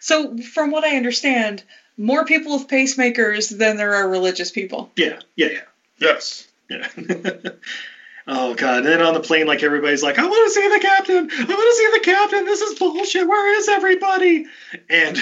So 0.00 0.36
from 0.38 0.70
what 0.70 0.84
I 0.84 0.96
understand, 0.96 1.62
more 1.96 2.24
people 2.24 2.56
with 2.56 2.68
pacemakers 2.68 3.56
than 3.56 3.76
there 3.76 3.94
are 3.94 4.08
religious 4.08 4.50
people. 4.50 4.90
yeah, 4.96 5.18
yeah, 5.36 5.48
yeah. 5.48 5.60
Yes. 5.98 6.46
Yeah. 6.70 6.86
oh 8.28 8.54
god! 8.54 8.78
And 8.78 8.86
then 8.86 9.00
on 9.00 9.14
the 9.14 9.20
plane, 9.20 9.46
like 9.46 9.62
everybody's 9.62 10.02
like, 10.02 10.18
"I 10.18 10.26
want 10.26 10.48
to 10.48 10.54
see 10.54 10.68
the 10.68 10.80
captain. 10.80 11.16
I 11.16 11.44
want 11.44 11.48
to 11.48 11.76
see 11.76 11.90
the 11.92 12.04
captain. 12.04 12.44
This 12.44 12.60
is 12.60 12.78
bullshit. 12.78 13.26
Where 13.26 13.58
is 13.58 13.68
everybody?" 13.68 14.46
And, 14.88 15.18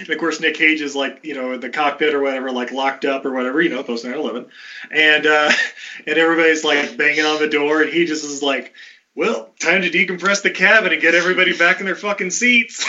and 0.00 0.08
of 0.08 0.18
course, 0.18 0.40
Nick 0.40 0.54
Cage 0.54 0.80
is 0.80 0.94
like, 0.94 1.20
you 1.22 1.34
know, 1.34 1.52
in 1.52 1.60
the 1.60 1.68
cockpit 1.68 2.14
or 2.14 2.22
whatever, 2.22 2.50
like 2.50 2.70
locked 2.70 3.04
up 3.04 3.26
or 3.26 3.32
whatever, 3.32 3.60
you 3.60 3.68
know, 3.68 3.82
post 3.82 4.04
9/11, 4.04 4.46
and 4.90 5.26
uh, 5.26 5.52
and 6.06 6.18
everybody's 6.18 6.64
like 6.64 6.96
banging 6.96 7.24
on 7.24 7.40
the 7.40 7.48
door, 7.48 7.82
and 7.82 7.92
he 7.92 8.06
just 8.06 8.24
is 8.24 8.42
like, 8.42 8.72
"Well, 9.14 9.52
time 9.60 9.82
to 9.82 9.90
decompress 9.90 10.42
the 10.42 10.50
cabin 10.50 10.92
and 10.92 11.02
get 11.02 11.14
everybody 11.14 11.56
back 11.56 11.80
in 11.80 11.86
their 11.86 11.96
fucking 11.96 12.30
seats." 12.30 12.86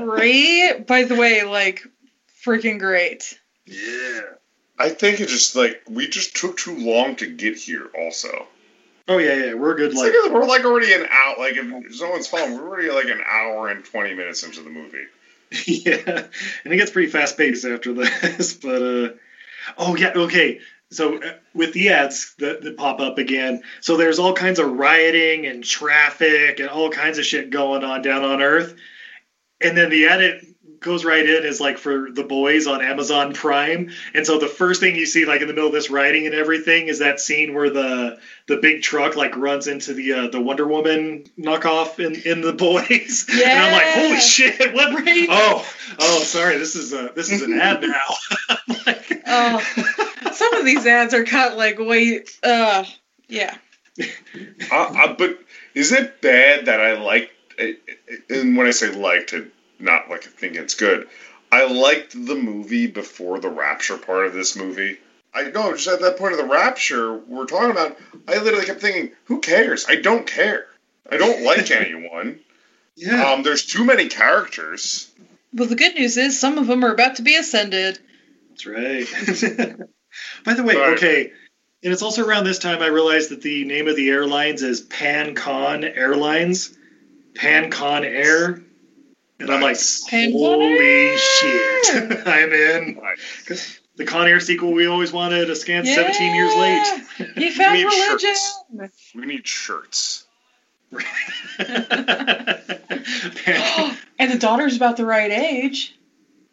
Right? 0.00 0.86
By 0.86 1.04
the 1.04 1.14
way, 1.14 1.42
like 1.44 1.86
freaking 2.44 2.78
great. 2.78 3.38
yeah. 3.66 4.20
I 4.78 4.88
think 4.88 5.20
it 5.20 5.28
just 5.28 5.54
like 5.54 5.82
we 5.88 6.08
just 6.08 6.34
took 6.36 6.56
too 6.56 6.76
long 6.76 7.16
to 7.16 7.26
get 7.26 7.56
here. 7.56 7.88
Also, 7.96 8.46
Oh 9.08 9.18
yeah, 9.18 9.34
yeah. 9.34 9.54
We're 9.54 9.74
good. 9.74 9.90
it's 9.92 10.00
Like, 10.00 10.12
like 10.24 10.32
we're 10.32 10.46
like 10.46 10.64
already 10.64 10.92
an 10.92 11.06
hour. 11.10 11.34
Like 11.38 11.54
if 11.56 11.94
someone's 11.96 12.26
phone, 12.28 12.54
we're 12.54 12.68
already 12.68 12.90
like 12.90 13.06
an 13.06 13.22
hour 13.26 13.68
and 13.68 13.84
twenty 13.84 14.14
minutes 14.14 14.42
into 14.42 14.62
the 14.62 14.70
movie. 14.70 15.04
yeah, 15.66 16.26
and 16.64 16.72
it 16.72 16.76
gets 16.76 16.90
pretty 16.90 17.08
fast 17.08 17.36
paced 17.36 17.64
after 17.64 17.92
this. 17.92 18.54
But 18.54 18.82
uh, 18.82 19.08
oh 19.76 19.96
yeah, 19.96 20.12
okay. 20.16 20.60
So 20.90 21.22
uh, 21.22 21.32
with 21.54 21.72
the 21.72 21.90
ads 21.90 22.34
that, 22.38 22.62
that 22.62 22.76
pop 22.76 23.00
up 23.00 23.18
again, 23.18 23.62
so 23.80 23.96
there's 23.96 24.18
all 24.18 24.34
kinds 24.34 24.58
of 24.58 24.72
rioting 24.72 25.46
and 25.46 25.64
traffic 25.64 26.60
and 26.60 26.68
all 26.68 26.90
kinds 26.90 27.18
of 27.18 27.24
shit 27.24 27.50
going 27.50 27.82
on 27.82 28.02
down 28.02 28.24
on 28.24 28.42
Earth, 28.42 28.74
and 29.64 29.76
then 29.76 29.90
the 29.90 30.06
edit 30.06 30.46
goes 30.80 31.04
right 31.04 31.24
in 31.28 31.44
is 31.44 31.60
like 31.60 31.78
for 31.78 32.10
the 32.10 32.24
boys 32.24 32.66
on 32.66 32.82
Amazon 32.82 33.32
Prime, 33.34 33.90
and 34.14 34.26
so 34.26 34.38
the 34.38 34.48
first 34.48 34.80
thing 34.80 34.96
you 34.96 35.06
see 35.06 35.24
like 35.26 35.40
in 35.40 35.46
the 35.46 35.54
middle 35.54 35.68
of 35.68 35.72
this 35.72 35.90
writing 35.90 36.26
and 36.26 36.34
everything 36.34 36.88
is 36.88 36.98
that 36.98 37.20
scene 37.20 37.54
where 37.54 37.70
the 37.70 38.18
the 38.48 38.56
big 38.56 38.82
truck 38.82 39.14
like 39.16 39.36
runs 39.36 39.68
into 39.68 39.94
the 39.94 40.12
uh, 40.12 40.26
the 40.28 40.40
Wonder 40.40 40.66
Woman 40.66 41.24
knockoff 41.38 41.98
in 42.04 42.16
in 42.28 42.40
the 42.40 42.52
boys, 42.66 43.26
Yeah. 43.32 43.48
and 43.48 43.58
I'm 43.60 43.72
like, 43.72 43.86
holy 43.94 44.20
shit, 44.20 44.74
what? 44.74 44.92
Right. 44.92 45.28
Oh, 45.30 45.72
oh, 46.00 46.18
sorry. 46.24 46.58
This 46.58 46.74
is 46.74 46.92
a 46.92 47.12
this 47.14 47.30
is 47.30 47.42
an 47.42 47.58
ad 47.60 47.82
now. 47.82 48.56
Oh, 49.34 49.60
some 50.32 50.54
of 50.54 50.64
these 50.66 50.84
ads 50.84 51.14
are 51.14 51.24
cut 51.24 51.56
like 51.56 51.78
way. 51.78 52.22
Uh, 52.42 52.84
yeah. 53.28 53.56
I, 53.98 54.06
I, 54.70 55.14
but 55.16 55.38
is 55.74 55.92
it 55.92 56.20
bad 56.20 56.66
that 56.66 56.80
I 56.80 57.00
like? 57.00 57.30
And 57.58 58.56
when 58.56 58.66
I 58.66 58.70
say 58.70 58.90
liked, 58.90 59.32
it 59.32 59.52
not 59.78 60.08
like 60.10 60.26
I 60.26 60.30
think 60.30 60.56
it's 60.56 60.74
good. 60.74 61.08
I 61.50 61.66
liked 61.66 62.12
the 62.12 62.34
movie 62.34 62.86
before 62.86 63.38
the 63.38 63.48
rapture 63.50 63.98
part 63.98 64.26
of 64.26 64.32
this 64.32 64.56
movie. 64.56 64.98
I 65.34 65.44
know 65.50 65.72
just 65.72 65.88
at 65.88 66.00
that 66.00 66.18
point 66.18 66.32
of 66.32 66.38
the 66.38 66.46
rapture 66.46 67.14
we're 67.16 67.46
talking 67.46 67.70
about. 67.70 67.98
I 68.28 68.38
literally 68.38 68.66
kept 68.66 68.80
thinking, 68.80 69.12
who 69.24 69.40
cares? 69.40 69.86
I 69.88 69.96
don't 69.96 70.26
care. 70.26 70.66
I 71.10 71.16
don't 71.16 71.42
like 71.44 71.70
anyone. 71.70 72.40
Yeah. 72.96 73.32
Um, 73.32 73.42
there's 73.42 73.64
too 73.66 73.84
many 73.84 74.08
characters. 74.08 75.10
Well, 75.54 75.68
the 75.68 75.74
good 75.76 75.94
news 75.94 76.16
is 76.16 76.38
some 76.38 76.58
of 76.58 76.66
them 76.66 76.84
are 76.84 76.92
about 76.92 77.16
to 77.16 77.22
be 77.22 77.36
ascended. 77.36 77.98
That's 78.50 78.66
right. 78.66 79.06
By 80.44 80.54
the 80.54 80.62
way, 80.62 80.76
Right. 80.76 80.96
okay. 80.96 81.32
And 81.84 81.92
it's 81.92 82.02
also 82.02 82.24
around 82.26 82.44
this 82.44 82.58
time 82.58 82.80
I 82.80 82.86
realized 82.86 83.30
that 83.30 83.42
the 83.42 83.64
name 83.64 83.88
of 83.88 83.96
the 83.96 84.08
airlines 84.10 84.62
is 84.62 84.82
PanCon 84.86 85.84
Airlines, 85.96 86.76
PanCon 87.34 88.04
Air. 88.04 88.62
And 89.38 89.50
I'm 89.50 89.60
like, 89.60 89.76
PanCon 89.76 90.32
holy 90.32 90.78
Air! 90.78 91.18
shit. 91.18 92.22
I'm 92.26 92.52
in. 92.52 93.00
Nice. 93.02 93.80
The 93.96 94.04
Con 94.06 94.26
Air 94.26 94.40
sequel 94.40 94.72
we 94.72 94.86
always 94.86 95.12
wanted, 95.12 95.50
a 95.50 95.56
scant 95.56 95.86
17 95.86 96.34
years 96.34 96.54
late. 96.56 96.86
He 97.36 97.50
found 97.50 97.74
need 97.74 97.84
religion. 97.84 98.18
shirts. 98.18 98.64
We 99.14 99.26
need 99.26 99.46
shirts. 99.46 100.24
And 104.18 104.30
the 104.30 104.38
daughter's 104.38 104.76
about 104.76 104.96
the 104.96 105.04
right 105.06 105.30
age. 105.30 105.96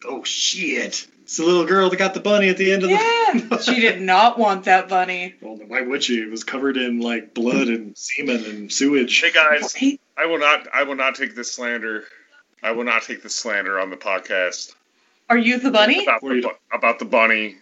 oh, 0.05 0.23
shit. 0.23 1.07
It's 1.23 1.37
the 1.37 1.43
little 1.45 1.65
girl 1.65 1.89
that 1.91 1.97
got 1.97 2.15
the 2.15 2.19
bunny 2.19 2.49
at 2.49 2.57
the 2.57 2.71
end 2.71 2.83
of 2.83 2.89
the. 2.89 2.95
Yeah. 2.95 3.57
she 3.61 3.79
did 3.79 4.01
not 4.01 4.39
want 4.39 4.65
that 4.65 4.89
bunny. 4.89 5.35
Well, 5.41 5.59
why 5.67 5.81
would 5.81 6.03
she? 6.03 6.19
It 6.21 6.31
was 6.31 6.43
covered 6.43 6.75
in 6.77 6.99
like 7.01 7.35
blood 7.35 7.67
and 7.67 7.95
semen 7.95 8.43
and 8.45 8.71
sewage. 8.73 9.19
Hey 9.21 9.31
guys, 9.31 9.71
He- 9.73 9.99
I 10.19 10.25
will 10.25 10.39
not. 10.39 10.67
I 10.73 10.83
will 10.83 10.95
not 10.95 11.15
take 11.15 11.35
this 11.35 11.51
slander. 11.51 12.03
I 12.61 12.71
will 12.71 12.83
not 12.83 13.03
take 13.03 13.23
this 13.23 13.35
slander 13.35 13.79
on 13.79 13.89
the 13.89 13.95
podcast 13.95 14.73
Are 15.29 15.37
you 15.37 15.59
the 15.59 15.71
bunny? 15.71 16.03
about 16.03 16.21
the, 16.21 16.51
about 16.73 16.99
the 16.99 17.05
bunny. 17.05 17.55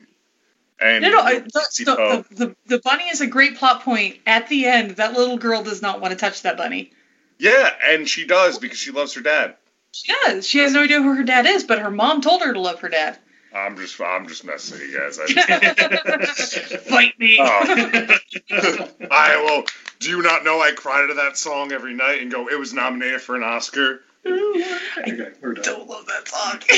And 0.79 1.03
No, 1.03 1.09
no. 1.09 1.23
The, 1.23 1.39
the, 1.39 1.85
the, 1.85 2.45
the, 2.45 2.55
the 2.65 2.79
bunny 2.79 3.05
is 3.05 3.21
a 3.21 3.27
great 3.27 3.57
plot 3.57 3.83
point. 3.83 4.17
At 4.25 4.47
the 4.47 4.65
end, 4.65 4.91
that 4.91 5.13
little 5.13 5.37
girl 5.37 5.63
does 5.63 5.81
not 5.81 6.01
want 6.01 6.13
to 6.13 6.19
touch 6.19 6.43
that 6.43 6.57
bunny. 6.57 6.91
Yeah, 7.39 7.69
and 7.85 8.07
she 8.09 8.25
does 8.25 8.57
because 8.57 8.77
she 8.79 8.91
loves 8.91 9.13
her 9.13 9.21
dad. 9.21 9.55
She 9.91 10.13
does. 10.25 10.47
She 10.47 10.59
has 10.59 10.73
no 10.73 10.83
idea 10.83 11.01
who 11.01 11.15
her 11.15 11.23
dad 11.23 11.45
is, 11.45 11.63
but 11.63 11.79
her 11.79 11.91
mom 11.91 12.21
told 12.21 12.41
her 12.41 12.53
to 12.53 12.59
love 12.59 12.79
her 12.81 12.89
dad. 12.89 13.17
I'm 13.53 13.77
just, 13.77 13.99
I'm 13.99 14.27
just 14.27 14.43
messing 14.45 14.79
with 14.79 14.89
you 14.89 14.97
guys. 14.97 15.19
I, 15.19 16.75
Fight 16.89 17.19
me. 17.19 17.37
Oh. 17.39 18.17
I 19.11 19.41
will. 19.43 19.63
Do 19.99 20.09
you 20.09 20.21
not 20.21 20.43
know 20.43 20.61
I 20.61 20.71
cry 20.71 21.07
to 21.07 21.15
that 21.15 21.37
song 21.37 21.71
every 21.71 21.93
night 21.93 22.21
and 22.21 22.31
go, 22.31 22.47
"It 22.49 22.59
was 22.59 22.73
nominated 22.73 23.21
for 23.21 23.35
an 23.35 23.43
Oscar." 23.43 24.01
Okay. 24.25 25.31
Don't 25.61 25.87
love 25.87 26.05
that 26.07 26.27
song. 26.27 26.59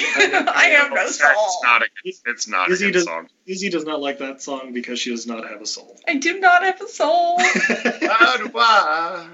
I 0.53 0.65
have 0.78 0.91
no 0.91 1.07
soul. 1.07 1.32
It's 1.32 1.63
not 1.63 1.82
a 1.82 1.86
good, 2.03 2.13
it's 2.26 2.47
not 2.47 2.72
a 2.72 2.78
good 2.78 2.91
does, 2.93 3.05
song. 3.05 3.28
Izzy 3.47 3.70
does 3.70 3.86
not 3.86 4.01
like 4.01 4.20
that 4.20 4.41
song 4.41 4.74
because 4.74 4.99
she 4.99 5.09
does 5.09 5.26
not 5.26 5.49
have 5.49 5.61
a 5.61 5.65
soul. 5.65 5.97
I 6.07 6.15
do 6.15 6.39
not 6.39 6.63
have 6.63 6.80
a 6.82 6.88
soul. 6.88 7.39
How 7.39 8.38
do 8.38 8.51
I? 8.55 9.28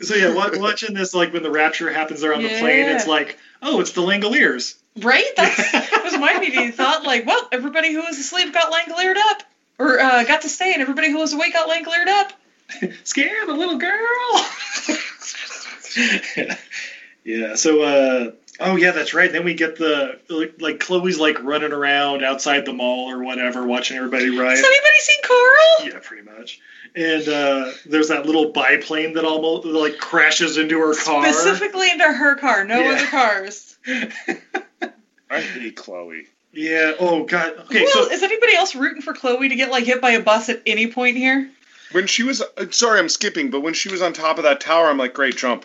So 0.00 0.14
yeah, 0.14 0.32
watching 0.34 0.94
this 0.94 1.12
like 1.12 1.32
when 1.32 1.42
the 1.42 1.50
rapture 1.50 1.92
happens 1.92 2.20
there 2.20 2.32
on 2.32 2.42
the 2.42 2.48
plane, 2.48 2.88
it's 2.88 3.06
like, 3.06 3.36
oh, 3.60 3.80
it's 3.80 3.92
the 3.92 4.02
Langoliers. 4.02 4.76
Right? 4.98 5.30
That's, 5.36 5.72
that 5.72 6.00
was 6.04 6.18
my 6.18 6.32
immediate 6.32 6.74
thought. 6.74 7.04
Like, 7.04 7.26
well, 7.26 7.48
everybody 7.52 7.92
who 7.92 8.02
was 8.02 8.18
asleep 8.18 8.52
got 8.52 8.72
langolired 8.72 9.16
up. 9.16 9.42
Or 9.78 10.00
uh, 10.00 10.24
got 10.24 10.42
to 10.42 10.48
stay, 10.48 10.72
and 10.72 10.82
everybody 10.82 11.08
who 11.08 11.18
was 11.18 11.32
awake 11.32 11.52
got 11.52 11.68
langolired 11.68 12.08
up. 12.08 12.32
Scare 13.04 13.46
the 13.46 13.54
little 13.54 13.76
girl. 13.76 14.46
yeah. 17.24 17.54
So, 17.54 17.80
uh, 17.82 18.30
oh 18.58 18.74
yeah, 18.74 18.90
that's 18.90 19.14
right. 19.14 19.30
Then 19.30 19.44
we 19.44 19.54
get 19.54 19.76
the 19.76 20.18
like, 20.28 20.52
like 20.58 20.80
Chloe's 20.80 21.18
like 21.18 21.40
running 21.42 21.72
around 21.72 22.24
outside 22.24 22.64
the 22.64 22.72
mall 22.72 23.08
or 23.08 23.22
whatever, 23.22 23.64
watching 23.64 23.96
everybody 23.96 24.30
ride. 24.30 24.56
Has 24.56 24.64
anybody 24.64 24.98
seen 24.98 25.20
Carl? 25.22 25.86
Yeah, 25.86 25.98
pretty 26.02 26.28
much. 26.28 26.60
And 26.96 27.28
uh, 27.28 27.70
there's 27.86 28.08
that 28.08 28.26
little 28.26 28.46
biplane 28.46 29.12
that 29.12 29.24
almost 29.24 29.64
like 29.64 29.98
crashes 29.98 30.56
into 30.56 30.78
her 30.80 30.94
car. 30.94 31.30
Specifically 31.32 31.90
into 31.90 32.04
her 32.12 32.34
car, 32.34 32.64
no 32.64 32.80
Yeah. 32.80 32.90
other 32.94 33.06
cars. 33.06 33.76
I 35.30 35.40
hate 35.40 35.76
Chloe. 35.76 36.26
Yeah. 36.52 36.92
Oh 36.98 37.24
god. 37.24 37.54
Okay. 37.66 37.82
well, 37.82 38.06
so 38.06 38.10
is 38.10 38.22
anybody 38.22 38.54
else 38.54 38.74
rooting 38.74 39.02
for 39.02 39.12
Chloe 39.12 39.48
to 39.48 39.54
get 39.54 39.70
like 39.70 39.84
hit 39.84 40.00
by 40.00 40.12
a 40.12 40.22
bus 40.22 40.48
at 40.48 40.62
any 40.66 40.90
point 40.90 41.16
here? 41.16 41.50
When 41.92 42.06
she 42.06 42.22
was, 42.22 42.42
uh, 42.42 42.66
sorry, 42.70 42.98
I'm 42.98 43.08
skipping, 43.08 43.50
but 43.50 43.60
when 43.60 43.74
she 43.74 43.88
was 43.90 44.02
on 44.02 44.12
top 44.12 44.38
of 44.38 44.44
that 44.44 44.60
tower, 44.60 44.88
I'm 44.88 44.98
like, 44.98 45.14
great 45.14 45.36
jump. 45.36 45.64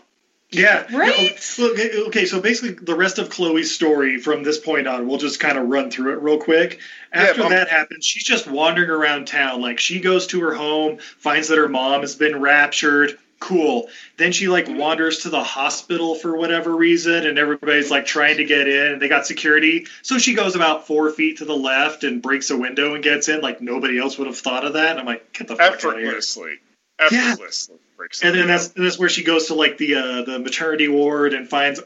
Yeah. 0.51 0.86
Right? 0.95 1.39
No, 1.57 1.72
okay, 1.72 2.03
okay, 2.07 2.26
so 2.26 2.39
basically, 2.39 2.76
the 2.76 2.95
rest 2.95 3.18
of 3.18 3.30
Chloe's 3.30 3.74
story 3.74 4.20
from 4.20 4.43
this 4.43 4.59
point 4.59 4.88
on, 4.88 5.07
we'll 5.07 5.18
just 5.18 5.39
kind 5.39 5.57
of 5.57 5.68
run 5.68 5.89
through 5.89 6.14
it 6.14 6.22
real 6.22 6.38
quick. 6.38 6.80
After 7.11 7.41
but 7.41 7.41
I'm- 7.43 7.51
that 7.51 7.70
happens, 7.70 8.05
she's 8.05 8.24
just 8.24 8.47
wandering 8.47 8.89
around 8.89 9.28
town. 9.28 9.61
Like, 9.61 9.80
she 9.80 9.99
goes 9.99 10.28
to 10.28 10.41
her 10.41 10.53
home, 10.53 10.99
finds 10.99 11.47
that 11.47 11.57
her 11.57 11.68
mom 11.68 12.01
has 12.01 12.16
been 12.16 12.39
raptured. 12.39 13.18
Cool. 13.43 13.89
Then 14.15 14.31
she, 14.31 14.47
like, 14.47 14.69
wanders 14.69 15.19
to 15.23 15.29
the 15.29 15.43
hospital 15.43 16.15
for 16.15 16.37
whatever 16.37 16.73
reason, 16.73 17.27
and 17.27 17.37
everybody's, 17.37 17.91
like, 17.91 18.05
trying 18.05 18.37
to 18.37 18.45
get 18.45 18.69
in, 18.69 18.93
and 18.93 19.01
they 19.01 19.09
got 19.09 19.27
security. 19.27 19.85
So 20.01 20.17
she 20.17 20.33
goes 20.33 20.55
about 20.55 20.87
four 20.87 21.11
feet 21.11 21.39
to 21.39 21.45
the 21.45 21.55
left 21.55 22.05
and 22.05 22.21
breaks 22.21 22.49
a 22.51 22.57
window 22.57 22.95
and 22.95 23.03
gets 23.03 23.27
in. 23.27 23.41
Like, 23.41 23.59
nobody 23.59 23.99
else 23.99 24.17
would 24.17 24.27
have 24.27 24.37
thought 24.37 24.65
of 24.65 24.73
that. 24.73 24.91
And 24.91 24.99
I'm 25.01 25.05
like, 25.05 25.33
get 25.33 25.49
the 25.49 25.57
fuck 25.57 25.73
out 25.73 25.83
of 25.83 25.99
here. 25.99 26.07
Effortlessly. 26.07 26.59
Effortlessly. 26.99 27.79
breaks 27.97 28.19
the 28.19 28.27
And 28.27 28.37
then 28.37 28.47
that's 28.47 28.73
and 28.75 28.85
that's 28.85 28.99
where 28.99 29.09
she 29.09 29.23
goes 29.23 29.47
to 29.47 29.55
like 29.55 29.77
the 29.77 29.95
uh, 29.95 30.21
the 30.23 30.39
maternity 30.39 30.87
ward 30.87 31.33
and 31.33 31.49
finds, 31.49 31.81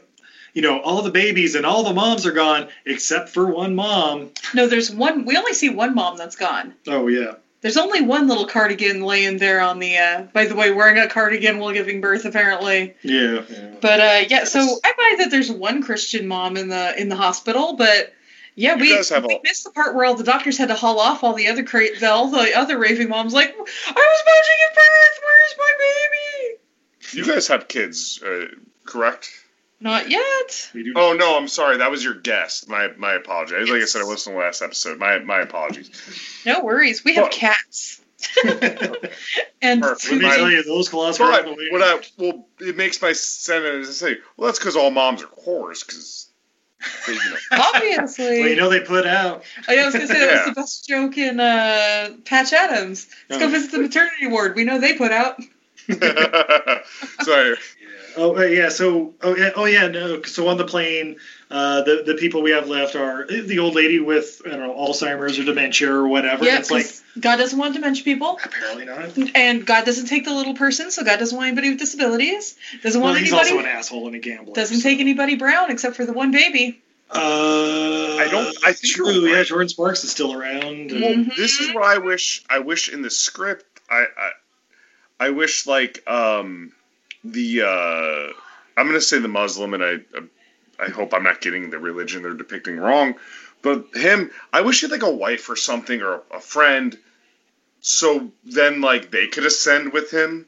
you 0.52 0.62
know, 0.62 0.80
all 0.80 1.02
the 1.02 1.10
babies 1.10 1.54
and 1.54 1.64
all 1.66 1.84
the 1.84 1.92
moms 1.92 2.26
are 2.26 2.32
gone 2.32 2.68
except 2.84 3.30
for 3.30 3.46
one 3.46 3.74
mom. 3.74 4.30
No, 4.54 4.66
there's 4.66 4.90
one. 4.90 5.24
We 5.24 5.36
only 5.36 5.54
see 5.54 5.70
one 5.70 5.94
mom 5.94 6.16
that's 6.16 6.36
gone. 6.36 6.74
Oh 6.86 7.08
yeah. 7.08 7.34
There's 7.60 7.76
only 7.76 8.02
one 8.02 8.28
little 8.28 8.46
cardigan 8.46 9.00
laying 9.02 9.38
there 9.38 9.60
on 9.60 9.78
the. 9.80 9.96
Uh, 9.96 10.22
by 10.32 10.46
the 10.46 10.54
way, 10.54 10.70
wearing 10.70 10.98
a 10.98 11.08
cardigan 11.08 11.58
while 11.58 11.72
giving 11.72 12.00
birth, 12.00 12.24
apparently. 12.24 12.94
Yeah. 13.02 13.42
But 13.80 14.00
uh, 14.00 14.24
yeah, 14.28 14.44
so 14.44 14.60
I 14.60 14.92
buy 14.96 15.22
that 15.24 15.30
there's 15.30 15.50
one 15.50 15.82
Christian 15.82 16.28
mom 16.28 16.56
in 16.56 16.68
the 16.68 17.00
in 17.00 17.08
the 17.08 17.16
hospital, 17.16 17.74
but 17.76 18.12
yeah, 18.54 18.74
we, 18.74 18.92
we 18.92 18.98
a- 18.98 19.40
missed 19.44 19.64
the 19.64 19.70
part 19.70 19.94
where 19.94 20.04
all 20.04 20.14
the 20.14 20.24
doctors 20.24 20.58
had 20.58 20.68
to 20.68 20.74
haul 20.74 20.98
off 21.00 21.22
all 21.24 21.34
the 21.34 21.48
other 21.48 21.62
cra- 21.64 21.98
the, 21.98 22.10
all 22.10 22.28
the 22.30 22.56
other 22.56 22.78
raving 22.78 23.08
moms. 23.08 23.32
Like, 23.32 23.50
I 23.50 23.56
was 23.56 23.66
about 23.66 24.44
to 24.44 24.54
give 24.60 24.74
birth. 24.76 25.20
Where's 25.24 25.54
my 25.58 25.72
baby? 25.78 26.58
You 27.12 27.34
guys 27.34 27.48
have 27.48 27.68
kids, 27.68 28.22
uh, 28.22 28.46
correct? 28.84 29.30
Not 29.80 30.10
yet. 30.10 30.70
We 30.74 30.82
do. 30.82 30.92
Oh 30.96 31.12
no, 31.12 31.36
I'm 31.38 31.46
sorry. 31.48 31.76
That 31.78 31.90
was 31.90 32.02
your 32.02 32.14
guest. 32.14 32.68
My 32.68 32.88
my 32.96 33.12
apologies. 33.14 33.70
Like 33.70 33.82
I 33.82 33.84
said, 33.84 34.02
I 34.02 34.04
listened 34.06 34.34
to 34.34 34.38
the 34.38 34.44
last 34.44 34.60
episode. 34.62 34.98
My 34.98 35.18
my 35.20 35.40
apologies. 35.40 35.90
No 36.44 36.64
worries. 36.64 37.04
We 37.04 37.14
have 37.14 37.24
Well- 37.24 37.32
cats. 37.32 38.00
and 39.62 39.80
Perfect. 39.80 40.10
Let 40.12 40.20
me 40.20 40.26
My- 40.26 40.36
tell 40.36 40.50
you, 40.50 40.64
those 40.64 40.88
claws 40.88 41.18
But 41.18 41.46
are 41.46 41.54
what 41.70 41.82
I 41.82 42.00
well, 42.18 42.48
it 42.58 42.76
makes 42.76 43.00
my 43.00 43.12
sense 43.12 43.86
to 43.86 43.92
say, 43.92 44.16
well, 44.36 44.46
that's 44.46 44.58
because 44.58 44.74
all 44.74 44.90
moms 44.90 45.22
are 45.22 45.26
whores. 45.26 45.86
Because 45.86 46.28
you 47.06 47.14
know, 47.14 47.36
obviously. 47.52 48.40
Well, 48.40 48.48
you 48.48 48.56
know 48.56 48.68
they 48.70 48.80
put 48.80 49.06
out. 49.06 49.44
I 49.68 49.84
was 49.84 49.94
gonna 49.94 50.08
say 50.08 50.18
that 50.18 50.46
was 50.46 50.54
the 50.54 50.60
best 50.60 50.88
joke 50.88 51.16
in 51.16 51.38
uh, 51.38 52.10
Patch 52.24 52.52
Adams. 52.52 53.06
Let's 53.28 53.40
go 53.40 53.46
Oh. 53.46 53.50
visit 53.52 53.70
the 53.70 53.78
maternity 53.78 54.26
ward. 54.26 54.56
We 54.56 54.64
know 54.64 54.80
they 54.80 54.94
put 54.96 55.12
out. 55.12 55.40
so 57.22 57.54
Oh 58.18 58.36
uh, 58.36 58.42
yeah. 58.42 58.68
So 58.68 59.14
oh 59.22 59.36
yeah. 59.36 59.50
Oh 59.54 59.64
yeah. 59.64 59.88
No. 59.88 60.22
So 60.22 60.48
on 60.48 60.56
the 60.58 60.64
plane, 60.66 61.16
uh, 61.50 61.82
the 61.82 62.02
the 62.04 62.14
people 62.14 62.42
we 62.42 62.50
have 62.50 62.68
left 62.68 62.96
are 62.96 63.26
the 63.26 63.58
old 63.60 63.74
lady 63.74 64.00
with 64.00 64.42
I 64.44 64.50
don't 64.50 64.60
know 64.60 64.74
Alzheimer's 64.74 65.38
or 65.38 65.44
dementia 65.44 65.90
or 65.92 66.08
whatever. 66.08 66.44
Yeah, 66.44 66.58
it's 66.58 66.70
like 66.70 66.84
'cause 66.84 67.02
God 67.20 67.36
doesn't 67.36 67.58
want 67.58 67.74
dementia 67.74 68.02
people, 68.04 68.38
apparently 68.44 68.84
not. 68.86 69.16
and 69.36 69.64
God 69.64 69.84
doesn't 69.84 70.06
take 70.06 70.24
the 70.24 70.34
little 70.34 70.54
person, 70.54 70.90
so 70.90 71.04
God 71.04 71.18
doesn't 71.18 71.36
want 71.36 71.48
anybody 71.48 71.70
with 71.70 71.78
disabilities. 71.78 72.56
Doesn't 72.82 73.00
Well, 73.00 73.10
want 73.12 73.20
he's 73.20 73.32
anybody. 73.32 73.50
also 73.52 73.60
an 73.60 73.66
asshole 73.66 74.06
and 74.08 74.16
a 74.16 74.18
gambler. 74.18 74.54
doesn't 74.54 74.80
take 74.82 74.98
anybody 75.00 75.36
brown 75.36 75.70
except 75.70 75.94
for 75.96 76.04
the 76.04 76.12
one 76.12 76.30
baby. 76.32 76.80
Uh, 77.10 78.16
I 78.18 78.28
don't- 78.30 78.54
I 78.64 78.72
think 78.72 78.94
true. 78.94 79.10
you're 79.12 79.28
Yeah. 79.38 79.44
Jordin 79.44 79.70
Sparks 79.70 80.04
is 80.04 80.10
still 80.10 80.32
around. 80.34 80.90
and- 80.90 81.00
well, 81.00 81.10
Mm-hmm. 81.14 81.30
this 81.40 81.58
is 81.60 81.72
what 81.74 81.84
I 81.84 81.98
wish. 81.98 82.42
I 82.50 82.58
wish 82.58 82.88
in 82.88 83.00
the 83.02 83.10
script, 83.10 83.64
I 83.88 84.04
I, 84.16 84.30
I 85.20 85.30
wish 85.30 85.66
like 85.66 86.02
um 86.06 86.72
the 87.24 87.62
uh 87.62 88.32
I'm 88.76 88.86
gonna 88.86 89.00
say 89.00 89.18
the 89.18 89.28
Muslim, 89.28 89.74
and 89.74 89.82
I 89.84 89.96
I 90.78 90.88
hope 90.90 91.12
I'm 91.12 91.24
not 91.24 91.40
getting 91.40 91.70
the 91.70 91.78
religion 91.78 92.22
they're 92.22 92.34
depicting 92.34 92.76
wrong, 92.78 93.16
but 93.62 93.86
him, 93.94 94.30
I 94.52 94.60
wish 94.60 94.80
he 94.80 94.86
had 94.86 94.92
like 94.92 95.02
a 95.02 95.14
wife 95.14 95.48
or 95.50 95.56
something 95.56 96.00
or 96.02 96.22
a 96.32 96.40
friend, 96.40 96.96
so 97.80 98.30
then 98.44 98.80
like 98.80 99.10
they 99.10 99.26
could 99.26 99.44
ascend 99.46 99.92
with 99.92 100.10
him. 100.10 100.46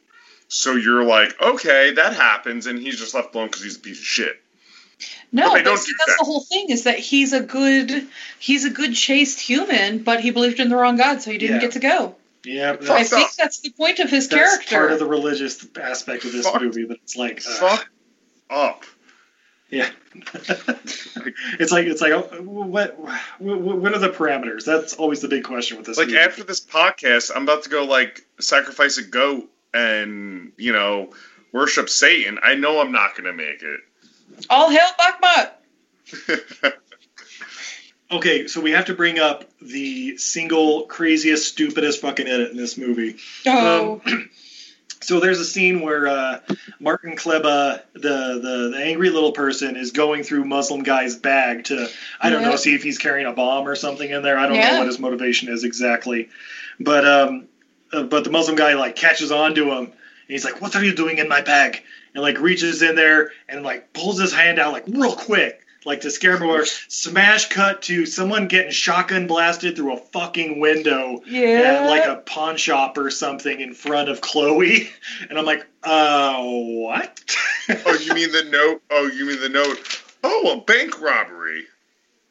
So 0.48 0.74
you're 0.74 1.04
like, 1.04 1.40
okay, 1.40 1.92
that 1.92 2.14
happens, 2.14 2.66
and 2.66 2.78
he's 2.78 2.98
just 2.98 3.14
left 3.14 3.34
alone 3.34 3.46
because 3.48 3.62
he's 3.62 3.76
a 3.76 3.80
piece 3.80 3.98
of 3.98 4.04
shit. 4.04 4.40
No, 5.32 5.50
But 5.50 5.64
but 5.64 5.76
see, 5.78 5.86
do 5.86 5.94
that's 5.98 6.10
that. 6.10 6.18
the 6.18 6.24
whole 6.24 6.40
thing 6.40 6.70
is 6.70 6.84
that 6.84 6.98
he's 6.98 7.32
a 7.32 7.40
good, 7.40 8.08
he's 8.40 8.64
a 8.64 8.70
good 8.70 8.94
chaste 8.94 9.38
human, 9.38 9.98
but 10.02 10.20
he 10.20 10.32
believed 10.32 10.58
in 10.58 10.68
the 10.68 10.76
wrong 10.76 10.96
God, 10.96 11.22
so 11.22 11.30
he 11.30 11.38
didn't 11.38 11.56
Yeah. 11.56 11.60
get 11.60 11.72
to 11.72 11.78
go. 11.78 12.16
Yeah, 12.44 12.72
I 12.72 12.76
that's, 12.76 13.10
think 13.10 13.32
that's 13.34 13.60
the 13.60 13.70
point 13.70 13.98
of 13.98 14.08
his 14.10 14.28
that's 14.28 14.56
character. 14.56 14.76
part 14.76 14.92
of 14.92 14.98
the 14.98 15.06
religious 15.06 15.66
aspect 15.80 16.24
of 16.24 16.32
this 16.32 16.46
Fuck. 16.48 16.62
movie. 16.62 16.84
But 16.86 16.98
it's 17.02 17.16
like, 17.16 17.38
uh, 17.46 17.50
Fuck 17.50 17.90
up. 18.48 18.84
yeah, 19.68 19.90
it's 20.14 21.70
like 21.70 21.84
it's 21.86 22.00
like 22.00 22.12
oh, 22.12 22.22
what, 22.42 22.98
what 23.38 23.60
what 23.60 23.94
are 23.94 23.98
the 23.98 24.08
parameters? 24.08 24.64
That's 24.64 24.94
always 24.94 25.20
the 25.20 25.28
big 25.28 25.44
question 25.44 25.76
with 25.76 25.86
this. 25.86 25.98
like 25.98 26.06
movie. 26.08 26.18
after 26.18 26.42
this 26.44 26.60
podcast, 26.60 27.30
I'm 27.34 27.42
about 27.42 27.64
to 27.64 27.68
go 27.70 27.84
like 27.84 28.24
sacrifice 28.40 28.96
a 28.98 29.02
goat 29.04 29.48
and 29.74 30.52
you 30.56 30.72
know 30.72 31.10
worship 31.52 31.88
Satan. 31.90 32.38
I 32.42 32.54
know 32.54 32.80
I'm 32.80 32.92
not 32.92 33.16
gonna 33.16 33.32
make 33.34 33.62
it. 33.62 33.80
All 34.48 34.70
hail 34.70 34.88
Baphomet. 34.98 36.72
Okay, 38.10 38.48
so 38.48 38.60
we 38.60 38.72
have 38.72 38.86
to 38.86 38.94
bring 38.94 39.18
up 39.20 39.44
the 39.62 40.16
single 40.16 40.82
craziest, 40.86 41.46
stupidest 41.48 42.00
fucking 42.00 42.26
edit 42.26 42.50
in 42.50 42.56
this 42.56 42.76
movie. 42.76 43.16
Oh, 43.46 44.02
So 45.02 45.18
there's 45.18 45.40
a 45.40 45.46
scene 45.46 45.80
where 45.80 46.06
uh, 46.06 46.40
Martin 46.78 47.16
Klebba, 47.16 47.80
the, 47.94 48.00
the 48.00 48.70
the 48.74 48.80
angry 48.84 49.08
little 49.08 49.32
person, 49.32 49.76
is 49.76 49.92
going 49.92 50.24
through 50.24 50.44
Muslim 50.44 50.82
guy's 50.82 51.16
bag 51.16 51.64
to 51.64 51.88
I 52.20 52.28
don't 52.28 52.42
know 52.42 52.56
see 52.56 52.74
if 52.74 52.82
he's 52.82 52.98
carrying 52.98 53.26
a 53.26 53.32
bomb 53.32 53.66
or 53.66 53.74
something 53.76 54.08
in 54.08 54.22
there. 54.22 54.38
I 54.38 54.46
don't 54.46 54.56
Yeah. 54.56 54.72
know 54.72 54.78
what 54.78 54.86
his 54.86 54.98
motivation 54.98 55.48
is 55.48 55.64
exactly, 55.64 56.28
but 56.78 57.06
um, 57.06 57.48
uh, 57.92 58.02
but 58.02 58.24
the 58.24 58.30
Muslim 58.30 58.56
guy 58.56 58.74
like 58.74 58.94
catches 58.94 59.32
on 59.32 59.54
to 59.54 59.70
him 59.72 59.84
and 59.86 59.92
he's 60.28 60.44
like, 60.44 60.60
"What 60.60 60.76
are 60.76 60.84
you 60.84 60.94
doing 60.94 61.16
in 61.16 61.28
my 61.28 61.40
bag?" 61.40 61.82
and 62.14 62.22
like 62.22 62.38
reaches 62.38 62.82
in 62.82 62.94
there 62.94 63.30
and 63.48 63.62
like 63.64 63.94
pulls 63.94 64.18
his 64.20 64.34
hand 64.34 64.58
out 64.58 64.74
like 64.74 64.84
real 64.86 65.14
quick. 65.14 65.64
Like 65.84 66.02
to 66.02 66.10
scare 66.10 66.36
him. 66.36 66.64
Smash 66.88 67.48
cut 67.48 67.82
to 67.82 68.04
someone 68.04 68.48
getting 68.48 68.70
shotgun 68.70 69.26
blasted 69.26 69.76
through 69.76 69.94
a 69.94 69.96
fucking 69.96 70.60
window 70.60 71.22
yeah. 71.26 71.80
at 71.82 71.86
like 71.86 72.04
a 72.04 72.16
pawn 72.16 72.58
shop 72.58 72.98
or 72.98 73.10
something 73.10 73.60
in 73.60 73.72
front 73.72 74.10
of 74.10 74.20
Chloe, 74.20 74.90
and 75.30 75.38
I'm 75.38 75.46
like, 75.46 75.66
uh, 75.82 76.42
what? 76.42 77.24
oh, 77.86 77.98
you 77.98 78.14
mean 78.14 78.30
the 78.30 78.44
note? 78.44 78.82
Oh, 78.90 79.06
you 79.06 79.24
mean 79.26 79.40
the 79.40 79.48
note? 79.48 80.02
Oh, 80.22 80.58
a 80.58 80.60
bank 80.60 81.00
robbery. 81.00 81.66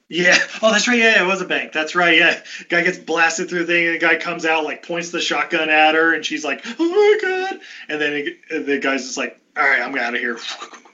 yeah. 0.10 0.38
Oh, 0.62 0.72
that's 0.72 0.88
right. 0.88 1.00
Yeah, 1.00 1.24
it 1.24 1.28
was 1.28 1.42
a 1.42 1.46
bank. 1.46 1.72
That's 1.72 1.96
right. 1.96 2.18
Yeah. 2.18 2.40
Guy 2.70 2.84
gets 2.84 3.00
blasted 3.00 3.50
through 3.50 3.66
the 3.66 3.66
thing, 3.66 3.86
and 3.88 3.96
the 3.96 4.00
guy 4.00 4.18
comes 4.18 4.46
out 4.46 4.64
like 4.64 4.86
points 4.86 5.10
the 5.10 5.22
shotgun 5.22 5.70
at 5.70 5.96
her, 5.96 6.14
and 6.14 6.24
she's 6.24 6.46
like, 6.46 6.64
oh 6.80 6.88
my 6.88 7.18
god. 7.20 7.60
And 7.88 8.00
then 8.00 8.14
it, 8.14 8.66
the 8.66 8.78
guy's 8.78 9.06
just 9.06 9.18
like, 9.18 9.40
all 9.58 9.64
right, 9.64 9.82
I'm 9.82 9.98
out 9.98 10.14
of 10.14 10.20
here. 10.20 10.38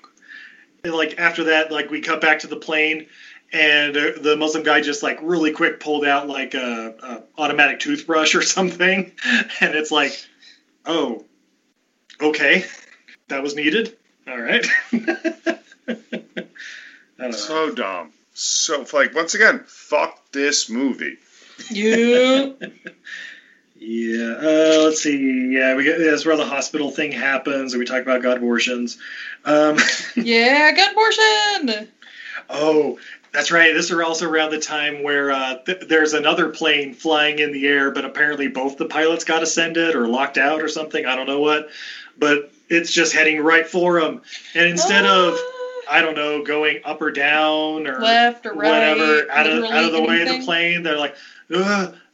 And 0.85 0.93
like 0.93 1.17
after 1.17 1.45
that, 1.45 1.71
like 1.71 1.89
we 1.89 2.01
cut 2.01 2.21
back 2.21 2.39
to 2.39 2.47
the 2.47 2.57
plane. 2.57 3.07
And 3.51 3.97
uh, 3.97 4.11
the 4.21 4.35
Muslim 4.37 4.63
guy 4.63 4.81
just 4.81 5.01
like 5.01 5.19
really 5.21 5.51
quick 5.51 5.79
pulled 5.79 6.05
out 6.05 6.27
like 6.27 6.53
a, 6.53 6.93
a 7.01 7.41
automatic 7.41 7.79
toothbrush 7.79 8.35
or 8.35 8.41
something, 8.41 9.11
and 9.59 9.75
it's 9.75 9.91
like, 9.91 10.13
oh, 10.85 11.25
okay, 12.21 12.65
that 13.29 13.41
was 13.41 13.55
needed. 13.55 13.97
All 14.27 14.39
right. 14.39 14.65
so 17.31 17.73
dumb. 17.73 18.11
So 18.33 18.85
like 18.93 19.15
once 19.15 19.33
again, 19.33 19.63
fuck 19.65 20.31
this 20.31 20.69
movie. 20.69 21.17
Yeah. 21.71 22.49
Yeah. 23.85 24.37
Uh, 24.39 24.83
let's 24.83 25.01
see. 25.01 25.53
Yeah, 25.53 25.75
we 25.75 25.83
get 25.83 25.99
that's 25.99 26.25
where 26.25 26.35
the 26.35 26.45
hospital 26.45 26.89
thing 26.89 27.11
happens, 27.11 27.73
and 27.73 27.79
we 27.79 27.85
talk 27.85 28.01
about 28.01 28.23
god 28.23 28.37
abortions. 28.37 28.97
Um, 29.43 29.77
yeah, 30.15 30.71
good 30.71 30.91
abortion. 30.91 31.89
oh, 32.49 32.97
that's 33.31 33.51
right. 33.51 33.75
This 33.75 33.91
is 33.91 33.99
also 33.99 34.27
around 34.27 34.51
the 34.51 34.59
time 34.59 35.03
where 35.03 35.29
uh, 35.31 35.59
th- 35.59 35.87
there's 35.87 36.13
another 36.13 36.49
plane 36.49 36.95
flying 36.95 37.37
in 37.37 37.51
the 37.51 37.67
air, 37.67 37.91
but 37.91 38.05
apparently 38.05 38.47
both 38.47 38.77
the 38.77 38.85
pilots 38.85 39.23
got 39.23 39.43
ascended 39.43 39.93
or 39.95 40.07
locked 40.07 40.39
out 40.39 40.63
or 40.63 40.67
something. 40.67 41.05
I 41.05 41.15
don't 41.15 41.27
know 41.27 41.41
what, 41.41 41.69
but 42.17 42.51
it's 42.69 42.91
just 42.91 43.13
heading 43.13 43.39
right 43.39 43.67
for 43.67 44.01
them. 44.01 44.21
And 44.55 44.67
instead 44.67 45.05
of 45.05 45.37
I 45.87 46.01
don't 46.01 46.15
know, 46.15 46.43
going 46.43 46.81
up 46.83 47.01
or 47.01 47.11
down 47.11 47.85
or 47.85 47.99
Left 47.99 48.47
or 48.47 48.53
right, 48.53 48.69
whatever 48.71 49.29
out 49.29 49.45
of 49.45 49.63
out 49.65 49.83
of 49.83 49.91
the 49.91 50.01
way 50.01 50.23
of 50.23 50.29
the 50.29 50.43
plane, 50.43 50.81
they're 50.81 50.97
like, 50.97 51.15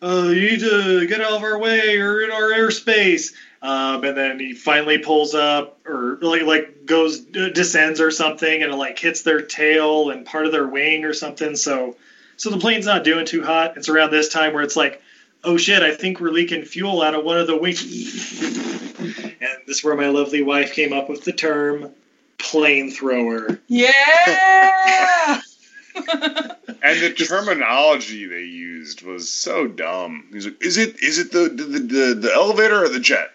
uh, 0.02 0.30
you 0.30 0.52
need 0.52 0.60
to 0.62 1.06
get 1.06 1.22
out 1.22 1.34
of 1.34 1.44
our 1.44 1.60
way 1.60 1.98
or 1.98 2.22
in 2.22 2.32
our 2.32 2.50
airspace. 2.50 3.32
Um, 3.62 4.04
and 4.04 4.18
then 4.18 4.40
he 4.40 4.54
finally 4.54 4.98
pulls 4.98 5.36
up 5.36 5.78
or 5.86 6.18
like 6.22 6.42
like 6.44 6.86
goes 6.86 7.20
descends 7.20 8.02
or 8.02 8.10
something 8.10 8.64
and 8.64 8.72
it 8.72 8.76
like 8.76 8.98
hits 8.98 9.22
their 9.22 9.42
tail 9.42 10.10
and 10.10 10.26
part 10.26 10.48
of 10.48 10.52
their 10.52 10.68
wing 10.68 11.06
or 11.06 11.14
something. 11.14 11.56
So 11.56 11.96
so 12.38 12.50
the 12.50 12.58
plane's 12.58 12.88
not 12.88 13.04
doing 13.04 13.26
too 13.26 13.44
hot. 13.44 13.78
It's 13.78 13.88
around 13.88 14.10
this 14.10 14.30
time 14.30 14.54
where 14.54 14.64
it's 14.64 14.76
like, 14.76 15.00
oh 15.44 15.58
shit, 15.58 15.84
I 15.84 15.92
think 15.94 16.20
we're 16.20 16.32
leaking 16.32 16.66
fuel 16.66 17.04
out 17.04 17.14
of 17.14 17.24
one 17.24 17.38
of 17.38 17.46
the 17.46 17.56
wings. 17.56 17.82
and 19.00 19.58
this 19.68 19.78
is 19.78 19.84
where 19.84 19.96
my 19.96 20.08
lovely 20.08 20.42
wife 20.42 20.74
came 20.74 20.92
up 20.92 21.08
with 21.08 21.24
the 21.24 21.34
term 21.34 21.94
plane 22.40 22.90
thrower. 22.90 23.60
Yeah. 23.68 25.42
And 25.96 27.00
the 27.00 27.14
terminology 27.14 28.26
they 28.26 28.44
used 28.44 29.04
was 29.04 29.32
so 29.32 29.68
dumb. 29.68 30.28
He's 30.34 30.46
like, 30.46 30.64
"Is 30.64 30.78
it 30.78 31.02
is 31.02 31.20
it 31.20 31.32
the 31.32 31.50
the, 31.50 31.64
the, 31.80 32.14
the 32.16 32.34
elevator 32.34 32.84
or 32.84 32.90
the 32.90 33.00
jet?" 33.00 33.32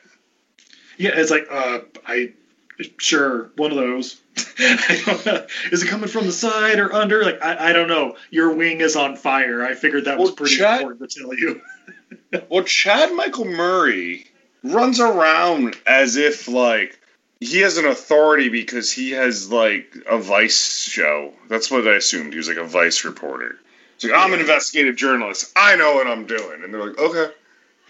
Yeah, 0.99 1.11
it's 1.15 1.31
like, 1.31 1.47
uh, 1.51 1.81
I 2.07 2.33
sure 2.99 3.51
one 3.57 3.71
of 3.71 3.77
those. 3.77 4.21
I 4.59 5.03
don't 5.05 5.27
know. 5.27 5.47
Is 5.73 5.83
it 5.83 5.89
coming 5.89 6.09
from 6.09 6.27
the 6.27 6.33
side 6.33 6.79
or 6.79 6.93
under? 6.93 7.25
Like, 7.25 7.43
I, 7.43 7.71
I 7.71 7.73
don't 7.73 7.89
know. 7.89 8.17
Your 8.31 8.53
wing 8.55 8.81
is 8.81 8.97
on 8.97 9.17
fire. 9.17 9.63
I 9.65 9.75
figured 9.75 10.07
that 10.07 10.19
was 10.19 10.33
pretty 10.33 10.57
Chad- 10.57 10.81
important 10.83 11.11
to 11.11 11.21
tell 11.21 11.35
you. 11.35 11.61
Well, 12.49 12.63
Chad 12.65 13.13
Michael 13.15 13.47
Murray 13.47 14.27
runs 14.63 15.01
around 15.01 15.77
as 15.87 16.17
if 16.17 16.49
like 16.49 16.99
he 17.41 17.61
has 17.61 17.79
an 17.79 17.87
authority 17.87 18.49
because 18.49 18.91
he 18.91 19.13
has 19.13 19.51
like 19.51 19.95
a 20.09 20.19
Vice 20.19 20.81
show. 20.81 21.33
That's 21.49 21.71
what 21.71 21.87
I 21.87 21.95
assumed. 21.97 22.33
He 22.33 22.39
was 22.39 22.49
like 22.49 22.57
a 22.57 22.65
Vice 22.65 23.05
reporter. 23.05 23.57
It's 23.97 24.05
like 24.05 24.15
I'm 24.15 24.33
an 24.33 24.41
investigative 24.41 24.97
journalist. 24.97 25.53
I 25.57 25.77
know 25.77 25.95
what 25.95 26.07
I'm 26.07 26.27
doing, 26.27 26.63
and 26.63 26.73
they're 26.73 26.87
like, 26.87 26.99
okay, 26.99 27.33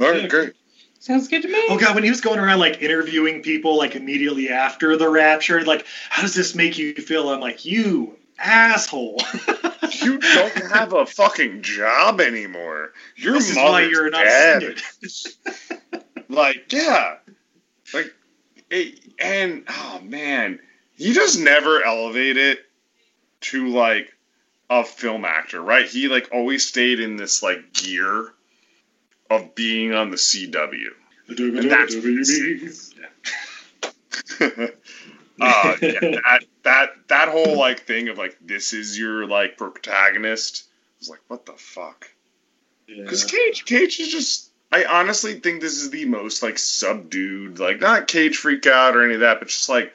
all 0.00 0.10
right, 0.10 0.28
great. 0.28 0.52
Sounds 1.00 1.28
good 1.28 1.42
to 1.42 1.48
me. 1.48 1.66
Oh 1.68 1.78
god, 1.78 1.94
when 1.94 2.04
he 2.04 2.10
was 2.10 2.20
going 2.20 2.38
around 2.38 2.58
like 2.58 2.82
interviewing 2.82 3.42
people 3.42 3.76
like 3.76 3.96
immediately 3.96 4.50
after 4.50 4.96
the 4.96 5.08
rapture, 5.08 5.62
like, 5.62 5.86
how 6.10 6.22
does 6.22 6.34
this 6.34 6.54
make 6.54 6.78
you 6.78 6.94
feel? 6.94 7.28
I'm 7.28 7.40
like, 7.40 7.64
you 7.64 8.16
asshole. 8.38 9.20
You 10.02 10.18
don't 10.18 10.72
have 10.72 10.92
a 10.92 11.06
fucking 11.06 11.62
job 11.62 12.20
anymore. 12.20 12.92
Your 13.16 13.34
this 13.34 13.50
is 13.50 13.56
mother's 13.56 13.70
why 13.70 13.82
you're 13.82 14.10
not 14.10 14.24
dead. 14.24 14.82
Like, 16.28 16.72
yeah. 16.72 17.18
Like, 17.94 18.12
it, 18.70 18.98
and, 19.18 19.64
oh 19.68 20.00
man, 20.02 20.60
he 20.94 21.12
just 21.12 21.40
never 21.40 21.84
elevated 21.84 22.36
it 22.36 22.58
to, 23.40 23.68
like, 23.68 24.12
a 24.68 24.84
film 24.84 25.24
actor, 25.24 25.60
right? 25.60 25.86
He, 25.86 26.08
like, 26.08 26.30
always 26.32 26.66
stayed 26.66 27.00
in 27.00 27.16
this, 27.16 27.42
like, 27.42 27.72
gear 27.72 28.32
of 29.30 29.54
being 29.54 29.92
on 29.92 30.10
the 30.10 30.16
CW. 30.16 30.88
And 31.28 31.70
that's 31.70 31.94
uh, 34.40 35.76
yeah, 35.82 36.00
that, 36.00 36.40
that, 36.62 36.90
that 37.08 37.28
whole, 37.28 37.58
like, 37.58 37.86
thing 37.86 38.08
of, 38.08 38.18
like, 38.18 38.36
this 38.40 38.72
is 38.72 38.98
your, 38.98 39.26
like, 39.26 39.56
protagonist. 39.56 40.64
I 40.66 40.98
was 41.00 41.08
like, 41.10 41.20
what 41.28 41.46
the 41.46 41.52
fuck? 41.52 42.10
Because 42.86 43.24
Cage, 43.24 43.64
Cage 43.64 44.00
is 44.00 44.08
just. 44.08 44.50
I 44.76 45.00
honestly 45.00 45.40
think 45.40 45.62
this 45.62 45.80
is 45.80 45.88
the 45.88 46.04
most 46.04 46.42
like 46.42 46.58
subdued, 46.58 47.58
like 47.58 47.80
not 47.80 48.08
Cage 48.08 48.36
freak 48.36 48.66
out 48.66 48.94
or 48.94 49.04
any 49.04 49.14
of 49.14 49.20
that, 49.20 49.38
but 49.38 49.48
just 49.48 49.70
like, 49.70 49.94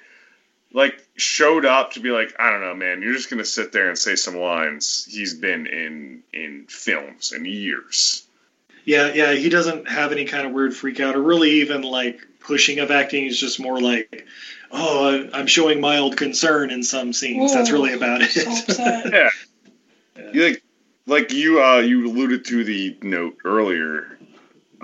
like 0.74 1.00
showed 1.16 1.66
up 1.66 1.94
to 1.94 2.00
be 2.00 2.10
like, 2.10 2.34
I 2.40 2.50
don't 2.50 2.62
know, 2.62 2.74
man. 2.74 3.04
You're 3.04 3.14
just 3.14 3.30
gonna 3.30 3.46
sit 3.46 3.72
there 3.72 3.90
and 3.90 3.98
say 3.98 4.16
some 4.16 4.36
lines. 4.36 5.06
He's 5.08 5.36
been 5.36 5.68
in 5.68 6.24
in 6.34 6.66
films 6.68 7.32
in 7.32 7.46
years. 7.46 8.26
Yeah, 8.84 9.14
yeah, 9.14 9.34
he 9.34 9.50
doesn't 9.50 9.88
have 9.88 10.12
any 10.12 10.26
kind 10.26 10.48
of 10.48 10.54
weird 10.54 10.76
freak 10.76 11.00
out 11.00 11.16
or 11.16 11.22
really 11.22 11.52
even 11.62 11.84
like 11.84 12.26
pushing 12.40 12.80
of 12.80 12.90
acting. 12.90 13.26
He's 13.26 13.40
just 13.40 13.60
more 13.60 13.80
like, 13.80 14.26
oh, 14.72 15.30
I'm 15.32 15.46
showing 15.46 15.80
mild 15.80 16.18
concern 16.18 16.72
in 16.72 16.82
some 16.82 17.14
scenes. 17.14 17.54
That's 17.54 17.70
really 17.70 17.94
about 17.94 18.22
it. 18.24 19.14
yeah. 19.14 19.30
You 20.34 20.44
like, 20.44 20.64
like 21.06 21.32
you 21.32 21.62
uh 21.62 21.80
you 21.80 22.08
alluded 22.08 22.46
to 22.46 22.64
the 22.64 22.98
note 23.04 23.38
earlier 23.46 24.18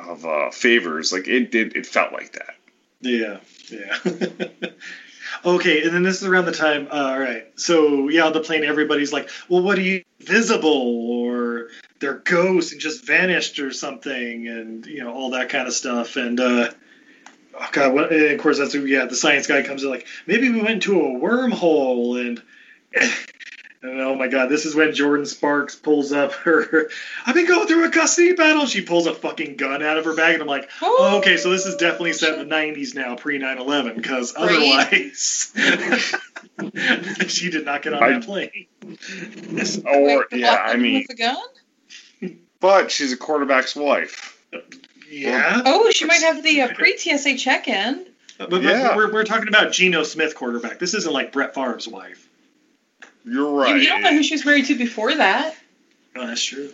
of 0.08 0.26
uh 0.26 0.52
favors. 0.52 1.12
Like 1.12 1.28
it 1.28 1.52
did. 1.52 1.76
It 1.76 1.86
felt 1.86 2.14
like 2.14 2.34
that. 2.34 2.56
Yeah, 3.02 3.38
yeah. 3.70 3.98
okay, 5.46 5.84
and 5.84 5.94
then 5.94 6.04
this 6.04 6.22
is 6.22 6.28
around 6.28 6.46
the 6.46 6.52
time. 6.52 6.88
Uh, 6.92 7.12
all 7.12 7.20
right, 7.20 7.48
so 7.60 8.10
yeah, 8.10 8.26
on 8.26 8.34
the 8.34 8.40
plane, 8.40 8.64
everybody's 8.64 9.14
like, 9.14 9.30
"Well, 9.50 9.62
what 9.62 9.78
are 9.78 9.82
you 9.82 10.04
visible?" 10.20 11.10
or 11.12 11.68
"They're 12.00 12.16
ghosts 12.16 12.72
and 12.72 12.82
just 12.82 13.06
vanished" 13.06 13.60
or 13.60 13.72
something, 13.72 14.48
and 14.48 14.86
you 14.86 15.04
know 15.04 15.14
all 15.14 15.32
that 15.32 15.50
kind 15.50 15.68
of 15.68 15.74
stuff. 15.74 16.16
And 16.16 16.40
uh, 16.40 16.72
oh 17.54 17.70
god, 17.72 17.94
what, 17.94 18.12
and 18.12 18.32
of 18.32 18.40
course 18.40 18.58
that's 18.58 18.74
yeah. 18.74 19.06
The 19.06 19.16
science 19.16 19.48
guy 19.48 19.62
comes 19.62 19.84
in 19.84 19.90
like, 19.90 20.08
maybe 20.26 20.50
we 20.50 20.62
went 20.62 20.84
to 20.84 21.00
a 21.00 21.20
wormhole, 21.20 22.20
and 22.20 22.42
and 23.84 24.02
oh 24.02 24.16
my 24.16 24.28
god, 24.28 24.48
this 24.50 24.66
is 24.66 24.74
when 24.76 24.90
Jordin 24.90 25.28
Sparks 25.28 25.76
pulls 25.76 26.12
up 26.12 26.34
her. 26.34 26.90
I've 27.26 27.36
been 27.36 27.48
going 27.48 27.68
through 27.68 27.86
a 27.86 27.92
custody 27.92 28.34
battle. 28.34 28.66
She 28.66 28.82
pulls 28.82 29.06
a 29.08 29.14
fucking 29.14 29.56
gun 29.58 29.84
out 29.84 29.98
of 29.98 30.06
her 30.06 30.16
bag, 30.16 30.34
and 30.34 30.42
I'm 30.42 30.48
like, 30.48 30.70
oh, 30.82 31.18
okay, 31.20 31.38
so 31.38 31.50
this 31.52 31.66
is 31.66 31.76
definitely 31.76 32.14
set 32.14 32.40
in 32.40 32.48
the 32.50 32.56
90s 32.56 32.96
now, 32.96 33.16
pre 33.16 33.38
9 33.38 33.58
11, 33.60 33.96
because 33.96 34.34
otherwise, 34.36 35.54
she 37.28 37.50
did 37.50 37.66
not 37.66 37.82
get 37.82 37.94
on 37.94 38.04
I- 38.04 38.12
that 38.14 38.24
plane. 38.26 38.66
Or 39.86 40.26
yeah, 40.32 40.56
I 40.56 40.78
mean, 40.78 41.06
With 41.10 41.20
a 41.20 41.22
gun? 41.22 42.38
but 42.60 42.90
she's 42.92 43.12
a 43.14 43.18
quarterback's 43.18 43.76
wife. 43.76 44.42
Yeah. 45.10 45.62
Oh, 45.66 45.92
she 45.92 46.06
might 46.06 46.22
have 46.22 46.42
the 46.44 46.62
uh, 46.62 46.74
pre 46.74 46.98
TSA 46.98 47.38
check 47.38 47.68
in. 47.68 48.06
But, 48.38 48.50
but 48.50 48.62
Yeah. 48.62 48.96
we're, 48.96 49.12
we're 49.12 49.24
talking 49.24 49.48
about 49.48 49.72
Geno 49.72 50.04
Smith, 50.04 50.36
quarterback. 50.36 50.80
This 50.80 50.94
isn't 50.94 51.12
like 51.12 51.32
Brett 51.32 51.54
Favre's 51.54 51.88
wife. 51.88 52.27
You're 53.28 53.52
right. 53.52 53.76
You 53.76 53.88
don't 53.88 54.02
know 54.02 54.12
who 54.12 54.24
she 54.24 54.36
was 54.36 54.46
married 54.46 54.66
to 54.68 54.78
before 54.78 55.14
that. 55.14 55.56
Oh, 56.16 56.26
that's 56.26 56.44
true. 56.44 56.72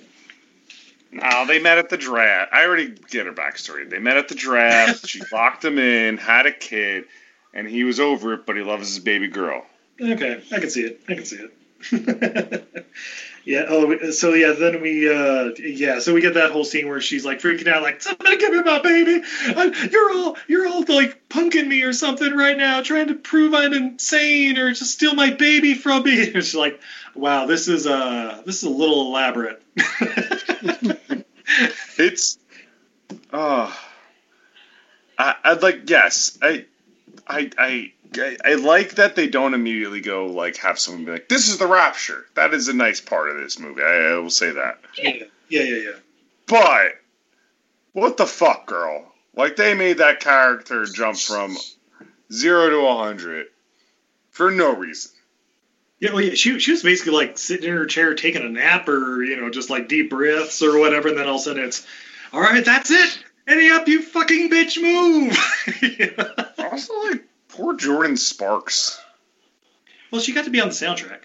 No, 1.11 1.45
they 1.47 1.59
met 1.59 1.77
at 1.77 1.89
the 1.89 1.97
draft. 1.97 2.53
I 2.53 2.65
already 2.65 2.95
get 3.09 3.25
her 3.25 3.34
backstory. 3.34 3.89
They 3.89 3.99
met 3.99 4.17
at 4.17 4.30
the 4.30 4.35
draft. 4.35 5.07
she 5.07 5.21
locked 5.31 5.65
him 5.65 5.77
in, 5.80 6.17
had 6.17 6.45
a 6.45 6.51
kid, 6.51 7.05
and 7.53 7.67
he 7.67 7.84
was 7.84 7.99
over 7.99 8.34
it, 8.34 8.45
but 8.45 8.55
he 8.55 8.63
loves 8.63 8.88
his 8.88 8.99
baby 8.99 9.27
girl. 9.27 9.65
Okay, 9.99 10.43
I 10.51 10.59
can 10.59 10.69
see 10.69 10.81
it. 10.81 11.01
I 11.07 11.15
can 11.15 11.25
see 11.25 11.47
it. 11.91 12.88
yeah. 13.45 13.65
Oh, 13.68 14.11
so 14.11 14.34
yeah. 14.34 14.53
Then 14.53 14.82
we, 14.82 15.14
uh, 15.14 15.52
yeah. 15.60 15.99
So 15.99 16.14
we 16.14 16.22
get 16.22 16.36
that 16.36 16.52
whole 16.52 16.65
scene 16.65 16.88
where 16.88 17.02
she's 17.02 17.26
like 17.26 17.40
freaking 17.40 17.68
out, 17.68 17.84
like 17.84 18.02
somebody 18.02 18.38
give 18.38 18.52
me 18.52 18.61
my 18.61 18.82
baby. 18.82 19.22
I, 19.26 19.90
you're 19.91 20.11
all, 20.14 20.38
you're 20.48 20.68
all 20.68 20.84
like 20.88 21.28
punking 21.30 21.68
me 21.68 21.82
or 21.84 21.94
something 21.94 22.36
right 22.36 22.57
now, 22.57 22.82
trying 22.82 23.07
to 23.07 23.15
prove 23.15 23.53
I'm 23.53 23.74
insane 23.74 24.57
or 24.57 24.70
just 24.74 24.91
steal 24.91 25.15
my 25.15 25.32
baby 25.32 25.74
from 25.74 26.03
me. 26.03 26.24
And 26.34 26.44
she's 26.44 26.56
like, 26.56 26.80
wow, 27.15 27.45
this 27.45 27.68
is 27.68 27.86
uh, 27.86 28.41
this 28.45 28.57
is 28.57 28.64
a 28.64 28.70
little 28.70 29.07
elaborate. 29.07 29.61
It's, 31.98 32.40
oh, 33.32 33.76
I, 35.18 35.36
I'd 35.44 35.61
like 35.61 35.90
yes, 35.90 36.38
I, 36.41 36.65
I, 37.28 37.52
I, 37.57 37.93
I, 38.19 38.38
I 38.44 38.56
like 38.56 38.95
that 38.95 39.15
they 39.15 39.27
don't 39.27 39.53
immediately 39.53 40.02
go 40.02 40.27
like 40.27 40.57
have 40.57 40.80
someone 40.80 41.06
be 41.06 41.11
like, 41.11 41.30
"This 41.30 41.49
is 41.49 41.57
the 41.57 41.68
rapture." 41.68 42.26
That 42.35 42.53
is 42.53 42.68
a 42.68 42.73
nice 42.73 43.02
part 43.02 43.30
of 43.30 43.38
this 43.38 43.60
movie. 43.60 43.81
I, 43.81 44.14
I 44.14 44.18
will 44.18 44.30
say 44.30 44.52
that. 44.52 44.80
Yeah. 44.98 45.23
Yeah. 45.49 45.61
Yeah. 45.61 45.76
Yeah. 45.76 45.91
But 46.48 46.99
what 47.94 48.18
the 48.18 48.26
fuck, 48.26 48.65
girl? 48.65 49.11
Like 49.35 49.56
they 49.56 49.73
made 49.73 49.98
that 49.98 50.19
character 50.19 50.85
jump 50.85 51.18
from 51.18 51.57
zero 52.31 52.69
to 52.69 52.88
a 52.88 52.98
hundred 52.98 53.48
for 54.31 54.52
no 54.52 54.76
reason. 54.76 55.11
Yeah, 55.99 56.11
well, 56.11 56.22
yeah, 56.22 56.34
she, 56.34 56.60
she 56.60 56.72
was 56.72 56.84
basically 56.84 57.14
like 57.14 57.38
sitting 57.38 57.69
in 57.69 57.77
her 57.77 57.85
chair 57.85 58.14
taking 58.14 58.41
a 58.41 58.49
nap 58.49 58.90
or, 58.90 59.23
you 59.23 59.40
know, 59.40 59.49
just 59.49 59.69
like 59.69 59.88
deep 59.88 60.10
breaths 60.10 60.61
or 60.61 60.77
whatever. 60.77 61.07
And 61.07 61.18
then 61.18 61.27
all 61.27 61.35
of 61.35 61.41
a 61.41 61.44
sudden 61.44 61.64
it's, 61.64 61.88
all 62.34 62.41
right, 62.41 62.65
that's 62.65 62.91
it. 62.91 63.23
Any 63.48 63.72
up, 63.72 63.88
you 63.88 64.02
fucking 64.02 64.49
bitch, 64.49 64.81
move. 64.81 65.38
Also, 66.64 66.94
like 67.03 67.23
poor 67.53 67.75
Jordin 67.75 68.17
Sparks. 68.17 69.01
Well, 70.11 70.21
she 70.21 70.34
got 70.34 70.45
to 70.45 70.51
be 70.51 70.61
on 70.61 70.69
the 70.69 70.73
soundtrack. 70.73 71.21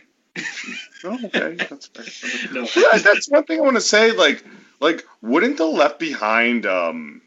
Oh, 1.04 1.18
okay, 1.24 1.54
that's 1.70 1.86
fair. 1.88 2.52
No. 2.52 2.66
Yeah, 2.76 2.98
that's 2.98 3.28
one 3.28 3.44
thing 3.44 3.58
I 3.58 3.62
want 3.62 3.76
to 3.76 3.80
say. 3.80 4.12
Like, 4.12 4.44
like, 4.80 5.04
wouldn't 5.20 5.56
the 5.56 5.66
Left 5.66 5.98
Behind, 5.98 6.66
um, 6.66 7.22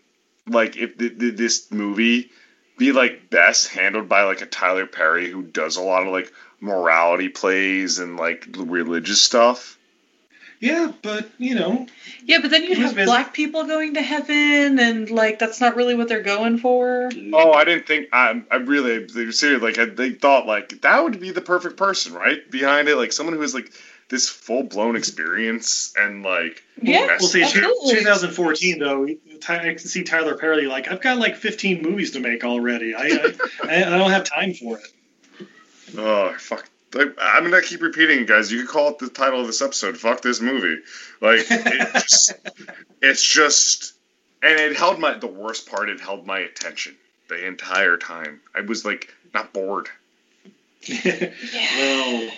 like, 0.47 0.77
if 0.77 0.97
th- 0.97 1.19
th- 1.19 1.35
this 1.35 1.71
movie 1.71 2.31
be 2.77 2.91
like 2.91 3.29
best 3.29 3.67
handled 3.67 4.09
by 4.09 4.23
like 4.23 4.41
a 4.41 4.45
Tyler 4.45 4.85
Perry 4.85 5.29
who 5.29 5.43
does 5.43 5.77
a 5.77 5.81
lot 5.81 6.05
of 6.05 6.11
like 6.11 6.31
morality 6.59 7.29
plays 7.29 7.99
and 7.99 8.17
like 8.17 8.47
religious 8.55 9.21
stuff? 9.21 9.77
Yeah, 10.61 10.91
but 11.01 11.27
you 11.39 11.55
know, 11.55 11.87
Yeah, 12.23 12.37
but 12.39 12.51
then 12.51 12.61
you'd 12.63 12.77
He 12.77 12.83
was 12.83 12.91
have 12.91 12.95
busy. 12.95 13.05
black 13.07 13.33
people 13.33 13.65
going 13.65 13.95
to 13.95 14.01
heaven, 14.01 14.77
and 14.77 15.09
like 15.09 15.39
that's 15.39 15.59
not 15.59 15.75
really 15.75 15.95
what 15.95 16.07
they're 16.07 16.21
going 16.21 16.59
for. 16.59 17.09
Oh, 17.33 17.51
I 17.51 17.65
didn't 17.65 17.87
think. 17.87 18.09
I, 18.13 18.43
I 18.51 18.57
really, 18.57 19.05
they 19.05 19.25
were 19.25 19.31
serious. 19.31 19.61
Like, 19.61 19.79
I, 19.79 19.85
they 19.85 20.11
thought 20.11 20.45
like 20.45 20.81
that 20.81 21.03
would 21.03 21.19
be 21.19 21.31
the 21.31 21.41
perfect 21.41 21.77
person, 21.77 22.13
right? 22.13 22.49
Behind 22.51 22.87
it, 22.87 22.95
like 22.95 23.11
someone 23.11 23.33
who 23.35 23.41
has 23.41 23.55
like 23.55 23.73
this 24.09 24.29
full 24.29 24.61
blown 24.61 24.95
experience 24.95 25.93
and 25.97 26.21
like 26.21 26.63
Yeah, 26.79 27.17
We'll 27.19 27.27
see. 27.27 27.41
Absolutely. 27.41 27.95
2014 27.95 28.79
though, 28.79 29.07
I 29.49 29.57
can 29.57 29.79
see 29.79 30.03
Tyler 30.03 30.35
Perry 30.37 30.67
like 30.67 30.91
I've 30.91 31.01
got 31.01 31.17
like 31.17 31.37
15 31.37 31.81
movies 31.81 32.11
to 32.11 32.19
make 32.19 32.43
already. 32.43 32.93
I 32.93 33.01
I, 33.07 33.33
I 33.63 33.95
I 33.95 33.97
don't 33.97 34.11
have 34.11 34.25
time 34.25 34.53
for 34.53 34.77
it. 34.77 35.47
Oh 35.97 36.35
fuck! 36.37 36.69
Like, 36.93 37.15
I'm 37.21 37.43
gonna 37.43 37.61
keep 37.61 37.81
repeating 37.81 38.25
guys. 38.25 38.51
You 38.51 38.61
could 38.61 38.69
call 38.69 38.89
it 38.89 38.99
the 38.99 39.09
title 39.09 39.41
of 39.41 39.47
this 39.47 39.61
episode. 39.61 39.97
Fuck 39.97 40.21
this 40.21 40.41
movie. 40.41 40.81
Like 41.21 41.39
it 41.49 41.93
just, 41.93 42.33
it's 43.01 43.23
just, 43.23 43.93
and 44.43 44.59
it 44.59 44.75
held 44.75 44.99
my. 44.99 45.17
The 45.17 45.27
worst 45.27 45.69
part, 45.69 45.89
it 45.89 46.01
held 46.01 46.25
my 46.25 46.39
attention 46.39 46.95
the 47.29 47.47
entire 47.47 47.97
time. 47.97 48.41
I 48.53 48.61
was 48.61 48.83
like 48.83 49.13
not 49.33 49.53
bored. 49.53 49.87
Well, 50.89 52.29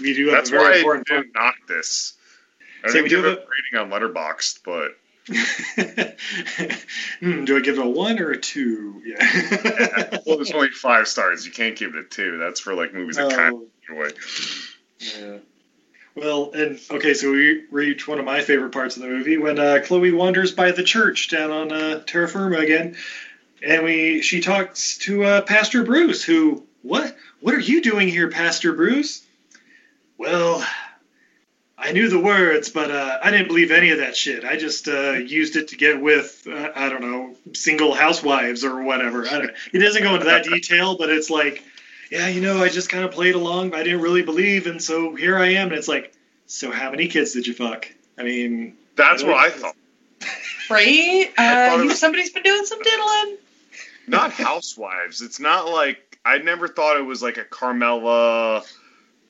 we 0.00 0.14
do 0.14 0.28
have 0.28 0.36
That's 0.36 0.48
a 0.50 0.52
very 0.52 0.62
why 0.62 0.72
I 0.72 0.76
important 0.78 1.06
didn't 1.06 1.34
knock 1.34 1.56
this. 1.68 2.14
I 2.82 2.88
So 2.88 2.94
didn't 2.94 3.04
we 3.04 3.08
give 3.10 3.22
do 3.22 3.28
it 3.28 3.38
a 3.38 3.46
rating 3.76 3.78
on 3.78 3.90
Letterboxd, 3.90 4.60
but 4.64 4.96
Hmm, 7.20 7.44
do 7.44 7.56
I 7.56 7.60
give 7.60 7.78
it 7.78 7.84
a 7.84 7.88
one 7.88 8.18
or 8.18 8.30
a 8.30 8.40
two? 8.40 9.02
Yeah. 9.04 10.18
well, 10.26 10.36
there's 10.36 10.52
only 10.52 10.70
five 10.70 11.06
stars. 11.06 11.44
You 11.44 11.52
can't 11.52 11.76
give 11.76 11.94
it 11.94 12.00
a 12.00 12.08
two. 12.08 12.38
That's 12.38 12.60
for 12.60 12.74
like 12.74 12.94
movies 12.94 13.16
that 13.16 13.30
kind 13.30 13.54
of 13.54 13.60
Oh. 13.60 13.66
Away. 13.92 14.10
Yeah. 14.98 15.38
Well, 16.14 16.50
and 16.52 16.78
okay, 16.90 17.14
so 17.14 17.30
we 17.30 17.64
reach 17.70 18.08
one 18.08 18.18
of 18.18 18.24
my 18.24 18.40
favorite 18.42 18.72
parts 18.72 18.96
of 18.96 19.02
the 19.02 19.08
movie 19.08 19.38
when 19.38 19.58
uh, 19.58 19.80
Chloe 19.84 20.12
wanders 20.12 20.52
by 20.52 20.72
the 20.72 20.82
church 20.82 21.30
down 21.30 21.50
on 21.50 21.72
uh, 21.72 22.02
Terra 22.04 22.28
Firma 22.28 22.58
again, 22.58 22.96
and 23.62 23.84
we 23.84 24.20
she 24.20 24.40
talks 24.40 24.98
to 24.98 25.24
uh, 25.24 25.40
Pastor 25.42 25.84
Bruce, 25.84 26.24
who 26.24 26.64
what 26.82 27.16
what 27.40 27.54
are 27.54 27.60
you 27.60 27.80
doing 27.80 28.08
here, 28.08 28.28
Pastor 28.28 28.72
Bruce? 28.72 29.24
Well, 30.18 30.66
I 31.78 31.92
knew 31.92 32.08
the 32.08 32.18
words, 32.18 32.68
but 32.68 32.90
uh, 32.90 33.18
I 33.22 33.30
didn't 33.30 33.46
believe 33.46 33.70
any 33.70 33.90
of 33.90 33.98
that 33.98 34.16
shit. 34.16 34.44
I 34.44 34.56
just 34.56 34.88
uh, 34.88 35.12
used 35.12 35.56
it 35.56 35.68
to 35.68 35.76
get 35.76 36.02
with 36.02 36.46
uh, 36.46 36.70
I 36.74 36.88
don't 36.88 37.00
know 37.02 37.36
single 37.54 37.94
housewives 37.94 38.64
or 38.64 38.82
whatever. 38.82 39.26
I 39.26 39.38
don't, 39.38 39.50
he 39.72 39.78
doesn't 39.78 40.02
go 40.02 40.14
into 40.14 40.26
that 40.26 40.44
detail, 40.44 40.98
but 40.98 41.08
it's 41.08 41.30
like 41.30 41.62
yeah, 42.10 42.28
you 42.28 42.40
know, 42.40 42.62
I 42.62 42.68
just 42.68 42.88
kind 42.90 43.04
of 43.04 43.12
played 43.12 43.34
along. 43.34 43.70
but 43.70 43.80
I 43.80 43.82
didn't 43.84 44.00
really 44.02 44.22
believe, 44.22 44.66
and 44.66 44.82
so 44.82 45.14
here 45.14 45.36
I 45.38 45.48
am. 45.54 45.68
And 45.68 45.76
it's 45.76 45.88
like, 45.88 46.12
so 46.46 46.70
how 46.70 46.90
many 46.90 47.08
kids 47.08 47.32
did 47.32 47.46
you 47.46 47.54
fuck? 47.54 47.88
I 48.18 48.22
mean, 48.24 48.76
That's 48.96 49.22
what 49.22 49.34
I 49.36 49.50
thought. 49.50 49.76
Right? 50.68 51.32
I 51.38 51.68
thought 51.68 51.80
Uh, 51.80 51.84
was- 51.84 51.98
somebody's 51.98 52.30
been 52.30 52.42
doing 52.42 52.64
some 52.64 52.82
diddling. 52.82 53.38
Not 54.06 54.32
housewives. 54.32 55.22
It's 55.22 55.40
not 55.40 55.68
like 55.68 56.18
I 56.24 56.38
never 56.38 56.68
thought 56.68 56.96
it 56.96 57.02
was 57.04 57.22
like 57.22 57.38
a 57.38 57.44
Carmela 57.44 58.62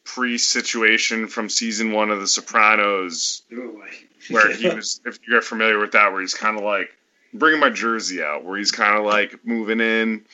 priest 0.05 0.51
situation 0.51 1.29
from 1.29 1.49
season 1.49 1.93
one 1.93 2.11
of 2.11 2.21
The 2.21 2.27
Sopranos, 2.27 3.43
Oh, 3.53 3.57
boy. 3.73 3.89
where 4.31 4.53
he 4.53 4.69
was. 4.69 5.01
If 5.05 5.19
you're 5.29 5.43
familiar 5.43 5.79
with 5.79 5.93
that, 5.93 6.13
where 6.13 6.21
he's 6.21 6.35
kind 6.35 6.57
of 6.57 6.65
like 6.65 6.91
bringing 7.33 7.61
my 7.61 7.71
jersey 7.71 8.23
out, 8.23 8.45
where 8.45 8.59
he's 8.59 8.73
kind 8.73 8.99
of 8.99 9.05
like 9.05 9.45
moving 9.45 9.81
in, 9.81 10.25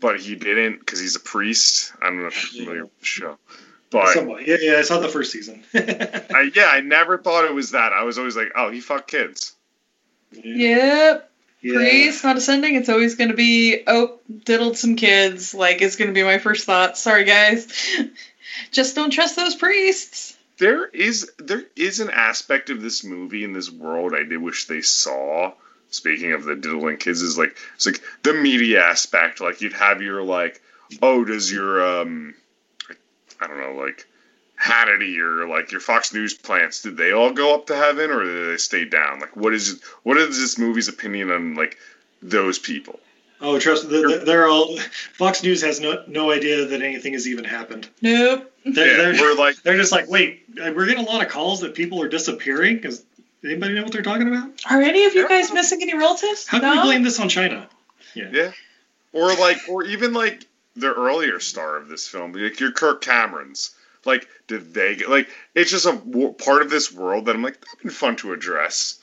but 0.00 0.20
he 0.20 0.34
didn't 0.34 0.80
because 0.80 1.00
he's 1.00 1.16
a 1.16 1.20
priest. 1.20 1.92
I 2.00 2.06
don't 2.06 2.20
know 2.20 2.26
if 2.26 2.54
you're 2.54 2.64
familiar 2.64 2.84
with 2.84 3.00
the 3.00 3.06
show, 3.06 3.38
but 3.90 4.08
Somewhat. 4.08 4.46
Yeah, 4.46 4.56
yeah, 4.60 4.78
I 4.78 4.82
saw 4.82 4.98
the 5.00 5.08
first 5.08 5.32
season. 5.32 5.62
I, 5.74 6.50
yeah, 6.54 6.66
I 6.66 6.80
never 6.80 7.18
thought 7.18 7.44
it 7.44 7.54
was 7.54 7.72
that. 7.72 7.92
I 7.92 8.04
was 8.04 8.18
always 8.18 8.36
like, 8.36 8.52
oh, 8.56 8.70
he 8.70 8.80
fucked 8.80 9.10
kids. 9.10 9.54
Yep. 10.32 11.30
Yeah. 11.62 11.74
Priest, 11.74 12.24
not 12.24 12.38
ascending. 12.38 12.76
It's 12.76 12.88
always 12.88 13.16
going 13.16 13.30
to 13.30 13.36
be, 13.36 13.82
oh, 13.86 14.18
diddled 14.44 14.78
some 14.78 14.96
kids. 14.96 15.52
Like, 15.52 15.82
it's 15.82 15.96
going 15.96 16.08
to 16.08 16.14
be 16.14 16.22
my 16.22 16.38
first 16.38 16.64
thought. 16.64 16.96
Sorry, 16.96 17.24
guys. 17.24 17.68
Just 18.70 18.94
don't 18.94 19.10
trust 19.10 19.36
those 19.36 19.54
priests. 19.54 20.36
there 20.58 20.86
is 20.86 21.30
there 21.38 21.62
is 21.76 22.00
an 22.00 22.10
aspect 22.10 22.70
of 22.70 22.80
this 22.80 23.04
movie 23.04 23.44
in 23.44 23.52
this 23.52 23.70
world 23.70 24.14
I 24.14 24.22
did 24.24 24.38
wish 24.38 24.66
they 24.66 24.80
saw. 24.80 25.52
Speaking 25.90 26.32
of 26.32 26.44
the 26.44 26.54
diddling 26.56 26.96
kids, 26.98 27.20
is 27.22 27.36
like 27.38 27.56
it's 27.74 27.86
like 27.86 28.00
the 28.22 28.32
media 28.34 28.82
aspect. 28.84 29.40
Like 29.40 29.60
you'd 29.60 29.72
have 29.72 30.00
your 30.02 30.22
like, 30.22 30.60
oh, 31.02 31.24
does 31.24 31.50
your 31.52 32.00
um, 32.02 32.34
I 33.40 33.46
don't 33.46 33.58
know, 33.58 33.82
like 33.82 34.06
Hannity 34.62 35.18
or 35.18 35.48
like 35.48 35.72
your 35.72 35.80
Fox 35.80 36.12
News 36.14 36.34
plants, 36.34 36.82
did 36.82 36.96
they 36.96 37.12
all 37.12 37.32
go 37.32 37.54
up 37.54 37.66
to 37.68 37.76
heaven 37.76 38.10
or 38.10 38.22
did 38.24 38.52
they 38.52 38.56
stay 38.58 38.84
down? 38.84 39.18
Like, 39.20 39.36
what 39.36 39.54
is 39.54 39.82
what 40.02 40.16
is 40.16 40.38
this 40.38 40.58
movie's 40.58 40.88
opinion 40.88 41.30
on 41.30 41.54
like 41.54 41.76
those 42.22 42.58
people? 42.58 43.00
Oh, 43.42 43.58
trust 43.58 43.88
they're, 43.88 44.18
they're 44.18 44.46
all. 44.46 44.76
Fox 45.14 45.42
News 45.42 45.62
has 45.62 45.80
no 45.80 46.04
no 46.06 46.30
idea 46.30 46.66
that 46.66 46.82
anything 46.82 47.14
has 47.14 47.26
even 47.26 47.44
happened. 47.44 47.88
Nope. 48.02 48.52
They're, 48.66 48.86
Yeah, 48.86 48.96
they're, 49.12 49.22
we're 49.22 49.34
like- 49.38 49.56
they're 49.62 49.78
just 49.78 49.92
like, 49.92 50.10
wait, 50.10 50.42
uh, 50.62 50.72
we're 50.76 50.84
getting 50.84 51.06
a 51.06 51.08
lot 51.08 51.24
of 51.24 51.30
calls 51.30 51.60
that 51.60 51.74
people 51.74 52.02
are 52.02 52.08
disappearing. 52.08 52.76
Because 52.76 53.02
anybody 53.44 53.74
know 53.74 53.82
what 53.82 53.92
they're 53.92 54.02
talking 54.02 54.28
about? 54.28 54.50
Are 54.70 54.80
any 54.80 55.04
of 55.04 55.14
you 55.14 55.28
guys 55.28 55.52
missing 55.52 55.80
any 55.82 55.94
relatives? 55.94 56.46
How 56.46 56.60
can 56.60 56.76
we 56.76 56.82
blame 56.82 57.02
this 57.02 57.18
on 57.20 57.28
China? 57.28 57.68
Yeah. 58.14 58.28
Yeah. 58.32 58.52
Or 59.12 59.34
like, 59.34 59.58
or 59.68 59.84
even 59.84 60.12
like 60.12 60.46
the 60.76 60.92
earlier 60.92 61.40
star 61.40 61.76
of 61.76 61.88
this 61.88 62.06
film, 62.06 62.32
like 62.32 62.60
your 62.60 62.72
Kirk 62.72 63.02
Camerons. 63.02 63.70
Like, 64.04 64.26
did 64.46 64.72
they 64.72 64.96
get 64.96 65.10
like? 65.10 65.28
It's 65.54 65.70
just 65.70 65.84
a 65.86 65.92
w- 65.92 66.32
part 66.32 66.62
of 66.62 66.70
this 66.70 66.90
world 66.92 67.26
that 67.26 67.34
I'm 67.34 67.42
like, 67.42 67.60
that'd 67.60 67.80
been 67.82 67.90
fun 67.90 68.16
to 68.16 68.32
address. 68.32 68.98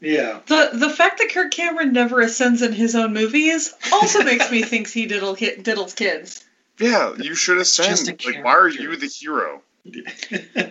Yeah. 0.00 0.40
The 0.46 0.70
the 0.74 0.90
fact 0.90 1.18
that 1.18 1.30
Kirk 1.30 1.52
Cameron 1.52 1.92
never 1.92 2.20
ascends 2.20 2.60
in 2.60 2.72
his 2.72 2.94
own 2.94 3.14
movies 3.14 3.72
also 3.92 4.22
makes 4.24 4.50
me 4.50 4.62
think 4.64 4.90
he 4.90 5.06
diddle 5.06 5.34
ki- 5.34 5.56
diddles 5.56 5.94
kids. 5.96 6.44
Yeah, 6.78 7.14
you 7.16 7.34
should 7.34 7.56
ascend. 7.56 7.96
Just 8.06 8.26
Like, 8.26 8.44
why 8.44 8.52
are 8.52 8.68
you 8.68 8.96
the 8.96 9.06
hero? 9.06 9.62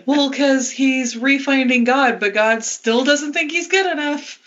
Well, 0.06 0.30
because 0.30 0.70
he's 0.70 1.14
refinding 1.14 1.84
God, 1.84 2.20
but 2.20 2.34
God 2.34 2.64
still 2.64 3.04
doesn't 3.04 3.32
think 3.32 3.52
he's 3.52 3.68
good 3.68 3.90
enough. 3.90 4.38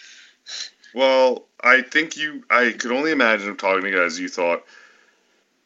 Well, 0.94 1.46
I 1.62 1.82
think 1.82 2.18
you. 2.18 2.44
I 2.50 2.72
could 2.72 2.92
only 2.92 3.12
imagine 3.12 3.50
him 3.50 3.58
talking 3.58 3.84
to 3.84 3.90
you 3.90 3.98
guys. 3.98 4.20
You 4.20 4.30
thought 4.30 4.64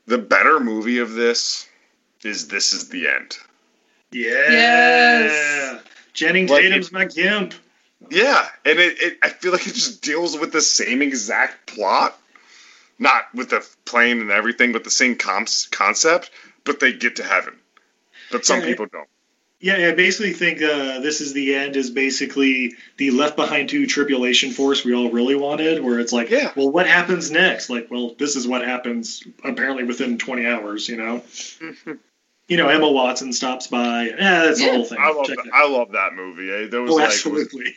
the 0.05 0.17
better 0.17 0.59
movie 0.59 0.99
of 0.99 1.13
this 1.13 1.67
is 2.23 2.47
This 2.47 2.73
Is 2.73 2.89
the 2.89 3.07
End. 3.07 3.37
Yeah. 4.11 4.29
Yes. 4.49 5.83
Channing 6.13 6.47
Like 6.47 6.61
Tatum's 6.61 6.89
McGimp. 6.89 7.53
Yeah, 8.09 8.45
and 8.65 8.79
it, 8.79 9.01
it 9.01 9.17
I 9.21 9.29
feel 9.29 9.51
like 9.51 9.65
it 9.65 9.73
just 9.73 10.01
deals 10.01 10.37
with 10.37 10.51
the 10.51 10.61
same 10.61 11.01
exact 11.01 11.67
plot, 11.67 12.17
not 12.99 13.33
with 13.33 13.49
the 13.49 13.65
plane 13.85 14.19
and 14.21 14.31
everything, 14.31 14.73
but 14.73 14.83
the 14.83 14.91
same 14.91 15.15
comps, 15.15 15.67
concept. 15.67 16.29
But 16.65 16.79
they 16.79 16.93
get 16.93 17.17
to 17.17 17.23
heaven, 17.23 17.55
but 18.33 18.45
some 18.45 18.59
Yeah, 18.59 18.65
people 18.65 18.87
don't. 18.91 19.07
Yeah, 19.59 19.87
I 19.87 19.93
basically 19.93 20.33
think 20.33 20.61
uh, 20.61 20.99
this 20.99 21.21
is 21.21 21.31
the 21.31 21.55
end 21.55 21.77
is 21.77 21.89
basically 21.89 22.73
the 22.97 23.11
Left 23.11 23.37
Behind 23.37 23.69
2 23.69 23.87
tribulation 23.87 24.51
force 24.51 24.83
we 24.83 24.93
all 24.93 25.09
really 25.09 25.35
wanted, 25.35 25.81
where 25.81 26.01
it's 26.01 26.11
like, 26.11 26.29
Yeah. 26.29 26.51
well, 26.57 26.69
what 26.69 26.85
happens 26.85 27.31
next? 27.31 27.69
Like, 27.69 27.89
well, 27.89 28.13
this 28.19 28.35
is 28.35 28.45
what 28.45 28.65
happens 28.65 29.23
apparently 29.41 29.85
within 29.85 30.17
20 30.17 30.45
hours, 30.45 30.89
you 30.89 30.97
know? 30.97 31.23
you 32.49 32.57
know, 32.57 32.67
Emma 32.67 32.91
Watson 32.91 33.31
stops 33.31 33.67
by. 33.67 34.07
Yeah, 34.07 34.43
that's 34.43 34.59
the 34.59 34.69
whole 34.69 34.83
thing. 34.83 34.97
I 34.99 35.13
love 35.13 35.27
that, 35.27 35.49
I 35.53 35.69
love 35.69 35.91
that 35.93 36.13
movie. 36.13 36.51
Eh? 36.51 36.67
That 36.67 36.81
was 36.81 36.91
Oh, 36.91 36.95
like 36.95 37.05
absolutely. 37.05 37.73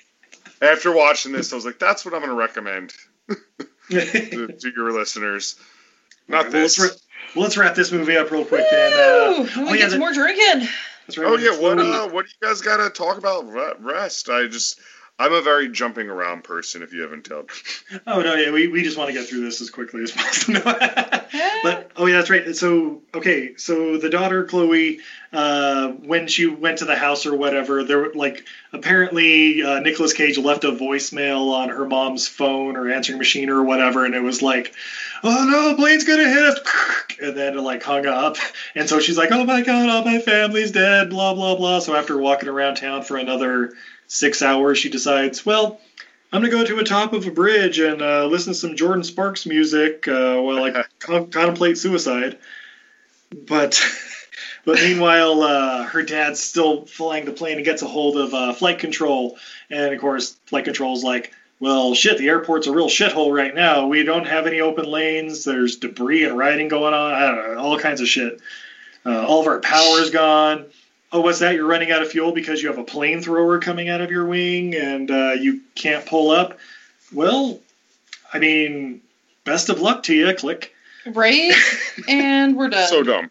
after 0.60 0.92
watching 0.92 1.30
this, 1.30 1.52
I 1.52 1.54
was 1.56 1.64
like, 1.64 1.78
that's 1.78 2.04
what 2.04 2.14
I'm 2.14 2.20
going 2.20 2.30
to 2.30 2.36
recommend 2.36 2.92
to, 3.90 4.48
to 4.48 4.72
your 4.74 4.90
listeners. 4.90 5.54
Not 6.26 6.46
Well, 6.52 6.62
let's, 6.62 6.76
this. 6.76 7.05
Ra- 7.36 7.40
well, 7.40 7.44
let's 7.44 7.56
wrap 7.56 7.74
this 7.74 7.92
movie 7.92 8.16
up 8.16 8.30
real 8.30 8.44
quick 8.44 8.64
then. 8.70 8.92
Uh, 8.92 9.42
we 9.42 9.48
oh, 9.62 9.66
get 9.70 9.78
yeah, 9.78 9.88
some 9.88 9.90
the- 9.90 9.98
more 9.98 10.12
drinking. 10.12 10.68
right. 11.16 11.18
Oh 11.18 11.36
yeah, 11.36 11.56
what 11.60 11.78
uh, 11.78 12.08
what 12.08 12.26
do 12.26 12.32
you 12.40 12.48
guys 12.48 12.60
got 12.62 12.78
to 12.78 12.90
talk 12.90 13.18
about? 13.18 13.46
Rest. 13.82 14.28
I 14.28 14.46
just 14.46 14.80
I'm 15.18 15.32
a 15.32 15.40
very 15.40 15.70
jumping 15.70 16.10
around 16.10 16.44
person. 16.44 16.82
If 16.82 16.92
you 16.92 17.02
haven't 17.02 17.24
told. 17.24 17.50
Oh 18.06 18.20
no, 18.20 18.34
yeah, 18.34 18.50
we, 18.50 18.68
we 18.68 18.82
just 18.82 18.96
want 18.96 19.08
to 19.08 19.14
get 19.14 19.28
through 19.28 19.42
this 19.42 19.60
as 19.60 19.70
quickly 19.70 20.02
as 20.02 20.10
possible. 20.12 20.60
but 21.62 21.90
oh 21.96 22.06
yeah, 22.06 22.16
that's 22.16 22.30
right. 22.30 22.54
So 22.54 23.02
okay, 23.14 23.56
so 23.56 23.96
the 23.98 24.10
daughter 24.10 24.44
Chloe, 24.44 25.00
uh, 25.32 25.88
when 25.88 26.26
she 26.28 26.46
went 26.46 26.78
to 26.78 26.84
the 26.84 26.96
house 26.96 27.26
or 27.26 27.36
whatever, 27.36 27.84
there 27.84 27.98
were 27.98 28.12
like 28.14 28.44
apparently 28.72 29.62
uh, 29.62 29.80
Nicolas 29.80 30.12
Cage 30.12 30.38
left 30.38 30.64
a 30.64 30.72
voicemail 30.72 31.52
on 31.52 31.68
her 31.68 31.86
mom's 31.86 32.28
phone 32.28 32.76
or 32.76 32.90
answering 32.90 33.18
machine 33.18 33.50
or 33.50 33.62
whatever, 33.62 34.04
and 34.04 34.14
it 34.14 34.22
was 34.22 34.42
like, 34.42 34.74
oh 35.22 35.46
no, 35.48 35.74
plane's 35.76 36.04
gonna 36.04 36.28
hit 36.28 36.44
us. 36.44 36.58
and 37.20 37.36
then 37.36 37.56
like 37.56 37.82
hung 37.82 38.06
up. 38.06 38.36
And 38.74 38.88
so 38.88 39.00
she's 39.00 39.16
like, 39.18 39.32
"Oh 39.32 39.44
my 39.44 39.62
god, 39.62 39.88
all 39.88 40.04
my 40.04 40.18
family's 40.18 40.72
dead." 40.72 41.10
Blah 41.10 41.34
blah 41.34 41.56
blah. 41.56 41.78
So 41.80 41.94
after 41.94 42.18
walking 42.18 42.48
around 42.48 42.76
town 42.76 43.02
for 43.02 43.16
another 43.16 43.72
six 44.06 44.42
hours, 44.42 44.78
she 44.78 44.88
decides, 44.88 45.44
"Well, 45.44 45.80
I'm 46.32 46.40
gonna 46.40 46.50
go 46.50 46.64
to 46.64 46.76
the 46.76 46.84
top 46.84 47.12
of 47.12 47.26
a 47.26 47.30
bridge 47.30 47.78
and 47.78 48.02
uh, 48.02 48.26
listen 48.26 48.52
to 48.52 48.58
some 48.58 48.76
Jordin 48.76 49.04
Sparks 49.04 49.46
music 49.46 50.06
uh, 50.08 50.36
while 50.36 50.64
I 50.64 50.84
con- 50.98 51.30
contemplate 51.30 51.78
suicide." 51.78 52.38
But 53.46 53.82
but 54.64 54.76
meanwhile, 54.76 55.42
uh, 55.42 55.84
her 55.84 56.02
dad's 56.02 56.40
still 56.40 56.86
flying 56.86 57.24
the 57.24 57.32
plane 57.32 57.56
and 57.56 57.64
gets 57.64 57.82
a 57.82 57.88
hold 57.88 58.16
of 58.16 58.34
uh, 58.34 58.52
flight 58.52 58.78
control, 58.78 59.38
and 59.70 59.94
of 59.94 60.00
course, 60.00 60.36
flight 60.46 60.64
control's 60.64 61.04
like, 61.04 61.32
"Well, 61.60 61.94
shit, 61.94 62.18
the 62.18 62.28
airport's 62.28 62.66
a 62.66 62.72
real 62.72 62.88
shithole 62.88 63.34
right 63.34 63.54
now. 63.54 63.86
We 63.86 64.02
don't 64.04 64.26
have 64.26 64.46
any 64.46 64.60
open 64.60 64.84
lanes. 64.84 65.44
There's 65.44 65.76
debris 65.76 66.24
and 66.24 66.36
rioting 66.36 66.68
going 66.68 66.94
on. 66.94 67.14
I 67.14 67.26
don't 67.26 67.54
know, 67.54 67.60
all 67.60 67.78
kinds 67.78 68.00
of 68.00 68.08
shit. 68.08 68.40
Uh, 69.04 69.24
all 69.26 69.40
of 69.40 69.46
our 69.46 69.60
power's 69.60 70.10
gone." 70.10 70.66
Oh, 71.12 71.20
what's 71.20 71.38
that? 71.38 71.54
You're 71.54 71.66
running 71.66 71.92
out 71.92 72.02
of 72.02 72.10
fuel 72.10 72.32
because 72.32 72.62
you 72.62 72.68
have 72.68 72.78
a 72.78 72.84
plane 72.84 73.22
thrower 73.22 73.58
coming 73.58 73.88
out 73.88 74.00
of 74.00 74.10
your 74.10 74.26
wing 74.26 74.74
and 74.74 75.10
uh, 75.10 75.32
you 75.32 75.60
can't 75.74 76.04
pull 76.04 76.30
up. 76.30 76.58
Well, 77.12 77.60
I 78.32 78.38
mean, 78.38 79.00
best 79.44 79.68
of 79.68 79.80
luck 79.80 80.02
to 80.04 80.14
you. 80.14 80.34
Click. 80.34 80.74
Right? 81.06 81.52
and 82.08 82.56
we're 82.56 82.68
done. 82.68 82.88
So 82.88 83.02
dumb. 83.02 83.30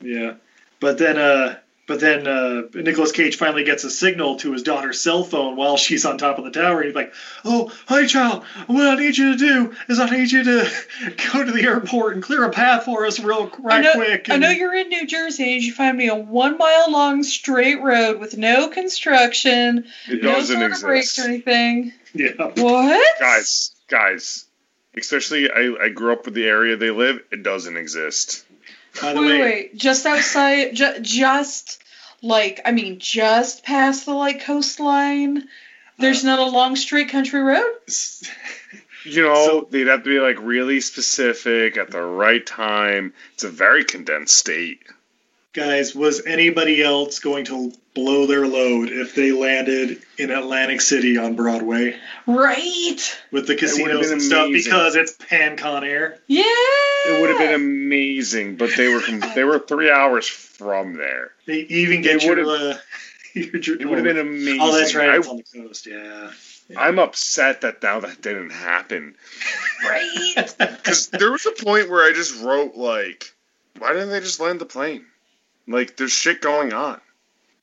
Yeah, 0.00 0.34
but 0.78 0.98
then, 0.98 1.18
uh, 1.18 1.56
but 1.90 1.98
then 1.98 2.24
uh, 2.24 2.62
Nicolas 2.72 3.10
Cage 3.10 3.36
finally 3.36 3.64
gets 3.64 3.82
a 3.82 3.90
signal 3.90 4.36
to 4.36 4.52
his 4.52 4.62
daughter's 4.62 5.00
cell 5.00 5.24
phone 5.24 5.56
while 5.56 5.76
she's 5.76 6.04
on 6.04 6.18
top 6.18 6.38
of 6.38 6.44
the 6.44 6.52
tower. 6.52 6.76
And 6.76 6.84
he's 6.84 6.94
like, 6.94 7.12
"Oh, 7.44 7.72
hi, 7.88 8.06
child. 8.06 8.44
What 8.68 8.86
I 8.86 8.94
need 8.94 9.18
you 9.18 9.32
to 9.32 9.36
do 9.36 9.74
is 9.88 9.98
I 9.98 10.08
need 10.08 10.30
you 10.30 10.44
to 10.44 10.70
go 11.32 11.44
to 11.44 11.50
the 11.50 11.64
airport 11.64 12.14
and 12.14 12.22
clear 12.22 12.44
a 12.44 12.50
path 12.50 12.84
for 12.84 13.06
us 13.06 13.18
real 13.18 13.50
right 13.58 13.80
I 13.80 13.80
know, 13.80 13.94
quick." 13.94 14.30
I 14.30 14.36
know 14.36 14.50
you're 14.50 14.72
in 14.72 14.88
New 14.88 15.04
Jersey. 15.04 15.54
and 15.54 15.62
You 15.64 15.72
find 15.72 15.98
me 15.98 16.06
a 16.06 16.14
one 16.14 16.58
mile 16.58 16.92
long 16.92 17.24
straight 17.24 17.82
road 17.82 18.20
with 18.20 18.38
no 18.38 18.68
construction, 18.68 19.86
It 20.06 20.22
no 20.22 20.34
doesn't 20.34 20.60
sort 20.60 20.72
of 20.72 20.80
breaks 20.82 21.18
or 21.18 21.22
anything. 21.22 21.92
Yeah. 22.14 22.52
What? 22.54 23.18
Guys, 23.18 23.74
guys, 23.88 24.44
especially 24.96 25.50
I, 25.50 25.74
I 25.86 25.88
grew 25.88 26.12
up 26.12 26.24
with 26.24 26.34
the 26.34 26.46
area 26.46 26.76
they 26.76 26.92
live. 26.92 27.18
It 27.32 27.42
doesn't 27.42 27.76
exist. 27.76 28.46
By 29.00 29.12
the 29.12 29.20
wait, 29.20 29.28
way, 29.28 29.40
wait, 29.40 29.76
just 29.76 30.06
outside, 30.06 30.74
ju- 30.74 31.00
just 31.00 31.82
like 32.22 32.60
I 32.64 32.72
mean, 32.72 32.98
just 32.98 33.64
past 33.64 34.06
the 34.06 34.14
like 34.14 34.42
coastline. 34.42 35.48
There's 35.98 36.24
uh, 36.24 36.28
not 36.28 36.38
a 36.38 36.50
long 36.50 36.76
straight 36.76 37.10
country 37.10 37.40
road. 37.40 37.64
You 39.04 39.22
know, 39.22 39.66
they'd 39.70 39.86
have 39.86 40.04
to 40.04 40.10
be 40.10 40.20
like 40.20 40.36
really 40.40 40.80
specific 40.82 41.78
at 41.78 41.90
the 41.90 42.02
right 42.02 42.44
time. 42.44 43.14
It's 43.32 43.44
a 43.44 43.48
very 43.48 43.84
condensed 43.84 44.36
state. 44.36 44.82
Guys, 45.52 45.94
was 45.94 46.24
anybody 46.26 46.82
else 46.82 47.18
going 47.18 47.44
to 47.46 47.72
blow 47.94 48.26
their 48.26 48.46
load 48.46 48.88
if 48.90 49.14
they 49.14 49.32
landed 49.32 50.00
in 50.16 50.30
Atlantic 50.30 50.80
City 50.80 51.18
on 51.18 51.34
Broadway 51.34 51.96
Right. 52.26 52.96
with 53.32 53.46
the 53.46 53.54
would've 53.54 53.58
casinos 53.70 54.10
and 54.10 54.22
stuff 54.22 54.46
amazing. 54.46 54.70
because 54.70 54.96
it's 54.96 55.16
PanCon 55.16 55.82
Air? 55.84 56.18
Yeah. 56.28 56.42
It 56.46 57.20
would 57.20 57.30
have 57.30 57.38
been 57.38 57.54
amazing, 57.54 58.56
but 58.56 58.70
they 58.76 58.92
were 58.92 59.00
from, 59.00 59.20
they 59.34 59.44
were 59.44 59.58
three 59.58 59.90
hours 59.90 60.28
from 60.28 60.96
there. 60.96 61.32
They 61.46 61.60
even 61.60 62.02
get 62.02 62.16
It 62.16 62.22
your, 62.24 62.36
would've- 62.36 62.48
uh, 62.48 62.78
your 63.34 63.60
dr- 63.60 63.80
It 63.80 63.86
would 63.88 63.98
have 63.98 64.04
been 64.04 64.18
amazing. 64.18 64.60
Oh, 64.60 64.76
that's 64.78 64.94
right. 64.94 65.10
I- 65.10 65.16
It's 65.16 65.28
on 65.28 65.38
the 65.38 65.62
coast. 65.62 65.86
Yeah. 65.86 66.30
I'm 66.76 67.00
upset 67.00 67.62
that 67.62 67.82
now 67.82 67.98
that 68.00 68.22
didn't 68.22 68.50
happen. 68.50 69.16
Right. 69.82 70.54
Because 70.58 71.08
there 71.08 71.32
was 71.32 71.46
a 71.46 71.64
point 71.64 71.88
where 71.88 72.04
I 72.04 72.12
just 72.12 72.40
wrote 72.42 72.76
like, 72.76 73.32
why 73.78 73.94
didn't 73.94 74.10
they 74.10 74.20
just 74.20 74.38
land 74.38 74.60
the 74.60 74.66
plane? 74.66 75.06
Like, 75.66 75.96
there's 75.96 76.12
shit 76.12 76.40
going 76.40 76.72
on. 76.72 77.00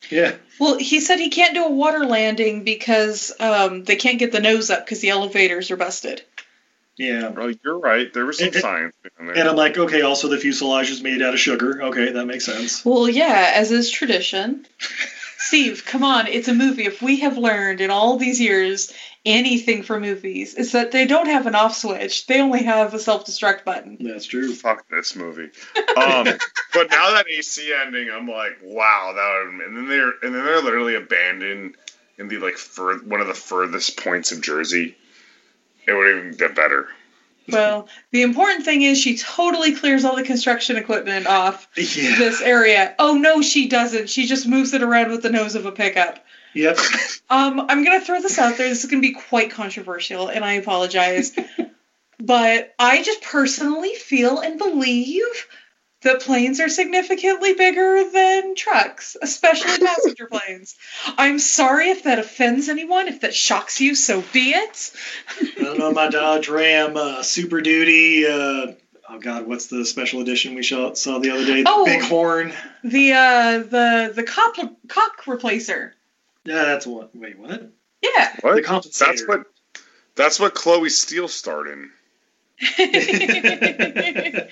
Yeah. 0.10 0.36
Well, 0.60 0.78
he 0.78 1.00
said 1.00 1.18
he 1.20 1.30
can't 1.30 1.54
do 1.56 1.66
a 1.66 1.72
water 1.72 2.06
landing 2.06 2.64
because 2.64 3.34
um, 3.40 3.84
they 3.84 3.96
can't 3.96 4.20
get 4.20 4.32
the 4.32 4.40
nose 4.40 4.70
up 4.70 4.86
because 4.86 5.00
the 5.02 5.10
elevators 5.10 5.72
are 5.72 5.76
busted. 5.78 6.22
Yeah. 6.98 7.30
Well, 7.30 7.52
you're 7.64 7.78
right. 7.80 8.12
There 8.14 8.26
was 8.26 8.38
some 8.38 8.48
And- 8.48 8.56
and- 8.56 8.62
science 8.62 8.96
in 9.20 9.26
there. 9.28 9.38
And 9.38 9.50
I'm 9.50 9.56
like, 9.56 9.78
okay, 9.78 10.02
also 10.02 10.30
the 10.30 10.38
fuselage 10.38 10.90
is 10.90 11.02
made 11.02 11.22
out 11.22 11.34
of 11.34 11.40
sugar. 11.40 11.84
Okay, 11.84 12.12
that 12.12 12.26
makes 12.26 12.46
sense. 12.46 12.84
Well, 12.86 13.10
yeah, 13.10 13.52
as 13.56 13.72
is 13.72 13.90
tradition. 13.92 14.66
Steve, 15.40 15.84
come 15.86 16.04
on, 16.04 16.28
it's 16.28 16.48
a 16.48 16.54
movie. 16.54 16.86
If 16.86 17.02
we 17.02 17.20
have 17.22 17.38
learned 17.38 17.80
in 17.82 17.90
all 17.92 18.18
these 18.18 18.42
years 18.42 18.92
anything 19.28 19.84
for 19.84 20.00
movies, 20.00 20.56
is 20.56 20.72
that 20.72 20.92
they 20.92 21.06
don't 21.06 21.28
have 21.28 21.46
an 21.48 21.56
off 21.56 21.76
switch. 21.76 22.26
They 22.28 22.42
only 22.42 22.64
have 22.64 22.94
a 22.94 23.00
self 23.00 23.26
destruct 23.26 23.64
button. 23.66 23.98
That's 24.00 24.26
true. 24.26 24.54
Fuck 24.56 24.88
this 24.90 25.16
movie. 25.16 25.50
Um, 25.98 26.28
but 26.76 26.92
now 26.92 27.14
that 27.14 27.26
AC 27.28 27.74
ending, 27.74 28.12
I'm 28.12 28.28
like, 28.28 28.60
wow, 28.62 29.14
that 29.16 29.52
would. 29.52 29.66
And 29.68 29.76
then 29.78 29.88
they're 29.90 30.14
and 30.22 30.36
then 30.36 30.46
they're 30.46 30.62
literally 30.62 30.94
abandoned 30.94 31.74
in 32.20 32.28
the 32.28 32.38
like 32.38 32.58
fur, 32.58 33.00
one 33.00 33.20
of 33.20 33.26
the 33.26 33.34
furthest 33.34 33.98
points 33.98 34.32
of 34.32 34.42
Jersey. 34.42 34.96
It 35.88 35.94
would 35.94 36.08
even 36.18 36.32
get 36.38 36.54
better. 36.54 36.88
Well, 37.50 37.88
the 38.12 38.22
important 38.22 38.64
thing 38.66 38.84
is 38.84 39.00
she 39.00 39.18
totally 39.18 39.74
clears 39.76 40.06
all 40.06 40.16
the 40.18 40.24
construction 40.24 40.76
equipment 40.76 41.26
off 41.26 41.68
Yeah. 41.76 42.18
this 42.20 42.42
area. 42.42 42.94
Oh 43.00 43.16
no, 43.16 43.42
she 43.42 43.68
doesn't. 43.68 44.10
She 44.12 44.28
just 44.28 44.48
moves 44.48 44.74
it 44.74 44.84
around 44.84 45.10
with 45.10 45.24
the 45.24 45.32
nose 45.32 45.56
of 45.56 45.66
a 45.66 45.72
pickup. 45.72 46.24
Yep. 46.58 46.78
Um, 47.30 47.60
I'm 47.70 47.84
gonna 47.84 48.02
throw 48.02 48.22
this 48.22 48.40
out 48.40 48.58
there. 48.58 48.70
This 48.70 48.84
is 48.84 48.90
gonna 48.90 49.02
be 49.02 49.14
quite 49.14 49.52
controversial, 49.52 50.28
and 50.30 50.44
I 50.46 50.54
apologize. 50.54 51.36
but 52.20 52.74
I 52.80 53.04
just 53.04 53.22
personally 53.22 53.94
feel 53.96 54.40
and 54.40 54.58
believe 54.58 55.48
that 56.04 56.22
planes 56.22 56.60
are 56.60 56.70
significantly 56.70 57.54
bigger 57.54 58.10
than 58.12 58.56
trucks, 58.56 59.18
especially 59.22 59.78
passenger 59.86 60.28
planes. 60.28 60.76
I'm 61.18 61.40
sorry 61.40 61.90
if 61.90 62.04
that 62.04 62.20
offends 62.20 62.70
anyone. 62.70 63.08
If 63.08 63.22
that 63.22 63.34
shocks 63.36 63.82
you, 63.82 63.96
so 63.96 64.24
be 64.34 64.52
it. 64.52 64.92
I 65.42 65.64
don't 65.64 65.80
know 65.80 65.92
my 65.92 66.08
Dodge 66.10 66.50
Ram 66.50 66.96
uh, 66.98 67.24
Super 67.24 67.62
Duty. 67.62 68.26
Uh, 68.26 68.74
oh 69.10 69.20
God, 69.20 69.48
what's 69.48 69.68
the 69.68 69.86
special 69.86 70.22
edition 70.22 70.54
we 70.56 70.64
saw, 70.64 70.94
saw 70.94 71.18
the 71.20 71.32
other 71.32 71.46
day? 71.46 71.64
The 71.64 71.70
Oh. 71.70 71.86
Big 71.86 72.02
Horn. 72.04 72.54
The 72.84 73.14
uh, 73.14 73.58
the 73.60 74.12
the 74.16 74.24
cock 74.24 74.56
cock 74.88 75.24
replacer. 75.26 75.92
Yeah, 76.48 76.64
that's 76.64 76.88
what. 76.88 77.16
Wait, 77.16 77.38
what? 77.38 77.72
Yeah. 78.02 78.36
What? 78.42 78.56
The 78.56 78.62
compensator. 78.62 79.06
That's 79.06 79.28
what. 79.28 79.44
That's 80.16 80.40
what 80.40 80.56
Chloe 80.56 80.90
Steele 80.90 81.28
starred 81.28 81.68
in. 81.68 81.92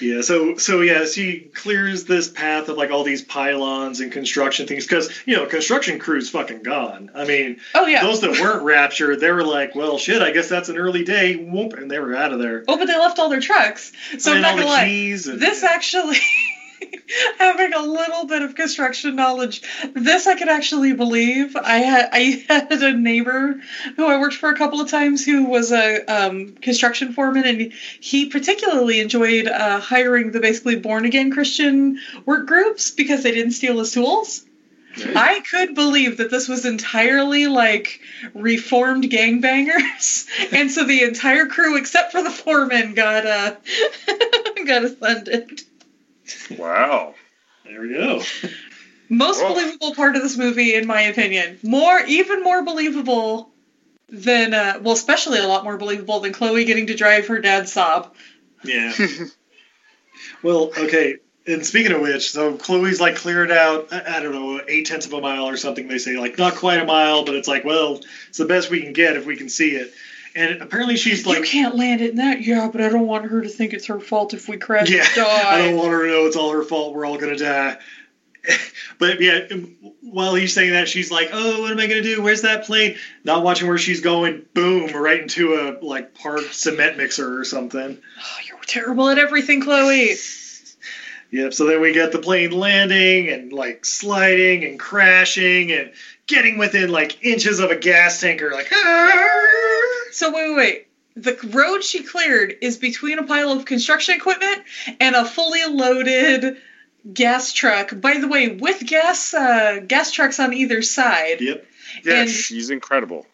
Yeah, 0.00 0.22
so 0.22 0.56
so 0.56 0.80
yeah, 0.80 1.04
she 1.04 1.50
clears 1.54 2.04
this 2.04 2.28
path 2.28 2.68
of 2.70 2.76
like 2.78 2.90
all 2.90 3.04
these 3.04 3.20
pylons 3.22 4.00
and 4.00 4.10
construction 4.10 4.66
things 4.66 4.86
because 4.86 5.10
you 5.26 5.36
know 5.36 5.44
construction 5.46 5.98
crew's 5.98 6.30
fucking 6.30 6.62
gone. 6.62 7.10
I 7.14 7.24
mean, 7.26 7.58
Oh 7.74 7.86
yeah. 7.86 8.02
those 8.02 8.22
that 8.22 8.30
weren't 8.40 8.62
raptured, 8.62 9.20
they 9.20 9.30
were 9.30 9.44
like, 9.44 9.74
well, 9.74 9.98
shit, 9.98 10.22
I 10.22 10.30
guess 10.30 10.48
that's 10.48 10.70
an 10.70 10.78
early 10.78 11.04
day, 11.04 11.36
whoop, 11.36 11.74
and 11.74 11.90
they 11.90 11.98
were 12.00 12.16
out 12.16 12.32
of 12.32 12.38
there. 12.38 12.64
Oh, 12.66 12.78
but 12.78 12.86
they 12.86 12.98
left 12.98 13.18
all 13.18 13.28
their 13.28 13.40
trucks. 13.40 13.92
So 14.18 14.32
I'm 14.32 14.40
not 14.40 14.54
gonna 14.56 14.66
lie. 14.66 14.84
keys 14.86 15.26
and- 15.28 15.38
This 15.40 15.62
actually, 15.62 16.16
having 17.38 17.72
a 17.72 17.82
little 17.82 18.26
bit 18.26 18.42
of 18.42 18.54
construction 18.54 19.16
knowledge, 19.16 19.62
this 19.94 20.26
I 20.26 20.34
could 20.34 20.48
actually 20.48 20.92
believe. 20.92 21.56
I 21.56 21.78
had 21.78 22.08
I 22.12 22.44
had 22.48 22.82
a 22.82 22.92
neighbor 22.92 23.60
who 23.96 24.06
I 24.06 24.18
worked 24.18 24.34
for 24.34 24.50
a 24.50 24.56
couple 24.56 24.80
of 24.80 24.90
times 24.90 25.24
who 25.24 25.44
was 25.44 25.72
a 25.72 26.04
um, 26.06 26.54
construction 26.54 27.12
foreman, 27.12 27.46
and 27.46 27.72
he 28.00 28.26
particularly 28.26 29.00
enjoyed 29.00 29.48
uh, 29.48 29.80
hiring 29.80 30.32
the 30.32 30.40
basically 30.40 30.76
born 30.76 31.04
again 31.04 31.30
Christian 31.30 31.98
work 32.24 32.46
groups 32.46 32.90
because 32.90 33.22
they 33.22 33.32
didn't 33.32 33.52
steal 33.52 33.78
his 33.78 33.92
tools. 33.92 34.44
I 34.94 35.40
could 35.50 35.74
believe 35.74 36.18
that 36.18 36.30
this 36.30 36.48
was 36.48 36.66
entirely 36.66 37.46
like 37.46 38.00
reformed 38.34 39.04
gangbangers, 39.04 40.26
and 40.52 40.70
so 40.70 40.84
the 40.84 41.02
entire 41.02 41.46
crew, 41.46 41.76
except 41.76 42.12
for 42.12 42.22
the 42.22 42.30
foreman, 42.30 42.94
got 42.94 43.26
uh 43.26 43.54
got 44.66 44.84
ascended. 44.84 45.62
Wow. 46.50 47.14
There 47.64 47.80
we 47.80 47.90
go. 47.90 48.22
Most 49.08 49.42
Whoa. 49.42 49.54
believable 49.54 49.94
part 49.94 50.16
of 50.16 50.22
this 50.22 50.36
movie, 50.36 50.74
in 50.74 50.86
my 50.86 51.02
opinion, 51.02 51.58
more 51.62 52.00
even 52.00 52.42
more 52.42 52.64
believable 52.64 53.52
than 54.08 54.54
uh, 54.54 54.80
well, 54.82 54.94
especially 54.94 55.38
a 55.38 55.46
lot 55.46 55.64
more 55.64 55.76
believable 55.76 56.20
than 56.20 56.32
Chloe 56.32 56.64
getting 56.64 56.86
to 56.86 56.94
drive 56.94 57.26
her 57.26 57.38
dad's 57.38 57.72
sob. 57.72 58.14
Yeah. 58.64 58.92
well, 60.42 60.70
okay. 60.76 61.16
And 61.46 61.66
speaking 61.66 61.92
of 61.92 62.00
which, 62.00 62.30
so 62.30 62.56
Chloe's 62.56 63.00
like 63.00 63.16
cleared 63.16 63.50
out, 63.50 63.92
I 63.92 64.18
I 64.18 64.22
don't 64.22 64.32
know, 64.32 64.62
eight 64.66 64.86
tenths 64.86 65.06
of 65.06 65.12
a 65.12 65.20
mile 65.20 65.48
or 65.48 65.56
something. 65.56 65.88
They 65.88 65.98
say 65.98 66.16
like 66.16 66.38
not 66.38 66.54
quite 66.54 66.80
a 66.80 66.84
mile, 66.84 67.24
but 67.24 67.34
it's 67.34 67.48
like, 67.48 67.64
well, 67.64 68.00
it's 68.28 68.38
the 68.38 68.44
best 68.46 68.70
we 68.70 68.80
can 68.80 68.92
get 68.92 69.16
if 69.16 69.26
we 69.26 69.36
can 69.36 69.48
see 69.48 69.72
it. 69.72 69.92
And 70.34 70.62
apparently 70.62 70.96
she's 70.96 71.26
like, 71.26 71.40
you 71.40 71.44
can't 71.44 71.76
land 71.76 72.00
it 72.00 72.10
in 72.10 72.16
that. 72.16 72.40
Yeah, 72.40 72.68
but 72.72 72.80
I 72.80 72.88
don't 72.88 73.06
want 73.06 73.26
her 73.26 73.42
to 73.42 73.48
think 73.48 73.74
it's 73.74 73.86
her 73.86 74.00
fault 74.00 74.32
if 74.32 74.48
we 74.48 74.56
crash 74.56 74.88
yeah, 74.90 75.06
I 75.16 75.58
don't 75.58 75.76
want 75.76 75.90
her 75.90 76.06
to 76.06 76.08
know 76.08 76.26
it's 76.26 76.36
all 76.36 76.52
her 76.52 76.62
fault. 76.62 76.94
We're 76.94 77.04
all 77.04 77.18
gonna 77.18 77.36
die. 77.36 77.78
but 78.98 79.20
yeah, 79.20 79.40
um, 79.50 79.76
while 80.00 80.34
he's 80.34 80.52
saying 80.52 80.72
that, 80.72 80.88
she's 80.88 81.10
like, 81.10 81.30
"Oh, 81.32 81.62
what 81.62 81.70
am 81.70 81.78
I 81.78 81.86
gonna 81.86 82.02
do? 82.02 82.22
Where's 82.22 82.42
that 82.42 82.64
plane?" 82.64 82.98
Not 83.24 83.44
watching 83.44 83.68
where 83.68 83.78
she's 83.78 84.00
going. 84.00 84.44
Boom! 84.52 84.90
Right 84.92 85.20
into 85.20 85.54
a 85.54 85.78
like 85.84 86.14
parked 86.14 86.54
cement 86.54 86.96
mixer 86.96 87.38
or 87.38 87.44
something. 87.44 87.98
Oh, 88.18 88.38
you're 88.48 88.58
terrible 88.66 89.08
at 89.08 89.18
everything, 89.18 89.60
Chloe. 89.60 90.14
Yep. 91.32 91.54
So 91.54 91.66
then 91.66 91.80
we 91.80 91.92
get 91.92 92.12
the 92.12 92.18
plane 92.18 92.50
landing 92.52 93.28
and 93.30 93.52
like 93.52 93.84
sliding 93.86 94.64
and 94.64 94.78
crashing 94.78 95.72
and 95.72 95.92
getting 96.26 96.58
within 96.58 96.90
like 96.90 97.24
inches 97.24 97.58
of 97.58 97.70
a 97.70 97.76
gas 97.76 98.20
tanker. 98.20 98.50
Like, 98.52 98.68
So 100.12 100.30
wait, 100.32 100.48
wait, 100.50 100.56
wait. 100.56 100.86
The 101.14 101.38
road 101.52 101.82
she 101.84 102.02
cleared 102.04 102.54
is 102.60 102.76
between 102.78 103.18
a 103.18 103.22
pile 103.24 103.50
of 103.50 103.64
construction 103.64 104.14
equipment 104.14 104.62
and 105.00 105.14
a 105.14 105.24
fully 105.24 105.64
loaded 105.66 106.58
gas 107.12 107.52
truck. 107.52 107.98
By 107.98 108.18
the 108.18 108.28
way, 108.28 108.48
with 108.48 108.86
gas 108.86 109.34
uh, 109.34 109.80
gas 109.86 110.12
trucks 110.12 110.38
on 110.38 110.52
either 110.54 110.82
side. 110.82 111.40
Yep. 111.40 111.66
Yeah, 112.04 112.14
And- 112.22 112.30
she's 112.30 112.70
incredible. 112.70 113.26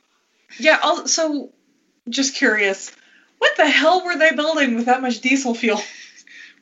Yeah. 0.59 0.79
Also, 0.83 1.51
just 2.09 2.35
curious, 2.37 2.91
what 3.39 3.57
the 3.57 3.69
hell 3.69 4.05
were 4.05 4.16
they 4.16 4.33
building 4.33 4.77
with 4.77 4.87
that 4.87 5.03
much 5.03 5.20
diesel 5.20 5.55
fuel? 5.55 5.81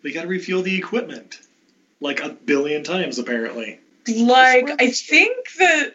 we 0.07 0.13
got 0.13 0.23
to 0.23 0.29
refuel 0.29 0.63
the 0.63 0.79
equipment 0.79 1.37
like 2.01 2.23
a 2.23 2.29
billion 2.29 2.85
times 2.85 3.19
apparently. 3.19 3.81
Like, 4.07 4.71
I 4.81 4.91
think 4.93 5.49
that. 5.59 5.95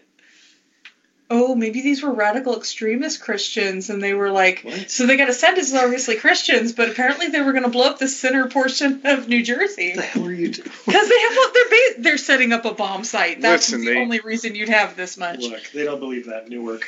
Oh, 1.29 1.55
maybe 1.55 1.79
these 1.81 2.03
were 2.03 2.11
radical 2.11 2.57
extremist 2.57 3.21
Christians, 3.21 3.89
and 3.89 4.03
they 4.03 4.13
were 4.13 4.29
like, 4.31 4.67
so 4.87 5.05
they 5.05 5.15
got 5.15 5.29
ascended 5.29 5.63
as 5.63 5.73
obviously 5.73 6.17
Christians, 6.17 6.73
but 6.73 6.89
apparently 6.89 7.27
they 7.27 7.39
were 7.39 7.53
going 7.53 7.63
to 7.63 7.69
blow 7.69 7.85
up 7.89 7.99
the 7.99 8.09
center 8.09 8.49
portion 8.49 9.03
of 9.05 9.29
New 9.29 9.41
Jersey. 9.41 9.93
the 9.95 10.01
hell 10.01 10.25
are 10.25 10.33
you 10.33 10.51
doing? 10.51 10.69
Because 10.85 11.07
they 11.07 11.19
have 11.21 11.53
they're 11.53 11.69
ba- 11.69 12.01
they're 12.01 12.17
setting 12.17 12.51
up 12.51 12.65
a 12.65 12.73
bomb 12.73 13.05
site. 13.05 13.39
That's 13.39 13.71
Listen, 13.71 13.85
the 13.85 13.93
they- 13.93 14.01
only 14.01 14.19
reason 14.19 14.55
you'd 14.55 14.67
have 14.67 14.97
this 14.97 15.15
much. 15.17 15.39
Look, 15.39 15.71
they 15.73 15.85
don't 15.85 16.01
believe 16.01 16.25
that 16.25 16.43
in 16.43 16.49
Newark. 16.49 16.81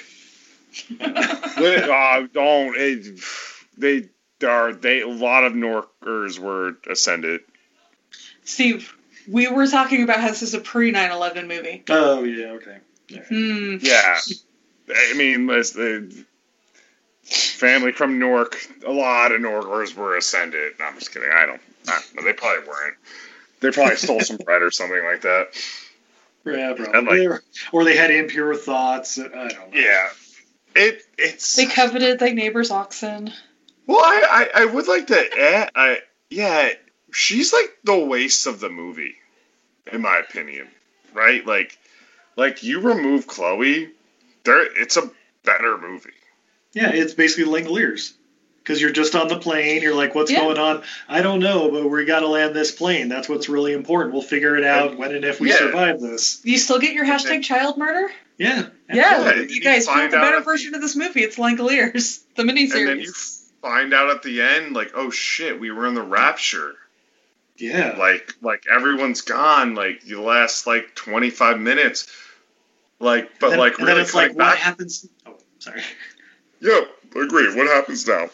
Li- 0.89 1.77
uh, 1.89 2.27
don't 2.33 2.75
it, 2.75 3.17
they 3.77 4.09
are 4.43 4.73
they 4.73 5.01
a 5.01 5.07
lot 5.07 5.43
of 5.43 5.53
Norkers 5.53 6.39
were 6.39 6.77
ascended. 6.89 7.41
Steve, 8.43 8.93
we 9.27 9.47
were 9.47 9.67
talking 9.67 10.03
about 10.03 10.19
how 10.19 10.27
this 10.29 10.41
is 10.41 10.53
a 10.53 10.59
pre 10.59 10.91
9/11 10.91 11.47
movie. 11.47 11.83
Oh 11.89 12.23
yeah, 12.23 12.51
okay. 12.51 12.77
Hmm. 13.29 13.77
Yeah, 13.81 14.17
I 14.89 15.13
mean, 15.15 15.45
listen, 15.47 16.09
the 16.09 16.25
family 17.29 17.91
from 17.91 18.19
Newark, 18.19 18.57
a 18.85 18.91
lot 18.91 19.31
of 19.31 19.41
Norkers 19.41 19.93
were 19.95 20.17
ascended. 20.17 20.73
No, 20.79 20.85
I'm 20.85 20.95
just 20.99 21.13
kidding. 21.13 21.29
I 21.31 21.45
don't. 21.45 21.61
I 21.87 21.91
don't 21.99 22.15
know. 22.15 22.23
They 22.23 22.33
probably 22.33 22.67
weren't. 22.67 22.95
They 23.59 23.71
probably 23.71 23.95
stole 23.97 24.19
some 24.21 24.37
bread 24.37 24.61
or 24.61 24.71
something 24.71 25.03
like 25.03 25.21
that. 25.21 25.47
Yeah, 26.45 26.73
probably. 26.73 26.97
And, 26.97 27.07
like- 27.07 27.17
They 27.17 27.27
were- 27.27 27.43
or 27.71 27.83
they 27.85 27.95
had 27.95 28.11
impure 28.11 28.55
thoughts. 28.55 29.17
I 29.17 29.23
don't 29.27 29.33
know. 29.53 29.67
Yeah, 29.73 30.09
it 30.75 31.03
it's. 31.17 31.55
They 31.55 31.65
coveted 31.67 32.19
their 32.19 32.33
neighbor's 32.33 32.71
oxen. 32.71 33.31
Well, 33.87 33.99
I, 34.03 34.47
I, 34.55 34.61
I 34.61 34.65
would 34.65 34.87
like 34.87 35.07
to 35.07 35.39
add, 35.39 35.71
I, 35.75 35.99
yeah, 36.29 36.69
she's 37.11 37.51
like 37.53 37.71
the 37.83 37.97
waste 37.97 38.47
of 38.47 38.59
the 38.59 38.69
movie, 38.69 39.15
in 39.91 40.01
my 40.01 40.17
opinion, 40.19 40.67
right? 41.13 41.45
Like, 41.45 41.77
like 42.35 42.63
you 42.63 42.79
remove 42.79 43.27
Chloe, 43.27 43.89
there, 44.45 44.63
it's 44.81 44.97
a 44.97 45.09
better 45.43 45.77
movie. 45.77 46.09
Yeah, 46.73 46.89
it's 46.91 47.13
basically 47.13 47.51
Langoliers. 47.61 48.13
Because 48.63 48.81
you're 48.81 48.91
just 48.93 49.13
on 49.13 49.27
the 49.27 49.37
plane, 49.37 49.81
you're 49.81 49.93
like, 49.93 50.15
what's 50.15 50.31
Yeah. 50.31 50.39
going 50.39 50.57
on? 50.57 50.83
I 51.09 51.21
don't 51.21 51.41
know, 51.41 51.69
but 51.69 51.85
we 51.89 52.05
got 52.05 52.21
to 52.21 52.29
land 52.29 52.55
this 52.55 52.71
plane. 52.71 53.09
That's 53.09 53.27
what's 53.27 53.49
really 53.49 53.73
important. 53.73 54.13
We'll 54.13 54.21
figure 54.23 54.55
it 54.55 54.63
out 54.63 54.97
when 54.97 55.13
and 55.13 55.25
if 55.25 55.41
we 55.41 55.49
Yeah. 55.49 55.57
survive 55.57 55.99
this. 55.99 56.39
You 56.45 56.57
still 56.57 56.79
get 56.79 56.93
your 56.93 57.03
hashtag 57.05 57.43
child 57.43 57.75
murder? 57.77 58.09
Yeah. 58.37 58.67
Yeah, 58.89 59.03
absolutely. 59.25 59.55
you 59.55 59.61
guys 59.61 59.85
Find 59.85 59.99
want 59.99 60.11
the 60.11 60.17
better 60.17 60.37
at 60.37 60.39
the- 60.39 60.45
version 60.45 60.75
of 60.75 60.81
this 60.81 60.95
movie? 60.95 61.19
It's 61.23 61.35
Langoliers, 61.35 62.21
the 62.35 62.41
And 62.43 62.49
then 62.51 62.55
you 62.57 62.69
miniseries. 62.73 63.42
Find 63.63 63.93
out 63.93 64.11
at 64.11 64.21
the 64.21 64.41
end, 64.41 64.75
like, 64.75 64.91
oh 64.93 65.09
shit, 65.09 65.59
we 65.59 65.71
were 65.71 65.87
in 65.87 65.95
the 65.95 66.03
rapture. 66.03 66.75
Yeah. 67.57 67.95
Like, 67.97 68.33
like 68.41 68.65
everyone's 68.69 69.21
gone. 69.21 69.73
Like 69.73 70.03
the 70.03 70.19
last 70.19 70.67
like 70.67 70.93
twenty 70.93 71.31
five 71.31 71.59
minutes. 71.59 72.07
Like, 72.99 73.39
but 73.39 73.51
then, 73.51 73.59
like 73.59 73.79
really 73.79 74.01
it's 74.01 74.13
like, 74.13 74.31
coming 74.31 74.45
what 74.45 74.57
happens? 74.57 75.07
Oh, 75.25 75.37
sorry. 75.59 75.81
Yo, 76.59 76.85
agree. 77.15 77.55
What 77.55 77.67
happens 77.67 78.07
now? 78.07 78.29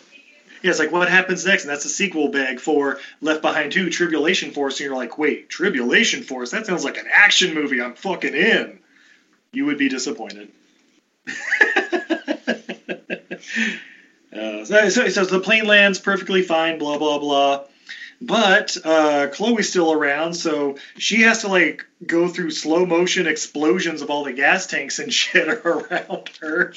Yeah, 0.62 0.72
it's 0.72 0.80
like, 0.80 0.92
what 0.92 1.10
happens 1.10 1.46
next? 1.46 1.64
And 1.64 1.72
that's 1.72 1.86
a 1.86 1.90
sequel 1.90 2.30
bag 2.30 2.60
for 2.60 3.00
Left 3.22 3.42
Behind 3.42 3.72
2, 3.72 3.90
Tribulation 3.92 4.52
Force. 4.52 4.80
And 4.80 4.88
you're 4.88 4.96
like, 4.96 5.18
wait, 5.18 5.50
Tribulation 5.50 6.22
Force? 6.22 6.52
That 6.52 6.66
sounds 6.66 6.84
like 6.84 6.98
an 6.98 7.08
action 7.10 7.54
movie. 7.54 7.82
I'm 7.82 7.94
fucking 7.94 8.36
in. 8.36 8.80
You 9.54 9.68
would 9.68 9.78
be 9.78 9.88
disappointed. 9.88 10.52
Uh, 14.34 14.64
so, 14.66 14.90
so, 14.90 15.10
so 15.10 15.26
the 15.26 15.40
plane 15.40 15.66
lands 15.66 16.00
perfectly 16.00 16.42
fine, 16.42 16.78
blah, 16.78 16.98
blah, 16.98 17.18
blah. 17.18 17.64
But 18.22 18.76
uh, 18.84 19.28
Chloe's 19.32 19.70
still 19.70 19.94
around, 19.94 20.34
so 20.34 20.78
she 20.98 21.22
has 21.22 21.42
to 21.42 21.48
like 21.48 21.86
go 22.06 22.28
through 22.28 22.52
slow 22.52 22.86
motion 22.86 23.28
explosions 23.28 24.02
of 24.02 24.10
all 24.10 24.24
the 24.24 24.34
gas 24.34 24.68
tanks 24.68 25.00
and 25.00 25.14
shit 25.14 25.48
around 25.48 26.30
her. 26.42 26.74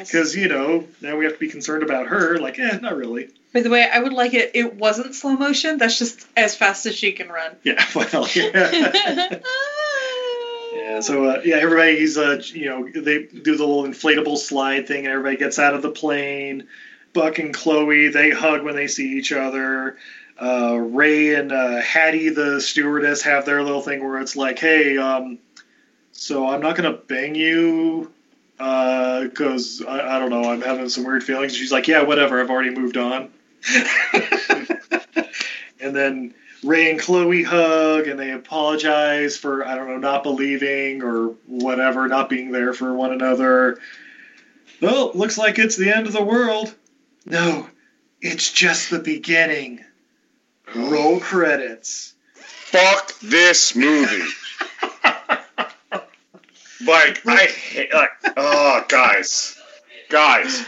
Because 0.00 0.36
you 0.36 0.46
know 0.48 0.86
now 1.00 1.16
we 1.16 1.24
have 1.24 1.34
to 1.34 1.40
be 1.40 1.48
concerned 1.48 1.82
about 1.82 2.08
her. 2.08 2.38
Like, 2.38 2.58
eh, 2.58 2.78
not 2.82 2.96
really. 2.96 3.30
By 3.54 3.60
the 3.60 3.70
way, 3.70 3.88
I 3.90 4.00
would 4.00 4.12
like 4.12 4.34
it. 4.34 4.50
It 4.54 4.74
wasn't 4.74 5.14
slow 5.14 5.36
motion. 5.36 5.78
That's 5.78 5.98
just 5.98 6.26
as 6.36 6.56
fast 6.56 6.86
as 6.86 6.96
she 6.96 7.12
can 7.12 7.28
run. 7.28 7.56
Yeah, 7.62 7.82
well, 7.94 8.28
yeah. 8.34 9.38
yeah. 10.74 11.00
So 11.00 11.24
uh, 11.24 11.42
yeah, 11.44 11.56
everybody's 11.56 12.18
uh, 12.18 12.42
you 12.46 12.66
know 12.66 12.88
they 12.88 13.22
do 13.24 13.56
the 13.56 13.64
little 13.64 13.84
inflatable 13.84 14.38
slide 14.38 14.86
thing, 14.88 15.04
and 15.04 15.08
everybody 15.08 15.36
gets 15.36 15.58
out 15.58 15.74
of 15.74 15.82
the 15.82 15.90
plane. 15.90 16.68
Buck 17.12 17.38
and 17.38 17.54
Chloe 17.54 18.08
they 18.08 18.30
hug 18.30 18.64
when 18.64 18.74
they 18.74 18.88
see 18.88 19.16
each 19.16 19.32
other. 19.32 19.96
Uh, 20.40 20.76
Ray 20.76 21.34
and 21.36 21.52
uh, 21.52 21.80
Hattie, 21.80 22.30
the 22.30 22.60
stewardess, 22.60 23.22
have 23.22 23.46
their 23.46 23.62
little 23.62 23.82
thing 23.82 24.02
where 24.02 24.18
it's 24.18 24.34
like, 24.34 24.58
hey, 24.58 24.98
um, 24.98 25.38
so 26.10 26.48
I'm 26.48 26.60
not 26.60 26.74
gonna 26.76 26.92
bang 26.92 27.36
you 27.36 28.10
because 28.56 29.82
I, 29.86 30.16
I 30.16 30.18
don't 30.18 30.30
know, 30.30 30.50
I'm 30.50 30.60
having 30.60 30.88
some 30.88 31.04
weird 31.04 31.22
feelings. 31.22 31.54
She's 31.54 31.72
like, 31.72 31.86
yeah, 31.86 32.02
whatever, 32.02 32.40
I've 32.40 32.50
already 32.50 32.70
moved 32.70 32.96
on. 32.96 33.30
and 35.80 35.94
then 35.94 36.34
Ray 36.64 36.90
and 36.90 36.98
Chloe 36.98 37.42
hug 37.42 38.06
and 38.08 38.18
they 38.18 38.30
apologize 38.30 39.36
for 39.36 39.66
I 39.66 39.74
don't 39.74 39.88
know 39.88 39.98
not 39.98 40.22
believing 40.22 41.02
or 41.02 41.34
whatever, 41.46 42.08
not 42.08 42.30
being 42.30 42.52
there 42.52 42.72
for 42.72 42.94
one 42.94 43.12
another. 43.12 43.78
Well, 44.80 45.12
looks 45.14 45.36
like 45.36 45.58
it's 45.58 45.76
the 45.76 45.94
end 45.94 46.06
of 46.06 46.14
the 46.14 46.22
world. 46.22 46.74
No, 47.26 47.68
it's 48.20 48.50
just 48.50 48.90
the 48.90 48.98
beginning. 48.98 49.84
Roll 50.74 51.16
oh. 51.16 51.20
credits. 51.20 52.14
Fuck 52.34 53.18
this 53.20 53.76
movie. 53.76 54.30
like 56.86 57.26
I 57.26 57.46
hate 57.46 57.92
like 57.92 58.10
oh 58.36 58.84
guys. 58.88 59.60
Guys. 60.08 60.64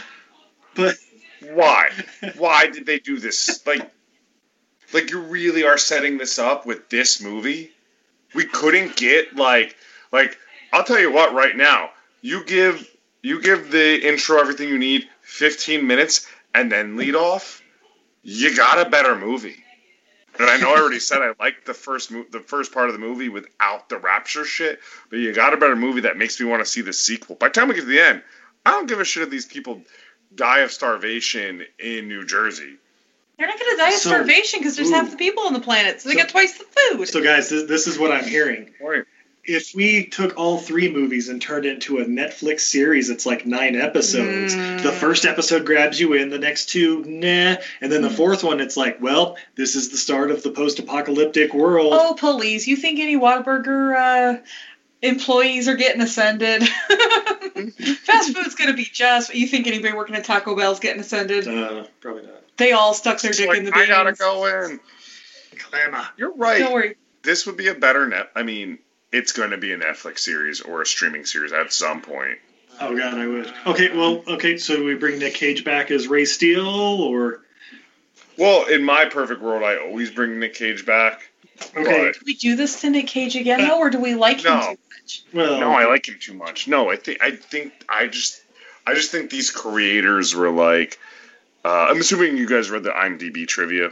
But 0.75 0.95
why? 1.41 1.89
Why 2.37 2.67
did 2.67 2.85
they 2.85 2.99
do 2.99 3.17
this? 3.17 3.65
Like 3.65 3.91
like 4.93 5.11
you 5.11 5.19
really 5.21 5.63
are 5.65 5.77
setting 5.77 6.17
this 6.17 6.39
up 6.39 6.65
with 6.65 6.89
this 6.89 7.21
movie? 7.21 7.71
We 8.33 8.45
couldn't 8.45 8.95
get 8.95 9.35
like 9.35 9.75
like 10.11 10.37
I'll 10.71 10.83
tell 10.83 10.99
you 10.99 11.11
what 11.11 11.33
right 11.33 11.55
now. 11.55 11.91
You 12.21 12.43
give 12.43 12.87
you 13.21 13.41
give 13.41 13.71
the 13.71 14.07
intro 14.07 14.39
everything 14.39 14.69
you 14.69 14.77
need 14.77 15.07
15 15.21 15.85
minutes 15.85 16.27
and 16.53 16.71
then 16.71 16.97
lead 16.97 17.15
off. 17.15 17.61
You 18.23 18.55
got 18.55 18.85
a 18.85 18.89
better 18.89 19.15
movie. 19.15 19.63
And 20.39 20.49
I 20.49 20.57
know 20.57 20.73
I 20.73 20.79
already 20.79 20.99
said 20.99 21.21
I 21.21 21.33
liked 21.39 21.65
the 21.65 21.73
first 21.73 22.11
mo- 22.11 22.25
the 22.31 22.41
first 22.41 22.71
part 22.71 22.89
of 22.89 22.93
the 22.93 22.99
movie 22.99 23.29
without 23.29 23.89
the 23.89 23.97
rapture 23.97 24.45
shit, 24.45 24.79
but 25.09 25.17
you 25.17 25.33
got 25.33 25.53
a 25.53 25.57
better 25.57 25.75
movie 25.75 26.01
that 26.01 26.17
makes 26.17 26.39
me 26.39 26.45
want 26.45 26.63
to 26.63 26.69
see 26.69 26.81
the 26.81 26.93
sequel. 26.93 27.35
By 27.35 27.47
the 27.47 27.53
time 27.53 27.67
we 27.67 27.75
get 27.75 27.81
to 27.81 27.87
the 27.87 27.99
end, 27.99 28.21
I 28.65 28.71
don't 28.71 28.87
give 28.87 28.99
a 28.99 29.05
shit 29.05 29.23
if 29.23 29.29
these 29.29 29.45
people 29.45 29.81
die 30.35 30.59
of 30.59 30.71
starvation 30.71 31.65
in 31.79 32.07
New 32.07 32.25
Jersey. 32.25 32.77
They're 33.37 33.47
not 33.47 33.59
going 33.59 33.71
to 33.75 33.77
die 33.77 33.89
of 33.89 33.93
So- 33.95 34.09
starvation 34.09 34.59
because 34.59 34.75
there's 34.75 34.89
Ooh. 34.89 34.93
half 34.93 35.11
the 35.11 35.17
people 35.17 35.43
on 35.43 35.53
the 35.53 35.59
planet, 35.59 36.01
so 36.01 36.09
they 36.09 36.15
So- 36.15 36.21
got 36.21 36.29
twice 36.29 36.57
the 36.57 36.65
food. 36.65 37.07
So, 37.07 37.21
guys, 37.21 37.49
this, 37.49 37.63
this 37.67 37.87
is 37.87 37.97
what 37.99 38.11
I'm 38.11 38.25
hearing. 38.25 38.73
If 39.49 39.73
we 39.73 40.07
took 40.07 40.35
all 40.37 40.57
three 40.57 40.91
movies 40.91 41.29
and 41.29 41.41
turned 41.41 41.65
it 41.65 41.75
into 41.75 41.99
a 41.99 42.03
Netflix 42.05 42.59
series, 42.61 43.09
it's 43.09 43.25
like 43.25 43.45
nine 43.45 43.77
episodes. 43.77 44.53
Mm. 44.53 44.83
The 44.83 44.91
first 44.91 45.23
episode 45.23 45.65
grabs 45.65 45.97
you 45.97 46.11
in, 46.15 46.29
the 46.29 46.37
next 46.37 46.65
two, 46.67 47.01
nah. 47.05 47.55
And 47.79 47.89
then 47.89 48.01
the 48.01 48.09
fourth 48.09 48.43
one, 48.43 48.59
it's 48.59 48.75
like, 48.75 49.01
well, 49.01 49.37
this 49.55 49.75
is 49.75 49.87
the 49.89 49.95
start 49.95 50.31
of 50.31 50.43
the 50.43 50.51
post 50.51 50.79
apocalyptic 50.79 51.53
world. 51.53 51.93
Oh, 51.93 52.13
please. 52.19 52.67
You 52.67 52.75
think 52.75 52.99
any 52.99 53.15
Whataburger 53.15 53.95
uh, 53.95 54.41
employees 55.01 55.69
are 55.69 55.75
getting 55.77 56.01
ascended? 56.01 56.67
Fast 56.67 58.33
food's 58.35 58.55
going 58.55 58.69
to 58.69 58.75
be 58.75 58.83
just. 58.83 59.33
You 59.33 59.47
think 59.47 59.65
anybody 59.67 59.93
working 59.93 60.15
at 60.15 60.25
Taco 60.25 60.57
Bell's 60.57 60.81
getting 60.81 60.99
ascended? 60.99 61.47
Uh, 61.47 61.85
probably 62.01 62.23
not. 62.23 62.36
They 62.57 62.71
all 62.71 62.93
stuck 62.93 63.21
their 63.21 63.31
dick 63.31 63.49
in 63.55 63.65
the 63.65 63.71
I 63.73 63.77
beans. 63.85 63.87
gotta 63.89 64.13
go 64.13 64.45
in. 64.45 64.79
Clamor. 65.57 66.07
You're 66.17 66.33
right. 66.35 66.59
Don't 66.59 66.73
worry. 66.73 66.95
This 67.23 67.45
would 67.45 67.57
be 67.57 67.67
a 67.67 67.75
better 67.75 68.07
net. 68.07 68.29
I 68.35 68.43
mean, 68.43 68.79
it's 69.11 69.31
going 69.31 69.51
to 69.51 69.57
be 69.57 69.73
a 69.73 69.77
Netflix 69.77 70.19
series 70.19 70.61
or 70.61 70.81
a 70.81 70.85
streaming 70.85 71.25
series 71.25 71.51
at 71.53 71.71
some 71.73 72.01
point. 72.01 72.37
Oh 72.79 72.95
god, 72.95 73.15
I 73.15 73.25
would. 73.27 73.51
Okay, 73.65 73.95
well, 73.95 74.23
okay, 74.27 74.57
so 74.57 74.75
do 74.75 74.85
we 74.85 74.93
bring 74.95 75.17
Nick 75.19 75.33
Cage 75.33 75.63
back 75.63 75.89
as 75.91 76.07
Ray 76.07 76.25
Steele, 76.25 76.67
or 76.67 77.41
Well, 78.37 78.65
in 78.67 78.83
my 78.83 79.05
perfect 79.05 79.41
world, 79.41 79.63
I 79.63 79.77
always 79.77 80.11
bring 80.11 80.39
Nick 80.39 80.53
Cage 80.53 80.85
back. 80.85 81.27
Okay. 81.75 82.11
Do 82.11 82.19
we 82.25 82.35
do 82.35 82.55
this 82.55 82.81
to 82.81 82.89
Nick 82.91 83.07
Cage 83.07 83.35
again 83.35 83.61
though, 83.67 83.79
or 83.79 83.89
do 83.89 83.99
we 83.99 84.13
like 84.13 84.41
him 84.45 84.53
No. 84.53 84.61
too 84.61 84.77
much? 85.01 85.23
well, 85.33 85.59
no, 85.59 85.71
I 85.71 85.85
like 85.85 86.07
him 86.07 86.17
too 86.19 86.35
much. 86.35 86.67
No, 86.67 86.91
I 86.91 86.97
think 86.97 87.21
I 87.21 87.31
think 87.31 87.73
I 87.89 88.05
just 88.07 88.39
I 88.85 88.93
just 88.93 89.11
think 89.11 89.31
these 89.31 89.49
creators 89.51 90.35
were 90.35 90.51
like. 90.51 90.99
Uh, 91.67 91.87
I'm 91.89 91.99
assuming 91.99 92.37
you 92.37 92.47
guys 92.47 92.69
read 92.69 92.83
the 92.83 92.91
IMDb 92.91 93.45
trivia. 93.47 93.91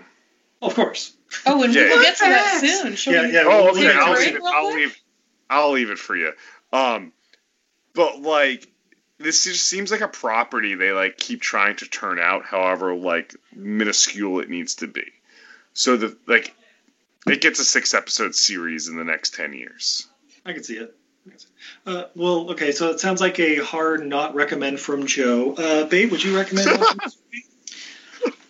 of 0.62 0.74
course. 0.76 1.16
Oh, 1.46 1.62
and 1.64 1.74
Yeah. 1.74 1.90
we'll 1.90 2.02
get 2.02 2.16
to 2.18 2.24
that 2.26 2.62
soon. 2.62 2.96
Shall 2.96 3.14
Yeah, 3.14 3.22
we? 3.24 3.34
yeah. 3.34 3.44
Oh, 3.46 3.70
okay. 3.72 3.92
I'll 3.94 4.14
leave 4.14 4.28
it. 4.30 4.36
it. 4.36 4.42
I'll 4.46 4.74
leave. 4.74 4.98
I'll 5.50 5.72
leave 5.72 5.90
it 5.90 6.00
for 6.00 6.16
you. 6.16 6.32
Um, 6.72 7.12
but 7.94 8.22
like, 8.22 8.68
this 9.18 9.44
just 9.44 9.68
seems 9.68 9.92
like 9.92 10.02
a 10.02 10.08
property 10.08 10.76
they 10.76 10.92
like 10.92 11.18
keep 11.18 11.42
trying 11.42 11.76
to 11.78 11.86
turn 11.86 12.18
out, 12.20 12.46
however 12.46 12.96
like 12.96 13.36
minuscule 13.54 14.40
it 14.40 14.50
needs 14.50 14.76
to 14.76 14.88
be. 14.88 15.04
So 15.74 15.98
the 15.98 16.18
like, 16.28 16.54
it 17.28 17.42
gets 17.42 17.60
a 17.60 17.66
six 17.66 17.94
episode 17.94 18.36
series 18.36 18.88
in 18.88 18.96
the 18.98 19.04
next 19.04 19.34
ten 19.36 19.52
years. 19.54 20.08
I 20.46 20.54
can 20.54 20.64
see 20.64 20.78
it. 20.78 20.96
I 21.28 21.30
can 21.32 21.40
see 21.40 21.48
it. 21.48 21.94
Uh, 21.94 22.04
well, 22.16 22.52
okay, 22.52 22.72
so 22.72 22.92
it 22.92 23.00
sounds 23.00 23.20
like 23.20 23.40
a 23.40 23.58
hard 23.58 24.06
not 24.08 24.34
recommend 24.36 24.80
from 24.80 25.06
Joe. 25.08 25.54
Uh, 25.54 25.86
babe, 25.86 26.12
would 26.12 26.24
you 26.24 26.36
recommend 26.38 26.68
watching 26.80 27.00
this 27.04 27.18
movie? 27.26 27.46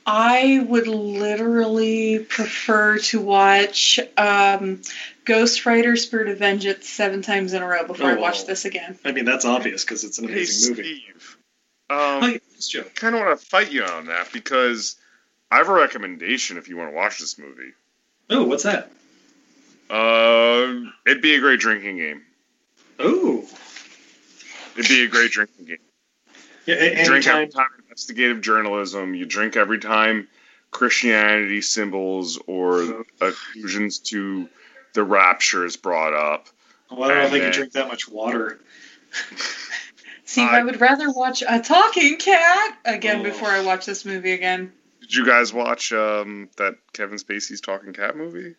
I 0.05 0.63
would 0.67 0.87
literally 0.87 2.19
prefer 2.19 2.99
to 2.99 3.19
watch 3.19 3.99
um, 4.17 4.81
Ghost 5.25 5.65
Rider: 5.65 5.95
Spirit 5.95 6.27
of 6.27 6.37
Vengeance 6.37 6.87
seven 6.87 7.21
times 7.23 7.53
in 7.53 7.63
a 7.63 7.67
row 7.67 7.85
before 7.87 8.09
I 8.11 8.15
Oh, 8.15 8.19
watch 8.21 8.39
wow. 8.41 8.45
this 8.47 8.65
again. 8.65 8.99
I 9.03 9.11
mean, 9.11 9.25
that's 9.25 9.45
obvious 9.45 9.83
because 9.83 10.03
it's 10.03 10.19
an 10.19 10.25
Hey, 10.27 10.33
amazing 10.33 10.69
movie. 10.69 10.83
Steve. 10.99 11.37
Um, 11.89 11.97
Hi, 12.21 12.39
it's 12.55 12.67
Joe. 12.67 12.83
kind 12.95 13.15
of 13.15 13.21
want 13.21 13.39
to 13.39 13.45
fight 13.45 13.71
you 13.71 13.83
on 13.83 14.05
that 14.07 14.31
because 14.31 14.95
I 15.51 15.57
have 15.57 15.69
a 15.69 15.73
recommendation 15.73 16.57
if 16.57 16.67
you 16.67 16.77
want 16.77 16.91
to 16.91 16.95
watch 16.95 17.19
this 17.19 17.37
movie. 17.39 17.73
Oh, 18.29 18.43
what's 18.43 18.63
that? 18.63 18.91
Uh, 19.89 20.89
it'd 21.05 21.21
be 21.21 21.35
a 21.35 21.39
great 21.39 21.59
drinking 21.59 21.97
game. 21.97 22.23
Oh, 22.99 23.47
It'd 24.77 24.89
be 24.89 25.03
a 25.03 25.07
great 25.07 25.31
drinking 25.31 25.65
game. 25.65 25.77
yeah, 26.65 26.75
a- 26.75 27.05
drink 27.05 27.27
every 27.27 27.43
anytime. 27.43 27.49
time 27.51 27.65
investigative 27.99 28.41
journalism. 28.41 29.15
You 29.15 29.25
drink 29.25 29.55
every 29.55 29.79
time 29.79 30.27
Christianity 30.71 31.61
symbols 31.61 32.37
or 32.45 33.05
allusions 33.21 33.99
to 33.99 34.49
the 34.93 35.03
rapture 35.03 35.65
is 35.65 35.77
brought 35.77 36.13
up. 36.13 36.47
Well, 36.91 37.05
I 37.05 37.07
don't 37.13 37.17
know 37.17 37.25
if 37.27 37.31
I 37.31 37.35
and 37.37 37.43
can 37.45 37.53
drink 37.53 37.71
that 37.73 37.87
much 37.87 38.09
water. 38.09 38.59
See, 40.25 40.41
I- 40.41 40.59
I 40.59 40.63
would 40.63 40.81
rather 40.81 41.09
watch 41.11 41.41
a 41.47 41.59
talking 41.61 42.17
cat 42.17 42.77
again 42.83 43.21
Oh. 43.21 43.23
before 43.23 43.47
I 43.47 43.61
watch 43.61 43.85
this 43.85 44.03
movie 44.03 44.33
again. 44.33 44.73
Did 45.01 45.13
you 45.13 45.25
guys 45.25 45.53
watch 45.53 45.93
um, 45.93 46.49
that 46.57 46.75
Kevin 46.91 47.17
Spacey's 47.17 47.61
Talking 47.61 47.93
Cat 47.93 48.17
movie? 48.17 48.55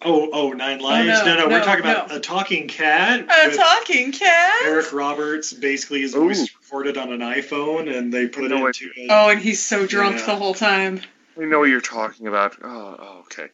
Oh, 0.00 0.28
oh, 0.32 0.52
Nine 0.52 0.78
Lives. 0.78 1.08
no, 1.08 1.24
no, 1.24 1.36
no, 1.40 1.44
we're 1.48 1.58
no, 1.58 1.64
talking 1.64 1.84
about 1.84 2.14
a 2.14 2.20
talking 2.20 2.68
cat. 2.68 3.24
A 3.24 3.56
talking 3.56 4.12
cat? 4.12 4.52
Eric 4.64 4.92
Roberts 4.92 5.52
basically 5.52 6.02
is 6.02 6.14
Ooh. 6.14 6.32
Voice 6.70 6.86
is 6.86 6.96
recorded 6.96 6.98
on 6.98 7.12
an 7.12 7.20
iPhone, 7.20 7.96
and 7.96 8.12
they 8.12 8.28
put 8.28 8.44
it 8.44 8.48
No 8.48 8.66
into. 8.66 8.90
A, 8.96 9.06
Oh, 9.10 9.28
and 9.30 9.40
he's 9.40 9.64
so 9.64 9.86
drunk 9.86 10.18
Yeah. 10.18 10.26
the 10.26 10.36
whole 10.36 10.54
time. 10.54 11.00
I 11.40 11.44
know 11.44 11.60
what 11.60 11.68
you're 11.68 11.80
talking 11.80 12.26
about. 12.26 12.56
Oh, 12.62 12.96
oh, 12.98 13.18
okay. 13.20 13.48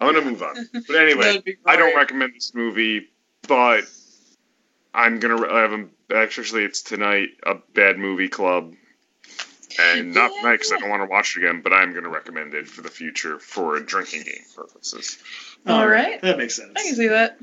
I'm 0.00 0.12
gonna 0.12 0.24
move 0.24 0.42
on. 0.42 0.56
But 0.86 0.96
anyway, 0.96 1.42
I 1.64 1.76
don't 1.76 1.94
recommend 1.96 2.34
this 2.34 2.52
movie, 2.54 3.08
but 3.46 3.84
I'm 4.92 5.20
gonna 5.20 5.46
I 5.46 5.60
have 5.60 5.72
a, 5.72 5.86
actually 6.14 6.64
it's 6.64 6.82
tonight 6.82 7.30
a 7.46 7.54
bad 7.74 7.98
movie 7.98 8.28
club, 8.28 8.74
and 9.78 10.14
not 10.14 10.32
tonight 10.34 10.56
because 10.56 10.72
I 10.72 10.78
don't 10.78 10.88
want 10.88 11.02
to 11.02 11.06
watch 11.08 11.36
it 11.36 11.44
again. 11.44 11.60
But 11.62 11.72
I'm 11.72 11.94
gonna 11.94 12.08
recommend 12.08 12.54
it 12.54 12.66
for 12.66 12.82
the 12.82 12.90
future 12.90 13.38
for 13.38 13.76
a 13.76 13.84
drinking 13.84 14.22
game 14.24 14.44
purposes. 14.56 15.18
All 15.66 15.86
right. 15.86 16.20
that 16.22 16.38
makes 16.38 16.56
sense. 16.56 16.72
I 16.76 16.82
can 16.82 16.94
see 16.96 17.08
that. 17.08 17.38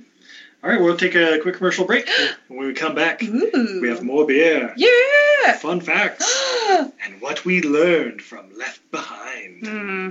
All 0.66 0.72
right, 0.72 0.82
we'll 0.82 0.98
take 0.98 1.14
a 1.14 1.38
quick 1.44 1.58
commercial 1.58 1.86
break. 1.86 2.10
when 2.48 2.66
we 2.66 2.74
come 2.74 2.96
back, 2.96 3.22
Ooh. 3.22 3.80
we 3.84 3.88
have 3.88 4.02
more 4.02 4.26
beer, 4.26 4.74
Yeah. 4.76 5.54
fun 5.60 5.80
facts, 5.80 6.26
and 7.06 7.22
what 7.22 7.46
we 7.46 7.62
learned 7.62 8.24
from 8.24 8.50
Left 8.58 8.82
Behind. 8.90 9.68
Hmm. 9.68 10.10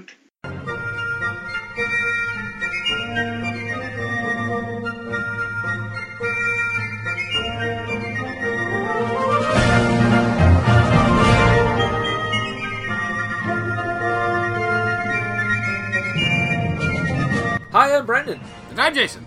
Hi, 17.72 17.96
I'm 17.96 18.06
Brendan. 18.06 18.40
And 18.70 18.80
I'm 18.80 18.94
Jason. 18.94 19.26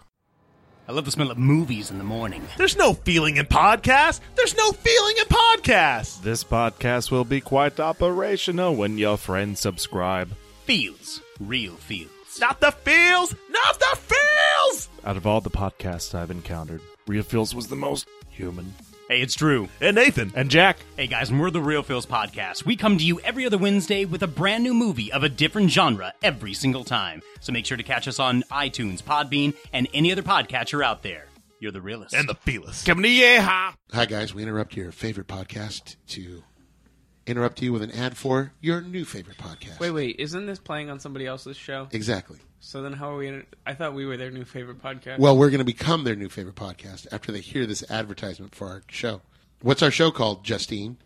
I 0.91 0.93
love 0.93 1.05
the 1.05 1.11
smell 1.11 1.31
of 1.31 1.37
movies 1.37 1.89
in 1.89 1.99
the 1.99 2.03
morning. 2.03 2.41
There's 2.57 2.75
no 2.75 2.91
feeling 2.93 3.37
in 3.37 3.45
podcasts. 3.45 4.19
There's 4.35 4.57
no 4.57 4.73
feeling 4.73 5.15
in 5.19 5.23
podcasts. 5.23 6.21
This 6.21 6.43
podcast 6.43 7.11
will 7.11 7.23
be 7.23 7.39
quite 7.39 7.79
operational 7.79 8.75
when 8.75 8.97
your 8.97 9.15
friends 9.15 9.61
subscribe. 9.61 10.35
Feels. 10.65 11.21
Real 11.39 11.75
feels. 11.75 12.11
Not 12.41 12.59
the 12.59 12.71
feels. 12.71 13.33
Not 13.49 13.79
the 13.79 13.97
feels. 14.01 14.89
Out 15.05 15.15
of 15.15 15.25
all 15.25 15.39
the 15.39 15.49
podcasts 15.49 16.13
I've 16.13 16.29
encountered, 16.29 16.81
Real 17.07 17.23
Feels 17.23 17.55
was 17.55 17.67
the 17.67 17.77
most 17.77 18.09
human. 18.29 18.73
Hey, 19.11 19.21
it's 19.21 19.35
Drew. 19.35 19.67
And 19.81 19.97
Nathan. 19.97 20.31
And 20.35 20.49
Jack. 20.49 20.77
Hey 20.95 21.05
guys, 21.05 21.31
and 21.31 21.41
we're 21.41 21.51
the 21.51 21.59
Real 21.59 21.83
Feels 21.83 22.05
Podcast. 22.05 22.63
We 22.63 22.77
come 22.77 22.97
to 22.97 23.03
you 23.03 23.19
every 23.19 23.45
other 23.45 23.57
Wednesday 23.57 24.05
with 24.05 24.23
a 24.23 24.27
brand 24.27 24.63
new 24.63 24.73
movie 24.73 25.11
of 25.11 25.21
a 25.21 25.27
different 25.27 25.69
genre 25.69 26.13
every 26.23 26.53
single 26.53 26.85
time. 26.85 27.21
So 27.41 27.51
make 27.51 27.65
sure 27.65 27.75
to 27.75 27.83
catch 27.83 28.07
us 28.07 28.19
on 28.19 28.43
iTunes, 28.43 29.03
Podbean, 29.03 29.53
and 29.73 29.89
any 29.93 30.13
other 30.13 30.23
podcatcher 30.23 30.81
out 30.81 31.03
there. 31.03 31.25
You're 31.59 31.73
the 31.73 31.81
realest. 31.81 32.15
And 32.15 32.29
the 32.29 32.35
feelers. 32.35 32.85
Coming 32.85 33.03
to 33.03 33.09
Yeehaw! 33.09 33.73
Hi, 33.91 34.05
guys. 34.05 34.33
We 34.33 34.43
interrupt 34.43 34.77
your 34.77 34.93
favorite 34.93 35.27
podcast 35.27 35.97
to 36.11 36.41
interrupt 37.27 37.61
you 37.61 37.71
with 37.71 37.81
an 37.81 37.91
ad 37.91 38.17
for 38.17 38.51
your 38.61 38.81
new 38.81 39.05
favorite 39.05 39.37
podcast. 39.37 39.79
Wait, 39.79 39.91
wait, 39.91 40.15
isn't 40.19 40.45
this 40.45 40.59
playing 40.59 40.89
on 40.89 40.99
somebody 40.99 41.25
else's 41.27 41.57
show? 41.57 41.87
Exactly. 41.91 42.39
So 42.59 42.81
then 42.81 42.93
how 42.93 43.11
are 43.13 43.17
we? 43.17 43.27
In, 43.27 43.45
I 43.65 43.73
thought 43.73 43.93
we 43.93 44.05
were 44.05 44.17
their 44.17 44.31
new 44.31 44.45
favorite 44.45 44.81
podcast. 44.81 45.19
Well, 45.19 45.35
we're 45.37 45.49
going 45.49 45.59
to 45.59 45.65
become 45.65 46.03
their 46.03 46.15
new 46.15 46.29
favorite 46.29 46.55
podcast 46.55 47.07
after 47.11 47.31
they 47.31 47.39
hear 47.39 47.65
this 47.65 47.89
advertisement 47.89 48.53
for 48.53 48.67
our 48.67 48.83
show. 48.87 49.21
What's 49.61 49.81
our 49.81 49.91
show 49.91 50.11
called, 50.11 50.43
Justine? 50.43 50.97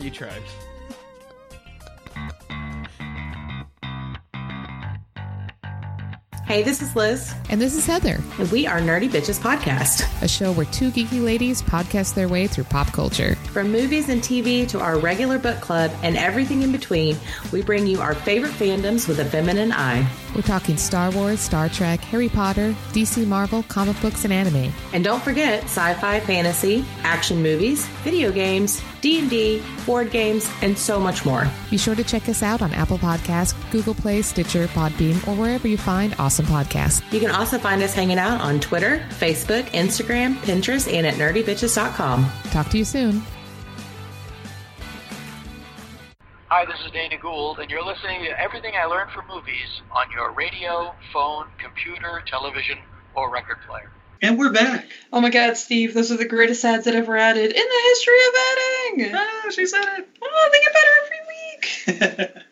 You 0.00 0.10
tried. 0.10 0.42
Hey, 6.48 6.62
this 6.62 6.80
is 6.80 6.96
Liz. 6.96 7.34
And 7.50 7.60
this 7.60 7.76
is 7.76 7.84
Heather. 7.84 8.22
And 8.38 8.50
we 8.50 8.66
are 8.66 8.80
Nerdy 8.80 9.06
Bitches 9.06 9.38
Podcast, 9.38 10.22
a 10.22 10.26
show 10.26 10.50
where 10.50 10.64
two 10.64 10.90
geeky 10.90 11.22
ladies 11.22 11.60
podcast 11.60 12.14
their 12.14 12.26
way 12.26 12.46
through 12.46 12.64
pop 12.64 12.90
culture. 12.90 13.34
From 13.52 13.70
movies 13.70 14.08
and 14.08 14.22
TV 14.22 14.66
to 14.68 14.80
our 14.80 14.98
regular 14.98 15.38
book 15.38 15.60
club 15.60 15.90
and 16.02 16.16
everything 16.16 16.62
in 16.62 16.72
between, 16.72 17.18
we 17.52 17.60
bring 17.60 17.86
you 17.86 18.00
our 18.00 18.14
favorite 18.14 18.52
fandoms 18.52 19.06
with 19.06 19.20
a 19.20 19.26
feminine 19.26 19.72
eye. 19.72 20.08
We're 20.38 20.42
talking 20.42 20.76
Star 20.76 21.10
Wars, 21.10 21.40
Star 21.40 21.68
Trek, 21.68 21.98
Harry 21.98 22.28
Potter, 22.28 22.72
DC 22.92 23.26
Marvel, 23.26 23.64
comic 23.64 24.00
books, 24.00 24.22
and 24.22 24.32
anime. 24.32 24.72
And 24.92 25.02
don't 25.02 25.20
forget 25.20 25.64
sci-fi, 25.64 26.20
fantasy, 26.20 26.84
action 27.02 27.42
movies, 27.42 27.88
video 28.04 28.30
games, 28.30 28.80
D&D, 29.00 29.60
board 29.84 30.12
games, 30.12 30.48
and 30.62 30.78
so 30.78 31.00
much 31.00 31.26
more. 31.26 31.50
Be 31.70 31.76
sure 31.76 31.96
to 31.96 32.04
check 32.04 32.28
us 32.28 32.44
out 32.44 32.62
on 32.62 32.72
Apple 32.72 32.98
Podcasts, 32.98 33.52
Google 33.72 33.94
Play, 33.94 34.22
Stitcher, 34.22 34.68
Podbean, 34.68 35.16
or 35.26 35.34
wherever 35.34 35.66
you 35.66 35.76
find 35.76 36.14
awesome 36.20 36.46
podcasts. 36.46 37.02
You 37.12 37.18
can 37.18 37.32
also 37.32 37.58
find 37.58 37.82
us 37.82 37.92
hanging 37.92 38.18
out 38.20 38.40
on 38.40 38.60
Twitter, 38.60 39.04
Facebook, 39.08 39.64
Instagram, 39.70 40.36
Pinterest, 40.36 40.86
and 40.92 41.04
at 41.04 41.14
nerdybitches.com. 41.14 42.30
Talk 42.52 42.68
to 42.68 42.78
you 42.78 42.84
soon. 42.84 43.24
Hi, 46.50 46.64
this 46.64 46.80
is 46.82 46.90
Dana 46.92 47.18
Gould, 47.18 47.58
and 47.58 47.70
you're 47.70 47.84
listening 47.84 48.24
to 48.24 48.40
Everything 48.40 48.72
I 48.74 48.86
Learned 48.86 49.10
from 49.10 49.26
Movies 49.28 49.82
on 49.90 50.10
your 50.10 50.32
radio, 50.32 50.94
phone, 51.12 51.44
computer, 51.58 52.22
television, 52.26 52.78
or 53.14 53.30
record 53.30 53.58
player. 53.68 53.90
And 54.22 54.38
we're 54.38 54.50
back. 54.50 54.86
Oh 55.12 55.20
my 55.20 55.28
god, 55.28 55.58
Steve, 55.58 55.92
those 55.92 56.10
are 56.10 56.16
the 56.16 56.24
greatest 56.24 56.64
ads 56.64 56.86
that 56.86 56.94
ever 56.94 57.18
added 57.18 57.52
in 57.52 57.52
the 57.52 57.82
history 57.88 58.14
of 58.26 58.34
adding. 58.50 59.14
Ah, 59.14 59.50
she 59.50 59.66
said 59.66 59.84
it. 59.98 60.08
Oh, 60.22 60.50
they 60.50 60.60
get 60.60 62.00
better 62.00 62.00
every 62.00 62.32
week. 62.32 62.42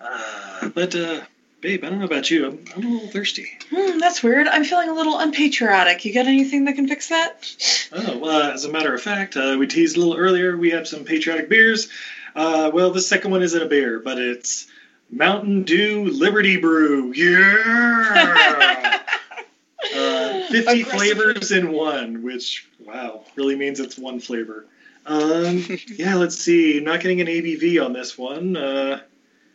uh, 0.00 0.68
but, 0.74 0.94
uh, 0.96 1.20
babe, 1.60 1.84
I 1.84 1.90
don't 1.90 2.00
know 2.00 2.06
about 2.06 2.28
you. 2.28 2.46
I'm, 2.46 2.64
I'm 2.74 2.84
a 2.84 2.88
little 2.88 3.08
thirsty. 3.08 3.48
Hmm, 3.70 3.98
that's 3.98 4.24
weird. 4.24 4.48
I'm 4.48 4.64
feeling 4.64 4.88
a 4.88 4.94
little 4.94 5.20
unpatriotic. 5.20 6.04
You 6.04 6.12
got 6.12 6.26
anything 6.26 6.64
that 6.64 6.74
can 6.74 6.88
fix 6.88 7.08
that? 7.10 7.88
Oh, 7.92 8.18
well, 8.18 8.50
uh, 8.50 8.52
as 8.52 8.64
a 8.64 8.72
matter 8.72 8.92
of 8.92 9.00
fact, 9.00 9.36
uh, 9.36 9.54
we 9.60 9.68
teased 9.68 9.96
a 9.96 10.00
little 10.00 10.16
earlier. 10.16 10.56
We 10.56 10.70
have 10.70 10.88
some 10.88 11.04
patriotic 11.04 11.48
beers. 11.48 11.86
Uh, 12.34 12.70
well, 12.72 12.90
the 12.90 13.00
second 13.00 13.30
one 13.30 13.42
isn't 13.42 13.62
a 13.62 13.66
beer, 13.66 13.98
but 14.00 14.18
it's 14.18 14.66
Mountain 15.10 15.64
Dew 15.64 16.04
Liberty 16.04 16.56
Brew. 16.56 17.12
Yeah! 17.12 19.00
uh, 19.94 20.46
50 20.48 20.82
flavors 20.84 21.52
in 21.52 21.72
one, 21.72 22.22
which, 22.22 22.66
wow, 22.84 23.24
really 23.36 23.56
means 23.56 23.80
it's 23.80 23.98
one 23.98 24.20
flavor. 24.20 24.66
Um, 25.04 25.64
yeah, 25.88 26.14
let's 26.14 26.38
see. 26.38 26.80
Not 26.80 27.00
getting 27.00 27.20
an 27.20 27.26
ABV 27.26 27.84
on 27.84 27.92
this 27.92 28.16
one, 28.16 28.56
uh, 28.56 29.00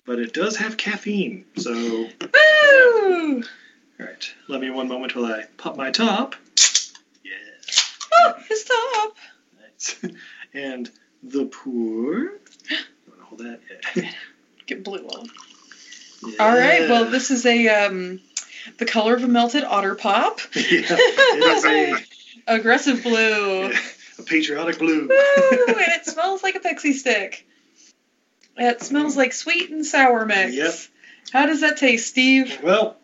but 0.06 0.20
it 0.20 0.34
does 0.34 0.58
have 0.58 0.78
caffeine, 0.78 1.46
so. 1.56 1.74
Woo! 1.74 3.44
All 4.00 4.06
right, 4.06 4.34
let 4.48 4.62
me 4.62 4.70
one 4.70 4.88
moment 4.88 5.16
while 5.16 5.26
I 5.26 5.46
pop 5.58 5.76
my 5.76 5.90
top. 5.90 6.36
Oh, 8.18 8.34
his 8.48 8.64
top. 8.64 9.16
Nice. 9.62 9.96
and 10.54 10.90
the 11.24 11.46
pour. 11.46 12.32
Don't 13.30 13.38
that 13.40 13.60
yet. 13.96 14.16
Get 14.66 14.84
blue 14.84 15.08
on. 15.08 15.28
All 16.40 16.58
right. 16.58 16.90
Well, 16.90 17.06
this 17.06 17.32
is 17.32 17.46
a 17.46 17.68
um, 17.70 18.20
the 18.78 18.86
color 18.86 19.16
of 19.16 19.24
a 19.24 19.28
melted 19.28 19.64
otter 19.64 19.96
pop. 19.96 20.42
yeah, 20.56 20.98
a, 20.98 21.98
Aggressive 22.48 23.04
blue. 23.04 23.72
a 24.20 24.24
patriotic 24.24 24.80
blue. 24.80 25.08
Woo, 25.08 25.66
and 25.68 25.78
it 25.78 26.06
smells 26.06 26.44
like 26.44 26.56
a 26.56 26.60
pixie 26.60 26.94
stick. 26.94 27.46
It 28.58 28.82
smells 28.82 29.16
like 29.16 29.34
sweet 29.34 29.70
and 29.70 29.86
sour 29.86 30.26
mix. 30.26 30.56
Yep. 30.56 30.74
How 31.32 31.46
does 31.46 31.62
that 31.62 31.78
taste, 31.78 32.08
Steve? 32.08 32.60
Well, 32.64 32.98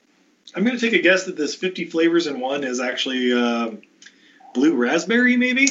I'm 0.56 0.64
going 0.64 0.78
to 0.78 0.82
take 0.82 0.98
a 0.98 1.02
guess 1.02 1.26
that 1.26 1.36
this 1.36 1.56
50 1.56 1.86
flavors 1.86 2.28
in 2.28 2.40
one 2.40 2.64
is 2.64 2.80
actually 2.80 3.34
um 3.34 3.82
blue 4.54 4.76
raspberry, 4.76 5.36
maybe. 5.36 5.68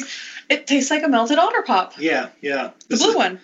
It 0.49 0.67
tastes 0.67 0.91
like 0.91 1.03
a 1.03 1.07
melted 1.07 1.39
otter 1.39 1.61
pop. 1.61 1.93
Yeah, 1.99 2.29
yeah. 2.41 2.71
The 2.89 2.97
blue 2.97 3.15
one. 3.15 3.39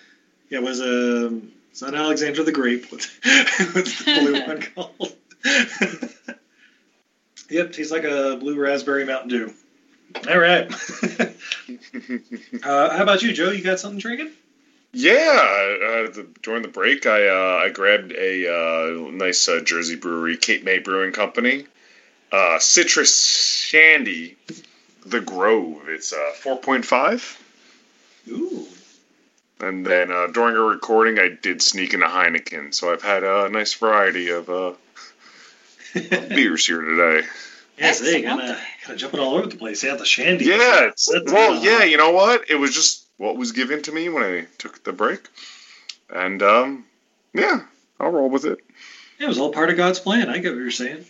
Yeah, 0.50 0.58
it 0.58 0.64
was 0.64 0.80
um, 0.80 1.52
it's 1.70 1.80
not 1.80 1.94
Alexander 1.94 2.42
the 2.42 2.52
Grape. 2.52 2.90
What's, 2.90 3.06
what's 3.74 3.98
the 3.98 4.04
blue 4.04 4.40
one 4.46 4.62
called? 4.62 5.16
yep, 7.48 7.72
tastes 7.72 7.92
like 7.92 8.04
a 8.04 8.36
blue 8.36 8.58
raspberry 8.58 9.06
Mountain 9.06 9.30
Dew. 9.30 9.54
All 10.28 10.38
right. 10.38 10.68
uh, 12.64 12.96
how 12.96 13.02
about 13.02 13.22
you, 13.22 13.32
Joe? 13.32 13.50
You 13.50 13.62
got 13.62 13.78
something 13.78 14.00
drinking? 14.00 14.30
Yeah, 14.92 15.12
uh, 15.14 16.10
the, 16.10 16.26
during 16.42 16.62
the 16.62 16.68
break, 16.68 17.06
I 17.06 17.28
uh, 17.28 17.64
I 17.64 17.70
grabbed 17.70 18.10
a 18.10 18.52
uh, 18.52 19.10
nice 19.12 19.48
uh, 19.48 19.60
Jersey 19.60 19.94
brewery, 19.94 20.36
Cape 20.36 20.64
May 20.64 20.80
Brewing 20.80 21.12
Company, 21.12 21.64
uh, 22.32 22.58
Citrus 22.58 23.24
Shandy, 23.24 24.36
The 25.06 25.20
Grove. 25.20 25.88
It's 25.88 26.12
uh, 26.12 26.32
four 26.34 26.58
point 26.58 26.84
five. 26.84 27.38
Ooh. 28.28 28.66
And 29.62 29.84
then 29.84 30.10
uh, 30.10 30.28
during 30.28 30.56
a 30.56 30.60
recording, 30.60 31.18
I 31.18 31.28
did 31.28 31.60
sneak 31.60 31.92
in 31.92 32.02
a 32.02 32.08
Heineken, 32.08 32.72
so 32.72 32.92
I've 32.92 33.02
had 33.02 33.24
a 33.24 33.48
nice 33.50 33.74
variety 33.74 34.30
of 34.30 34.48
uh, 34.48 34.72
of 35.94 36.28
beers 36.28 36.66
here 36.66 36.80
today. 36.80 37.26
Yes, 37.78 38.00
they 38.00 38.22
kind 38.22 38.40
of 38.40 38.56
kind 38.82 38.94
of 38.94 38.96
jumping 38.96 39.20
all 39.20 39.34
over 39.34 39.46
the 39.46 39.56
place. 39.56 39.82
Yeah, 39.82 39.96
the 39.96 40.04
shandy. 40.04 40.46
Yeah, 40.46 40.88
it's, 40.88 41.10
well, 41.26 41.58
uh, 41.58 41.62
yeah. 41.62 41.84
You 41.84 41.98
know 41.98 42.12
what? 42.12 42.50
It 42.50 42.56
was 42.56 42.74
just 42.74 43.06
what 43.16 43.36
was 43.36 43.52
given 43.52 43.82
to 43.82 43.92
me 43.92 44.08
when 44.08 44.22
I 44.22 44.46
took 44.58 44.82
the 44.82 44.92
break, 44.92 45.20
and 46.08 46.42
um, 46.42 46.86
yeah, 47.34 47.60
I'll 47.98 48.10
roll 48.10 48.30
with 48.30 48.46
it. 48.46 48.58
It 49.18 49.28
was 49.28 49.38
all 49.38 49.52
part 49.52 49.70
of 49.70 49.76
God's 49.76 50.00
plan. 50.00 50.30
I 50.30 50.38
get 50.38 50.52
what 50.52 50.60
you're 50.60 50.70
saying. 50.70 51.04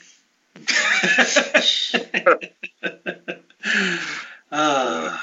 uh, 4.51 5.19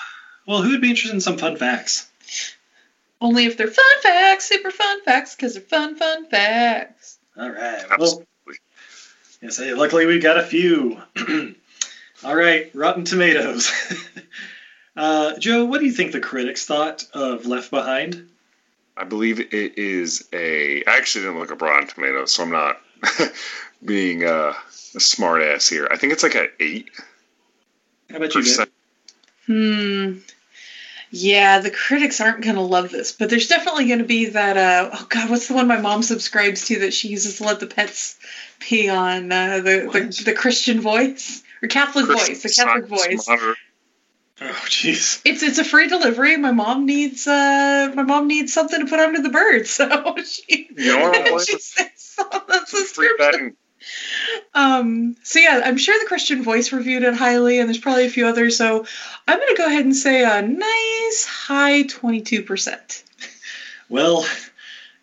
well, 0.46 0.62
who 0.62 0.72
would 0.72 0.82
be 0.82 0.90
interested 0.90 1.14
in 1.14 1.22
some 1.22 1.38
fun 1.38 1.58
facts? 1.58 2.10
Only 3.20 3.46
if 3.46 3.58
they're 3.58 3.68
fun 3.68 4.02
facts, 4.04 4.46
super 4.46 4.72
fun 4.72 5.04
facts, 5.04 5.36
because 5.36 5.54
they're 5.54 5.64
fun, 5.64 5.96
fun 5.96 6.28
facts. 6.30 7.18
All 7.36 7.50
right. 7.50 7.84
Well, 7.98 8.24
yes, 9.42 9.58
hey, 9.58 9.74
luckily 9.74 10.06
we've 10.06 10.22
got 10.22 10.38
a 10.38 10.44
few. 10.44 11.02
All 12.24 12.36
right, 12.36 12.72
Rotten 12.74 13.06
Tomatoes. 13.06 13.72
uh, 14.98 15.38
Joe, 15.38 15.66
what 15.66 15.80
do 15.80 15.86
you 15.86 15.92
think 15.92 16.12
the 16.12 16.20
critics 16.20 16.66
thought 16.66 17.06
of 17.14 17.46
Left 17.46 17.70
Behind? 17.70 18.30
I 18.96 19.04
believe 19.04 19.40
it 19.40 19.78
is 19.78 20.28
a. 20.34 20.84
I 20.86 20.98
actually 20.98 21.26
didn't 21.26 21.40
look 21.40 21.52
up 21.52 21.62
Rotten 21.62 21.88
Tomatoes, 21.88 22.32
so 22.32 22.44
I'm 22.44 22.52
not 22.52 22.82
being 23.86 24.24
uh, 24.24 24.54
a 24.96 25.00
smart 25.00 25.44
ass 25.44 25.68
here. 25.68 25.88
I 25.90 25.98
think 25.98 26.14
it's 26.14 26.24
like 26.24 26.36
an 26.36 26.50
eight 26.60 26.90
How 28.10 28.18
about 28.18 28.34
you, 28.34 28.44
Ben? 28.58 28.68
Hmm. 29.46 30.20
Yeah, 31.10 31.60
the 31.60 31.72
critics 31.72 32.20
aren't 32.20 32.44
going 32.44 32.56
to 32.56 32.62
love 32.62 32.90
this, 32.90 33.12
but 33.14 33.30
there's 33.30 33.48
definitely 33.48 33.88
going 33.88 34.00
to 34.00 34.06
be 34.06 34.28
that. 34.28 34.58
Uh, 34.58 34.90
oh 34.94 35.08
God, 35.10 35.30
what's 35.30 35.48
the 35.48 35.54
one 35.54 35.68
my 35.68 35.80
mom 35.80 36.04
subscribes 36.04 36.68
to 36.68 36.80
that 36.80 36.94
she 36.94 37.08
uses 37.08 37.38
to 37.38 37.46
let 37.46 37.60
the 37.60 37.68
pets 37.68 38.18
pee 38.60 38.90
on? 38.90 39.32
Uh, 39.32 39.58
the, 39.58 39.90
the 39.92 40.24
the 40.26 40.34
Christian 40.34 40.82
voice 40.82 41.42
or 41.62 41.70
Catholic 41.70 42.08
voice, 42.08 42.44
the 42.44 42.50
Catholic 42.50 42.88
voice. 42.88 43.28
Monitor. 43.28 43.56
Oh, 44.40 44.46
jeez. 44.66 45.22
It's 45.26 45.42
it's 45.42 45.58
a 45.58 45.64
free 45.64 45.88
delivery. 45.88 46.38
My 46.38 46.52
mom 46.52 46.86
needs 46.86 47.26
uh 47.26 47.92
my 47.96 48.04
mom 48.04 48.28
needs 48.28 48.54
something 48.54 48.80
to 48.80 48.86
put 48.86 49.00
under 49.00 49.22
the 49.22 49.30
bird, 49.30 49.68
so 49.68 50.16
she 50.24 50.70
You 50.76 50.86
know 50.86 51.00
what? 51.00 51.32
I'm 51.34 51.40
she 51.46 51.60
says 51.60 52.16
on 52.20 52.42
the 52.48 52.90
Free 52.94 53.16
betting. 53.18 53.56
Um, 54.58 55.16
so 55.22 55.38
yeah, 55.38 55.62
I'm 55.64 55.78
sure 55.78 56.00
the 56.00 56.08
Christian 56.08 56.42
Voice 56.42 56.74
reviewed 56.74 57.04
it 57.04 57.14
highly, 57.14 57.60
and 57.60 57.70
there's 57.70 57.78
probably 57.78 58.08
a 58.08 58.10
few 58.10 58.26
others. 58.26 58.58
So 58.58 58.88
I'm 59.28 59.40
gonna 59.40 59.56
go 59.56 59.68
ahead 59.68 59.86
and 59.86 59.96
say 59.96 60.24
a 60.24 60.42
nice 60.42 61.26
high 61.26 61.84
22 61.84 62.42
percent. 62.42 63.04
Well, 63.88 64.26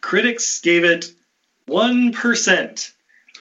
critics 0.00 0.60
gave 0.60 0.84
it 0.84 1.10
1%. 1.68 2.92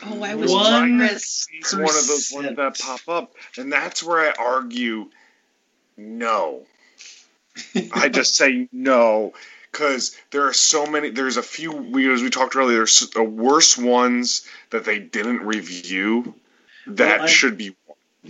Oh, 0.06 0.24
I 0.24 0.36
was 0.36 0.52
One. 0.52 1.02
It's 1.02 1.48
one 1.74 1.82
of 1.84 2.08
those 2.08 2.32
ones 2.32 2.56
that 2.58 2.80
pop 2.80 3.02
up, 3.08 3.34
and 3.58 3.74
that's 3.74 4.04
where 4.04 4.20
I 4.20 4.34
argue 4.38 5.10
no. 5.98 6.62
I 7.94 8.10
just 8.10 8.36
say 8.36 8.70
no 8.72 9.34
because 9.74 10.16
there 10.32 10.48
are 10.48 10.54
so 10.54 10.86
many. 10.86 11.10
There's 11.10 11.36
a 11.38 11.44
few 11.44 11.72
we 11.74 12.10
as 12.14 12.22
we 12.22 12.30
talked 12.30 12.56
earlier. 12.56 12.78
There's 12.78 13.10
uh, 13.18 13.24
worse 13.24 13.78
ones 13.78 14.48
that 14.70 14.86
they 14.86 15.00
didn't 15.00 15.42
review 15.42 16.36
that 16.88 17.18
Well, 17.20 17.24
I- 17.24 17.30
should 17.30 17.58
be. 17.58 17.76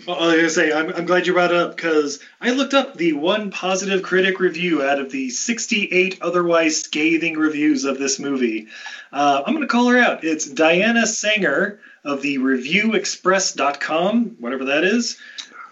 Well, 0.07 0.18
I 0.20 0.26
was 0.26 0.36
gonna 0.38 0.49
say, 0.49 0.74
I'm, 0.74 0.90
I'm 0.91 1.06
glad 1.06 1.28
you 1.28 1.34
brought 1.34 1.52
it 1.52 1.57
up 1.57 1.76
because 1.76 2.20
I 2.41 2.49
looked 2.49 2.74
up 2.74 2.95
the 2.98 3.14
one 3.14 3.52
positive 3.52 4.02
critic 4.02 4.40
review 4.40 4.82
out 4.82 4.98
of 4.98 5.11
the 5.11 5.30
68 5.30 6.18
otherwise 6.20 6.82
scathing 6.82 7.38
reviews 7.38 7.84
of 7.84 7.99
this 7.99 8.18
movie. 8.18 8.70
Uh, 9.11 9.44
I'm 9.45 9.53
going 9.53 9.61
to 9.61 9.68
call 9.72 9.90
her 9.90 9.99
out. 9.99 10.24
It's 10.24 10.48
Diana 10.49 11.06
Sanger 11.06 11.80
of 12.03 12.24
the 12.24 12.40
ReviewExpress.com, 12.40 14.38
whatever 14.40 14.65
that 14.65 14.84
is. 14.84 15.18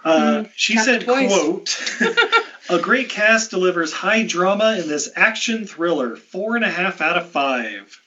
Uh, 0.03 0.43
she 0.55 0.77
said, 0.77 1.05
"quote 1.05 1.81
A 2.69 2.79
great 2.79 3.09
cast 3.09 3.49
delivers 3.49 3.91
high 3.91 4.23
drama 4.23 4.77
in 4.79 4.87
this 4.87 5.09
action 5.15 5.65
thriller. 5.65 6.15
Four 6.15 6.55
and 6.55 6.63
a 6.63 6.69
half 6.69 7.01
out 7.01 7.17
of 7.17 7.29
five. 7.29 7.99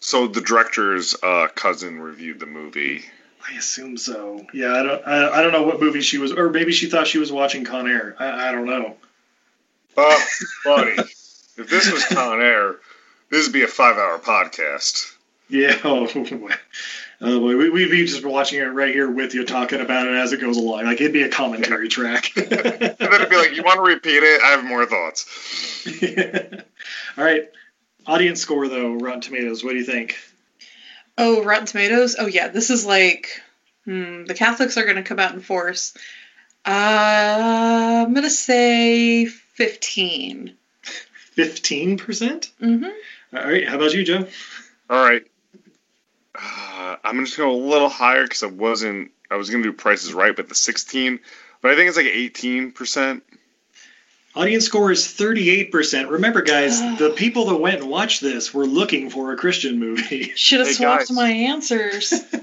So 0.00 0.26
the 0.26 0.40
director's 0.40 1.14
uh, 1.22 1.48
cousin 1.54 2.00
reviewed 2.00 2.40
the 2.40 2.46
movie. 2.46 3.04
I 3.46 3.56
assume 3.56 3.96
so. 3.96 4.46
Yeah, 4.52 4.72
I 4.72 4.82
don't. 4.82 5.06
I, 5.06 5.38
I 5.38 5.42
don't 5.42 5.52
know 5.52 5.62
what 5.62 5.80
movie 5.80 6.00
she 6.00 6.18
was, 6.18 6.32
or 6.32 6.50
maybe 6.50 6.72
she 6.72 6.88
thought 6.88 7.06
she 7.06 7.18
was 7.18 7.30
watching 7.30 7.64
Con 7.64 7.86
Air. 7.86 8.16
I, 8.18 8.48
I 8.48 8.52
don't 8.52 8.66
know. 8.66 8.96
Oh, 9.96 10.26
buddy, 10.64 10.96
if 11.56 11.68
this 11.68 11.92
was 11.92 12.04
Con 12.06 12.40
Air, 12.40 12.76
this 13.30 13.46
would 13.46 13.52
be 13.52 13.62
a 13.62 13.68
five-hour 13.68 14.18
podcast. 14.18 15.13
Yeah. 15.48 15.76
Oh 15.84 16.06
boy. 16.06 16.52
Oh 17.20 17.40
boy. 17.40 17.56
We, 17.56 17.70
we'd 17.70 17.90
be 17.90 18.06
just 18.06 18.24
watching 18.24 18.60
it 18.60 18.64
right 18.64 18.94
here 18.94 19.10
with 19.10 19.34
you, 19.34 19.44
talking 19.44 19.80
about 19.80 20.06
it 20.06 20.14
as 20.14 20.32
it 20.32 20.40
goes 20.40 20.56
along. 20.56 20.84
Like 20.84 21.00
it'd 21.00 21.12
be 21.12 21.22
a 21.22 21.28
commentary 21.28 21.88
track. 21.88 22.32
And 22.36 22.50
then 22.50 22.96
it'd 22.98 23.30
be 23.30 23.36
like, 23.36 23.54
"You 23.54 23.62
want 23.62 23.76
to 23.76 23.82
repeat 23.82 24.22
it? 24.22 24.40
I 24.42 24.50
have 24.50 24.64
more 24.64 24.86
thoughts." 24.86 25.86
All 27.16 27.24
right. 27.24 27.48
Audience 28.06 28.40
score 28.40 28.68
though, 28.68 28.94
Rotten 28.94 29.20
Tomatoes. 29.20 29.64
What 29.64 29.70
do 29.70 29.78
you 29.78 29.84
think? 29.84 30.16
Oh, 31.16 31.42
Rotten 31.42 31.66
Tomatoes. 31.66 32.16
Oh 32.18 32.26
yeah, 32.26 32.48
this 32.48 32.70
is 32.70 32.84
like 32.84 33.40
hmm, 33.84 34.24
the 34.24 34.34
Catholics 34.34 34.76
are 34.76 34.84
going 34.84 34.96
to 34.96 35.02
come 35.02 35.18
out 35.18 35.34
in 35.34 35.40
force. 35.40 35.96
Uh, 36.66 38.04
I'm 38.06 38.14
going 38.14 38.24
to 38.24 38.30
say 38.30 39.26
fifteen. 39.26 40.56
Fifteen 40.82 41.98
percent. 41.98 42.50
Mm-hmm. 42.60 43.36
All 43.36 43.44
right. 43.44 43.68
How 43.68 43.76
about 43.76 43.92
you, 43.94 44.04
Joe? 44.04 44.26
All 44.88 45.04
right. 45.04 45.24
Uh, 46.34 46.96
I'm 47.04 47.24
just 47.24 47.36
going 47.36 47.50
to 47.50 47.56
go 47.58 47.64
a 47.64 47.68
little 47.70 47.88
higher 47.88 48.24
because 48.24 48.42
I 48.42 48.46
wasn't. 48.48 49.10
I 49.30 49.36
was 49.36 49.50
going 49.50 49.62
to 49.62 49.68
do 49.70 49.76
prices 49.76 50.12
right, 50.12 50.34
but 50.34 50.48
the 50.48 50.54
16. 50.54 51.20
But 51.60 51.70
I 51.70 51.76
think 51.76 51.88
it's 51.88 51.96
like 51.96 52.06
18 52.06 52.72
percent. 52.72 53.22
Audience 54.36 54.66
score 54.66 54.90
is 54.90 55.06
38%. 55.06 56.10
Remember, 56.10 56.42
guys, 56.42 56.80
the 56.98 57.10
people 57.16 57.46
that 57.46 57.56
went 57.56 57.80
and 57.82 57.88
watched 57.88 58.20
this 58.20 58.52
were 58.52 58.66
looking 58.66 59.08
for 59.10 59.32
a 59.32 59.36
Christian 59.36 59.78
movie. 59.78 60.32
Should 60.36 60.58
have 60.58 60.68
Hey, 60.68 60.74
swapped 60.74 61.08
guys. 61.08 61.10
my 61.12 61.30
answers. 61.30 62.12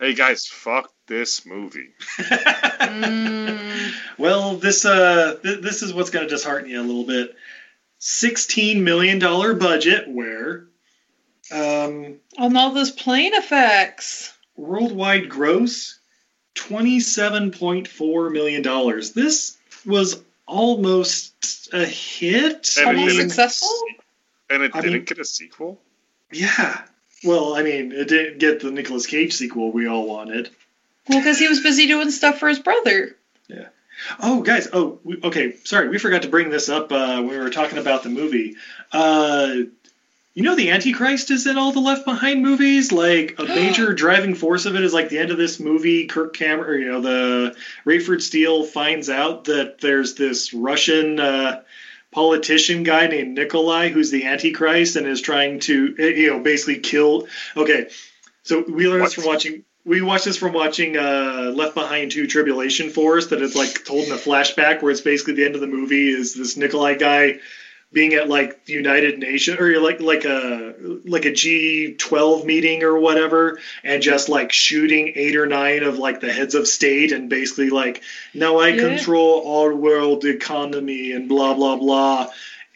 Hey 0.00 0.12
guys, 0.14 0.46
fuck 0.46 0.92
this 1.06 1.46
movie. 1.46 1.88
Mm, 2.18 3.92
Well, 4.18 4.56
this 4.56 4.84
uh, 4.84 5.38
th- 5.42 5.60
this 5.62 5.82
is 5.82 5.94
what's 5.94 6.10
going 6.10 6.28
to 6.28 6.34
dishearten 6.34 6.68
you 6.68 6.80
a 6.80 6.82
little 6.82 7.04
bit. 7.04 7.34
Sixteen 7.98 8.84
million 8.84 9.18
dollar 9.18 9.54
budget, 9.54 10.06
where 10.08 10.66
um, 11.52 12.16
on 12.38 12.56
all 12.56 12.72
those 12.72 12.90
plane 12.90 13.34
effects. 13.34 14.32
worldwide 14.56 15.28
gross 15.28 15.98
twenty 16.54 17.00
seven 17.00 17.50
point 17.50 17.88
four 17.88 18.30
million 18.30 18.62
dollars. 18.62 19.12
This 19.12 19.56
was 19.84 20.22
almost 20.46 21.68
a 21.72 21.84
hit. 21.84 22.76
And 22.78 22.88
it 22.90 22.96
Almost 22.96 23.16
didn't- 23.16 23.30
successful. 23.30 23.68
And 24.50 24.62
it 24.62 24.72
I 24.74 24.80
didn't 24.80 24.92
mean- 24.94 25.04
get 25.04 25.18
a 25.18 25.24
sequel. 25.24 25.80
Yeah. 26.32 26.82
Well, 27.24 27.54
I 27.56 27.62
mean, 27.62 27.92
it 27.92 28.08
didn't 28.08 28.38
get 28.38 28.60
the 28.60 28.70
Nicolas 28.70 29.06
Cage 29.06 29.32
sequel 29.34 29.72
we 29.72 29.86
all 29.88 30.06
wanted. 30.06 30.50
Well, 31.08 31.18
because 31.20 31.38
he 31.38 31.48
was 31.48 31.60
busy 31.60 31.86
doing 31.86 32.10
stuff 32.10 32.38
for 32.38 32.48
his 32.48 32.58
brother. 32.58 33.16
Yeah. 33.48 33.68
Oh, 34.20 34.42
guys. 34.42 34.68
Oh, 34.72 34.98
we, 35.04 35.20
okay. 35.22 35.54
Sorry, 35.64 35.88
we 35.88 35.98
forgot 35.98 36.22
to 36.22 36.28
bring 36.28 36.50
this 36.50 36.68
up 36.68 36.92
uh, 36.92 37.16
when 37.22 37.28
we 37.28 37.38
were 37.38 37.50
talking 37.50 37.78
about 37.78 38.02
the 38.02 38.08
movie. 38.10 38.56
Uh, 38.92 39.54
you 40.34 40.42
know, 40.42 40.56
the 40.56 40.72
Antichrist 40.72 41.30
is 41.30 41.46
in 41.46 41.56
all 41.56 41.70
the 41.72 41.80
Left 41.80 42.04
Behind 42.04 42.42
movies. 42.42 42.90
Like 42.90 43.36
a 43.38 43.44
major 43.44 43.92
driving 43.92 44.34
force 44.34 44.66
of 44.66 44.74
it 44.74 44.82
is 44.82 44.92
like 44.92 45.08
the 45.08 45.18
end 45.18 45.30
of 45.30 45.38
this 45.38 45.60
movie. 45.60 46.06
Kirk 46.06 46.34
Cameron, 46.34 46.68
or, 46.68 46.76
you 46.76 46.90
know, 46.90 47.00
the 47.00 47.56
Rayford 47.86 48.20
Steele 48.20 48.64
finds 48.64 49.08
out 49.08 49.44
that 49.44 49.80
there's 49.80 50.16
this 50.16 50.52
Russian 50.52 51.20
uh, 51.20 51.62
politician 52.10 52.82
guy 52.82 53.06
named 53.06 53.36
Nikolai 53.36 53.90
who's 53.90 54.10
the 54.10 54.26
Antichrist 54.26 54.96
and 54.96 55.06
is 55.06 55.20
trying 55.20 55.60
to, 55.60 55.94
eh, 55.98 56.08
you 56.08 56.30
know, 56.30 56.40
basically 56.40 56.80
kill. 56.80 57.28
Okay, 57.56 57.88
so 58.42 58.64
we 58.68 58.88
learned 58.88 59.04
this 59.04 59.14
from 59.14 59.26
watching. 59.26 59.64
We 59.86 60.00
watched 60.00 60.24
this 60.24 60.38
from 60.38 60.54
watching 60.54 60.96
uh, 60.96 61.52
Left 61.54 61.74
Behind 61.74 62.10
2 62.10 62.26
Tribulation 62.26 62.88
Force 62.88 63.26
that 63.26 63.42
it's 63.42 63.54
like 63.54 63.84
told 63.84 64.06
in 64.06 64.12
a 64.12 64.16
flashback 64.16 64.80
where 64.80 64.90
it's 64.90 65.02
basically 65.02 65.34
the 65.34 65.44
end 65.44 65.56
of 65.56 65.60
the 65.60 65.66
movie 65.66 66.08
is 66.08 66.34
this 66.34 66.56
Nikolai 66.56 66.94
guy 66.94 67.38
being 67.94 68.14
at 68.14 68.28
like 68.28 68.64
the 68.66 68.74
United 68.74 69.16
Nations 69.18 69.58
or 69.58 69.80
like 69.80 70.00
like 70.00 70.24
a 70.26 70.74
like 71.04 71.24
a 71.24 71.30
G12 71.30 72.44
meeting 72.44 72.82
or 72.82 72.98
whatever 72.98 73.60
and 73.84 74.02
just 74.02 74.28
like 74.28 74.52
shooting 74.52 75.12
eight 75.14 75.36
or 75.36 75.46
nine 75.46 75.82
of 75.84 75.96
like 75.98 76.20
the 76.20 76.32
heads 76.32 76.54
of 76.54 76.68
state 76.68 77.12
and 77.12 77.30
basically 77.30 77.70
like 77.70 78.02
now 78.34 78.58
I 78.58 78.68
Yeah. 78.68 78.82
control 78.82 79.40
all 79.44 79.72
world 79.72 80.24
economy 80.26 81.12
and 81.12 81.28
blah 81.28 81.54
blah 81.54 81.76
blah 81.76 82.26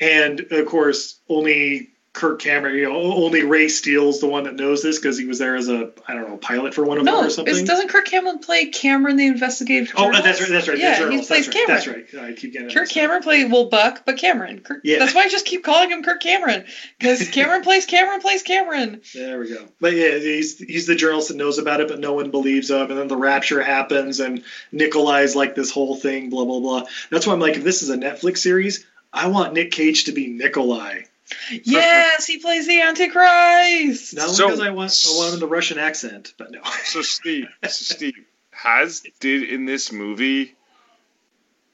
and 0.00 0.40
of 0.50 0.66
course 0.66 1.16
only 1.28 1.88
Kirk 2.18 2.40
Cameron 2.40 2.74
you 2.74 2.82
know 2.82 2.96
only 2.96 3.44
Ray 3.44 3.68
Steele's 3.68 4.18
the 4.18 4.26
one 4.26 4.42
that 4.44 4.56
knows 4.56 4.82
this 4.82 4.98
because 4.98 5.16
he 5.16 5.24
was 5.24 5.38
there 5.38 5.54
as 5.54 5.68
a 5.68 5.92
I 6.08 6.14
don't 6.14 6.28
know 6.28 6.36
pilot 6.36 6.74
for 6.74 6.84
one 6.84 6.98
of 6.98 7.04
them 7.04 7.14
No, 7.14 7.22
or 7.22 7.26
is, 7.26 7.36
something 7.36 7.64
doesn't 7.64 7.88
Kirk 7.90 8.06
Cameron 8.06 8.40
play 8.40 8.66
Cameron 8.66 9.16
the 9.16 9.26
investigative? 9.26 9.94
Oh, 9.96 10.08
uh, 10.08 10.20
journalist? 10.20 10.24
that's 10.24 10.40
right. 10.40 10.50
That's 10.50 10.68
right. 10.68 10.78
Yeah, 10.78 11.10
he 11.10 11.24
plays 11.24 11.28
that's 11.28 11.46
right, 11.46 11.54
Cameron. 11.54 12.06
That's 12.10 12.14
right. 12.14 12.24
I 12.24 12.32
keep 12.32 12.52
getting 12.54 12.70
it 12.70 12.74
Kirk. 12.74 12.88
Cameron 12.88 13.22
played 13.22 13.52
well 13.52 13.66
Buck, 13.66 14.02
but 14.04 14.18
Cameron. 14.18 14.58
Kirk, 14.58 14.80
Yeah. 14.82 14.98
That's 14.98 15.14
why 15.14 15.22
I 15.22 15.28
just 15.28 15.46
keep 15.46 15.62
calling 15.62 15.92
him 15.92 16.02
Kirk 16.02 16.20
Cameron 16.20 16.64
because 16.98 17.28
Cameron 17.32 17.62
plays 17.62 17.86
Cameron 17.86 18.20
plays 18.20 18.42
Cameron. 18.42 19.00
There 19.14 19.38
we 19.38 19.50
go. 19.50 19.68
But 19.80 19.94
yeah, 19.94 20.18
he's 20.18 20.58
he's 20.58 20.88
the 20.88 20.96
journalist 20.96 21.28
that 21.28 21.36
knows 21.36 21.58
about 21.58 21.80
it, 21.80 21.86
but 21.86 22.00
no 22.00 22.14
one 22.14 22.32
believes 22.32 22.68
him. 22.68 22.90
And 22.90 22.98
then 22.98 23.06
the 23.06 23.16
rapture 23.16 23.62
happens, 23.62 24.18
and 24.18 24.42
Nikolai's 24.72 25.36
like 25.36 25.54
this 25.54 25.70
whole 25.70 25.94
thing, 25.94 26.30
blah 26.30 26.44
blah 26.44 26.58
blah. 26.58 26.82
That's 27.10 27.28
why 27.28 27.32
I'm 27.32 27.40
like, 27.40 27.56
if 27.56 27.62
this 27.62 27.82
is 27.82 27.90
a 27.90 27.96
Netflix 27.96 28.38
series, 28.38 28.84
I 29.12 29.28
want 29.28 29.52
Nick 29.52 29.70
Cage 29.70 30.04
to 30.04 30.12
be 30.12 30.26
Nikolai. 30.26 31.02
Yes, 31.64 32.26
he 32.26 32.38
plays 32.38 32.66
the 32.66 32.80
Antichrist. 32.82 34.14
Not 34.14 34.24
only 34.24 34.34
So- 34.36 34.46
because 34.46 34.60
I 34.60 34.70
want 34.70 35.04
I 35.08 35.16
want 35.16 35.34
him 35.34 35.40
the 35.40 35.46
Russian 35.46 35.78
accent, 35.78 36.34
but 36.38 36.50
no. 36.50 36.60
So 36.84 37.02
Steve, 37.02 37.46
so 37.62 37.94
Steve 37.94 38.14
has 38.50 39.02
did 39.20 39.44
in 39.48 39.64
this 39.64 39.92
movie 39.92 40.54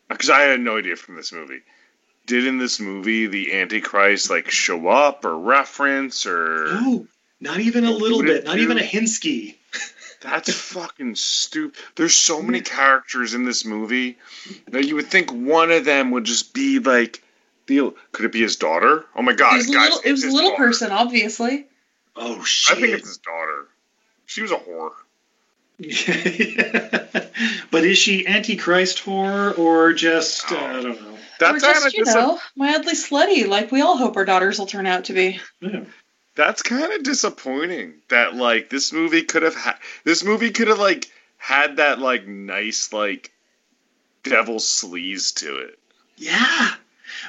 because 0.09 0.31
I 0.31 0.43
had 0.43 0.61
no 0.61 0.79
idea 0.79 0.97
from 0.97 1.17
this 1.17 1.33
movie. 1.33 1.61
Did 2.27 2.47
in 2.47 2.59
this 2.59 2.81
movie 2.81 3.27
the 3.27 3.53
Antichrist 3.55 4.31
like 4.31 4.51
show 4.51 4.89
up 4.89 5.25
or 5.25 5.37
reference 5.37 6.27
or 6.27 6.67
No, 6.73 7.07
not 7.41 7.61
even 7.61 7.85
a 7.85 7.91
little 7.91 8.23
bit. 8.23 8.45
Not 8.45 8.59
even 8.59 8.79
a 8.79 8.83
Hinsky. 8.83 9.57
that's 10.23 10.53
fucking 10.53 11.17
stupid. 11.17 11.79
There's 11.97 12.15
so 12.15 12.41
many 12.43 12.61
characters 12.63 13.35
in 13.35 13.45
this 13.45 13.65
movie 13.67 14.17
that 14.69 14.85
you 14.87 14.95
would 14.97 15.09
think 15.09 15.31
one 15.33 15.71
of 15.71 15.85
them 15.85 16.13
would 16.13 16.25
just 16.25 16.55
be 16.55 16.79
like 16.79 17.23
the 17.67 17.95
could 18.13 18.27
it 18.27 18.33
be 18.33 18.43
his 18.43 18.57
daughter? 18.57 19.05
Oh 19.17 19.23
my 19.23 19.33
god, 19.33 19.55
it 19.55 19.59
was 19.59 19.71
a 19.71 19.73
guys! 19.73 19.91
little, 19.91 20.01
it 20.05 20.13
was 20.13 20.25
a 20.25 20.31
little 20.31 20.51
daughter. 20.51 20.65
person, 20.65 20.93
obviously. 20.93 21.67
Oh 22.17 22.43
shit! 22.45 22.77
I 22.77 22.81
think 22.81 22.95
it's 22.95 23.09
his 23.09 23.19
daughter. 23.19 23.67
She 24.27 24.43
was 24.43 24.51
a 24.51 24.57
whore. 24.57 24.93
but 27.71 27.85
is 27.85 27.99
she 27.99 28.27
Antichrist 28.27 29.05
whore 29.05 29.59
or 29.59 29.93
just 29.93 30.53
uh, 30.53 30.57
I 30.57 30.73
don't 30.83 31.03
know? 31.03 31.11
or 31.11 31.19
That's 31.41 31.63
just, 31.63 31.75
kind 31.75 31.87
of 31.87 31.95
you 31.95 32.05
know, 32.05 32.39
mildly 32.55 32.93
slutty, 32.93 33.49
like 33.49 33.73
we 33.73 33.81
all 33.81 33.97
hope 33.97 34.17
our 34.17 34.25
daughters 34.25 34.59
will 34.59 34.67
turn 34.67 34.87
out 34.87 35.07
to 35.07 35.13
be. 35.13 35.41
That's 36.37 36.63
kind 36.63 36.93
of 36.93 37.03
disappointing. 37.03 37.95
That 38.09 38.37
like 38.37 38.71
this 38.71 38.93
movie 38.93 39.23
could 39.23 39.43
have 39.43 39.57
had 39.57 39.77
this 40.05 40.23
movie 40.23 40.51
could 40.51 40.69
have 40.69 40.79
like 40.79 41.11
had 41.39 41.79
that 41.79 41.99
like 41.99 42.27
nice 42.27 42.93
like 42.93 43.33
devil 44.23 44.57
sleaze 44.57 45.35
to 45.37 45.57
it. 45.59 45.79
Yeah, 46.17 46.75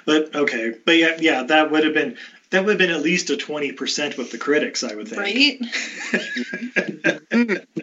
but 0.05 0.33
okay, 0.35 0.73
but 0.85 0.97
yeah, 0.97 1.17
yeah, 1.19 1.43
that 1.43 1.71
would 1.71 1.83
have 1.83 1.93
been 1.93 2.17
that 2.51 2.63
would 2.63 2.71
have 2.71 2.77
been 2.79 2.91
at 2.95 3.01
least 3.01 3.29
a 3.29 3.37
twenty 3.37 3.71
percent 3.71 4.17
with 4.17 4.31
the 4.31 4.37
critics, 4.37 4.83
I 4.83 4.95
would 4.95 5.07
think. 5.07 5.61
Right? 6.11 7.57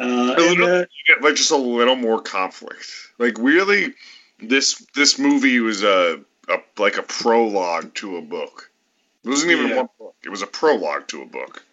Uh, 0.00 0.34
A 0.38 0.50
and, 0.52 0.62
uh, 0.62 0.76
you 0.78 1.14
get 1.14 1.22
like 1.22 1.34
just 1.34 1.50
a 1.50 1.56
little 1.56 1.96
more 1.96 2.20
conflict. 2.22 2.86
Like 3.18 3.36
really, 3.38 3.94
this 4.40 4.86
this 4.94 5.18
movie 5.18 5.58
was 5.58 5.82
a, 5.82 6.20
a 6.48 6.58
like 6.78 6.98
a 6.98 7.02
prologue 7.02 7.92
to 7.94 8.16
a 8.16 8.22
book. 8.22 8.70
It 9.24 9.28
wasn't 9.28 9.50
even 9.52 9.68
Yeah. 9.68 9.76
one 9.78 9.88
book. 9.98 10.14
It 10.24 10.28
was 10.28 10.40
a 10.42 10.46
prologue 10.46 11.08
to 11.08 11.22
a 11.22 11.26
book. 11.26 11.64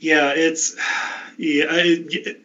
yeah, 0.00 0.32
it's 0.34 0.74
yeah, 1.38 1.66
I- 1.70 2.36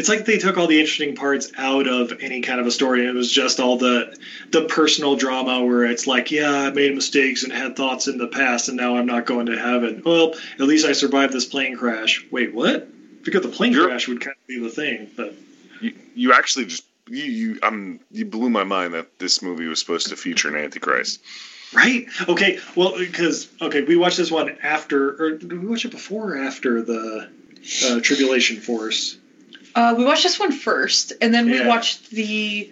it's 0.00 0.08
like 0.08 0.24
they 0.24 0.38
took 0.38 0.56
all 0.56 0.66
the 0.66 0.80
interesting 0.80 1.14
parts 1.14 1.52
out 1.58 1.86
of 1.86 2.20
any 2.22 2.40
kind 2.40 2.58
of 2.58 2.66
a 2.66 2.70
story, 2.70 3.00
and 3.00 3.10
it 3.10 3.14
was 3.14 3.30
just 3.30 3.60
all 3.60 3.76
the 3.76 4.18
the 4.50 4.64
personal 4.64 5.14
drama 5.14 5.62
where 5.62 5.84
it's 5.84 6.06
like, 6.06 6.30
yeah, 6.30 6.50
I 6.50 6.70
made 6.70 6.94
mistakes 6.94 7.44
and 7.44 7.52
had 7.52 7.76
thoughts 7.76 8.08
in 8.08 8.16
the 8.16 8.26
past, 8.26 8.68
and 8.68 8.78
now 8.78 8.96
I'm 8.96 9.04
not 9.04 9.26
going 9.26 9.44
to 9.46 9.58
heaven. 9.58 10.00
Well, 10.02 10.36
at 10.54 10.60
least 10.60 10.86
I 10.86 10.92
survived 10.92 11.34
this 11.34 11.44
plane 11.44 11.76
crash. 11.76 12.24
Wait, 12.30 12.54
what? 12.54 12.88
Because 13.22 13.42
the 13.42 13.50
plane 13.50 13.74
crash 13.74 14.08
would 14.08 14.22
kind 14.22 14.34
of 14.40 14.46
be 14.46 14.58
the 14.58 14.70
thing, 14.70 15.10
but 15.14 15.34
You 15.82 15.92
you 16.14 16.32
actually 16.32 16.64
just 16.64 16.84
you 17.06 17.24
you 17.24 17.58
um 17.62 18.00
you 18.10 18.24
blew 18.24 18.48
my 18.48 18.64
mind 18.64 18.94
that 18.94 19.18
this 19.18 19.42
movie 19.42 19.66
was 19.66 19.80
supposed 19.80 20.08
to 20.08 20.16
feature 20.16 20.48
an 20.48 20.56
antichrist. 20.56 21.20
Right. 21.74 22.06
Okay. 22.26 22.58
Well, 22.74 22.96
because 22.96 23.48
okay, 23.60 23.82
we 23.82 23.96
watched 23.96 24.16
this 24.16 24.30
one 24.30 24.56
after, 24.62 25.22
or 25.22 25.30
did 25.32 25.52
we 25.52 25.68
watch 25.68 25.84
it 25.84 25.90
before 25.90 26.36
or 26.36 26.38
after 26.38 26.80
the 26.80 27.28
uh, 27.84 28.00
Tribulation 28.00 28.56
Force? 28.60 29.18
Uh, 29.74 29.94
we 29.96 30.04
watched 30.04 30.22
this 30.22 30.38
one 30.38 30.52
first, 30.52 31.12
and 31.20 31.32
then 31.32 31.48
we 31.50 31.60
watched 31.60 32.10
the 32.10 32.68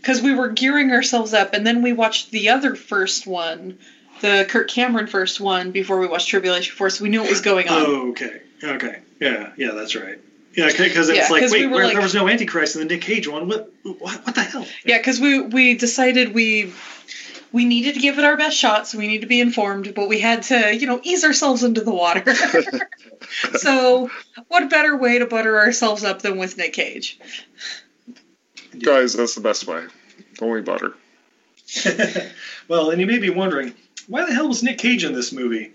because 0.00 0.20
we 0.20 0.32
were 0.32 0.48
gearing 0.48 0.92
ourselves 0.92 1.32
up, 1.32 1.52
and 1.52 1.66
then 1.66 1.82
we 1.82 1.92
watched 1.92 2.30
the 2.30 2.50
other 2.50 2.74
first 2.76 3.26
one, 3.26 3.74
the 4.20 4.46
Kirk 4.48 4.68
Cameron 4.68 5.06
first 5.08 5.40
one, 5.40 5.70
before 5.72 5.98
we 5.98 6.06
watched 6.06 6.28
Tribulation 6.28 6.74
Force. 6.74 7.00
We 7.00 7.08
knew 7.08 7.22
what 7.22 7.30
was 7.30 7.40
going 7.40 7.68
on. 7.68 7.82
Oh, 7.82 8.08
okay. 8.10 8.40
Okay. 8.62 9.00
Yeah. 9.18 9.50
Yeah. 9.56 9.72
That's 9.72 9.94
right. 9.94 10.18
Yeah, 10.54 10.68
because 10.68 11.10
it's 11.10 11.18
Yeah, 11.18 11.28
like, 11.28 11.42
wait, 11.50 11.52
we 11.52 11.66
where, 11.66 11.84
like- 11.84 11.92
there 11.92 12.00
was 12.00 12.14
no 12.14 12.26
Antichrist 12.28 12.76
in 12.76 12.80
the 12.80 12.86
Nick 12.86 13.02
Cage 13.02 13.28
one. 13.28 13.46
What? 13.46 13.68
What, 13.82 14.24
what 14.24 14.34
the 14.34 14.42
hell? 14.42 14.66
Yeah, 14.84 14.96
because 14.96 15.20
we 15.20 15.38
we 15.38 15.74
decided 15.74 16.32
we 16.32 16.72
we 17.52 17.64
needed 17.64 17.94
to 17.94 18.00
give 18.00 18.18
it 18.18 18.24
our 18.24 18.36
best 18.36 18.56
shot, 18.56 18.86
so 18.86 18.98
we 18.98 19.06
need 19.06 19.22
to 19.22 19.26
be 19.26 19.40
informed, 19.40 19.94
but 19.94 20.08
we 20.08 20.20
had 20.20 20.44
to 20.44 20.74
you 20.74 20.86
know 20.86 21.00
ease 21.02 21.24
ourselves 21.24 21.62
into 21.62 21.82
the 21.82 21.92
water. 21.92 22.34
so 23.54 24.10
what 24.48 24.70
better 24.70 24.96
way 24.96 25.18
to 25.18 25.26
butter 25.26 25.58
ourselves 25.58 26.04
up 26.04 26.22
than 26.22 26.38
with 26.38 26.56
Nick 26.56 26.72
Cage? 26.72 27.18
Guys, 28.78 29.14
that's 29.14 29.34
the 29.34 29.40
best 29.40 29.66
way. 29.66 29.86
Only 30.40 30.62
butter. 30.62 30.94
Well, 32.68 32.90
and 32.90 33.00
you 33.00 33.06
may 33.06 33.18
be 33.18 33.30
wondering, 33.30 33.74
why 34.08 34.26
the 34.26 34.34
hell 34.34 34.48
was 34.48 34.62
Nick 34.62 34.78
Cage 34.78 35.04
in 35.04 35.12
this 35.12 35.32
movie? 35.32 35.72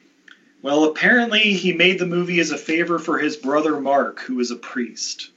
Well, 0.62 0.84
apparently 0.86 1.54
he 1.54 1.74
made 1.74 2.00
the 2.00 2.06
movie 2.06 2.40
as 2.40 2.52
a 2.52 2.58
favor 2.58 3.00
for 3.00 3.18
his 3.18 3.38
brother 3.38 3.80
Mark, 3.80 4.20
who 4.20 4.40
is 4.40 4.52
a 4.52 4.56
priest. 4.56 5.32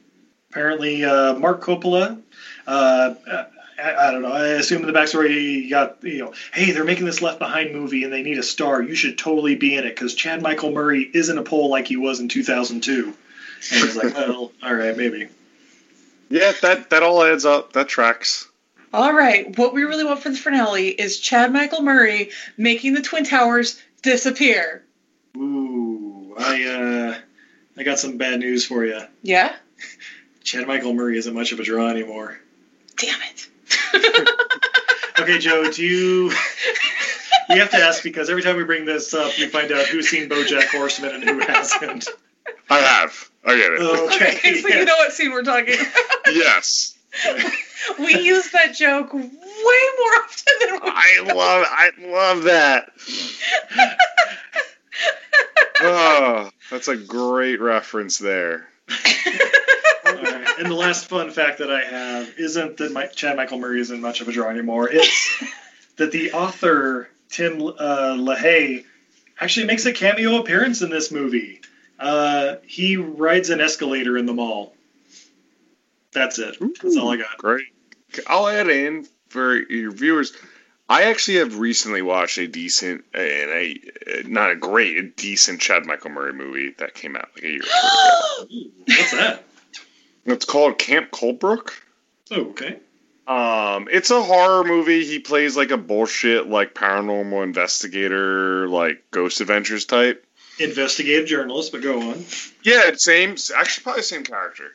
Apparently, 0.51 1.05
uh, 1.05 1.35
Marc 1.35 1.62
Coppola, 1.62 2.20
uh, 2.66 3.15
I, 3.78 3.94
I 3.94 4.10
don't 4.10 4.22
know, 4.22 4.32
I 4.32 4.46
assume 4.48 4.82
in 4.82 4.92
the 4.92 4.98
backstory 4.98 5.28
he 5.30 5.68
got, 5.68 6.02
you 6.02 6.18
know, 6.18 6.34
hey, 6.52 6.70
they're 6.70 6.84
making 6.84 7.06
this 7.06 7.22
Left 7.22 7.38
Behind 7.38 7.72
movie 7.72 8.05
and 8.05 8.12
they 8.12 8.22
need 8.22 8.38
a 8.38 8.42
star. 8.42 8.82
You 8.82 8.94
should 8.94 9.18
totally 9.18 9.55
be 9.55 9.76
in 9.76 9.84
it 9.84 9.94
because 9.94 10.14
Chad 10.14 10.42
Michael 10.42 10.70
Murray 10.70 11.09
isn't 11.12 11.38
a 11.38 11.42
pole 11.42 11.70
like 11.70 11.88
he 11.88 11.96
was 11.96 12.20
in 12.20 12.28
2002. 12.28 13.05
And 13.05 13.14
he's 13.68 13.96
like, 13.96 14.14
well, 14.14 14.52
all 14.62 14.74
right, 14.74 14.96
maybe. 14.96 15.28
Yeah, 16.28 16.52
that 16.62 16.90
that 16.90 17.02
all 17.02 17.22
adds 17.22 17.44
up. 17.44 17.74
That 17.74 17.88
tracks. 17.88 18.48
All 18.92 19.12
right, 19.12 19.56
what 19.59 19.74
we 19.74 19.82
really 19.82 20.05
want 20.05 20.20
for 20.20 20.30
the 20.30 20.36
finale 20.36 20.88
is 20.88 21.18
Chad 21.18 21.52
Michael 21.52 21.82
Murray 21.82 22.30
making 22.56 22.94
the 22.94 23.02
Twin 23.02 23.24
Towers 23.24 23.82
disappear. 24.02 24.84
Ooh, 25.36 26.34
I, 26.38 26.64
uh, 26.64 27.18
I 27.76 27.82
got 27.82 27.98
some 27.98 28.18
bad 28.18 28.38
news 28.38 28.64
for 28.64 28.84
you. 28.84 29.01
Yeah? 29.22 29.55
Chad 30.44 30.68
Michael 30.68 30.94
Murray 30.94 31.18
isn't 31.18 31.34
much 31.34 31.51
of 31.51 31.59
a 31.59 31.64
draw 31.64 31.88
anymore. 31.88 32.38
Damn 32.96 33.20
it. 33.22 33.48
Okay, 35.16 35.38
Joe, 35.38 35.70
do 35.70 35.82
you. 35.82 36.32
We 37.48 37.59
have 37.59 37.70
to 37.70 37.76
ask 37.76 38.02
because 38.02 38.28
every 38.28 38.42
time 38.42 38.56
we 38.56 38.64
bring 38.64 38.84
this 38.84 39.14
up, 39.14 39.32
we 39.38 39.46
find 39.46 39.70
out 39.70 39.86
who's 39.86 40.09
seen 40.09 40.28
Bojack 40.28 40.66
Horseman 40.68 41.14
and 41.14 41.24
who 41.24 41.38
hasn't. 41.38 42.09
I 42.68 42.78
have. 42.78 43.30
I 43.44 43.56
get 43.56 43.72
it. 43.72 43.80
Okay. 43.80 44.36
Okay, 44.36 44.60
so 44.60 44.68
you 44.68 44.84
know 44.84 44.96
what 44.96 45.12
scene 45.12 45.30
we're 45.30 45.42
talking 45.42 45.74
about. 45.74 46.34
Yes. 46.34 46.98
we 47.98 48.18
use 48.18 48.51
that 48.51 48.74
joke 48.74 49.12
way 49.14 49.22
more 49.22 50.12
often 50.24 50.55
than 50.60 50.72
we 50.74 50.80
I 50.84 51.20
love 51.32 51.66
I 51.70 51.90
love 52.01 52.42
that. 52.44 52.90
oh, 55.80 56.51
that's 56.70 56.88
a 56.88 56.96
great 56.96 57.60
reference 57.60 58.18
there. 58.18 58.68
And 60.59 60.70
the 60.70 60.74
last 60.74 61.06
fun 61.06 61.31
fact 61.31 61.59
that 61.59 61.70
I 61.70 61.82
have 61.82 62.35
isn't 62.39 62.76
that 62.78 62.93
my, 62.93 63.06
Chad 63.06 63.36
Michael 63.36 63.59
Murray 63.59 63.81
isn't 63.81 64.01
much 64.01 64.20
of 64.20 64.28
a 64.28 64.32
draw 64.32 64.48
anymore. 64.48 64.89
It's 64.90 65.43
that 65.97 66.12
the 66.12 66.32
author, 66.32 67.09
Tim 67.31 67.62
uh, 67.62 68.16
LaHaye, 68.16 68.85
actually 69.40 69.66
makes 69.66 69.85
a 69.86 69.93
cameo 69.93 70.40
appearance 70.40 70.82
in 70.82 70.90
this 70.90 71.10
movie. 71.10 71.60
Uh, 71.98 72.56
he 72.64 72.97
rides 72.97 73.51
an 73.51 73.60
escalator 73.60 74.16
in 74.16 74.26
the 74.26 74.32
mall. 74.32 74.74
That's 76.12 76.39
it. 76.39 76.56
That's 76.60 76.97
all 76.97 77.10
I 77.10 77.16
got. 77.16 77.39
Great. 77.39 77.66
I'll 78.26 78.47
add 78.47 78.68
in 78.68 79.06
for 79.28 79.56
your 79.56 79.90
viewers. 79.90 80.32
I 80.89 81.05
actually 81.05 81.39
have 81.39 81.59
recently 81.59 82.02
watched 82.02 82.39
a 82.39 82.47
decent 82.47 83.05
and 83.14 83.51
a 83.51 83.81
not 84.26 84.51
a 84.51 84.56
great, 84.56 84.98
a 84.98 85.02
decent 85.02 85.60
Chad 85.60 85.86
Michael 85.86 86.10
Murray 86.10 86.32
movie 86.32 86.74
that 86.78 86.94
came 86.94 87.16
out 87.16 87.28
like 87.35 87.44
a 87.44 87.48
year 87.48 87.62
ago. 87.62 88.47
What's 88.86 89.10
that? 89.12 89.44
It's 90.26 90.44
called 90.44 90.78
Camp 90.78 91.10
Coldbrook. 91.10 91.72
Oh, 92.30 92.51
okay. 92.51 92.78
Um, 93.26 93.88
it's 93.90 94.10
a 94.10 94.22
horror 94.22 94.64
movie. 94.64 95.05
He 95.05 95.18
plays 95.18 95.56
like 95.56 95.70
a 95.70 95.78
bullshit, 95.78 96.46
like 96.46 96.74
paranormal 96.74 97.42
investigator, 97.42 98.68
like 98.68 99.10
Ghost 99.10 99.40
Adventures 99.40 99.86
type. 99.86 100.26
Investigative 100.59 101.26
journalist, 101.26 101.72
but 101.72 101.82
go 101.82 102.10
on. 102.10 102.24
Yeah, 102.62 102.92
same. 102.94 103.36
Actually, 103.56 103.82
probably 103.82 104.01
the 104.01 104.05
same 104.05 104.24
character. 104.24 104.70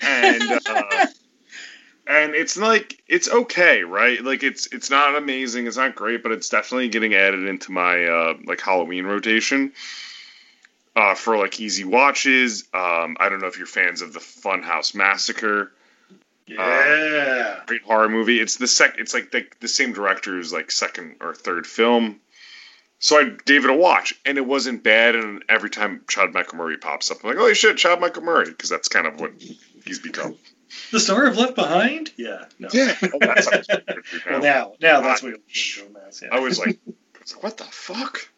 And 0.00 0.42
uh, 0.66 1.06
and 2.06 2.34
it's 2.34 2.56
like 2.56 3.02
it's 3.08 3.30
okay, 3.30 3.82
right? 3.82 4.22
Like 4.22 4.42
it's 4.42 4.66
it's 4.72 4.90
not 4.90 5.16
amazing, 5.16 5.66
it's 5.66 5.76
not 5.76 5.94
great, 5.94 6.22
but 6.22 6.32
it's 6.32 6.48
definitely 6.48 6.88
getting 6.88 7.14
added 7.14 7.46
into 7.46 7.72
my 7.72 8.04
uh, 8.04 8.34
like 8.44 8.60
Halloween 8.60 9.06
rotation. 9.06 9.72
Uh, 10.96 11.14
for 11.14 11.38
like 11.38 11.60
easy 11.60 11.84
watches. 11.84 12.64
Um, 12.74 13.16
I 13.20 13.28
don't 13.28 13.40
know 13.40 13.46
if 13.46 13.58
you're 13.58 13.66
fans 13.66 14.02
of 14.02 14.12
the 14.12 14.18
Funhouse 14.18 14.94
Massacre. 14.94 15.72
Yeah. 16.46 17.60
great 17.66 17.82
horror 17.82 18.08
movie. 18.08 18.40
It's 18.40 18.56
the 18.56 18.66
sec. 18.66 18.96
It's 18.98 19.14
like 19.14 19.30
the, 19.30 19.46
the 19.60 19.68
same 19.68 19.92
director's 19.92 20.52
like 20.52 20.70
second 20.70 21.16
or 21.20 21.34
third 21.34 21.66
film. 21.66 22.20
So 22.98 23.18
I 23.18 23.30
gave 23.46 23.64
it 23.64 23.70
a 23.70 23.74
watch, 23.74 24.14
and 24.26 24.36
it 24.36 24.44
wasn't 24.44 24.82
bad. 24.82 25.14
And 25.14 25.44
every 25.48 25.70
time 25.70 26.02
Chad 26.06 26.34
Michael 26.34 26.58
Murray 26.58 26.76
pops 26.76 27.10
up, 27.10 27.18
I'm 27.22 27.30
like, 27.30 27.38
"Holy 27.38 27.54
shit, 27.54 27.78
Chad 27.78 28.00
Michael 28.00 28.22
Murray!" 28.22 28.50
Because 28.50 28.68
that's 28.68 28.88
kind 28.88 29.06
of 29.06 29.18
what 29.20 29.32
he's 29.84 30.00
become. 30.00 30.36
The 30.90 31.00
star 31.00 31.26
of 31.26 31.36
Left 31.36 31.54
Behind? 31.54 32.12
Yeah. 32.16 32.44
No. 32.58 32.68
Yeah. 32.72 32.94
Oh, 33.02 33.18
that 33.20 33.44
sounds 33.44 33.66
Well, 34.26 34.40
now, 34.40 34.74
now 34.80 35.00
that's 35.00 35.22
what 35.22 35.30
you're 35.30 35.38
doing, 35.84 35.96
I 35.96 36.06
was 36.06 36.22
like, 36.22 36.32
I 36.32 36.38
was 36.40 36.58
like, 36.58 36.78
"What 37.40 37.56
the 37.56 37.64
fuck?" 37.64 38.28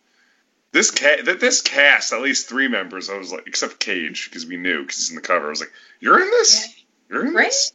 This 0.72 0.90
cat, 0.90 1.24
this 1.38 1.60
cast, 1.60 2.12
at 2.12 2.22
least 2.22 2.48
three 2.48 2.66
members. 2.68 3.10
I 3.10 3.18
was 3.18 3.30
like, 3.30 3.46
except 3.46 3.78
Cage, 3.78 4.28
because 4.30 4.46
we 4.46 4.56
knew 4.56 4.80
because 4.82 4.96
he's 4.96 5.10
in 5.10 5.16
the 5.16 5.20
cover. 5.22 5.46
I 5.46 5.50
was 5.50 5.60
like, 5.60 5.72
"You're 6.00 6.20
in 6.20 6.30
this? 6.30 6.74
You're 7.10 7.26
in 7.26 7.34
this?" 7.34 7.72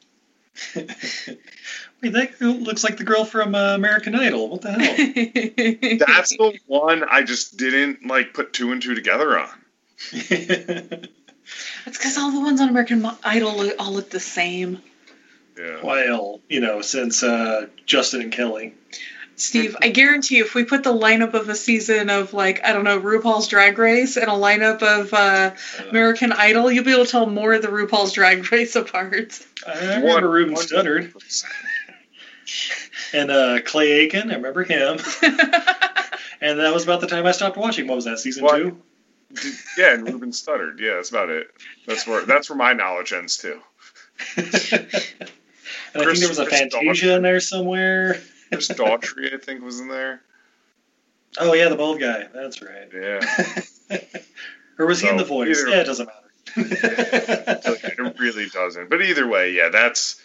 Wait, 0.76 2.14
that 2.14 2.42
looks 2.42 2.84
like 2.84 2.98
the 2.98 3.04
girl 3.04 3.24
from 3.26 3.54
uh, 3.54 3.76
American 3.76 4.16
Idol. 4.16 4.50
What 4.50 4.62
the 4.62 4.72
hell? 4.72 5.98
That's 6.08 6.32
the 6.32 6.60
one 6.66 7.04
I 7.04 7.24
just 7.24 7.58
didn't 7.58 8.06
like 8.06 8.34
put 8.34 8.54
two 8.54 8.72
and 8.72 8.82
two 8.82 8.96
together 8.96 9.38
on. 9.40 9.50
That's 11.86 11.98
because 11.98 12.18
all 12.18 12.32
the 12.32 12.40
ones 12.40 12.60
on 12.62 12.70
American 12.70 13.06
Idol 13.24 13.58
look- 13.58 13.76
all 13.80 13.94
look 13.94 14.10
the 14.10 14.20
same. 14.20 14.82
Yeah. 15.58 15.82
Well, 15.84 16.42
you 16.50 16.60
know, 16.60 16.82
since 16.82 17.24
uh, 17.24 17.68
Justin 17.86 18.22
and 18.22 18.32
Kelly. 18.32 18.74
Steve, 19.38 19.78
I 19.80 19.90
guarantee 19.90 20.38
you, 20.38 20.46
if 20.46 20.56
we 20.56 20.64
put 20.64 20.84
the 20.84 20.94
lineup 20.94 21.36
of 21.36 21.48
a 21.48 21.56
season 21.56 22.10
of 22.10 22.34
like 22.34 22.66
I 22.66 22.74
don't 22.74 22.84
know 22.84 23.00
RuPaul's 23.00 23.48
Drag 23.48 23.78
Race 23.78 24.18
and 24.18 24.26
a 24.26 24.34
lineup 24.34 24.82
of 24.82 25.14
uh, 25.14 25.52
American 25.90 26.32
Idol, 26.32 26.72
you'll 26.72 26.84
be 26.84 26.92
able 26.92 27.06
to 27.06 27.12
tell 27.12 27.28
more 27.28 27.54
of 27.54 27.62
the 27.62 27.68
RuPaul's 27.68 28.14
Drag 28.14 28.52
Race 28.52 28.76
apart. 28.76 29.40
I 29.66 29.98
remember 29.98 30.30
Ruben 30.30 30.56
Studdard. 30.56 31.14
And 33.14 33.30
uh, 33.30 33.62
Clay 33.64 33.92
Aiken, 33.92 34.32
I 34.32 34.36
remember 34.36 34.64
him. 34.64 34.98
and 36.42 36.60
that 36.60 36.74
was 36.74 36.84
about 36.84 37.02
the 37.02 37.08
time 37.08 37.28
I 37.28 37.32
stopped 37.32 37.58
watching. 37.58 37.88
What 37.88 37.96
was 37.96 38.06
that, 38.06 38.18
season 38.18 38.44
What? 38.44 38.58
two? 38.58 38.82
Yeah, 39.78 39.94
and 39.94 40.08
Ruben 40.08 40.32
Studdard. 40.32 40.80
Yeah, 40.80 40.96
that's 40.96 41.12
about 41.12 41.30
it. 41.30 41.48
That's 41.86 42.08
where 42.08 42.26
that's 42.26 42.50
where 42.50 42.58
my 42.58 42.74
knowledge 42.74 43.14
ends 43.14 43.38
too. 43.38 43.62
And 44.36 46.04
I 46.04 46.06
think 46.06 46.20
there 46.20 46.30
was 46.30 46.40
a 46.40 46.46
Chris 46.46 46.60
Fantasia 46.60 47.16
in 47.18 47.22
there 47.22 47.40
somewhere. 47.40 48.20
Chris 48.52 48.68
Daughtry, 48.70 49.34
I 49.34 49.38
think, 49.38 49.62
was 49.64 49.80
in 49.80 49.88
there. 49.88 50.22
Oh, 51.40 51.54
yeah, 51.54 51.70
the 51.70 51.76
bald 51.76 52.00
guy. 52.00 52.28
That's 52.34 52.62
right. 52.62 52.90
Yeah, 52.94 53.98
Or 54.80 54.86
was 54.86 55.00
he 55.02 55.08
in 55.10 55.18
the 55.18 55.24
voice? 55.26 55.60
either- 55.60 55.70
Yeah, 55.70 55.82
it 55.82 55.86
doesn't 55.86 56.06
matter. 56.08 56.24
it 56.58 58.20
really 58.20 58.48
doesn't. 58.50 58.90
But 58.90 59.02
either 59.02 59.28
way, 59.28 59.52
yeah, 59.54 59.70
that's 59.70 60.22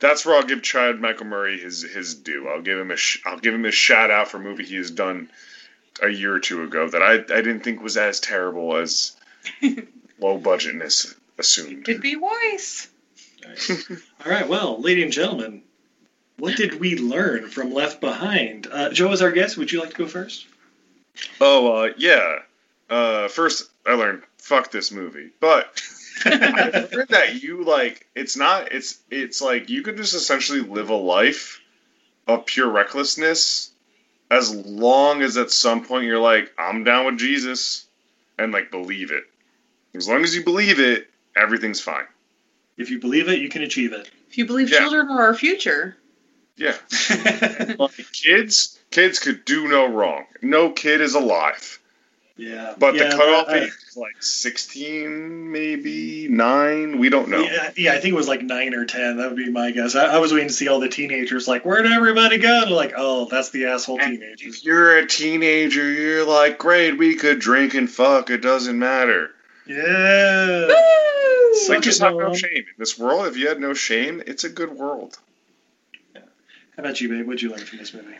that's 0.00 0.26
where 0.26 0.34
I'll 0.36 0.42
give 0.42 0.62
Chad 0.62 1.00
Michael 1.00 1.26
Murray 1.26 1.58
his 1.60 1.82
his 1.82 2.14
due. 2.16 2.48
I'll 2.48 2.62
give 2.62 2.78
him 2.78 2.90
a 2.90 2.96
sh- 2.96 3.20
I'll 3.24 3.38
give 3.38 3.54
him 3.54 3.64
a 3.64 3.70
shout 3.70 4.10
out 4.10 4.28
for 4.28 4.36
a 4.38 4.40
movie 4.40 4.64
he 4.64 4.76
has 4.76 4.90
done 4.90 5.30
a 6.02 6.08
year 6.08 6.34
or 6.34 6.40
two 6.40 6.62
ago 6.62 6.88
that 6.88 7.02
I 7.02 7.14
I 7.14 7.18
didn't 7.18 7.60
think 7.60 7.82
was 7.82 7.96
as 7.96 8.20
terrible 8.20 8.76
as 8.76 9.16
low 10.20 10.38
budgetness 10.38 11.14
assumed. 11.38 11.72
It 11.72 11.84
could 11.84 12.00
be 12.00 12.16
worse. 12.16 12.88
All 14.24 14.30
right, 14.30 14.48
well, 14.48 14.80
ladies 14.80 15.04
and 15.04 15.12
gentlemen, 15.12 15.62
what 16.42 16.56
did 16.56 16.80
we 16.80 16.96
learn 16.96 17.48
from 17.48 17.72
Left 17.72 18.00
Behind? 18.00 18.66
Uh, 18.66 18.90
Joe, 18.90 19.12
as 19.12 19.22
our 19.22 19.30
guest, 19.30 19.56
would 19.56 19.70
you 19.70 19.78
like 19.78 19.90
to 19.90 19.96
go 19.96 20.08
first? 20.08 20.48
Oh, 21.40 21.84
uh, 21.84 21.92
yeah. 21.96 22.40
Uh, 22.90 23.28
first, 23.28 23.70
I 23.86 23.92
learned 23.92 24.24
fuck 24.38 24.72
this 24.72 24.90
movie, 24.90 25.30
but 25.38 25.80
I 26.26 26.88
learned 26.92 27.10
that 27.10 27.44
you 27.44 27.62
like 27.62 28.08
it's 28.16 28.36
not 28.36 28.72
it's 28.72 28.98
it's 29.08 29.40
like 29.40 29.70
you 29.70 29.82
could 29.82 29.96
just 29.96 30.14
essentially 30.14 30.62
live 30.62 30.90
a 30.90 30.96
life 30.96 31.60
of 32.26 32.44
pure 32.44 32.68
recklessness 32.68 33.70
as 34.28 34.52
long 34.52 35.22
as 35.22 35.36
at 35.36 35.52
some 35.52 35.84
point 35.84 36.06
you're 36.06 36.18
like 36.18 36.50
I'm 36.58 36.82
down 36.82 37.06
with 37.06 37.18
Jesus 37.18 37.86
and 38.36 38.50
like 38.50 38.72
believe 38.72 39.12
it. 39.12 39.22
As 39.94 40.08
long 40.08 40.24
as 40.24 40.34
you 40.34 40.42
believe 40.42 40.80
it, 40.80 41.08
everything's 41.36 41.80
fine. 41.80 42.06
If 42.76 42.90
you 42.90 42.98
believe 42.98 43.28
it, 43.28 43.38
you 43.38 43.48
can 43.48 43.62
achieve 43.62 43.92
it. 43.92 44.10
If 44.28 44.38
you 44.38 44.44
believe 44.44 44.70
Yeah. 44.70 44.78
children 44.78 45.08
are 45.08 45.22
our 45.22 45.34
future, 45.34 45.96
Yeah. 46.56 46.76
Like, 47.78 48.12
kids, 48.12 48.78
kids 48.90 49.18
could 49.18 49.44
do 49.44 49.68
no 49.68 49.86
wrong. 49.86 50.24
No 50.42 50.70
kid 50.70 51.00
is 51.00 51.14
alive. 51.14 51.78
Yeah. 52.36 52.74
But 52.78 52.94
Yeah, 52.94 53.10
the 53.10 53.16
cutoff 53.16 53.46
that- 53.48 53.62
age 53.64 53.72
is 53.88 53.96
like 53.96 54.22
16, 54.22 55.50
maybe 55.52 56.28
9. 56.28 56.98
We 56.98 57.08
don't 57.08 57.28
know. 57.28 57.40
Yeah, 57.42 57.70
yeah, 57.76 57.92
I 57.92 57.98
think 58.00 58.12
it 58.12 58.16
was 58.16 58.28
like 58.28 58.42
nine 58.42 58.74
or 58.74 58.84
ten. 58.86 59.18
That 59.18 59.28
would 59.28 59.36
be 59.36 59.50
my 59.50 59.70
guess. 59.70 59.94
I, 59.94 60.06
I 60.14 60.18
was 60.18 60.32
waiting 60.32 60.48
to 60.48 60.54
see 60.54 60.68
all 60.68 60.80
the 60.80 60.88
teenagers 60.88 61.46
like, 61.46 61.64
where'd 61.64 61.86
everybody 61.86 62.38
go? 62.38 62.62
And 62.62 62.70
like, 62.70 62.94
oh, 62.96 63.26
that's 63.30 63.50
the 63.50 63.66
asshole 63.66 63.98
teenagers. 63.98 64.58
If 64.58 64.64
you're 64.64 64.98
a 64.98 65.06
teenager, 65.06 65.88
you're 65.90 66.24
like, 66.26 66.58
great, 66.58 66.96
we 66.98 67.16
could 67.16 67.38
drink 67.38 67.74
and 67.74 67.88
fuck. 67.90 68.30
It 68.30 68.38
doesn't 68.38 68.78
matter. 68.78 69.30
Yeah. 69.66 70.68
Like, 71.68 71.82
just 71.82 72.00
have 72.00 72.14
no 72.16 72.34
shame. 72.34 72.50
In 72.56 72.64
this 72.78 72.98
world, 72.98 73.26
if 73.26 73.36
you 73.36 73.48
had 73.48 73.60
no 73.60 73.74
shame, 73.74 74.22
it's 74.26 74.44
a 74.44 74.48
good 74.48 74.70
world. 74.72 75.18
How 76.76 76.82
about 76.82 77.00
you, 77.00 77.08
babe? 77.08 77.26
What'd 77.26 77.42
you 77.42 77.50
learn 77.50 77.64
from 77.64 77.78
this 77.78 77.92
movie? 77.92 78.14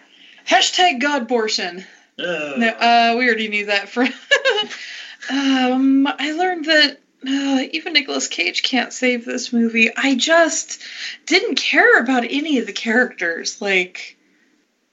Hashtag 0.47 1.01
Godbortion. 1.01 1.85
Uh, 2.19 2.55
No, 2.59 2.69
uh, 2.69 3.15
we 3.19 3.27
already 3.27 3.49
knew 3.49 3.67
that. 3.67 3.89
from. 3.89 4.09
um, 5.31 6.07
I 6.07 6.33
learned 6.33 6.67
that 6.67 6.99
uh, 7.27 7.63
even 7.73 7.93
Nicolas 7.95 8.29
Cage 8.29 8.63
can't 8.63 8.93
save 8.93 9.25
this 9.25 9.53
movie. 9.53 9.91
I 9.97 10.17
just 10.17 10.83
didn't 11.27 11.55
care 11.55 11.99
about 11.99 12.25
any 12.25 12.59
of 12.59 12.67
the 12.67 12.73
characters, 12.73 13.61
like 13.63 14.17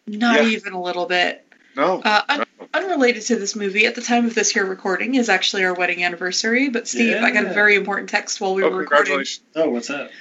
not 0.07 0.44
Yeah. 0.44 0.49
even 0.49 0.73
a 0.73 0.81
little 0.81 1.06
bit. 1.07 1.45
No. 1.76 2.02
Uh, 2.02 2.22
un- 2.30 2.45
unrelated 2.73 3.23
to 3.23 3.36
this 3.36 3.56
movie, 3.56 3.86
at 3.86 3.95
the 3.95 4.02
time 4.02 4.26
of 4.26 4.36
this 4.36 4.52
here 4.52 4.65
recording 4.65 5.15
is 5.15 5.27
actually 5.30 5.65
our 5.65 5.73
wedding 5.73 6.03
anniversary. 6.03 6.69
But 6.69 6.88
Steve, 6.88 7.18
I 7.22 7.31
got 7.31 7.45
a 7.45 7.53
very 7.53 7.76
important 7.76 8.10
text 8.10 8.40
while 8.40 8.53
we 8.53 8.64
Oh, 8.64 8.69
were 8.69 8.77
recording. 8.77 9.06
congratulations. 9.06 9.41
Oh, 9.56 9.69
what's 9.69 9.88
that? 9.90 10.11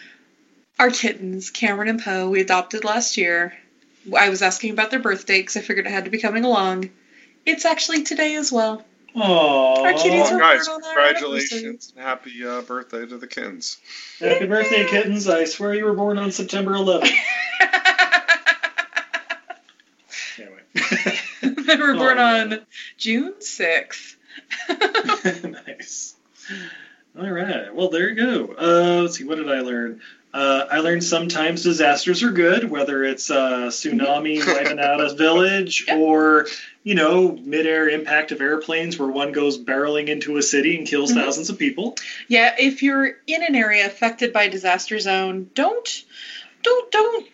Our 0.78 0.90
kittens, 0.90 1.50
Cameron 1.50 1.88
and 1.88 2.00
Poe, 2.02 2.28
we 2.30 2.40
adopted 2.40 2.84
last 2.84 3.16
year. 3.16 3.52
I 4.16 4.28
was 4.30 4.42
asking 4.42 4.70
about 4.70 4.90
their 4.90 5.00
birthday 5.00 5.40
because 5.40 5.56
I 5.56 5.60
figured 5.60 5.86
it 5.86 5.90
had 5.90 6.04
to 6.04 6.10
be 6.10 6.18
coming 6.20 6.44
along. 6.44 6.90
It's 7.44 7.64
actually 7.64 8.04
today 8.04 8.36
as 8.36 8.52
well. 8.52 8.84
Aww. 9.16 9.78
Our 9.78 9.92
kitties 9.94 10.30
were 10.30 10.38
Guys, 10.38 10.68
born 10.68 10.82
on 10.82 10.88
our 10.88 10.94
congratulations. 10.94 11.92
and 11.96 12.04
Happy 12.04 12.44
uh, 12.46 12.60
birthday 12.62 13.06
to 13.06 13.18
the 13.18 13.26
kittens. 13.26 13.78
Happy 14.20 14.46
birthday, 14.46 14.86
kittens. 14.86 15.28
I 15.28 15.44
swear 15.46 15.74
you 15.74 15.84
were 15.84 15.94
born 15.94 16.18
on 16.18 16.30
September 16.30 16.72
11th. 16.72 17.10
they 21.42 21.76
were 21.76 21.94
born 21.94 22.18
Oh. 22.18 22.40
on 22.40 22.66
June 22.96 23.34
6th. 23.40 24.14
nice. 25.66 26.14
All 27.18 27.28
right. 27.30 27.74
Well, 27.74 27.88
there 27.90 28.08
you 28.10 28.14
go. 28.14 28.54
Uh, 28.54 29.02
let's 29.02 29.16
see. 29.18 29.24
What 29.24 29.36
did 29.38 29.50
I 29.50 29.60
learn? 29.60 30.00
Uh, 30.34 30.66
I 30.70 30.80
learned 30.80 31.02
sometimes 31.02 31.62
disasters 31.62 32.22
are 32.22 32.30
good, 32.30 32.68
whether 32.70 33.02
it's 33.02 33.30
a 33.30 33.68
tsunami 33.70 34.46
wiping 34.46 34.78
out 34.78 35.00
a 35.00 35.14
village 35.14 35.86
or, 35.90 36.46
you 36.82 36.94
know, 36.94 37.32
midair 37.32 37.88
impact 37.88 38.30
of 38.30 38.40
airplanes 38.42 38.98
where 38.98 39.08
one 39.08 39.32
goes 39.32 39.58
barreling 39.58 40.08
into 40.08 40.36
a 40.36 40.42
city 40.42 40.76
and 40.76 40.86
kills 40.86 41.12
Mhm. 41.12 41.16
thousands 41.24 41.48
of 41.48 41.58
people. 41.58 41.96
Yeah, 42.28 42.54
if 42.58 42.82
you're 42.82 43.16
in 43.26 43.42
an 43.42 43.54
area 43.54 43.86
affected 43.86 44.32
by 44.34 44.48
disaster 44.48 44.98
zone, 44.98 45.48
don't, 45.54 46.04
don't, 46.62 46.92
don't, 46.92 47.26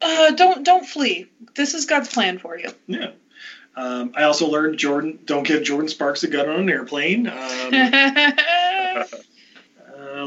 uh, 0.00 0.30
don't, 0.30 0.64
don't 0.64 0.86
flee. 0.86 1.26
This 1.56 1.74
is 1.74 1.84
God's 1.84 2.08
plan 2.08 2.38
for 2.38 2.58
you. 2.58 2.70
Yeah. 2.86 3.10
Um, 3.76 4.12
I 4.16 4.22
also 4.24 4.48
learned 4.48 4.78
Jordin 4.78 5.24
don't 5.24 5.46
give 5.46 5.62
Jordin 5.62 5.88
Sparks 5.90 6.24
a 6.24 6.28
gun 6.28 6.48
on 6.48 6.60
an 6.60 6.70
airplane. 6.70 7.28
Um, 7.28 7.34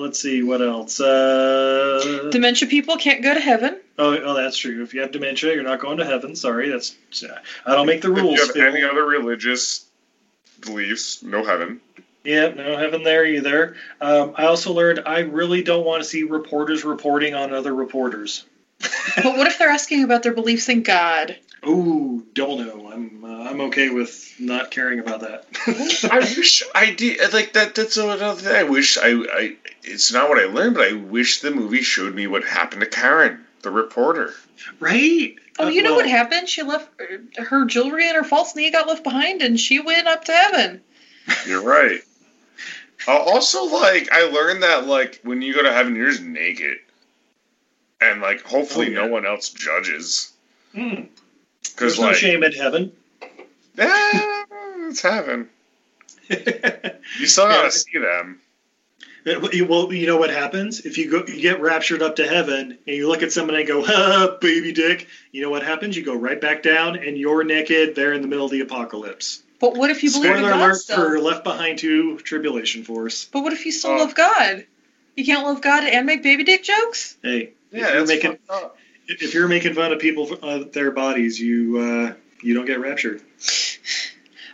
let's 0.01 0.19
see 0.19 0.43
what 0.43 0.61
else. 0.61 0.99
Uh, 0.99 2.29
Dementia 2.31 2.67
people 2.67 2.97
can't 2.97 3.23
go 3.23 3.33
to 3.33 3.39
heaven. 3.39 3.79
oh, 3.97 4.17
oh, 4.17 4.33
that's 4.33 4.57
true. 4.57 4.81
If 4.83 4.93
you 4.93 5.01
have 5.01 5.11
dementia, 5.11 5.53
you're 5.53 5.63
not 5.63 5.79
going 5.79 5.97
to 5.97 6.05
heaven. 6.05 6.35
Sorry, 6.35 6.69
that's 6.69 6.95
I 7.65 7.75
don't 7.75 7.85
make 7.85 8.01
the 8.01 8.11
rules. 8.11 8.39
If 8.39 8.55
you 8.55 8.61
have 8.63 8.73
Phil. 8.73 8.83
any 8.83 8.83
other 8.83 9.05
religious 9.05 9.85
beliefs, 10.59 11.23
no 11.23 11.43
heaven. 11.43 11.81
Yep, 12.23 12.55
no 12.55 12.77
heaven 12.77 13.03
there 13.03 13.25
either. 13.25 13.75
Um, 13.99 14.33
I 14.35 14.45
also 14.45 14.73
learned 14.73 15.01
I 15.05 15.19
really 15.19 15.63
don't 15.63 15.85
want 15.85 16.03
to 16.03 16.09
see 16.09 16.23
reporters 16.23 16.83
reporting 16.83 17.33
on 17.33 17.53
other 17.53 17.73
reporters. 17.73 18.45
But 19.15 19.37
what 19.37 19.47
if 19.47 19.57
they're 19.57 19.69
asking 19.69 20.03
about 20.03 20.23
their 20.23 20.33
beliefs 20.33 20.69
in 20.69 20.83
God? 20.83 21.35
Ooh, 21.67 22.25
don't 22.33 22.65
know. 22.65 22.91
I'm 22.91 23.23
uh, 23.23 23.49
I'm 23.49 23.61
okay 23.61 23.89
with 23.89 24.33
not 24.39 24.71
caring 24.71 24.99
about 24.99 25.21
that. 25.21 25.45
I 26.11 26.19
wish 26.19 26.63
I 26.73 26.91
did 26.91 27.33
like 27.33 27.53
that. 27.53 27.75
That's 27.75 27.97
another 27.97 28.33
thing. 28.33 28.55
I 28.55 28.63
wish 28.63 28.97
I, 28.97 29.09
I. 29.11 29.55
It's 29.83 30.11
not 30.11 30.29
what 30.29 30.39
I 30.39 30.45
learned, 30.45 30.75
but 30.75 30.87
I 30.87 30.93
wish 30.93 31.41
the 31.41 31.51
movie 31.51 31.83
showed 31.83 32.15
me 32.15 32.25
what 32.27 32.43
happened 32.43 32.81
to 32.81 32.87
Karen, 32.87 33.45
the 33.61 33.69
reporter. 33.69 34.33
right? 34.79 35.35
Oh, 35.59 35.65
Uh, 35.65 35.69
you 35.69 35.83
know 35.83 35.91
well, 35.91 35.97
what 35.97 36.09
happened? 36.09 36.49
She 36.49 36.63
left 36.63 36.89
her 37.37 37.65
jewelry 37.65 38.07
and 38.07 38.15
her 38.17 38.23
false 38.23 38.55
knee 38.55 38.71
got 38.71 38.87
left 38.87 39.03
behind, 39.03 39.41
and 39.43 39.59
she 39.59 39.79
went 39.79 40.07
up 40.07 40.25
to 40.25 40.31
heaven. 40.31 40.81
You're 41.45 41.61
right. 41.61 42.01
Uh, 43.07 43.17
also, 43.17 43.65
like 43.65 44.11
I 44.11 44.23
learned 44.23 44.63
that 44.63 44.87
like 44.87 45.19
when 45.23 45.43
you 45.43 45.53
go 45.53 45.61
to 45.61 45.71
heaven, 45.71 45.95
you're 45.95 46.09
just 46.09 46.23
naked, 46.23 46.77
and 47.99 48.19
like 48.21 48.41
hopefully 48.41 48.87
Oh, 48.87 48.89
yeah. 48.89 48.95
no 48.95 49.07
one 49.07 49.25
else 49.27 49.49
judges. 49.49 50.31
Hmm. 50.73 51.01
Because 51.61 51.77
There's 51.77 51.99
no 51.99 52.05
like, 52.07 52.15
shame 52.15 52.43
in 52.43 52.51
heaven. 52.51 52.91
eh, 53.77 54.19
it's 54.89 55.01
heaven. 55.01 55.49
You 57.19 57.27
still 57.27 57.47
gotta 57.47 57.63
Yeah. 57.65 57.69
see 57.69 57.97
them. 57.99 58.39
Uh, 59.27 59.39
Well, 59.67 59.93
you 59.93 60.07
know 60.07 60.17
what 60.17 60.29
happens 60.31 60.79
if 60.85 60.97
you 60.97 61.09
go, 61.11 61.25
you 61.27 61.41
get 61.41 61.59
raptured 61.61 62.01
up 62.01 62.15
to 62.15 62.27
heaven, 62.27 62.77
and 62.87 62.95
you 62.95 63.07
look 63.07 63.21
at 63.21 63.31
someone 63.31 63.55
and 63.55 63.67
go, 63.67 63.83
"Ha, 63.83 64.37
baby 64.41 64.71
dick." 64.71 65.07
You 65.31 65.41
know 65.41 65.49
what 65.49 65.63
happens? 65.63 65.95
You 65.97 66.03
go 66.03 66.15
right 66.15 66.39
back 66.39 66.63
down, 66.63 66.95
and 66.97 67.17
you're 67.17 67.43
naked. 67.43 67.93
There 67.95 68.13
in 68.13 68.21
the 68.21 68.27
middle 68.27 68.45
of 68.45 68.51
the 68.51 68.61
apocalypse. 68.61 69.43
But 69.59 69.75
what 69.75 69.89
if 69.91 70.01
you 70.03 70.11
believe 70.11 70.31
in 70.37 70.41
God? 70.41 70.47
Spoiler 70.49 70.63
alert 70.63 70.81
for 71.11 71.19
Left 71.19 71.43
Behind 71.43 71.77
Two: 71.77 72.17
Tribulation 72.19 72.83
Force. 72.83 73.25
But 73.25 73.43
what 73.43 73.53
if 73.53 73.65
you 73.65 73.71
still 73.71 73.91
Oh. 73.91 73.97
love 73.97 74.15
God? 74.15 74.65
You 75.15 75.25
can't 75.25 75.43
love 75.45 75.61
God 75.61 75.83
and 75.83 76.05
make 76.05 76.23
baby 76.23 76.43
dick 76.43 76.63
jokes? 76.63 77.17
Hey, 77.21 77.51
Yeah, 77.71 77.89
if 77.89 77.93
you're 77.93 78.05
making 78.07 78.31
fucked 78.47 78.63
up. 78.63 78.77
If 79.19 79.33
you're 79.33 79.47
making 79.47 79.73
fun 79.73 79.91
of 79.91 79.99
people 79.99 80.37
uh, 80.41 80.63
their 80.71 80.91
bodies, 80.91 81.39
you 81.39 81.77
uh, 81.77 82.13
you 82.41 82.53
don't 82.53 82.65
get 82.65 82.79
raptured. 82.79 83.21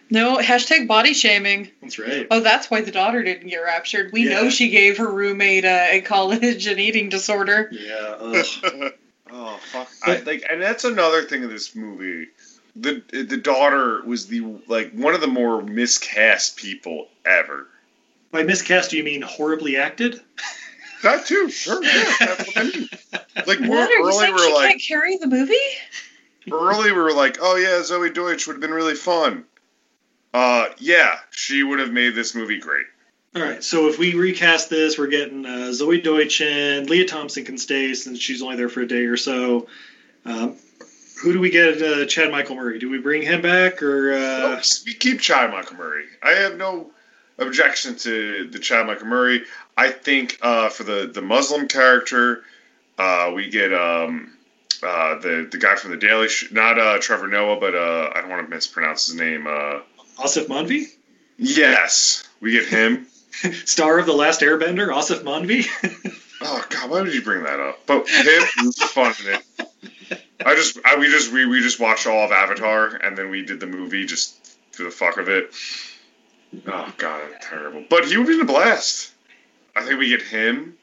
No, 0.10 0.38
hashtag 0.38 0.88
body 0.88 1.14
shaming. 1.14 1.70
That's 1.82 2.00
right. 2.00 2.28
Oh, 2.32 2.40
that's 2.40 2.72
why 2.72 2.82
the 2.82 2.92
daughter 2.92 3.24
didn't 3.24 3.50
get 3.50 3.58
raptured. 3.58 4.12
We 4.14 4.24
Yeah. 4.28 4.36
know 4.36 4.50
she 4.50 4.70
gave 4.70 4.98
her 5.00 5.12
roommate 5.12 5.66
uh, 5.66 5.68
at 5.68 6.06
college 6.06 6.66
an 6.68 6.80
eating 6.80 7.10
disorder. 7.10 7.70
Yeah. 7.72 7.96
Ugh. 8.20 8.94
oh 9.32 9.60
fuck! 9.72 9.90
I, 10.04 10.20
like, 10.20 10.46
and 10.50 10.62
that's 10.62 10.86
another 10.86 11.24
thing 11.24 11.44
of 11.44 11.50
this 11.50 11.76
movie. 11.76 12.28
The 12.78 13.02
the 13.12 13.38
daughter 13.38 14.02
was 14.06 14.28
the 14.28 14.42
like 14.68 14.92
one 14.94 15.14
of 15.14 15.22
the 15.22 15.28
more 15.28 15.62
miscast 15.62 16.56
people 16.58 17.10
ever. 17.26 17.68
By 18.32 18.44
miscast, 18.44 18.92
do 18.92 18.98
you 18.98 19.04
mean 19.04 19.22
horribly 19.22 19.78
acted? 19.78 20.22
That 21.04 21.26
too. 21.26 21.50
Sure. 21.50 21.84
Yeah, 21.84 22.14
that's 22.20 22.48
what 22.48 22.58
I 22.58 22.64
mean. 22.64 22.90
Like 23.46 23.60
we're 23.60 23.70
What 23.70 23.92
are 23.92 24.02
early, 24.02 24.12
saying? 24.14 24.34
we're 24.34 24.48
She 24.48 24.54
like 24.54 24.70
can't 24.70 24.82
carry 24.82 25.18
the 25.18 25.28
movie? 25.28 25.54
early, 26.52 26.92
we 26.92 26.98
were 26.98 27.14
like, 27.14 27.38
oh 27.42 27.56
yeah, 27.56 27.80
Zoey 27.82 28.14
Deutch 28.14 28.48
would 28.48 28.54
have 28.54 28.62
been 28.62 28.74
really 28.74 28.96
fun. 28.96 29.46
Uh, 30.34 30.70
yeah, 30.80 31.18
she 31.32 31.64
would 31.64 31.80
have 31.80 31.92
made 31.92 32.16
this 32.16 32.36
movie 32.36 32.60
great. 32.60 32.86
All 33.36 33.42
right, 33.42 33.64
so 33.64 33.88
if 33.88 34.00
we 34.00 34.16
recast 34.16 34.70
this, 34.70 34.98
we're 34.98 35.08
getting 35.08 35.46
uh, 35.46 35.70
Zoey 35.72 36.04
Deutch 36.04 36.42
and 36.42 36.90
Lea 36.90 37.06
Thompson 37.06 37.46
can 37.46 37.58
stay 37.58 37.94
since 37.94 38.20
she's 38.20 38.42
only 38.42 38.56
there 38.56 38.70
for 38.70 38.82
a 38.82 38.88
day 38.88 39.06
or 39.06 39.18
so. 39.18 39.68
Um, 40.26 40.56
who 41.22 41.34
do 41.34 41.40
we 41.40 41.50
get? 41.50 41.82
Uh, 41.82 42.06
Chad 42.06 42.32
Michael 42.32 42.56
Murray. 42.56 42.80
Do 42.80 42.90
we 42.90 43.00
bring 43.00 43.22
him 43.22 43.42
back 43.42 43.82
or? 43.84 44.14
Uh, 44.14 44.40
Nope, 44.56 44.64
we 44.86 44.94
keep 44.96 45.20
Chad 45.20 45.52
Michael 45.52 45.78
Murray. 45.78 46.06
I 46.24 46.32
have 46.32 46.58
no 46.58 46.92
objection 47.38 47.96
to 47.98 48.48
the 48.50 48.60
Chad 48.60 48.88
Michael 48.88 49.08
Murray. 49.08 49.44
I 49.76 49.90
think 49.92 50.40
uh, 50.42 50.70
for 50.70 50.84
the 50.84 51.10
the 51.14 51.22
Muslim 51.22 51.68
character, 51.68 52.44
uh, 52.98 53.32
we 53.36 53.50
get 53.50 53.74
um, 53.74 54.34
uh, 54.84 55.20
the 55.20 55.48
the 55.50 55.58
guy 55.58 55.76
from 55.76 55.92
the 55.92 55.98
Daily 55.98 56.30
Show, 56.30 56.48
not 56.52 56.80
uh, 56.80 57.00
Trevor 57.00 57.28
Noah, 57.28 57.60
but 57.60 57.76
uh, 57.76 58.12
I 58.14 58.22
don't 58.22 58.30
want 58.30 58.46
to 58.46 58.50
mispronounce 58.50 59.08
his 59.08 59.16
name. 59.16 59.48
Uh, 59.48 59.82
Aasif 60.18 60.48
Mandvi, 60.48 60.86
yes, 61.38 62.28
we 62.42 62.52
get 62.52 62.68
him. 62.68 63.08
star 63.66 64.00
of 64.00 64.06
the 64.06 64.14
Last 64.14 64.42
Airbender, 64.42 64.90
Aasif 64.90 65.24
Mandvi. 65.24 66.14
Oh 66.40 66.64
God, 66.70 66.90
why 66.90 67.02
would 67.02 67.14
you 67.14 67.24
bring 67.24 67.44
that 67.44 67.60
up? 67.60 67.80
But 67.86 68.08
him, 68.08 68.44
he 68.60 68.66
was 68.66 68.78
fun 68.78 69.14
in 69.26 69.34
it. 69.34 70.24
I 70.46 70.56
just, 70.56 70.78
I, 70.86 70.98
we 70.98 71.08
just, 71.08 71.32
we, 71.32 71.46
we 71.46 71.62
just 71.62 71.80
watched 71.80 72.06
all 72.06 72.26
of 72.26 72.32
Avatar, 72.32 72.96
and 72.96 73.18
then 73.18 73.30
we 73.30 73.44
did 73.44 73.60
the 73.60 73.66
movie 73.66 74.06
just 74.06 74.56
for 74.72 74.84
the 74.84 74.92
fuck 74.92 75.18
of 75.18 75.30
it. 75.30 75.54
Oh 76.68 76.94
God, 76.98 77.22
I'm 77.24 77.40
terrible. 77.42 77.84
But 77.90 78.06
he 78.06 78.18
would 78.18 78.28
be 78.28 78.40
a 78.40 78.46
blast. 78.46 79.12
I 79.76 79.84
think 79.84 80.00
we 80.00 80.10
get 80.10 80.22
him. 80.22 80.78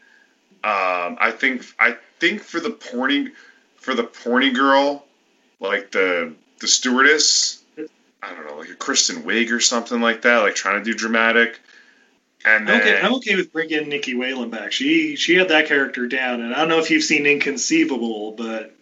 Um, 0.62 1.18
I 1.20 1.32
think, 1.36 1.64
I 1.78 1.96
think 2.20 2.42
for 2.42 2.60
the 2.60 2.70
porny, 2.70 3.32
for 3.76 3.94
the 3.94 4.04
porny 4.04 4.54
girl, 4.54 5.04
like 5.60 5.90
the 5.90 6.34
the 6.60 6.68
stewardess. 6.68 7.62
I 8.22 8.32
don't 8.34 8.46
know, 8.46 8.56
like 8.56 8.70
a 8.70 8.74
Kristen 8.74 9.22
Wiig 9.22 9.50
or 9.50 9.60
something 9.60 10.00
like 10.00 10.22
that, 10.22 10.38
like 10.38 10.54
trying 10.54 10.82
to 10.82 10.90
do 10.90 10.96
dramatic. 10.96 11.60
And 12.46 12.68
I'm 12.68 12.78
then, 12.78 12.80
okay, 12.80 13.00
I'm 13.02 13.14
okay 13.14 13.36
with 13.36 13.52
bringing 13.52 13.88
Nicky 13.88 14.14
Whelan 14.14 14.50
back. 14.50 14.72
She 14.72 15.16
she 15.16 15.34
had 15.34 15.48
that 15.48 15.66
character 15.66 16.06
down, 16.06 16.40
and 16.40 16.54
I 16.54 16.58
don't 16.60 16.68
know 16.68 16.78
if 16.78 16.90
you've 16.90 17.04
seen 17.04 17.26
Inconceivable, 17.26 18.32
but 18.32 18.74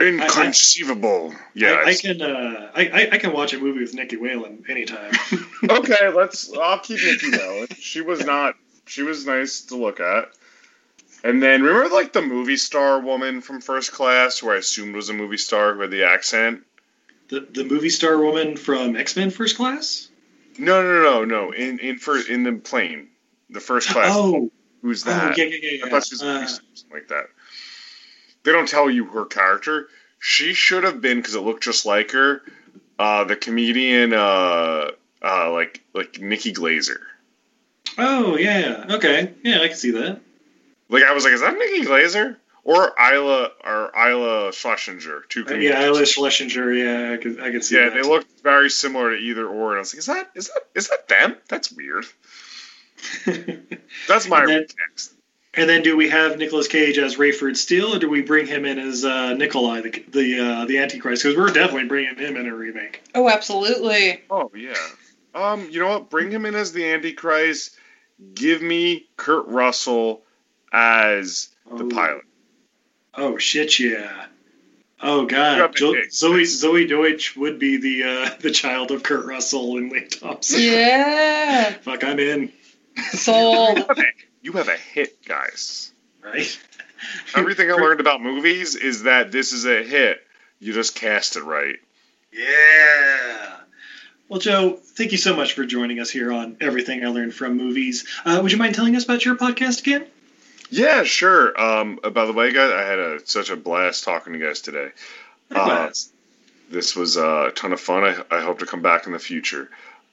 Inconceivable. 0.00 1.34
yes. 1.54 1.84
I, 1.86 1.90
I 1.90 1.94
can 1.94 2.22
uh, 2.22 2.70
I, 2.74 2.88
I- 2.88 3.08
I 3.12 3.18
can 3.18 3.32
watch 3.32 3.52
a 3.52 3.58
movie 3.58 3.80
with 3.80 3.94
Nicky 3.94 4.16
Whelan 4.16 4.64
anytime. 4.68 5.12
okay, 5.68 6.08
let's. 6.08 6.52
I'll 6.56 6.78
keep 6.80 6.98
Nicky 7.02 7.30
Whelan. 7.30 7.68
She 7.78 8.00
was 8.00 8.24
not. 8.26 8.54
She 8.86 9.02
was 9.02 9.26
nice 9.26 9.62
to 9.66 9.76
look 9.76 10.00
at. 10.00 10.30
And 11.24 11.40
then 11.42 11.62
remember, 11.62 11.94
like 11.94 12.12
the 12.12 12.22
movie 12.22 12.56
star 12.56 13.00
woman 13.00 13.40
from 13.42 13.60
First 13.60 13.92
Class, 13.92 14.38
who 14.38 14.50
I 14.50 14.56
assumed 14.56 14.94
was 14.96 15.08
a 15.08 15.12
movie 15.14 15.36
star 15.36 15.74
who 15.74 15.80
had 15.82 15.90
the 15.90 16.04
accent. 16.04 16.62
the 17.28 17.40
the 17.40 17.64
movie 17.64 17.90
star 17.90 18.18
woman 18.18 18.56
from 18.56 18.96
X 18.96 19.16
Men 19.16 19.30
First 19.30 19.56
Class. 19.56 20.08
No, 20.58 20.82
no, 20.82 21.02
no, 21.02 21.24
no. 21.24 21.52
In 21.52 21.78
in 21.78 21.98
first 21.98 22.28
in 22.28 22.42
the 22.42 22.52
plane, 22.54 23.08
the 23.50 23.60
first 23.60 23.88
class. 23.88 24.10
Oh. 24.14 24.50
who's 24.82 25.06
Oh, 25.06 25.10
that? 25.10 25.38
yeah, 25.38 25.44
yeah, 25.44 25.56
yeah, 25.62 25.70
yeah. 25.78 25.86
I 25.86 25.90
thought 25.90 26.04
she 26.04 26.14
was 26.14 26.22
Uh, 26.22 26.46
something 26.46 26.90
like 26.92 27.08
that. 27.08 27.26
They 28.44 28.52
don't 28.52 28.68
tell 28.68 28.90
you 28.90 29.04
her 29.06 29.24
character. 29.24 29.88
She 30.18 30.54
should 30.54 30.84
have 30.84 31.00
been 31.00 31.18
because 31.18 31.34
it 31.34 31.40
looked 31.40 31.62
just 31.64 31.86
like 31.86 32.10
her. 32.12 32.42
Uh, 32.98 33.24
the 33.24 33.36
comedian, 33.36 34.12
uh, 34.12 34.90
uh, 35.22 35.50
like 35.52 35.82
like 35.94 36.20
Nikki 36.20 36.52
Glazer. 36.52 36.98
Oh 37.98 38.36
yeah, 38.36 38.84
okay, 38.90 39.32
yeah, 39.42 39.60
I 39.60 39.68
can 39.68 39.76
see 39.76 39.90
that. 39.92 40.20
Like 40.88 41.02
I 41.04 41.12
was 41.12 41.24
like, 41.24 41.32
is 41.32 41.40
that 41.40 41.56
Nikki 41.58 41.82
Glazer 41.84 42.36
or 42.64 42.92
Isla 42.98 43.50
or 43.64 43.90
Iliza 43.96 44.52
Shlesinger? 44.52 45.22
Two 45.28 45.42
Uh, 45.42 45.44
comedians. 45.46 45.74
yeah, 45.74 45.86
Iliza 45.88 46.02
Shlesinger. 46.04 46.72
Yeah, 46.78 47.14
I 47.14 47.16
could 47.16 47.40
I 47.40 47.50
could 47.50 47.64
see 47.64 47.76
Yeah, 47.76 47.88
that. 47.88 47.94
they 47.94 48.02
looked 48.08 48.28
very 48.42 48.70
similar 48.70 49.10
to 49.10 49.16
either 49.16 49.46
or, 49.46 49.70
and 49.70 49.78
I 49.78 49.80
was 49.80 49.92
like, 49.94 49.98
is 49.98 50.06
that 50.06 50.30
is 50.36 50.48
that 50.48 50.62
is 50.74 50.88
that 50.88 51.08
them? 51.08 51.36
That's 51.48 51.72
weird. 51.72 52.06
That's 54.06 54.28
my 54.28 54.46
then- 54.46 54.66
And 55.54 55.68
then, 55.68 55.82
do 55.82 55.96
we 55.98 56.08
have 56.08 56.38
Nicolas 56.38 56.66
Cage 56.66 56.96
as 56.96 57.16
Rayford 57.16 57.58
Steele, 57.58 57.94
or 57.94 57.98
do 57.98 58.08
we 58.08 58.22
bring 58.22 58.46
him 58.46 58.64
in 58.64 58.78
as 58.78 59.04
uh, 59.04 59.34
Nikolai, 59.34 59.82
the 59.82 60.04
the 60.08 60.40
uh, 60.40 60.64
the 60.64 60.78
Antichrist? 60.78 61.22
Because 61.22 61.36
we're 61.36 61.52
definitely 61.52 61.88
bringing 61.88 62.16
him 62.16 62.36
in 62.36 62.46
a 62.46 62.54
remake. 62.54 63.02
Oh, 63.14 63.28
absolutely. 63.28 64.22
Oh 64.30 64.50
yeah. 64.56 64.74
Um, 65.34 65.68
you 65.70 65.80
know 65.80 65.88
what? 65.88 66.08
Bring 66.10 66.30
him 66.30 66.46
in 66.46 66.54
as 66.54 66.72
the 66.72 66.90
Antichrist. 66.92 67.76
Give 68.34 68.62
me 68.62 69.06
Kurt 69.16 69.46
Russell 69.48 70.22
as 70.72 71.48
the 71.70 71.84
pilot. 71.86 72.24
Oh 73.14 73.36
shit, 73.36 73.78
yeah. 73.78 74.26
Oh 75.02 75.26
god, 75.26 75.74
jo- 75.74 75.94
Zoey 76.10 76.42
Zoey 76.42 76.88
Deutch 76.88 77.36
would 77.36 77.58
be 77.58 77.76
the 77.76 78.04
uh, 78.04 78.30
the 78.40 78.52
child 78.52 78.90
of 78.90 79.02
Kurt 79.02 79.26
Russell 79.26 79.76
and 79.76 79.90
Lea 79.92 80.06
Thompson. 80.06 80.62
Yeah. 80.62 81.72
Fuck, 81.82 82.04
I'm 82.04 82.20
in. 82.20 82.52
Sold. 83.10 83.90
You 84.42 84.52
have 84.52 84.68
a- 84.68 84.72
You 84.72 84.74
have 84.74 84.80
a 84.80 84.82
hit, 84.82 85.24
guys. 85.24 85.92
Right. 86.22 86.58
Everything 87.36 87.70
I 87.70 87.74
learned 87.74 88.00
about 88.00 88.22
movies 88.22 88.76
is 88.76 89.04
that 89.04 89.32
this 89.32 89.52
is 89.52 89.64
a 89.66 89.82
hit. 89.82 90.20
You 90.60 90.72
just 90.72 90.94
cast 90.94 91.36
it 91.36 91.42
right. 91.42 91.76
Yeah. 92.32 93.56
Well, 94.28 94.40
Joe, 94.40 94.78
thank 94.80 95.12
you 95.12 95.18
so 95.18 95.36
much 95.36 95.52
for 95.54 95.66
joining 95.66 95.98
us 96.00 96.10
here 96.10 96.32
on 96.32 96.56
Everything 96.60 97.04
I 97.04 97.08
Learned 97.08 97.34
from 97.34 97.56
Movies. 97.56 98.06
Uh, 98.24 98.38
would 98.42 98.50
you 98.52 98.56
mind 98.58 98.74
telling 98.74 98.96
us 98.96 99.04
about 99.04 99.24
your 99.24 99.34
podcast 99.36 99.80
again? 99.80 100.06
Yeah, 100.70 101.02
sure. 101.02 101.60
Um, 101.60 102.00
uh, 102.02 102.08
by 102.10 102.24
the 102.24 102.32
way, 102.32 102.50
guys, 102.52 102.70
I 102.72 102.82
had 102.82 102.98
a, 102.98 103.26
such 103.26 103.50
a 103.50 103.56
blast 103.56 104.04
talking 104.04 104.32
to 104.32 104.38
you 104.38 104.46
guys 104.46 104.62
today. 104.62 104.88
Uh, 105.50 105.90
this 106.70 106.96
was 106.96 107.18
uh, 107.18 107.48
a 107.48 107.52
ton 107.52 107.74
of 107.74 107.80
fun. 107.80 108.04
I, 108.04 108.36
I 108.38 108.40
hope 108.40 108.60
to 108.60 108.66
come 108.66 108.80
back 108.80 109.06
in 109.06 109.12
the 109.12 109.18
future. 109.18 109.68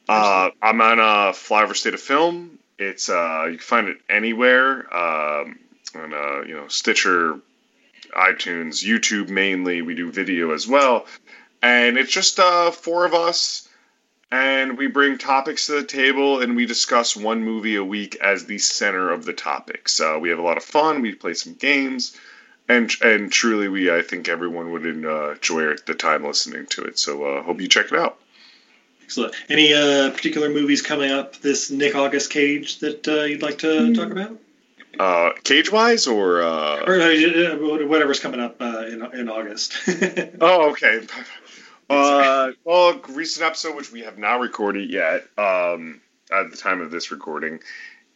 Uh, 0.09 0.49
I'm 0.61 0.81
on 0.81 0.99
uh, 0.99 1.31
Flyover 1.31 1.75
State 1.75 1.93
of 1.93 2.01
Film. 2.01 2.58
It's 2.79 3.09
uh, 3.09 3.47
you 3.51 3.57
can 3.57 3.59
find 3.59 3.87
it 3.89 3.97
anywhere 4.09 4.91
um, 4.95 5.59
on 5.95 6.13
uh, 6.13 6.41
you 6.47 6.55
know 6.55 6.67
Stitcher, 6.69 7.39
iTunes, 8.15 8.83
YouTube 8.83 9.29
mainly. 9.29 9.81
We 9.81 9.95
do 9.95 10.11
video 10.11 10.53
as 10.53 10.67
well, 10.67 11.05
and 11.61 11.97
it's 11.97 12.11
just 12.11 12.39
uh, 12.39 12.71
four 12.71 13.05
of 13.05 13.13
us, 13.13 13.67
and 14.31 14.77
we 14.77 14.87
bring 14.87 15.17
topics 15.17 15.65
to 15.65 15.73
the 15.73 15.83
table 15.83 16.41
and 16.41 16.55
we 16.55 16.65
discuss 16.65 17.15
one 17.15 17.43
movie 17.43 17.75
a 17.75 17.83
week 17.83 18.15
as 18.17 18.45
the 18.45 18.59
center 18.59 19.11
of 19.11 19.25
the 19.25 19.33
topics. 19.33 19.99
Uh, 19.99 20.17
we 20.21 20.29
have 20.29 20.39
a 20.39 20.43
lot 20.43 20.57
of 20.57 20.63
fun. 20.63 21.01
We 21.01 21.15
play 21.15 21.33
some 21.33 21.53
games. 21.53 22.15
And, 22.67 22.91
and 23.01 23.31
truly, 23.31 23.67
we 23.67 23.91
I 23.91 24.03
think 24.03 24.29
everyone 24.29 24.71
would 24.71 24.85
uh, 24.85 25.31
enjoy 25.31 25.75
the 25.87 25.95
time 25.95 26.23
listening 26.23 26.67
to 26.67 26.83
it. 26.83 26.99
So 26.99 27.23
uh, 27.23 27.41
hope 27.41 27.59
you 27.59 27.67
check 27.67 27.91
it 27.91 27.97
out. 27.97 28.19
Excellent. 29.09 29.33
Any 29.49 29.73
uh, 29.73 30.11
particular 30.11 30.49
movies 30.49 30.83
coming 30.83 31.09
up 31.09 31.35
this 31.37 31.71
Nick 31.71 31.95
August 31.95 32.29
Cage 32.29 32.77
that 32.77 33.07
uh, 33.07 33.23
you'd 33.23 33.41
like 33.41 33.57
to 33.57 33.91
talk 33.95 34.11
about? 34.11 34.37
Uh, 34.99 35.31
cage 35.43 35.71
wise 35.71 36.05
or 36.05 36.43
uh, 36.43 36.83
Or 36.85 37.01
uh, 37.01 37.87
whatever's 37.87 38.19
coming 38.19 38.39
up 38.39 38.61
uh, 38.61 38.85
in, 38.85 39.03
in 39.19 39.27
August. 39.27 39.73
oh 40.41 40.69
okay. 40.73 41.07
Uh, 41.89 42.51
well, 42.63 43.01
recent 43.09 43.47
episode 43.47 43.75
which 43.75 43.91
we 43.91 44.01
have 44.01 44.19
not 44.19 44.41
recorded 44.41 44.91
yet. 44.91 45.25
Um, 45.39 46.01
at 46.31 46.51
the 46.51 46.57
time 46.57 46.79
of 46.79 46.91
this 46.91 47.09
recording, 47.09 47.61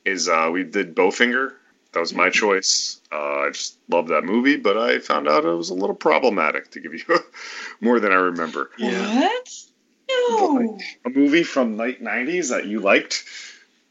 is 0.06 0.30
uh, 0.30 0.52
we 0.54 0.64
did 0.64 0.96
Bowfinger. 0.96 1.54
That 1.94 2.02
was 2.02 2.14
my 2.14 2.30
choice. 2.30 3.02
Uh, 3.12 3.46
I 3.46 3.50
just 3.52 3.80
love 3.90 4.10
that 4.10 4.26
movie, 4.26 4.58
but 4.58 4.78
I 4.78 5.00
found 5.00 5.28
out 5.28 5.44
it 5.44 5.50
was 5.50 5.72
a 5.72 5.76
little 5.76 5.96
problematic 5.96 6.70
to 6.72 6.80
give 6.80 6.94
you 6.94 7.04
more 7.82 8.00
than 8.00 8.12
I 8.12 8.18
remember. 8.18 8.70
What? 8.78 9.50
No. 10.30 10.80
a 11.06 11.10
movie 11.10 11.44
from 11.44 11.78
late 11.78 12.04
'90s 12.04 12.50
that 12.50 12.66
you 12.66 12.80
liked, 12.80 13.24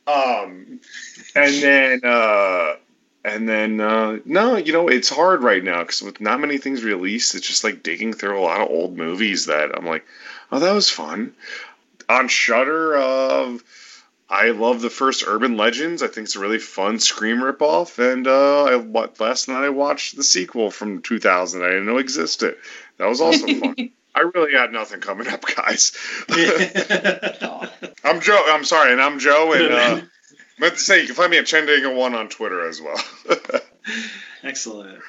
um, 0.07 0.81
and 1.35 1.55
then 1.63 2.01
uh, 2.05 2.77
and 3.25 3.49
then 3.49 3.81
uh, 3.81 4.19
no, 4.25 4.57
you 4.57 4.73
know 4.73 4.89
it's 4.89 5.09
hard 5.09 5.43
right 5.43 5.63
now 5.63 5.83
because 5.83 6.03
with 6.03 6.21
not 6.21 6.41
many 6.41 6.59
things 6.59 6.83
released, 6.83 7.35
it's 7.35 7.47
just 7.47 7.65
like 7.65 7.83
digging 7.83 8.13
through 8.13 8.39
a 8.39 8.43
lot 8.43 8.61
of 8.61 8.69
old 8.69 8.97
movies 8.97 9.47
that 9.47 9.77
I'm 9.77 9.87
like, 9.87 10.05
oh, 10.51 10.59
that 10.59 10.73
was 10.73 10.91
fun. 10.91 11.35
On 12.09 12.29
Shudder, 12.29 12.97
uh, 12.97 13.59
I 14.29 14.51
love 14.51 14.81
the 14.81 14.91
first 14.91 15.25
Urban 15.27 15.57
Legends. 15.57 16.03
I 16.03 16.09
think 16.09 16.25
it's 16.25 16.37
a 16.37 16.41
really 16.41 16.59
fun 16.59 16.99
Scream 16.99 17.39
ripoff, 17.39 17.99
and 17.99 18.27
uh, 18.27 18.65
I 18.65 18.75
last 19.21 19.49
night 19.49 19.65
I 19.65 19.69
watched 19.69 20.17
the 20.17 20.25
sequel 20.25 20.71
from 20.71 21.03
2000. 21.03 21.63
I 21.63 21.69
didn't 21.69 21.87
know 21.87 21.99
existed. 21.99 22.57
That 22.97 23.09
was 23.09 23.21
also 23.21 23.47
fun. 23.61 23.91
I 24.15 24.21
really 24.21 24.53
had 24.53 24.73
nothing 24.73 25.01
coming 25.01 25.29
up, 25.29 25.43
guys. 25.43 25.93
I'm 28.05 28.21
Joe. 28.21 28.43
I'm 28.49 28.65
sorry, 28.65 28.93
and 28.93 29.01
I'm 29.01 29.19
Joe. 29.19 29.53
And 29.53 29.73
uh, 29.73 30.01
meant 30.59 30.75
to 30.75 30.81
say 30.81 31.01
you 31.01 31.07
can 31.07 31.15
find 31.15 31.31
me 31.31 31.39
at 31.39 31.47
Chendinga 31.47 31.95
One 31.95 32.15
on 32.15 32.29
Twitter 32.29 32.69
as 32.69 32.81
well. 32.81 33.03
Excellent. 34.43 35.01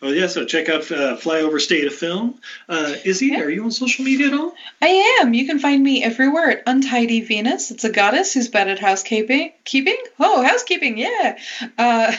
Well, 0.00 0.12
yeah, 0.12 0.26
so 0.26 0.44
check 0.44 0.68
out 0.68 0.90
uh, 0.90 1.16
Flyover 1.16 1.60
State 1.60 1.86
of 1.86 1.94
Film. 1.94 2.40
Uh, 2.68 2.94
Izzy, 3.04 3.36
are 3.36 3.48
you 3.48 3.62
on 3.62 3.70
social 3.70 4.04
media 4.04 4.26
at 4.28 4.34
all? 4.34 4.52
I 4.80 5.20
am. 5.20 5.32
You 5.32 5.46
can 5.46 5.60
find 5.60 5.80
me 5.80 6.02
everywhere 6.02 6.50
at 6.50 6.62
Untidy 6.66 7.20
Venus. 7.20 7.70
It's 7.70 7.84
a 7.84 7.90
goddess 7.90 8.34
who's 8.34 8.48
bad 8.48 8.68
at 8.68 8.80
housekeeping. 8.80 9.52
Keeping? 9.64 9.96
Oh, 10.18 10.42
housekeeping. 10.42 10.98
Yeah. 10.98 11.38
Uh, 11.78 12.12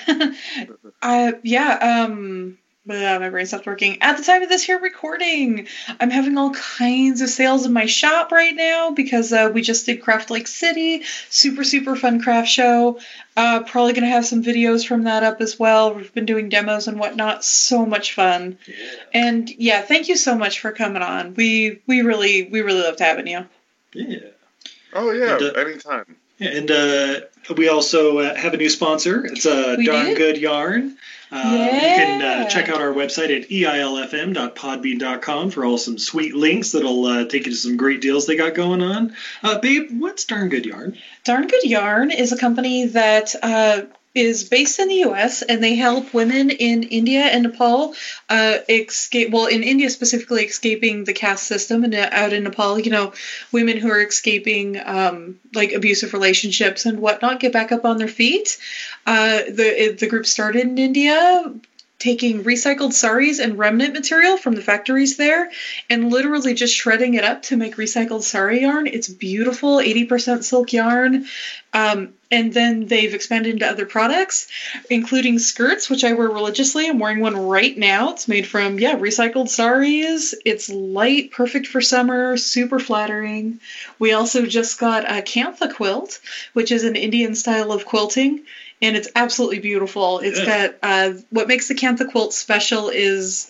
I 1.02 1.34
yeah. 1.44 2.06
Um. 2.06 2.58
Blah, 2.86 3.20
my 3.20 3.30
brain 3.30 3.46
stopped 3.46 3.66
working. 3.66 4.02
At 4.02 4.18
the 4.18 4.24
time 4.24 4.42
of 4.42 4.50
this 4.50 4.64
here 4.64 4.80
recording, 4.80 5.68
I'm 6.00 6.10
having 6.10 6.38
all 6.38 6.52
kinds 6.52 7.22
of 7.22 7.30
sales 7.30 7.66
in 7.66 7.74
my 7.74 7.86
shop 7.86 8.32
right 8.32 8.56
now 8.56 8.92
because 8.92 9.32
uh, 9.32 9.52
we 9.54 9.62
just 9.62 9.86
did 9.86 10.02
Craft 10.02 10.30
Lake 10.30 10.48
City, 10.48 11.04
super 11.30 11.64
super 11.64 11.96
fun 11.96 12.22
craft 12.22 12.50
show. 12.50 13.00
Uh, 13.36 13.64
probably 13.64 13.94
gonna 13.94 14.08
have 14.08 14.26
some 14.26 14.44
videos 14.44 14.86
from 14.86 15.04
that 15.06 15.24
up 15.24 15.42
as 15.42 15.58
well. 15.58 15.94
We've 15.94 16.14
been 16.14 16.26
doing 16.26 16.50
demos 16.50 16.88
and 16.88 17.00
whatnot. 17.00 17.44
So 17.44 17.86
much 17.86 18.14
fun. 18.14 18.58
yeah. 18.68 18.76
And 19.14 19.50
yeah, 19.50 19.82
thank 19.82 20.08
you 20.10 20.16
so 20.16 20.36
much 20.36 20.60
for 20.60 20.72
coming 20.72 21.02
on. 21.02 21.34
We 21.36 21.82
we 21.88 22.02
really 22.02 22.44
we 22.44 22.62
really 22.62 22.82
loved 22.82 23.00
having 23.00 23.28
you. 23.28 23.46
Yeah. 23.94 24.20
oh 24.94 25.12
yeah, 25.12 25.36
And, 25.38 25.44
uh, 25.44 25.60
anytime. 25.60 26.16
Yeah, 26.40 26.50
and 26.50 26.72
uh, 26.72 27.20
we 27.56 27.70
also 27.70 28.18
uh, 28.20 28.36
have 28.36 28.54
a 28.54 28.58
new 28.58 28.70
sponsor. 28.70 29.24
It's 29.26 29.46
uh, 29.46 29.76
We 29.78 29.86
Darn 29.86 30.08
did? 30.08 30.18
Good 30.18 30.38
Yarn. 30.38 30.98
Uh, 31.34 31.50
You 31.52 31.80
can 31.80 32.22
uh, 32.22 32.48
check 32.48 32.70
out 32.70 32.80
our 32.80 32.94
website 32.94 33.36
at 33.36 33.50
eilfm.podbean.com 33.50 35.50
for 35.52 35.66
all 35.66 35.78
some 35.80 35.98
sweet 35.98 36.36
links 36.36 36.72
that'll 36.74 37.06
uh, 37.06 37.26
take 37.26 37.48
you 37.48 37.52
to 37.52 37.58
some 37.58 37.76
great 37.76 38.02
deals 38.02 38.28
they 38.28 38.36
got 38.36 38.54
going 38.54 38.84
on. 38.84 39.16
Uh, 39.42 39.58
babe, 39.60 39.90
what's 40.00 40.26
Darn 40.26 40.50
Good 40.50 40.66
Yarn? 40.66 40.96
Darn 41.24 41.48
Good 41.48 41.64
Yarn 41.64 42.12
is 42.12 42.32
a 42.32 42.38
company 42.38 42.86
that 42.86 43.34
uh, 43.42 43.82
is 44.16 44.44
based 44.44 44.80
in 44.80 44.88
the 44.88 44.96
U.S. 45.08 45.42
and 45.42 45.64
they 45.64 45.76
help 45.76 46.14
women 46.14 46.50
in 46.52 46.84
India 46.84 47.22
and 47.22 47.44
Nepal 47.44 47.96
uh, 48.30 48.58
escape. 48.70 49.32
Well, 49.32 49.48
in 49.48 49.64
India 49.64 49.90
specifically, 49.90 50.46
escaping 50.46 51.04
the 51.04 51.14
caste 51.14 51.48
system, 51.48 51.84
and 51.84 51.96
uh, 51.96 52.10
out 52.12 52.34
in 52.34 52.44
Nepal, 52.44 52.80
you 52.80 52.92
know, 52.92 53.14
women 53.52 53.78
who 53.78 53.90
are 53.90 54.02
escaping 54.02 54.80
um, 54.86 55.40
like 55.54 55.74
abusive 55.74 56.14
relationships 56.14 56.86
and 56.86 57.00
whatnot 57.00 57.40
get 57.40 57.54
back 57.54 57.72
up 57.72 57.86
on 57.86 57.98
their 57.98 58.08
feet. 58.08 58.58
Uh, 59.06 59.40
the 59.50 59.96
the 60.00 60.08
group 60.08 60.26
started 60.26 60.62
in 60.62 60.78
India. 60.78 61.52
Taking 62.04 62.44
recycled 62.44 62.92
saris 62.92 63.40
and 63.40 63.58
remnant 63.58 63.94
material 63.94 64.36
from 64.36 64.56
the 64.56 64.62
factories 64.62 65.16
there 65.16 65.50
and 65.90 66.12
literally 66.12 66.54
just 66.54 66.76
shredding 66.76 67.14
it 67.14 67.24
up 67.24 67.42
to 67.44 67.56
make 67.56 67.78
recycled 67.78 68.24
sari 68.24 68.62
yarn. 68.62 68.88
It's 68.88 69.08
beautiful, 69.08 69.78
80% 69.78 70.44
silk 70.44 70.74
yarn. 70.74 71.26
Um, 71.72 72.14
and 72.30 72.54
then 72.54 72.88
they've 72.88 73.14
expanded 73.14 73.54
into 73.54 73.68
other 73.68 73.86
products, 73.86 74.48
including 74.90 75.40
skirts, 75.40 75.90
which 75.90 76.04
I 76.04 76.12
wear 76.14 76.30
religiously. 76.30 76.90
I'm 76.90 77.00
wearing 77.00 77.22
one 77.22 77.38
right 77.38 77.78
now. 77.78 78.12
It's 78.12 78.28
made 78.28 78.46
from, 78.46 78.80
yeah, 78.80 78.96
recycled 78.98 79.48
saris. 79.48 80.36
It's 80.44 80.70
light, 80.70 81.32
perfect 81.32 81.68
for 81.68 81.80
summer, 81.80 82.36
super 82.36 82.80
flattering. 82.80 83.60
We 83.98 84.12
also 84.12 84.46
just 84.46 84.78
got 84.78 85.06
a 85.06 85.22
Kantha 85.22 85.74
quilt, 85.74 86.20
which 86.52 86.72
is 86.72 86.84
an 86.84 86.98
Indian 86.98 87.34
style 87.34 87.72
of 87.72 87.86
quilting, 87.86 88.42
and 88.84 88.98
it's 88.98 89.08
absolutely 89.16 89.60
beautiful. 89.60 90.20
It's 90.20 90.40
Yeah. 90.40 90.68
got 90.68 90.76
uh, 90.84 91.14
what 91.30 91.48
makes 91.48 91.68
the 91.70 91.74
Kantha 91.74 92.08
quilt 92.10 92.34
special 92.34 92.90
is 92.90 93.50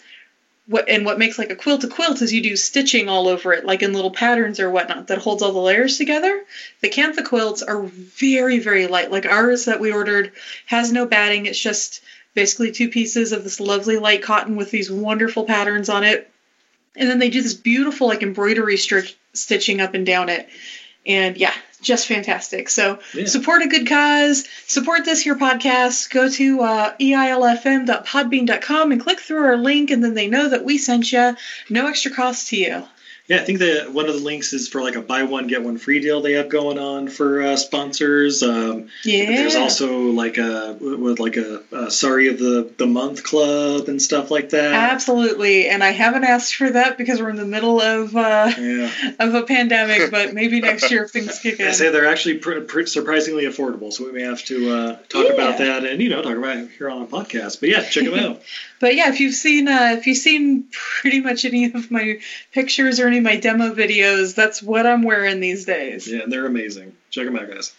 what 0.68 0.88
and 0.88 1.06
what 1.06 1.18
makes 1.18 1.38
like 1.38 1.50
a 1.52 1.56
quilt 1.56 1.84
a 1.84 1.88
quilt 1.88 2.22
is 2.22 2.32
you 2.32 2.40
do 2.42 2.56
stitching 2.56 3.10
all 3.10 3.28
over 3.28 3.52
it, 3.52 3.66
like 3.66 3.82
in 3.82 3.92
little 3.94 4.12
patterns 4.12 4.60
or 4.60 4.70
whatnot 4.70 5.08
that 5.08 5.18
holds 5.18 5.42
all 5.42 5.52
the 5.52 5.60
layers 5.60 5.98
together. 5.98 6.42
The 6.82 6.90
Kantha 6.90 7.26
quilts 7.26 7.64
are 7.64 7.82
very, 7.84 8.60
very 8.60 8.88
light. 8.88 9.12
Like 9.12 9.26
ours 9.26 9.66
that 9.66 9.80
we 9.82 9.92
ordered 9.92 10.32
has 10.68 10.92
no 10.92 11.06
batting. 11.06 11.48
It's 11.48 11.60
just 11.60 12.02
basically 12.36 12.72
two 12.72 12.90
pieces 12.90 13.32
of 13.32 13.44
this 13.44 13.60
lovely 13.60 13.98
light 13.98 14.22
cotton 14.22 14.56
with 14.56 14.72
these 14.72 14.90
wonderful 14.90 15.44
patterns 15.46 15.90
on 15.90 16.04
it. 16.04 16.30
And 16.96 17.10
then 17.10 17.20
they 17.20 17.30
do 17.30 17.42
this 17.42 17.56
beautiful 17.56 18.08
like 18.08 18.22
embroidery 18.22 18.76
stri- 18.76 19.14
stitching 19.34 19.82
up 19.82 19.96
and 19.96 20.06
down 20.06 20.30
it. 20.30 20.48
And 21.06 21.36
yeah, 21.38 21.54
just 21.84 22.08
fantastic. 22.08 22.70
So 22.70 23.00
Yeah. 23.14 23.26
support 23.26 23.62
a 23.62 23.68
good 23.68 23.88
cause, 23.88 24.44
support 24.68 25.06
this 25.06 25.22
here 25.22 25.36
podcast. 25.36 26.10
Go 26.10 26.28
to 26.30 26.62
uh, 26.62 26.94
eilfm.podbean.com 27.00 28.92
and 28.92 29.02
click 29.02 29.20
through 29.20 29.44
our 29.44 29.58
link, 29.58 29.92
and 29.92 30.04
then 30.04 30.14
they 30.14 30.28
know 30.28 30.48
that 30.50 30.64
we 30.64 30.78
sent 30.78 31.12
you. 31.12 31.36
No 31.70 31.88
extra 31.88 32.12
cost 32.12 32.48
to 32.50 32.58
you. 32.58 32.88
Yeah, 33.28 33.40
I 33.40 33.46
think 33.46 33.60
that 33.60 33.90
one 33.94 34.10
of 34.10 34.16
the 34.16 34.22
links 34.22 34.52
is 34.52 34.68
for 34.68 34.82
like 34.82 34.96
a 34.96 35.02
buy 35.02 35.24
one 35.24 35.48
get 35.48 35.64
one 35.64 35.78
free 35.78 36.02
deal 36.02 36.20
they 36.20 36.34
have 36.34 36.50
going 36.50 36.78
on 36.78 37.08
for 37.08 37.42
uh, 37.42 37.56
sponsors. 37.56 38.44
Um, 38.44 38.90
Yeah. 39.06 39.38
There's 39.38 39.56
also 39.56 40.12
like 40.12 40.38
a 40.38 40.76
with 40.80 41.20
like 41.20 41.38
a, 41.38 41.62
a 41.72 41.90
sorry 41.90 42.28
of 42.28 42.38
the 42.38 42.70
the 42.78 42.86
month 42.86 43.24
club 43.24 43.88
and 43.88 44.02
stuff 44.02 44.30
like 44.30 44.50
that. 44.50 44.74
Absolutely, 44.74 45.68
and 45.68 45.82
I 45.84 45.92
haven't 45.92 46.26
asked 46.26 46.56
for 46.56 46.70
that 46.72 46.98
because 46.98 47.22
we're 47.22 47.30
in 47.30 47.38
the 47.38 47.46
middle 47.46 47.80
of 47.80 48.14
uh, 48.16 48.52
Yeah. 48.58 48.92
of 49.20 49.34
a 49.34 49.44
pandemic. 49.44 50.02
But 50.12 50.34
maybe 50.34 50.60
next 50.60 50.92
year 50.92 51.04
if 51.04 51.12
things 51.12 51.40
kick 51.40 51.60
in. 51.60 51.68
I 51.68 51.72
say 51.72 51.90
they're 51.90 52.06
actually 52.06 52.36
pr- 52.40 52.60
pr- 52.60 52.86
surprisingly 52.86 53.46
affordable, 53.46 53.92
so 53.94 54.06
we 54.06 54.12
may 54.12 54.24
have 54.24 54.44
to 54.46 54.70
uh, 54.70 54.98
talk 55.10 55.30
about 55.34 55.58
that 55.60 55.86
and 55.86 56.02
you 56.02 56.10
know 56.10 56.22
talk 56.22 56.36
about 56.36 56.58
it 56.58 56.70
here 56.78 56.90
on 56.90 57.02
a 57.02 57.06
podcast. 57.06 57.62
But 57.62 57.70
yeah, 57.70 57.82
check 57.84 58.04
them 58.04 58.14
out. 58.20 58.42
But 58.80 58.96
yeah, 58.96 59.10
if 59.10 59.22
you've 59.22 59.34
seen 59.34 59.70
uh, 59.70 59.96
if 59.98 60.08
you've 60.08 60.18
seen 60.18 60.66
pretty 60.72 61.22
much 61.22 61.46
any 61.46 61.72
of 61.72 61.90
my 61.90 62.20
pictures 62.52 63.00
or 63.00 63.08
any 63.14 63.20
of 63.20 63.24
my 63.24 63.38
demo 63.38 63.76
videos, 63.76 64.34
that's 64.34 64.64
what 64.64 64.88
I'm 64.88 65.04
wearing 65.04 65.40
these 65.40 65.66
days. 65.66 66.12
Yeah, 66.12 66.22
they're 66.28 66.48
amazing. 66.48 66.96
Check 67.12 67.26
them 67.26 67.38
out, 67.38 67.50
guys. 67.50 67.74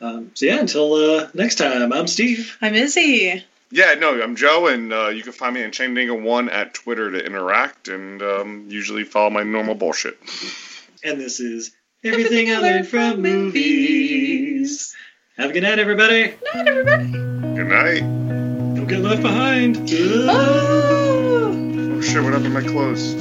Um, 0.00 0.32
so 0.34 0.46
yeah, 0.46 0.60
until 0.60 0.92
uh, 0.92 1.28
next 1.32 1.56
time, 1.56 1.92
I'm 1.92 2.06
Steve. 2.06 2.58
I'm 2.60 2.74
Izzy. 2.74 3.42
Yeah, 3.70 3.94
no, 3.94 4.22
I'm 4.22 4.36
Joe, 4.36 4.66
and 4.66 4.92
uh, 4.92 5.08
you 5.08 5.22
can 5.22 5.32
find 5.32 5.54
me 5.54 5.64
on 5.64 5.70
Chaindangle1 5.70 6.52
at 6.52 6.74
Twitter 6.74 7.10
to 7.10 7.24
interact, 7.24 7.88
and 7.88 8.22
um, 8.22 8.66
usually 8.68 9.04
follow 9.04 9.30
my 9.30 9.42
normal 9.42 9.74
bullshit. 9.74 10.18
And 11.02 11.18
this 11.18 11.40
is 11.40 11.74
everything 12.04 12.50
I 12.50 12.58
learned 12.58 12.86
from 12.86 13.22
movies. 13.22 14.94
Have 15.38 15.50
a 15.50 15.52
good 15.54 15.62
night, 15.62 15.78
everybody. 15.78 16.34
Night, 16.54 16.68
everybody. 16.68 17.10
Good 17.10 17.66
night. 17.66 18.00
Don't 18.76 18.86
get 18.86 19.00
left 19.00 19.22
behind. 19.22 19.88
Oh 20.28 22.00
shit, 22.02 22.22
what 22.22 22.34
happened 22.34 22.44
to 22.44 22.50
my 22.50 22.62
clothes? 22.62 23.14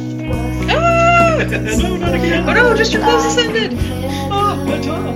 Ah! 0.69 1.04
No, 1.37 1.97
not 1.97 2.13
again. 2.13 2.49
Oh 2.49 2.53
no, 2.53 2.75
just 2.75 2.93
your 2.93 3.01
clothes 3.03 3.25
ascended. 3.25 3.77
Oh, 4.31 4.55
my 4.65 4.79
top. 4.81 5.15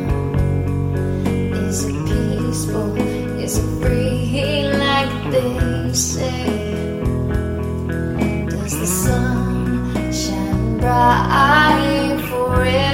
Is 1.55 1.85
it 1.85 1.95
peaceful? 2.05 2.95
Is 3.39 3.57
it 3.57 3.81
free 3.81 4.69
like 4.73 5.31
they 5.31 5.93
say? 5.93 7.01
Does 8.49 8.79
the 8.79 8.87
sun 8.87 10.11
shine 10.11 10.77
bright 10.77 12.19
forever? 12.29 12.89